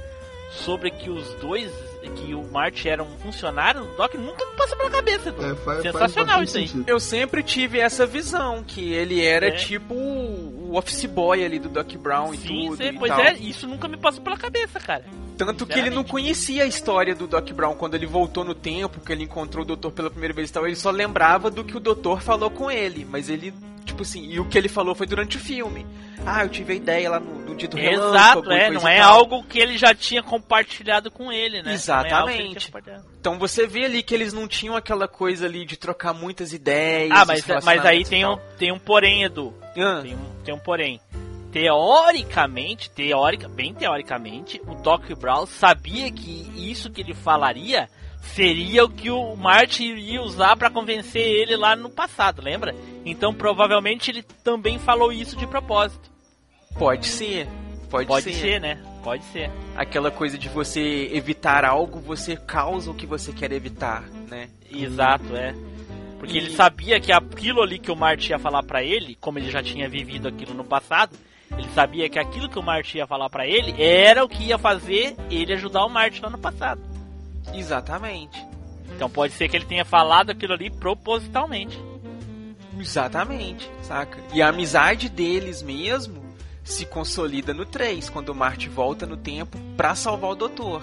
sobre 0.52 0.92
que 0.92 1.10
os 1.10 1.34
dois, 1.36 1.72
que 2.10 2.34
o 2.34 2.44
Marty 2.52 2.90
era 2.90 3.04
um 3.04 3.18
funcionário 3.18 3.82
do 3.82 3.96
Doc, 3.96 4.14
nunca 4.16 4.46
me 4.46 4.56
passou 4.56 4.78
pela 4.78 4.90
cabeça. 4.90 5.30
É, 5.30 5.56
faz, 5.56 5.82
Sensacional 5.82 6.38
faz 6.38 6.50
isso 6.50 6.58
aí. 6.58 6.68
Sentido. 6.68 6.90
Eu 6.90 7.00
sempre 7.00 7.44
tive 7.44 7.80
essa 7.80 8.06
visão, 8.06 8.64
que 8.64 8.94
ele 8.94 9.24
era 9.24 9.48
é. 9.48 9.52
tipo 9.52 9.94
o 9.94 10.76
office 10.76 11.06
boy 11.06 11.44
ali 11.44 11.60
do 11.60 11.70
Doc 11.70 11.94
Brown 11.96 12.34
Sim, 12.34 12.38
e 12.38 12.70
tudo. 12.70 12.78
Sim, 12.78 12.94
pois 12.98 13.12
tal. 13.12 13.22
é, 13.22 13.34
isso 13.34 13.68
nunca 13.68 13.88
me 13.88 13.98
passou 13.98 14.24
pela 14.24 14.38
cabeça, 14.38 14.80
cara. 14.80 15.06
Tanto 15.38 15.66
que 15.66 15.78
ele 15.78 15.90
não 15.90 16.04
conhecia 16.04 16.64
a 16.64 16.66
história 16.66 17.16
do 17.16 17.28
Doc 17.28 17.50
Brown 17.52 17.76
quando 17.76 17.96
ele 17.96 18.06
voltou 18.06 18.44
no 18.44 18.54
tempo, 18.54 19.02
que 19.02 19.12
ele 19.12 19.24
encontrou 19.24 19.64
o 19.64 19.68
doutor 19.68 19.92
pela 19.92 20.10
primeira 20.10 20.34
vez 20.34 20.50
e 20.50 20.54
tal. 20.54 20.66
Ele 20.66 20.76
só 20.76 20.92
lembrava 20.92 21.50
do 21.50 21.64
que 21.64 21.76
o 21.76 21.80
doutor 21.80 22.22
falou 22.22 22.50
com 22.50 22.70
ele, 22.70 23.06
mas 23.10 23.30
ele, 23.30 23.54
tipo 23.94 24.04
assim, 24.04 24.26
e 24.26 24.40
o 24.40 24.46
que 24.46 24.58
ele 24.58 24.68
falou 24.68 24.94
foi 24.94 25.08
durante 25.08 25.38
o 25.38 25.40
filme. 25.40 25.86
Ah, 26.26 26.44
eu 26.44 26.50
tive 26.50 26.74
a 26.74 26.76
ideia 26.76 27.10
lá 27.10 27.20
no, 27.20 27.40
no 27.40 27.56
dia 27.56 27.68
do 27.68 27.78
Exato, 27.78 28.52
é, 28.52 28.70
não 28.70 28.88
é 28.88 29.00
algo 29.00 29.44
que 29.44 29.60
ele 29.60 29.78
já 29.78 29.94
tinha 29.94 30.24
compartilhado 30.24 31.12
com 31.12 31.32
ele, 31.32 31.62
né? 31.62 31.74
Exatamente. 31.74 32.72
É 32.88 33.00
então 33.20 33.38
você 33.38 33.68
vê 33.68 33.86
ali 33.86 34.02
que 34.02 34.14
eles 34.14 34.34
não 34.34 34.48
tinham 34.48 34.76
aquela 34.76 35.08
coisa 35.08 35.46
ali 35.46 35.66
de 35.66 35.78
trocar 35.78 36.14
muitas 36.14 36.54
ideias. 36.54 37.12
Ah, 37.12 37.26
mas, 37.26 37.46
mas 37.64 37.86
aí 37.86 38.04
tem 38.04 38.26
um, 38.26 38.38
tem 38.58 38.72
um 38.72 38.80
porém, 38.80 39.24
Edu. 39.24 39.54
Ah. 39.78 40.00
Tem, 40.02 40.16
um, 40.16 40.44
tem 40.44 40.54
um 40.54 40.60
porém 40.60 41.00
teoricamente, 41.52 42.90
teórica, 42.90 43.48
bem 43.48 43.76
teoricamente, 43.76 44.60
o 44.66 44.74
Doc 44.74 45.08
Brown 45.12 45.46
sabia 45.46 46.12
que 46.12 46.52
isso 46.56 46.90
que 46.90 47.02
ele 47.02 47.14
falaria 47.14 47.88
seria 48.24 48.84
o 48.86 48.90
que 48.90 49.12
o 49.12 49.36
Marty 49.36 49.84
iria 49.84 50.22
usar 50.22 50.56
para 50.56 50.70
convencer 50.70 51.22
ele 51.22 51.56
lá 51.56 51.76
no 51.76 51.90
passado, 51.90 52.42
lembra? 52.42 52.74
Então 53.06 53.34
provavelmente 53.34 54.10
ele 54.10 54.24
também 54.44 54.80
falou 54.80 55.12
isso 55.12 55.36
de 55.36 55.46
propósito. 55.46 56.10
Pode 56.78 57.08
ser. 57.08 57.48
Pode, 57.90 58.08
Pode 58.08 58.24
ser. 58.24 58.34
ser, 58.34 58.62
né? 58.62 58.82
Pode 59.04 59.24
ser. 59.26 59.52
Aquela 59.76 60.10
coisa 60.10 60.38
de 60.38 60.50
você 60.50 61.12
evitar 61.14 61.64
algo, 61.64 62.00
você 62.00 62.36
causa 62.36 62.90
o 62.90 62.94
que 62.96 63.06
você 63.06 63.32
quer 63.32 63.52
evitar, 63.52 64.02
né? 64.28 64.50
Exato, 64.72 65.36
é. 65.36 65.54
Porque 66.18 66.36
e... 66.36 66.42
ele 66.42 66.50
sabia 66.52 67.00
que 67.00 67.12
aquilo 67.12 67.62
ali 67.62 67.78
que 67.78 67.92
o 67.92 67.96
Marty 67.96 68.32
ia 68.32 68.40
falar 68.40 68.64
para 68.64 68.84
ele, 68.84 69.16
como 69.22 69.38
ele 69.38 69.52
já 69.52 69.62
tinha 69.62 69.88
vivido 69.88 70.28
aquilo 70.28 70.56
no 70.56 70.64
passado, 70.64 71.16
ele 71.56 71.68
sabia 71.76 72.10
que 72.10 72.18
aquilo 72.18 72.50
que 72.50 72.58
o 72.58 72.64
Marty 72.64 72.98
ia 72.98 73.06
falar 73.06 73.30
para 73.30 73.46
ele 73.46 73.80
era 73.80 74.24
o 74.24 74.30
que 74.30 74.46
ia 74.46 74.58
fazer 74.58 75.16
ele 75.30 75.54
ajudar 75.54 75.86
o 75.86 75.90
Marty 75.90 76.20
lá 76.20 76.32
no 76.32 76.40
passado. 76.40 76.93
Exatamente. 77.54 78.46
Então 78.96 79.10
pode 79.10 79.34
ser 79.34 79.50
que 79.50 79.56
ele 79.56 79.66
tenha 79.66 79.84
falado 79.84 80.30
aquilo 80.30 80.54
ali 80.54 80.70
propositalmente. 80.70 81.80
Exatamente, 82.80 83.70
saca? 83.82 84.20
E 84.34 84.42
a 84.42 84.50
amizade 84.50 85.10
deles 85.10 85.62
mesmo 85.62 86.24
se 86.64 86.86
consolida 86.86 87.54
no 87.54 87.66
3, 87.66 88.10
quando 88.10 88.30
o 88.30 88.36
Marty 88.36 88.70
volta 88.70 89.06
no 89.06 89.18
tempo 89.18 89.58
pra 89.76 89.96
salvar 89.96 90.32
o 90.32 90.36
doutor. 90.36 90.82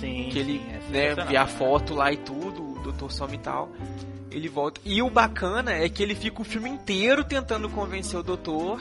Sim. 0.00 0.28
Que 0.30 0.38
ele, 0.38 0.58
sim, 0.58 0.94
é 0.94 1.14
né, 1.14 1.24
vê 1.24 1.36
a 1.36 1.46
foto 1.46 1.94
lá 1.94 2.12
e 2.12 2.16
tudo, 2.16 2.78
o 2.78 2.82
doutor 2.82 3.10
some 3.10 3.34
e 3.34 3.38
tal. 3.38 3.70
Ele 4.30 4.48
volta. 4.48 4.80
E 4.84 5.02
o 5.02 5.10
bacana 5.10 5.72
é 5.72 5.88
que 5.88 6.02
ele 6.02 6.14
fica 6.14 6.40
o 6.40 6.44
filme 6.44 6.68
inteiro 6.68 7.24
tentando 7.24 7.68
convencer 7.68 8.18
o 8.18 8.22
doutor 8.22 8.80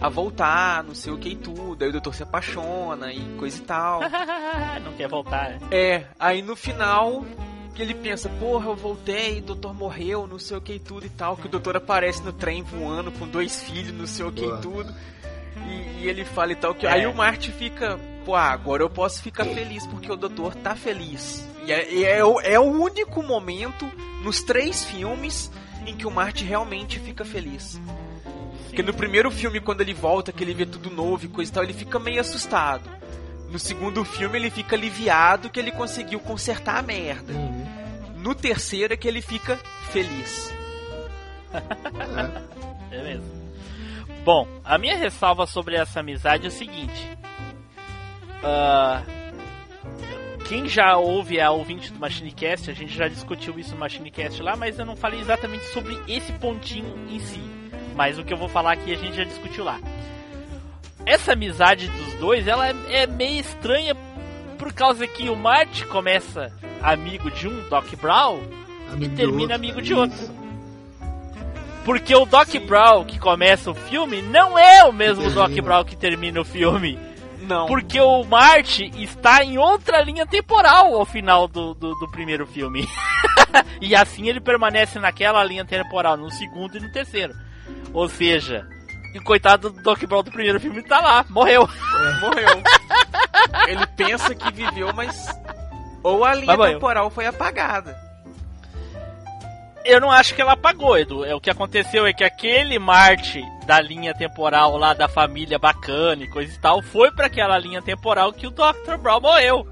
a 0.00 0.08
voltar, 0.08 0.84
não 0.84 0.94
sei 0.94 1.12
o 1.12 1.18
que 1.18 1.30
e 1.30 1.36
tudo. 1.36 1.82
Aí 1.82 1.88
o 1.88 1.92
doutor 1.92 2.14
se 2.14 2.22
apaixona 2.22 3.12
e 3.12 3.20
coisa 3.36 3.58
e 3.58 3.62
tal. 3.62 4.00
não 4.84 4.92
quer 4.94 5.08
voltar. 5.08 5.50
Né? 5.50 5.58
É, 5.70 6.06
aí 6.18 6.42
no 6.42 6.54
final 6.54 7.24
ele 7.82 7.94
pensa, 7.94 8.28
porra, 8.28 8.70
eu 8.70 8.76
voltei, 8.76 9.38
o 9.38 9.42
doutor 9.42 9.74
morreu, 9.74 10.26
não 10.26 10.38
sei 10.38 10.56
o 10.56 10.60
que 10.60 10.74
e 10.74 10.78
tudo 10.78 11.06
e 11.06 11.10
tal. 11.10 11.36
Que 11.36 11.46
o 11.46 11.48
doutor 11.48 11.76
aparece 11.76 12.22
no 12.22 12.32
trem 12.32 12.62
voando 12.62 13.12
com 13.12 13.26
dois 13.26 13.62
filhos, 13.62 13.92
não 13.92 14.06
sei 14.06 14.24
o 14.24 14.32
que 14.32 14.44
e 14.44 14.56
tudo. 14.58 14.92
E, 15.66 16.02
e, 16.02 16.08
ele 16.08 16.24
fala 16.24 16.52
e 16.52 16.56
tal. 16.56 16.74
que 16.74 16.86
é. 16.86 16.90
Aí 16.90 17.06
o 17.06 17.14
Marte 17.14 17.52
fica, 17.52 17.98
pô, 18.24 18.34
ah, 18.34 18.50
agora 18.50 18.82
eu 18.82 18.90
posso 18.90 19.22
ficar 19.22 19.44
feliz 19.44 19.86
porque 19.86 20.10
o 20.10 20.16
doutor 20.16 20.54
tá 20.56 20.74
feliz. 20.74 21.46
E 21.64 21.72
é, 21.72 22.02
é, 22.02 22.18
é 22.18 22.58
o 22.58 22.64
único 22.64 23.22
momento 23.22 23.90
nos 24.22 24.42
três 24.42 24.84
filmes 24.84 25.50
em 25.86 25.94
que 25.94 26.06
o 26.06 26.10
Marte 26.10 26.44
realmente 26.44 26.98
fica 26.98 27.24
feliz. 27.24 27.80
Porque 28.78 28.92
no 28.92 28.96
primeiro 28.96 29.28
filme, 29.28 29.58
quando 29.58 29.80
ele 29.80 29.92
volta, 29.92 30.30
que 30.30 30.44
ele 30.44 30.54
vê 30.54 30.64
tudo 30.64 30.88
novo 30.88 31.24
e 31.24 31.28
coisa 31.28 31.50
e 31.50 31.54
tal, 31.54 31.64
ele 31.64 31.72
fica 31.72 31.98
meio 31.98 32.20
assustado. 32.20 32.88
No 33.50 33.58
segundo 33.58 34.04
filme, 34.04 34.38
ele 34.38 34.50
fica 34.50 34.76
aliviado 34.76 35.50
que 35.50 35.58
ele 35.58 35.72
conseguiu 35.72 36.20
consertar 36.20 36.78
a 36.78 36.82
merda. 36.82 37.32
Uhum. 37.32 37.66
No 38.18 38.36
terceiro 38.36 38.94
é 38.94 38.96
que 38.96 39.08
ele 39.08 39.20
fica 39.20 39.58
feliz. 39.90 40.54
Beleza. 42.88 43.24
Bom, 44.24 44.46
a 44.64 44.78
minha 44.78 44.96
ressalva 44.96 45.44
sobre 45.44 45.74
essa 45.74 45.98
amizade 45.98 46.44
é 46.44 46.48
o 46.48 46.52
seguinte. 46.52 47.18
Ah, 48.44 49.02
quem 50.48 50.68
já 50.68 50.96
ouve 50.96 51.40
a 51.40 51.50
ouvinte 51.50 51.92
do 51.92 51.98
MachineCast, 51.98 52.70
a 52.70 52.74
gente 52.74 52.96
já 52.96 53.08
discutiu 53.08 53.58
isso 53.58 53.72
no 53.72 53.80
MachineCast 53.80 54.40
lá, 54.40 54.54
mas 54.54 54.78
eu 54.78 54.86
não 54.86 54.94
falei 54.94 55.18
exatamente 55.18 55.64
sobre 55.72 55.98
esse 56.06 56.32
pontinho 56.34 57.08
em 57.10 57.18
si. 57.18 57.57
Mas 57.98 58.16
o 58.16 58.22
que 58.22 58.32
eu 58.32 58.36
vou 58.36 58.48
falar 58.48 58.74
aqui 58.74 58.92
a 58.92 58.96
gente 58.96 59.16
já 59.16 59.24
discutiu 59.24 59.64
lá. 59.64 59.80
Essa 61.04 61.32
amizade 61.32 61.88
dos 61.88 62.14
dois, 62.14 62.46
ela 62.46 62.68
é, 62.68 62.74
é 62.90 63.06
meio 63.08 63.40
estranha 63.40 63.92
por 64.56 64.72
causa 64.72 65.04
que 65.04 65.28
o 65.28 65.34
Marty 65.34 65.84
começa 65.84 66.52
amigo 66.80 67.28
de 67.28 67.48
um, 67.48 67.68
Doc 67.68 67.92
Brown, 68.00 68.40
Amigo 68.92 69.10
de 69.10 69.16
termina 69.16 69.40
outro, 69.40 69.54
amigo 69.56 69.78
é 69.80 69.82
de 69.82 69.92
isso. 69.92 70.00
outro. 70.00 70.30
Porque 71.84 72.14
o 72.14 72.24
Doc 72.24 72.54
Brown 72.68 73.04
que 73.04 73.18
começa 73.18 73.68
o 73.68 73.74
filme 73.74 74.22
não 74.22 74.56
é 74.56 74.84
o 74.84 74.92
mesmo. 74.92 75.28
Doc 75.32 75.50
Brown 75.50 75.84
que 75.84 75.96
termina 75.96 76.40
o 76.40 76.44
filme. 76.44 76.96
Não. 77.40 77.66
Porque 77.66 78.00
o 78.00 78.22
Marty 78.22 78.92
está 79.02 79.42
em 79.42 79.58
outra 79.58 80.00
linha 80.02 80.24
temporal 80.24 80.94
ao 80.94 81.04
final 81.04 81.48
do, 81.48 81.74
do, 81.74 81.96
do 81.96 82.08
primeiro 82.12 82.46
filme. 82.46 82.86
e 83.82 83.96
assim 83.96 84.28
ele 84.28 84.38
permanece 84.38 85.00
naquela 85.00 85.42
linha 85.42 85.64
temporal, 85.64 86.16
no 86.16 86.30
segundo 86.30 86.76
e 86.76 86.80
no 86.80 86.92
terceiro. 86.92 87.34
Ou 87.92 88.08
seja, 88.08 88.66
e 89.14 89.18
o 89.18 89.24
coitado 89.24 89.70
do 89.70 89.82
Doc 89.82 90.02
Brown 90.04 90.22
do 90.22 90.30
primeiro 90.30 90.60
filme 90.60 90.82
tá 90.82 91.00
lá, 91.00 91.24
morreu. 91.28 91.68
Morreu. 92.20 92.62
ele 93.68 93.86
pensa 93.96 94.34
que 94.34 94.52
viveu, 94.52 94.92
mas. 94.94 95.28
Ou 96.02 96.24
a 96.24 96.34
linha 96.34 96.46
Mas 96.46 96.56
morreu. 96.58 96.72
temporal 96.74 97.10
foi 97.10 97.26
apagada. 97.26 97.96
Eu 99.84 100.00
não 100.00 100.10
acho 100.10 100.34
que 100.34 100.42
ela 100.42 100.52
apagou, 100.52 100.98
Edu. 100.98 101.24
É, 101.24 101.34
o 101.34 101.40
que 101.40 101.48
aconteceu 101.50 102.06
é 102.06 102.12
que 102.12 102.22
aquele 102.22 102.78
Marty 102.78 103.42
da 103.66 103.80
linha 103.80 104.12
temporal 104.14 104.76
lá 104.76 104.92
da 104.92 105.08
família 105.08 105.58
bacana 105.58 106.24
e 106.24 106.28
coisa 106.28 106.52
e 106.54 106.58
tal 106.58 106.82
foi 106.82 107.10
pra 107.10 107.26
aquela 107.26 107.56
linha 107.58 107.80
temporal 107.80 108.32
que 108.32 108.46
o 108.46 108.50
Dr. 108.50 108.96
Brown 109.00 109.20
morreu. 109.20 109.66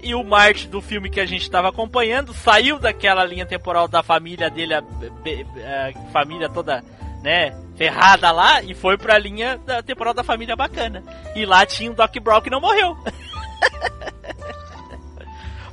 E 0.00 0.14
o 0.14 0.22
Marty 0.22 0.68
do 0.68 0.80
filme 0.80 1.10
que 1.10 1.20
a 1.20 1.26
gente 1.26 1.42
estava 1.42 1.70
acompanhando 1.70 2.32
saiu 2.32 2.78
daquela 2.78 3.24
linha 3.24 3.44
temporal 3.44 3.88
da 3.88 4.00
família 4.00 4.48
dele, 4.48 4.74
a, 4.74 4.80
be- 4.80 5.44
a 5.64 6.10
família 6.12 6.48
toda, 6.48 6.84
né, 7.22 7.56
ferrada 7.76 8.30
lá, 8.30 8.62
e 8.62 8.74
foi 8.74 8.96
pra 8.96 9.18
linha 9.18 9.58
da 9.58 9.82
temporal 9.82 10.14
da 10.14 10.24
família 10.24 10.56
bacana. 10.56 11.02
E 11.34 11.44
lá 11.44 11.64
tinha 11.66 11.90
o 11.90 11.94
Doc 11.94 12.14
Brown 12.20 12.40
que 12.40 12.50
não 12.50 12.60
morreu. 12.60 12.96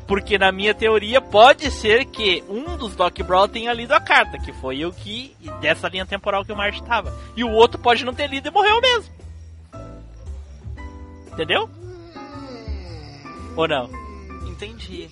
Porque 0.08 0.38
na 0.38 0.52
minha 0.52 0.74
teoria 0.74 1.20
pode 1.20 1.72
ser 1.72 2.06
que 2.06 2.44
um 2.48 2.78
dos 2.78 2.96
Doc 2.96 3.18
Brown 3.22 3.48
tenha 3.48 3.74
lido 3.74 3.92
a 3.92 4.00
carta, 4.00 4.38
que 4.38 4.54
foi 4.54 4.86
o 4.86 4.94
que 4.94 5.36
dessa 5.60 5.88
linha 5.88 6.06
temporal 6.06 6.46
que 6.46 6.52
o 6.52 6.56
Marty 6.56 6.80
estava. 6.80 7.12
E 7.36 7.44
o 7.44 7.50
outro 7.50 7.80
pode 7.80 8.06
não 8.06 8.14
ter 8.14 8.30
lido 8.30 8.48
e 8.48 8.52
morreu 8.52 8.80
mesmo. 8.80 9.12
Entendeu? 11.34 11.68
Ou 13.56 13.68
não? 13.68 13.90
Entendi. 14.48 15.10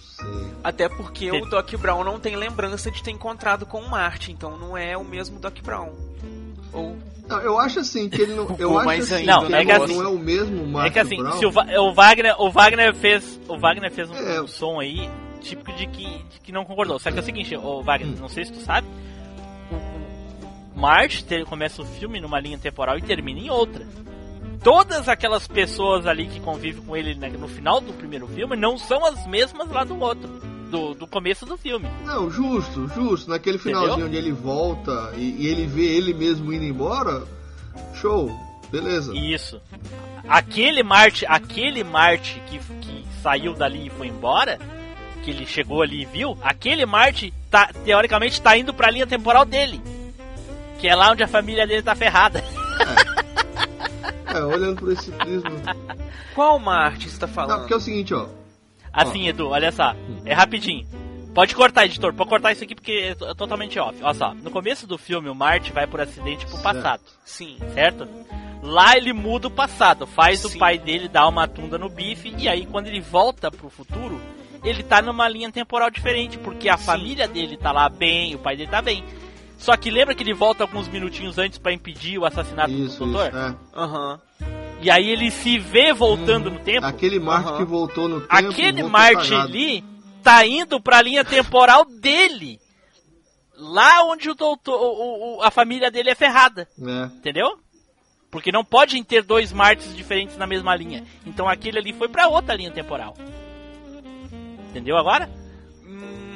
Até 0.63 0.87
porque 0.87 1.27
Entendi. 1.27 1.47
o 1.47 1.49
Doc 1.49 1.73
Brown 1.73 2.03
não 2.03 2.19
tem 2.19 2.35
lembrança 2.35 2.89
de 2.91 3.01
ter 3.03 3.11
encontrado 3.11 3.65
com 3.65 3.81
o 3.81 3.89
Marty, 3.89 4.31
então 4.31 4.57
não 4.57 4.77
é 4.77 4.95
o 4.95 5.03
mesmo 5.03 5.39
Doc 5.39 5.59
Brown. 5.61 5.91
Ou. 6.73 6.95
Não, 7.27 7.39
eu 7.39 7.57
acho 7.59 7.79
assim 7.79 8.09
que 8.09 8.21
ele 8.21 8.33
não. 8.33 8.53
Eu 8.59 8.71
Ou 8.71 8.77
acho 8.77 8.85
mais 8.85 9.03
assim 9.05 9.15
ainda, 9.21 9.31
Não, 9.33 9.47
que 9.47 9.53
é 9.55 9.65
que 9.65 9.71
assim- 9.71 9.95
não 9.97 10.03
é 10.03 10.07
o 10.07 10.17
mesmo 10.19 10.65
Mark 10.67 10.87
é 10.87 10.89
que 10.89 10.99
assim, 10.99 11.17
Brown. 11.17 11.37
se 11.39 11.45
o, 11.45 11.49
o 11.49 11.93
Wagner, 11.93 12.35
o 12.41 12.49
Wagner 12.51 12.93
fez, 12.95 13.39
o 13.47 13.57
Wagner 13.57 13.91
fez 13.91 14.09
um, 14.09 14.15
É. 14.15 14.41
um 14.41 14.47
som 14.47 14.79
aí 14.79 15.09
típico 15.41 15.71
de 15.73 15.87
que, 15.87 16.03
de 16.05 16.39
que 16.43 16.51
não 16.51 16.65
concordou. 16.65 16.99
Só 16.99 17.11
que 17.11 17.17
é 17.17 17.21
o 17.21 17.23
seguinte, 17.25 17.55
o 17.55 17.81
Wagner, 17.81 18.13
Hum. 18.13 18.17
não 18.19 18.27
sei 18.29 18.43
se 18.45 18.51
tu 18.51 18.59
sabe, 18.59 18.87
o, 19.71 20.77
o 20.77 20.79
March 20.81 21.21
ter- 21.23 21.45
começa 21.45 21.81
o 21.81 21.85
filme 21.85 22.19
numa 22.19 22.39
linha 22.39 22.57
temporal 22.57 22.97
e 22.97 23.01
termina 23.01 23.39
em 23.39 23.49
outra. 23.49 23.85
Todas 24.63 25.09
aquelas 25.09 25.45
pessoas 25.47 26.05
ali 26.07 26.25
que 26.27 26.39
convivem 26.39 26.81
com 26.83 26.95
ele 26.95 27.15
né, 27.15 27.29
no 27.29 27.47
final 27.49 27.81
do 27.81 27.91
primeiro 27.93 28.27
filme 28.27 28.55
não 28.55 28.77
são 28.77 29.05
as 29.05 29.25
mesmas 29.27 29.69
lá 29.69 29.83
do 29.83 29.99
outro, 29.99 30.29
do, 30.73 30.95
do 30.95 31.05
começo 31.07 31.45
do 31.45 31.55
filme. 31.55 31.87
Não, 32.03 32.31
justo, 32.31 32.87
justo. 32.87 33.29
Naquele 33.29 33.59
finalzinho 33.59 33.91
Entendeu? 33.91 34.07
onde 34.07 34.17
ele 34.17 34.31
volta 34.31 35.13
e, 35.15 35.43
e 35.43 35.47
ele 35.47 35.67
vê 35.67 35.85
ele 35.85 36.13
mesmo 36.15 36.51
indo 36.51 36.65
embora, 36.65 37.23
show, 37.93 38.31
beleza. 38.71 39.15
Isso. 39.15 39.61
Aquele 40.27 40.81
Marte, 40.81 41.25
aquele 41.27 41.83
Marte 41.83 42.41
que, 42.47 42.57
que 42.57 43.05
saiu 43.21 43.53
dali 43.53 43.85
e 43.87 43.89
foi 43.91 44.07
embora, 44.07 44.57
que 45.23 45.29
ele 45.29 45.45
chegou 45.45 45.83
ali 45.83 46.01
e 46.01 46.05
viu, 46.05 46.35
aquele 46.41 46.85
Marte 46.87 47.31
tá, 47.51 47.69
teoricamente 47.85 48.41
tá 48.41 48.57
indo 48.57 48.73
pra 48.73 48.89
linha 48.89 49.05
temporal 49.05 49.45
dele. 49.45 49.79
Que 50.79 50.87
é 50.87 50.95
lá 50.95 51.11
onde 51.11 51.21
a 51.23 51.27
família 51.27 51.67
dele 51.67 51.83
tá 51.83 51.93
ferrada. 51.95 52.43
É, 54.25 54.41
olhando 54.43 54.77
por 54.77 54.91
esse 54.91 55.11
prisma. 55.11 55.51
Qual 56.33 56.57
Marty 56.57 57.07
você 57.09 57.19
tá 57.19 57.27
Não, 57.27 57.33
falando? 57.33 57.59
porque 57.59 57.73
é 57.73 57.77
o 57.77 57.79
seguinte, 57.79 58.13
ó. 58.15 58.25
Assim, 58.93 59.27
Edu, 59.27 59.49
olha 59.49 59.71
só. 59.71 59.95
É 60.23 60.33
rapidinho. 60.33 60.85
Pode 61.33 61.55
cortar, 61.55 61.85
editor. 61.85 62.13
Pode 62.13 62.29
cortar 62.29 62.51
isso 62.51 62.63
aqui 62.63 62.75
porque 62.75 62.91
é 62.91 63.15
to- 63.15 63.33
totalmente 63.33 63.79
off. 63.79 63.97
Olha 64.03 64.13
só. 64.13 64.33
No 64.35 64.51
começo 64.51 64.85
do 64.85 64.97
filme, 64.99 65.29
o 65.29 65.33
Marte 65.35 65.71
vai 65.73 65.87
por 65.87 65.99
acidente 65.99 66.45
pro 66.45 66.61
passado. 66.61 67.01
Sim. 67.25 67.57
certo? 67.73 68.07
Lá 68.61 68.95
ele 68.95 69.11
muda 69.11 69.47
o 69.47 69.51
passado, 69.51 70.05
faz 70.07 70.39
Sim. 70.39 70.55
o 70.55 70.59
pai 70.59 70.77
dele 70.77 71.09
dar 71.09 71.27
uma 71.27 71.47
tunda 71.49 71.77
no 71.77 71.89
bife, 71.89 72.33
e 72.37 72.47
aí 72.47 72.65
quando 72.65 72.87
ele 72.87 73.01
volta 73.01 73.51
pro 73.51 73.69
futuro, 73.69 74.21
ele 74.63 74.81
tá 74.83 75.01
numa 75.01 75.27
linha 75.27 75.51
temporal 75.51 75.89
diferente, 75.91 76.37
porque 76.37 76.69
a 76.69 76.77
Sim. 76.77 76.85
família 76.85 77.27
dele 77.27 77.57
tá 77.57 77.73
lá 77.73 77.89
bem, 77.89 78.35
o 78.35 78.39
pai 78.39 78.55
dele 78.55 78.71
tá 78.71 78.81
bem. 78.81 79.03
Só 79.57 79.75
que 79.75 79.89
lembra 79.91 80.15
que 80.15 80.23
ele 80.23 80.33
volta 80.33 80.63
alguns 80.63 80.87
minutinhos 80.87 81.37
antes 81.37 81.57
pra 81.57 81.73
impedir 81.73 82.17
o 82.17 82.25
assassinato 82.25 82.71
Isso, 82.71 82.99
do 83.05 83.11
doutor? 83.11 83.33
É. 83.37 83.55
Aham. 83.77 84.19
E 84.83 84.91
aí 84.91 85.09
ele 85.09 85.31
se 85.31 85.57
vê 85.57 85.93
voltando 85.93 86.51
no 86.51 86.59
tempo. 86.59 86.85
Aquele 86.85 87.17
Mark 87.19 87.47
Aham. 87.47 87.57
que 87.57 87.63
voltou 87.63 88.07
no 88.09 88.19
tempo. 88.21 88.35
Aquele 88.35 88.83
Marte 88.83 89.33
ali 89.33 89.83
tá 90.21 90.45
indo 90.45 90.79
pra 90.81 91.01
linha 91.01 91.23
temporal 91.23 91.85
dele. 91.85 92.59
Lá 93.57 94.03
onde 94.03 94.29
o 94.29 94.35
doutor, 94.35 94.73
o- 94.75 95.37
o- 95.37 95.41
a 95.41 95.49
família 95.49 95.89
dele 95.89 96.09
é 96.09 96.15
ferrada. 96.15 96.67
É. 96.81 97.05
Entendeu? 97.15 97.57
Porque 98.29 98.51
não 98.51 98.65
podem 98.65 99.03
ter 99.03 99.23
dois 99.23 99.53
Martes 99.53 99.95
diferentes 99.95 100.35
na 100.37 100.45
mesma 100.47 100.75
linha. 100.75 101.03
Então 101.25 101.47
aquele 101.47 101.77
ali 101.79 101.93
foi 101.93 102.09
pra 102.09 102.27
outra 102.27 102.55
linha 102.55 102.71
temporal. 102.71 103.15
Entendeu 104.69 104.97
agora? 104.97 105.29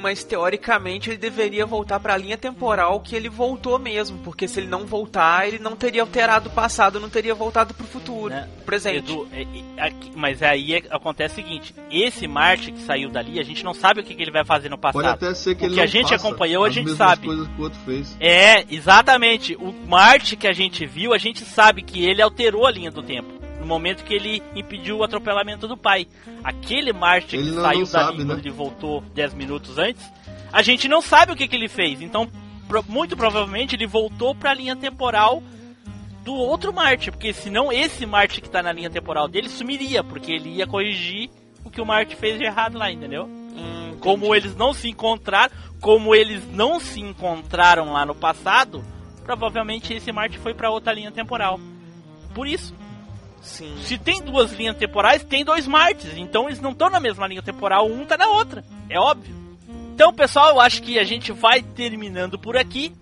Mas 0.00 0.22
teoricamente 0.24 1.10
ele 1.10 1.16
deveria 1.18 1.66
voltar 1.66 1.98
pra 2.00 2.16
linha 2.16 2.36
temporal 2.38 3.00
que 3.00 3.16
ele 3.16 3.28
voltou 3.28 3.78
mesmo, 3.78 4.18
porque 4.18 4.46
se 4.46 4.60
ele 4.60 4.68
não 4.68 4.86
voltar, 4.86 5.46
ele 5.48 5.58
não 5.58 5.74
teria 5.76 6.02
alterado 6.02 6.48
o 6.48 6.52
passado, 6.52 7.00
não 7.00 7.08
teria 7.10 7.34
voltado 7.34 7.74
pro 7.74 7.86
futuro, 7.86 8.28
Né? 8.34 8.48
presente. 8.64 9.10
Edu, 9.12 9.28
é- 9.32 9.42
é- 9.42 9.82
aqui- 9.88 10.12
mas 10.14 10.42
aí 10.42 10.74
é- 10.74 10.82
acontece 10.90 11.40
o 11.40 11.44
seguinte: 11.44 11.74
esse 11.90 12.26
Marte 12.26 12.70
que 12.72 12.80
saiu 12.82 13.08
dali, 13.10 13.38
a 13.40 13.42
gente 13.44 13.64
não 13.64 13.74
sabe 13.74 14.00
o 14.00 14.04
que, 14.04 14.14
que 14.14 14.22
ele 14.22 14.30
vai 14.30 14.44
fazer 14.44 14.68
no 14.68 14.78
passado. 14.78 15.02
Pode 15.02 15.08
até 15.26 15.34
ser 15.34 15.54
que 15.54 15.62
O 15.62 15.66
ele 15.66 15.70
que 15.74 15.76
não 15.78 15.84
a 15.84 15.86
gente 15.86 16.14
acompanhou, 16.14 16.64
a 16.64 16.68
as 16.68 16.74
gente 16.74 16.90
sabe. 16.94 17.26
coisas 17.26 17.48
que 17.48 17.60
o 17.60 17.62
outro 17.64 17.78
fez. 17.84 18.16
É, 18.20 18.64
exatamente. 18.70 19.54
O 19.56 19.72
Marte 19.86 20.36
que 20.36 20.46
a 20.46 20.52
gente 20.52 20.86
viu, 20.86 21.12
a 21.12 21.18
gente 21.18 21.44
sabe 21.44 21.82
que 21.82 22.04
ele 22.04 22.22
alterou 22.22 22.66
a 22.66 22.70
linha 22.70 22.90
do 22.90 23.02
tempo. 23.02 23.37
No 23.60 23.66
momento 23.66 24.04
que 24.04 24.14
ele 24.14 24.42
impediu 24.54 24.98
o 24.98 25.02
atropelamento 25.04 25.66
do 25.66 25.76
pai. 25.76 26.06
Aquele 26.44 26.92
Marte 26.92 27.36
Ele 27.36 27.50
que 27.50 27.56
não- 27.56 27.62
saiu 27.62 27.80
não 27.80 27.86
dali 27.86 28.04
sabe, 28.04 28.16
quando 28.18 28.34
né? 28.34 28.40
ele 28.40 28.50
voltou 28.50 29.00
10 29.14 29.34
minutos 29.34 29.78
antes, 29.78 30.02
a 30.52 30.62
gente 30.62 30.88
não 30.88 31.02
sabe 31.02 31.32
o 31.32 31.36
que, 31.36 31.48
que 31.48 31.56
ele 31.56 31.68
fez. 31.68 32.00
Então, 32.00 32.28
pro- 32.68 32.84
muito 32.88 33.16
provavelmente 33.16 33.74
ele 33.74 33.86
voltou 33.86 34.34
pra 34.34 34.54
linha 34.54 34.76
temporal 34.76 35.42
do 36.24 36.34
outro 36.34 36.72
Marte. 36.72 37.10
Porque 37.10 37.32
senão 37.32 37.72
esse 37.72 38.06
Marte 38.06 38.40
que 38.40 38.48
tá 38.48 38.62
na 38.62 38.72
linha 38.72 38.88
temporal 38.90 39.26
dele 39.28 39.48
sumiria. 39.48 40.04
Porque 40.04 40.32
ele 40.32 40.50
ia 40.50 40.66
corrigir 40.66 41.28
o 41.64 41.70
que 41.70 41.80
o 41.80 41.86
Marte 41.86 42.14
fez 42.16 42.38
de 42.38 42.44
errado 42.44 42.78
lá, 42.78 42.90
entendeu? 42.92 43.24
Hum, 43.26 43.96
Como 44.00 44.34
eles 44.34 44.54
não 44.54 44.72
se 44.72 44.88
encontraram, 44.88 45.52
como 45.80 46.14
eles 46.14 46.42
não 46.52 46.78
se 46.78 47.00
encontraram 47.00 47.92
lá 47.92 48.06
no 48.06 48.14
passado, 48.14 48.84
provavelmente 49.24 49.92
esse 49.92 50.12
Marte 50.12 50.38
foi 50.38 50.54
pra 50.54 50.70
outra 50.70 50.92
linha 50.92 51.10
temporal. 51.10 51.58
Por 52.34 52.46
isso, 52.46 52.72
Sim. 53.40 53.76
se 53.82 53.96
tem 53.98 54.22
duas 54.22 54.52
linhas 54.52 54.76
temporais, 54.76 55.24
tem 55.24 55.44
dois 55.44 55.66
Martes, 55.66 56.16
então 56.16 56.46
eles 56.46 56.60
não 56.60 56.72
estão 56.72 56.90
na 56.90 57.00
mesma 57.00 57.26
linha 57.26 57.42
temporal, 57.42 57.86
um 57.86 58.04
tá 58.04 58.16
na 58.16 58.28
outra, 58.28 58.64
é 58.88 58.98
óbvio. 58.98 59.36
Então, 59.98 60.14
pessoal, 60.14 60.50
eu 60.50 60.60
acho 60.60 60.80
que 60.80 60.96
a 60.96 61.02
gente 61.02 61.32
vai 61.32 61.60
terminando 61.60 62.38
por 62.38 62.56
aqui. 62.56 62.94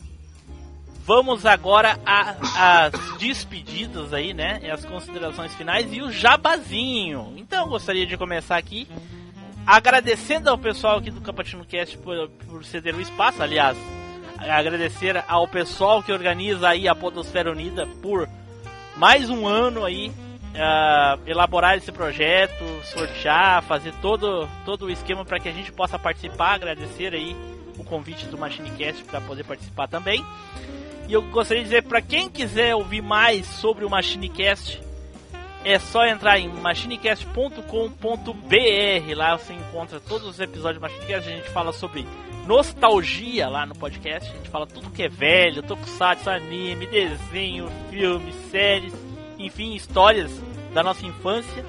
Vamos 1.05 1.45
agora 1.45 2.01
às 2.07 2.91
despedidas 3.21 4.15
aí, 4.15 4.33
né? 4.33 4.61
E 4.63 4.71
as 4.71 4.83
considerações 4.83 5.55
finais 5.55 5.93
e 5.93 6.01
o 6.01 6.11
jabazinho. 6.11 7.35
Então, 7.37 7.65
eu 7.65 7.69
gostaria 7.69 8.07
de 8.07 8.17
começar 8.17 8.57
aqui 8.57 8.89
agradecendo 9.67 10.49
ao 10.49 10.57
pessoal 10.57 10.97
aqui 10.97 11.11
do 11.11 11.21
Capatino 11.21 11.67
Cast 11.67 11.99
por, 11.99 12.31
por 12.49 12.65
ceder 12.65 12.95
o 12.95 13.01
espaço. 13.01 13.43
Aliás, 13.43 13.77
agradecer 14.39 15.23
ao 15.29 15.47
pessoal 15.47 16.03
que 16.03 16.13
organiza 16.13 16.69
aí 16.69 16.89
a 16.89 16.95
Podosfera 16.95 17.51
Unida 17.51 17.87
por 18.01 18.27
mais 18.97 19.29
um 19.29 19.47
ano 19.47 19.85
aí 19.85 20.11
uh, 20.57 21.21
elaborar 21.27 21.77
esse 21.77 21.93
projeto, 21.93 22.65
sortear, 22.85 23.63
fazer 23.63 23.93
todo, 24.01 24.49
todo 24.65 24.87
o 24.87 24.91
esquema 24.91 25.25
para 25.25 25.39
que 25.39 25.49
a 25.49 25.53
gente 25.53 25.73
possa 25.73 25.99
participar. 25.99 26.55
Agradecer 26.55 27.15
aí 27.15 27.37
o 27.79 27.85
convite 27.85 28.27
do 28.27 28.39
MachineCast 28.39 29.05
para 29.05 29.21
poder 29.21 29.45
participar 29.45 29.87
também. 29.87 30.25
E 31.09 31.13
eu 31.13 31.23
gostaria 31.23 31.63
de 31.63 31.69
dizer 31.69 31.83
para 31.83 32.01
quem 32.01 32.29
quiser 32.29 32.75
ouvir 32.75 33.03
mais 33.03 33.47
sobre 33.47 33.85
o 33.85 33.91
MachineCast, 33.91 34.83
é 35.65 35.79
só 35.79 36.07
entrar 36.07 36.39
em 36.39 36.49
machinecast.com.br. 36.49 39.15
Lá 39.15 39.37
você 39.37 39.53
encontra 39.53 40.01
todos 40.01 40.27
os 40.27 40.41
episódios 40.41 40.79
do 40.79 40.83
MachineCast. 40.83 41.29
A 41.29 41.37
gente 41.37 41.51
fala 41.51 41.73
sobre 41.73 42.07
nostalgia 42.47 43.49
lá 43.49 43.67
no 43.67 43.75
podcast. 43.75 44.31
A 44.31 44.37
gente 44.37 44.49
fala 44.49 44.67
tudo 44.67 44.91
que 44.91 45.03
é 45.03 45.09
velho, 45.09 45.63
tokusatsu, 45.63 46.31
anime, 46.31 46.87
desenho, 46.87 47.69
filmes, 47.91 48.35
séries, 48.51 48.95
enfim, 49.39 49.75
histórias 49.75 50.31
da 50.73 50.83
nossa 50.83 51.05
infância. 51.07 51.65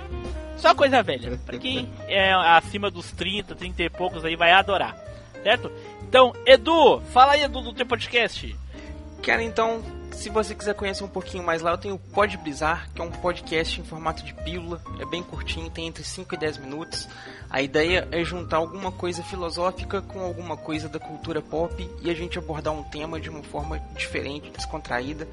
Só 0.58 0.74
coisa 0.74 1.04
velha. 1.04 1.40
Pra 1.46 1.58
quem 1.58 1.90
é 2.08 2.34
acima 2.34 2.90
dos 2.90 3.12
30, 3.12 3.56
30 3.56 3.84
e 3.84 3.90
poucos 3.90 4.26
aí 4.26 4.36
vai 4.36 4.52
adorar. 4.52 4.98
Certo? 5.44 5.72
Então, 6.02 6.34
Edu, 6.46 7.02
fala 7.14 7.34
aí, 7.34 7.44
Edu, 7.44 7.62
do 7.62 7.74
teu 7.74 7.86
podcast. 7.86 8.56
Quero 9.22 9.42
então 9.42 9.84
se 10.18 10.30
você 10.30 10.56
quiser 10.56 10.74
conhecer 10.74 11.04
um 11.04 11.08
pouquinho 11.08 11.44
mais 11.44 11.62
lá, 11.62 11.72
eu 11.72 11.78
tenho 11.78 11.94
o 11.94 12.00
Pod 12.00 12.36
Brisar, 12.38 12.90
que 12.92 13.00
é 13.00 13.04
um 13.04 13.12
podcast 13.12 13.80
em 13.80 13.84
formato 13.84 14.26
de 14.26 14.34
pílula, 14.34 14.82
é 15.00 15.06
bem 15.06 15.22
curtinho, 15.22 15.70
tem 15.70 15.86
entre 15.88 16.04
5 16.04 16.34
e 16.34 16.38
10 16.38 16.58
minutos. 16.58 17.08
A 17.48 17.62
ideia 17.62 18.08
é 18.12 18.24
juntar 18.24 18.58
alguma 18.58 18.92
coisa 18.92 19.22
filosófica 19.22 20.02
com 20.02 20.20
alguma 20.20 20.58
coisa 20.58 20.90
da 20.90 20.98
cultura 20.98 21.40
pop 21.40 21.88
e 22.02 22.10
a 22.10 22.16
gente 22.16 22.40
abordar 22.40 22.74
um 22.74 22.84
tema 22.84 23.22
de 23.22 23.30
uma 23.30 23.44
forma 23.44 23.80
diferente, 23.96 24.50
descontraída 24.50 25.28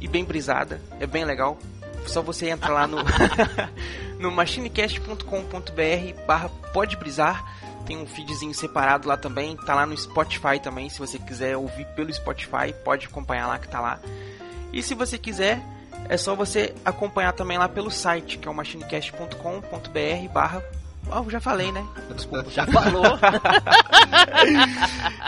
e 0.00 0.08
bem 0.08 0.24
brisada. 0.24 0.80
É 0.98 1.06
bem 1.06 1.24
legal. 1.24 1.58
Só 2.06 2.22
você 2.22 2.50
entra 2.50 2.72
lá 2.72 2.86
no, 2.86 2.98
no 4.18 4.30
machinecast.com.br 4.30 6.24
barra 6.26 6.48
podbrisar 6.72 7.44
tem 7.86 7.96
um 7.96 8.06
feedzinho 8.06 8.54
separado 8.54 9.08
lá 9.08 9.16
também, 9.16 9.56
tá 9.56 9.74
lá 9.74 9.84
no 9.84 9.96
Spotify 9.96 10.60
também, 10.62 10.88
se 10.88 11.00
você 11.00 11.18
quiser 11.18 11.56
ouvir 11.56 11.84
pelo 11.96 12.12
Spotify, 12.12 12.72
pode 12.84 13.06
acompanhar 13.06 13.48
lá 13.48 13.58
que 13.58 13.66
tá 13.66 13.80
lá. 13.80 13.98
E 14.72 14.80
se 14.80 14.94
você 14.94 15.18
quiser, 15.18 15.60
é 16.08 16.16
só 16.16 16.36
você 16.36 16.72
acompanhar 16.84 17.32
também 17.32 17.58
lá 17.58 17.68
pelo 17.68 17.90
site, 17.90 18.38
que 18.38 18.46
é 18.46 18.50
o 18.50 18.54
machinecast.com.br 18.54 20.32
barra 20.32 20.62
Oh, 21.12 21.28
já 21.28 21.40
falei, 21.40 21.72
né? 21.72 21.84
Desculpa, 22.14 22.48
já 22.50 22.64
falou. 22.66 23.18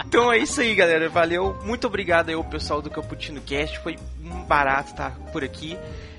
então 0.07 0.31
é 0.33 0.39
isso 0.39 0.61
aí, 0.61 0.75
galera. 0.77 1.09
Valeu. 1.09 1.59
Muito 1.65 1.87
obrigado 1.89 2.29
aí 2.29 2.35
ao 2.35 2.45
pessoal 2.45 2.81
do 2.81 2.89
Caputino 2.89 3.41
Cast. 3.41 3.81
Foi 3.81 3.99
um 4.23 4.43
barato 4.45 4.91
estar 4.91 5.11
por 5.33 5.43
aqui. 5.43 5.77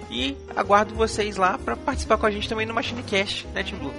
E 0.09 0.37
aguardo 0.55 0.93
vocês 0.93 1.37
lá 1.37 1.57
para 1.57 1.75
participar 1.75 2.17
com 2.17 2.25
a 2.25 2.31
gente 2.31 2.47
também 2.47 2.65
no 2.65 2.73
Machine 2.73 3.03
Cast, 3.03 3.47
né, 3.47 3.63
Tim 3.63 3.75
Blue? 3.75 3.93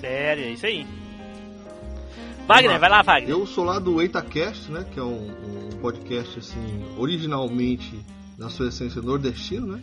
Sério, 0.00 0.44
é 0.44 0.50
isso 0.50 0.66
aí. 0.66 0.86
Wagner, 2.46 2.78
vai 2.78 2.90
lá, 2.90 3.02
Wagner. 3.02 3.30
Eu 3.30 3.46
sou 3.46 3.64
lá 3.64 3.78
do 3.78 4.00
EitaCast, 4.00 4.70
né? 4.70 4.84
Que 4.92 4.98
é 4.98 5.02
um, 5.02 5.30
um 5.30 5.70
podcast, 5.80 6.38
assim, 6.38 6.84
originalmente, 6.98 7.98
na 8.36 8.48
sua 8.48 8.68
essência, 8.68 9.00
nordestino, 9.00 9.76
né? 9.76 9.82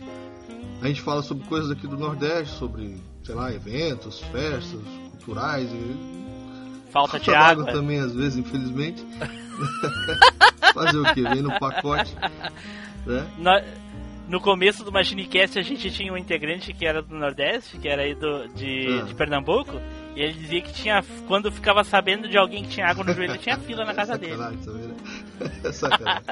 A 0.82 0.88
gente 0.88 1.00
fala 1.00 1.22
sobre 1.22 1.46
coisas 1.46 1.70
aqui 1.70 1.86
do 1.86 1.96
Nordeste, 1.96 2.58
sobre, 2.58 2.96
sei 3.22 3.34
lá, 3.34 3.52
eventos, 3.52 4.20
festas, 4.32 4.80
culturais 5.10 5.70
e... 5.70 6.90
Falta 6.90 7.18
de 7.20 7.34
água. 7.34 7.66
também, 7.66 7.98
às 7.98 8.14
vezes, 8.14 8.36
infelizmente. 8.36 9.04
Fazer 10.74 10.98
o 10.98 11.14
que? 11.14 11.22
Vem 11.22 11.42
no 11.42 11.58
pacote. 11.58 12.14
Né? 13.06 13.26
No, 13.38 13.50
no 14.30 14.40
começo 14.40 14.84
do 14.84 14.92
MachineCast 14.92 15.58
a 15.58 15.62
gente 15.62 15.90
tinha 15.90 16.12
um 16.12 16.16
integrante 16.16 16.72
que 16.72 16.86
era 16.86 17.02
do 17.02 17.16
Nordeste, 17.16 17.76
que 17.78 17.88
era 17.88 18.02
aí 18.02 18.14
do, 18.14 18.46
de, 18.54 19.00
ah. 19.02 19.04
de 19.04 19.14
Pernambuco. 19.14 19.72
E 20.14 20.20
ele 20.20 20.34
dizia 20.34 20.62
que 20.62 20.72
tinha. 20.72 21.04
Quando 21.26 21.50
ficava 21.50 21.82
sabendo 21.82 22.28
de 22.28 22.38
alguém 22.38 22.62
que 22.62 22.70
tinha 22.70 22.86
água 22.86 23.02
no 23.02 23.12
joelho, 23.12 23.36
tinha 23.38 23.58
fila 23.58 23.84
na 23.84 23.92
casa 23.92 24.16
dele. 24.16 24.36
Sacanagem, 24.36 24.72
né? 24.72 25.72
Sacanagem. 25.72 26.22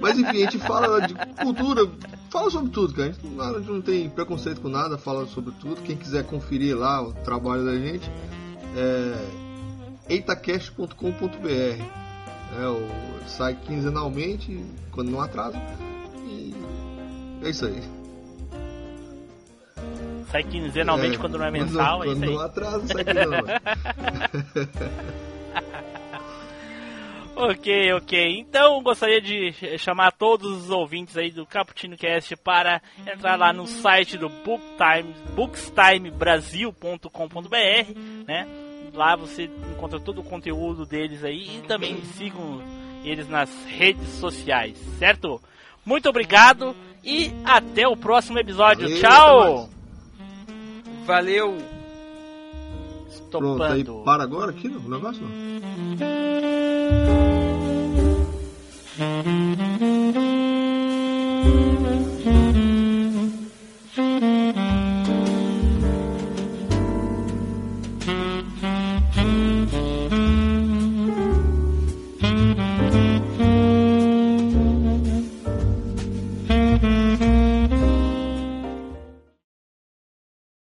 Mas 0.00 0.18
enfim, 0.18 0.36
a 0.36 0.50
gente 0.50 0.58
fala 0.58 1.00
de 1.00 1.14
cultura, 1.14 1.90
fala 2.30 2.50
sobre 2.50 2.70
tudo, 2.70 2.94
cara. 2.94 3.08
A 3.08 3.12
gente, 3.12 3.26
não, 3.26 3.44
a 3.44 3.58
gente 3.58 3.70
não 3.70 3.82
tem 3.82 4.08
preconceito 4.08 4.60
com 4.60 4.68
nada, 4.68 4.96
fala 4.96 5.26
sobre 5.26 5.52
tudo. 5.60 5.82
Quem 5.82 5.96
quiser 5.96 6.24
conferir 6.24 6.76
lá 6.76 7.02
o 7.02 7.12
trabalho 7.12 7.64
da 7.64 7.76
gente, 7.76 8.08
é 8.76 10.14
eitacast.com.br. 10.14 11.84
É, 12.58 12.66
o, 12.66 12.88
sai 13.28 13.54
quinzenalmente, 13.54 14.64
quando 14.92 15.10
não 15.10 15.20
atrasa. 15.20 15.60
É 17.42 17.50
isso 17.50 17.66
aí. 17.66 18.00
Sai 20.30 20.44
quinzenalmente 20.44 21.16
é, 21.16 21.18
quando 21.18 21.36
não 21.38 21.44
é 21.44 21.50
mensal, 21.50 21.98
quando, 21.98 22.10
é 22.10 22.12
isso 22.12 22.22
aí. 22.22 22.28
Quando 22.28 22.38
não 22.38 22.46
atrasa, 22.46 22.86
sai 22.86 23.02
ok, 27.50 27.92
ok. 27.94 28.38
Então 28.38 28.80
gostaria 28.82 29.20
de 29.20 29.52
chamar 29.78 30.12
todos 30.12 30.64
os 30.64 30.70
ouvintes 30.70 31.16
aí 31.16 31.32
do 31.32 31.46
Cappuccino 31.46 31.96
Cast 31.96 32.36
para 32.36 32.80
entrar 33.06 33.36
lá 33.36 33.52
no 33.52 33.66
site 33.66 34.16
do 34.16 34.28
Booktime, 34.28 35.12
bookstimebrasil.com.br, 35.34 37.48
né? 38.26 38.46
Lá 38.92 39.14
você 39.16 39.50
encontra 39.72 39.98
todo 39.98 40.20
o 40.20 40.24
conteúdo 40.24 40.86
deles 40.86 41.24
aí 41.24 41.58
e 41.58 41.62
também 41.62 42.00
sigam 42.16 42.62
eles 43.04 43.28
nas 43.28 43.50
redes 43.64 44.08
sociais, 44.10 44.78
certo? 44.98 45.42
Muito 45.84 46.08
obrigado 46.08 46.76
e 47.04 47.32
até 47.44 47.86
o 47.86 47.96
próximo 47.96 48.38
episódio. 48.38 48.88
Valeu, 48.88 49.00
Tchau! 49.00 49.68
Valeu! 51.06 51.56
Estopando. 53.10 53.56
Pronto, 53.56 53.72
aí 53.72 53.84
para 54.04 54.22
agora 54.22 54.50
aqui 54.50 54.68
no 54.68 54.88
negócio 54.88 55.22
não? 55.22 55.30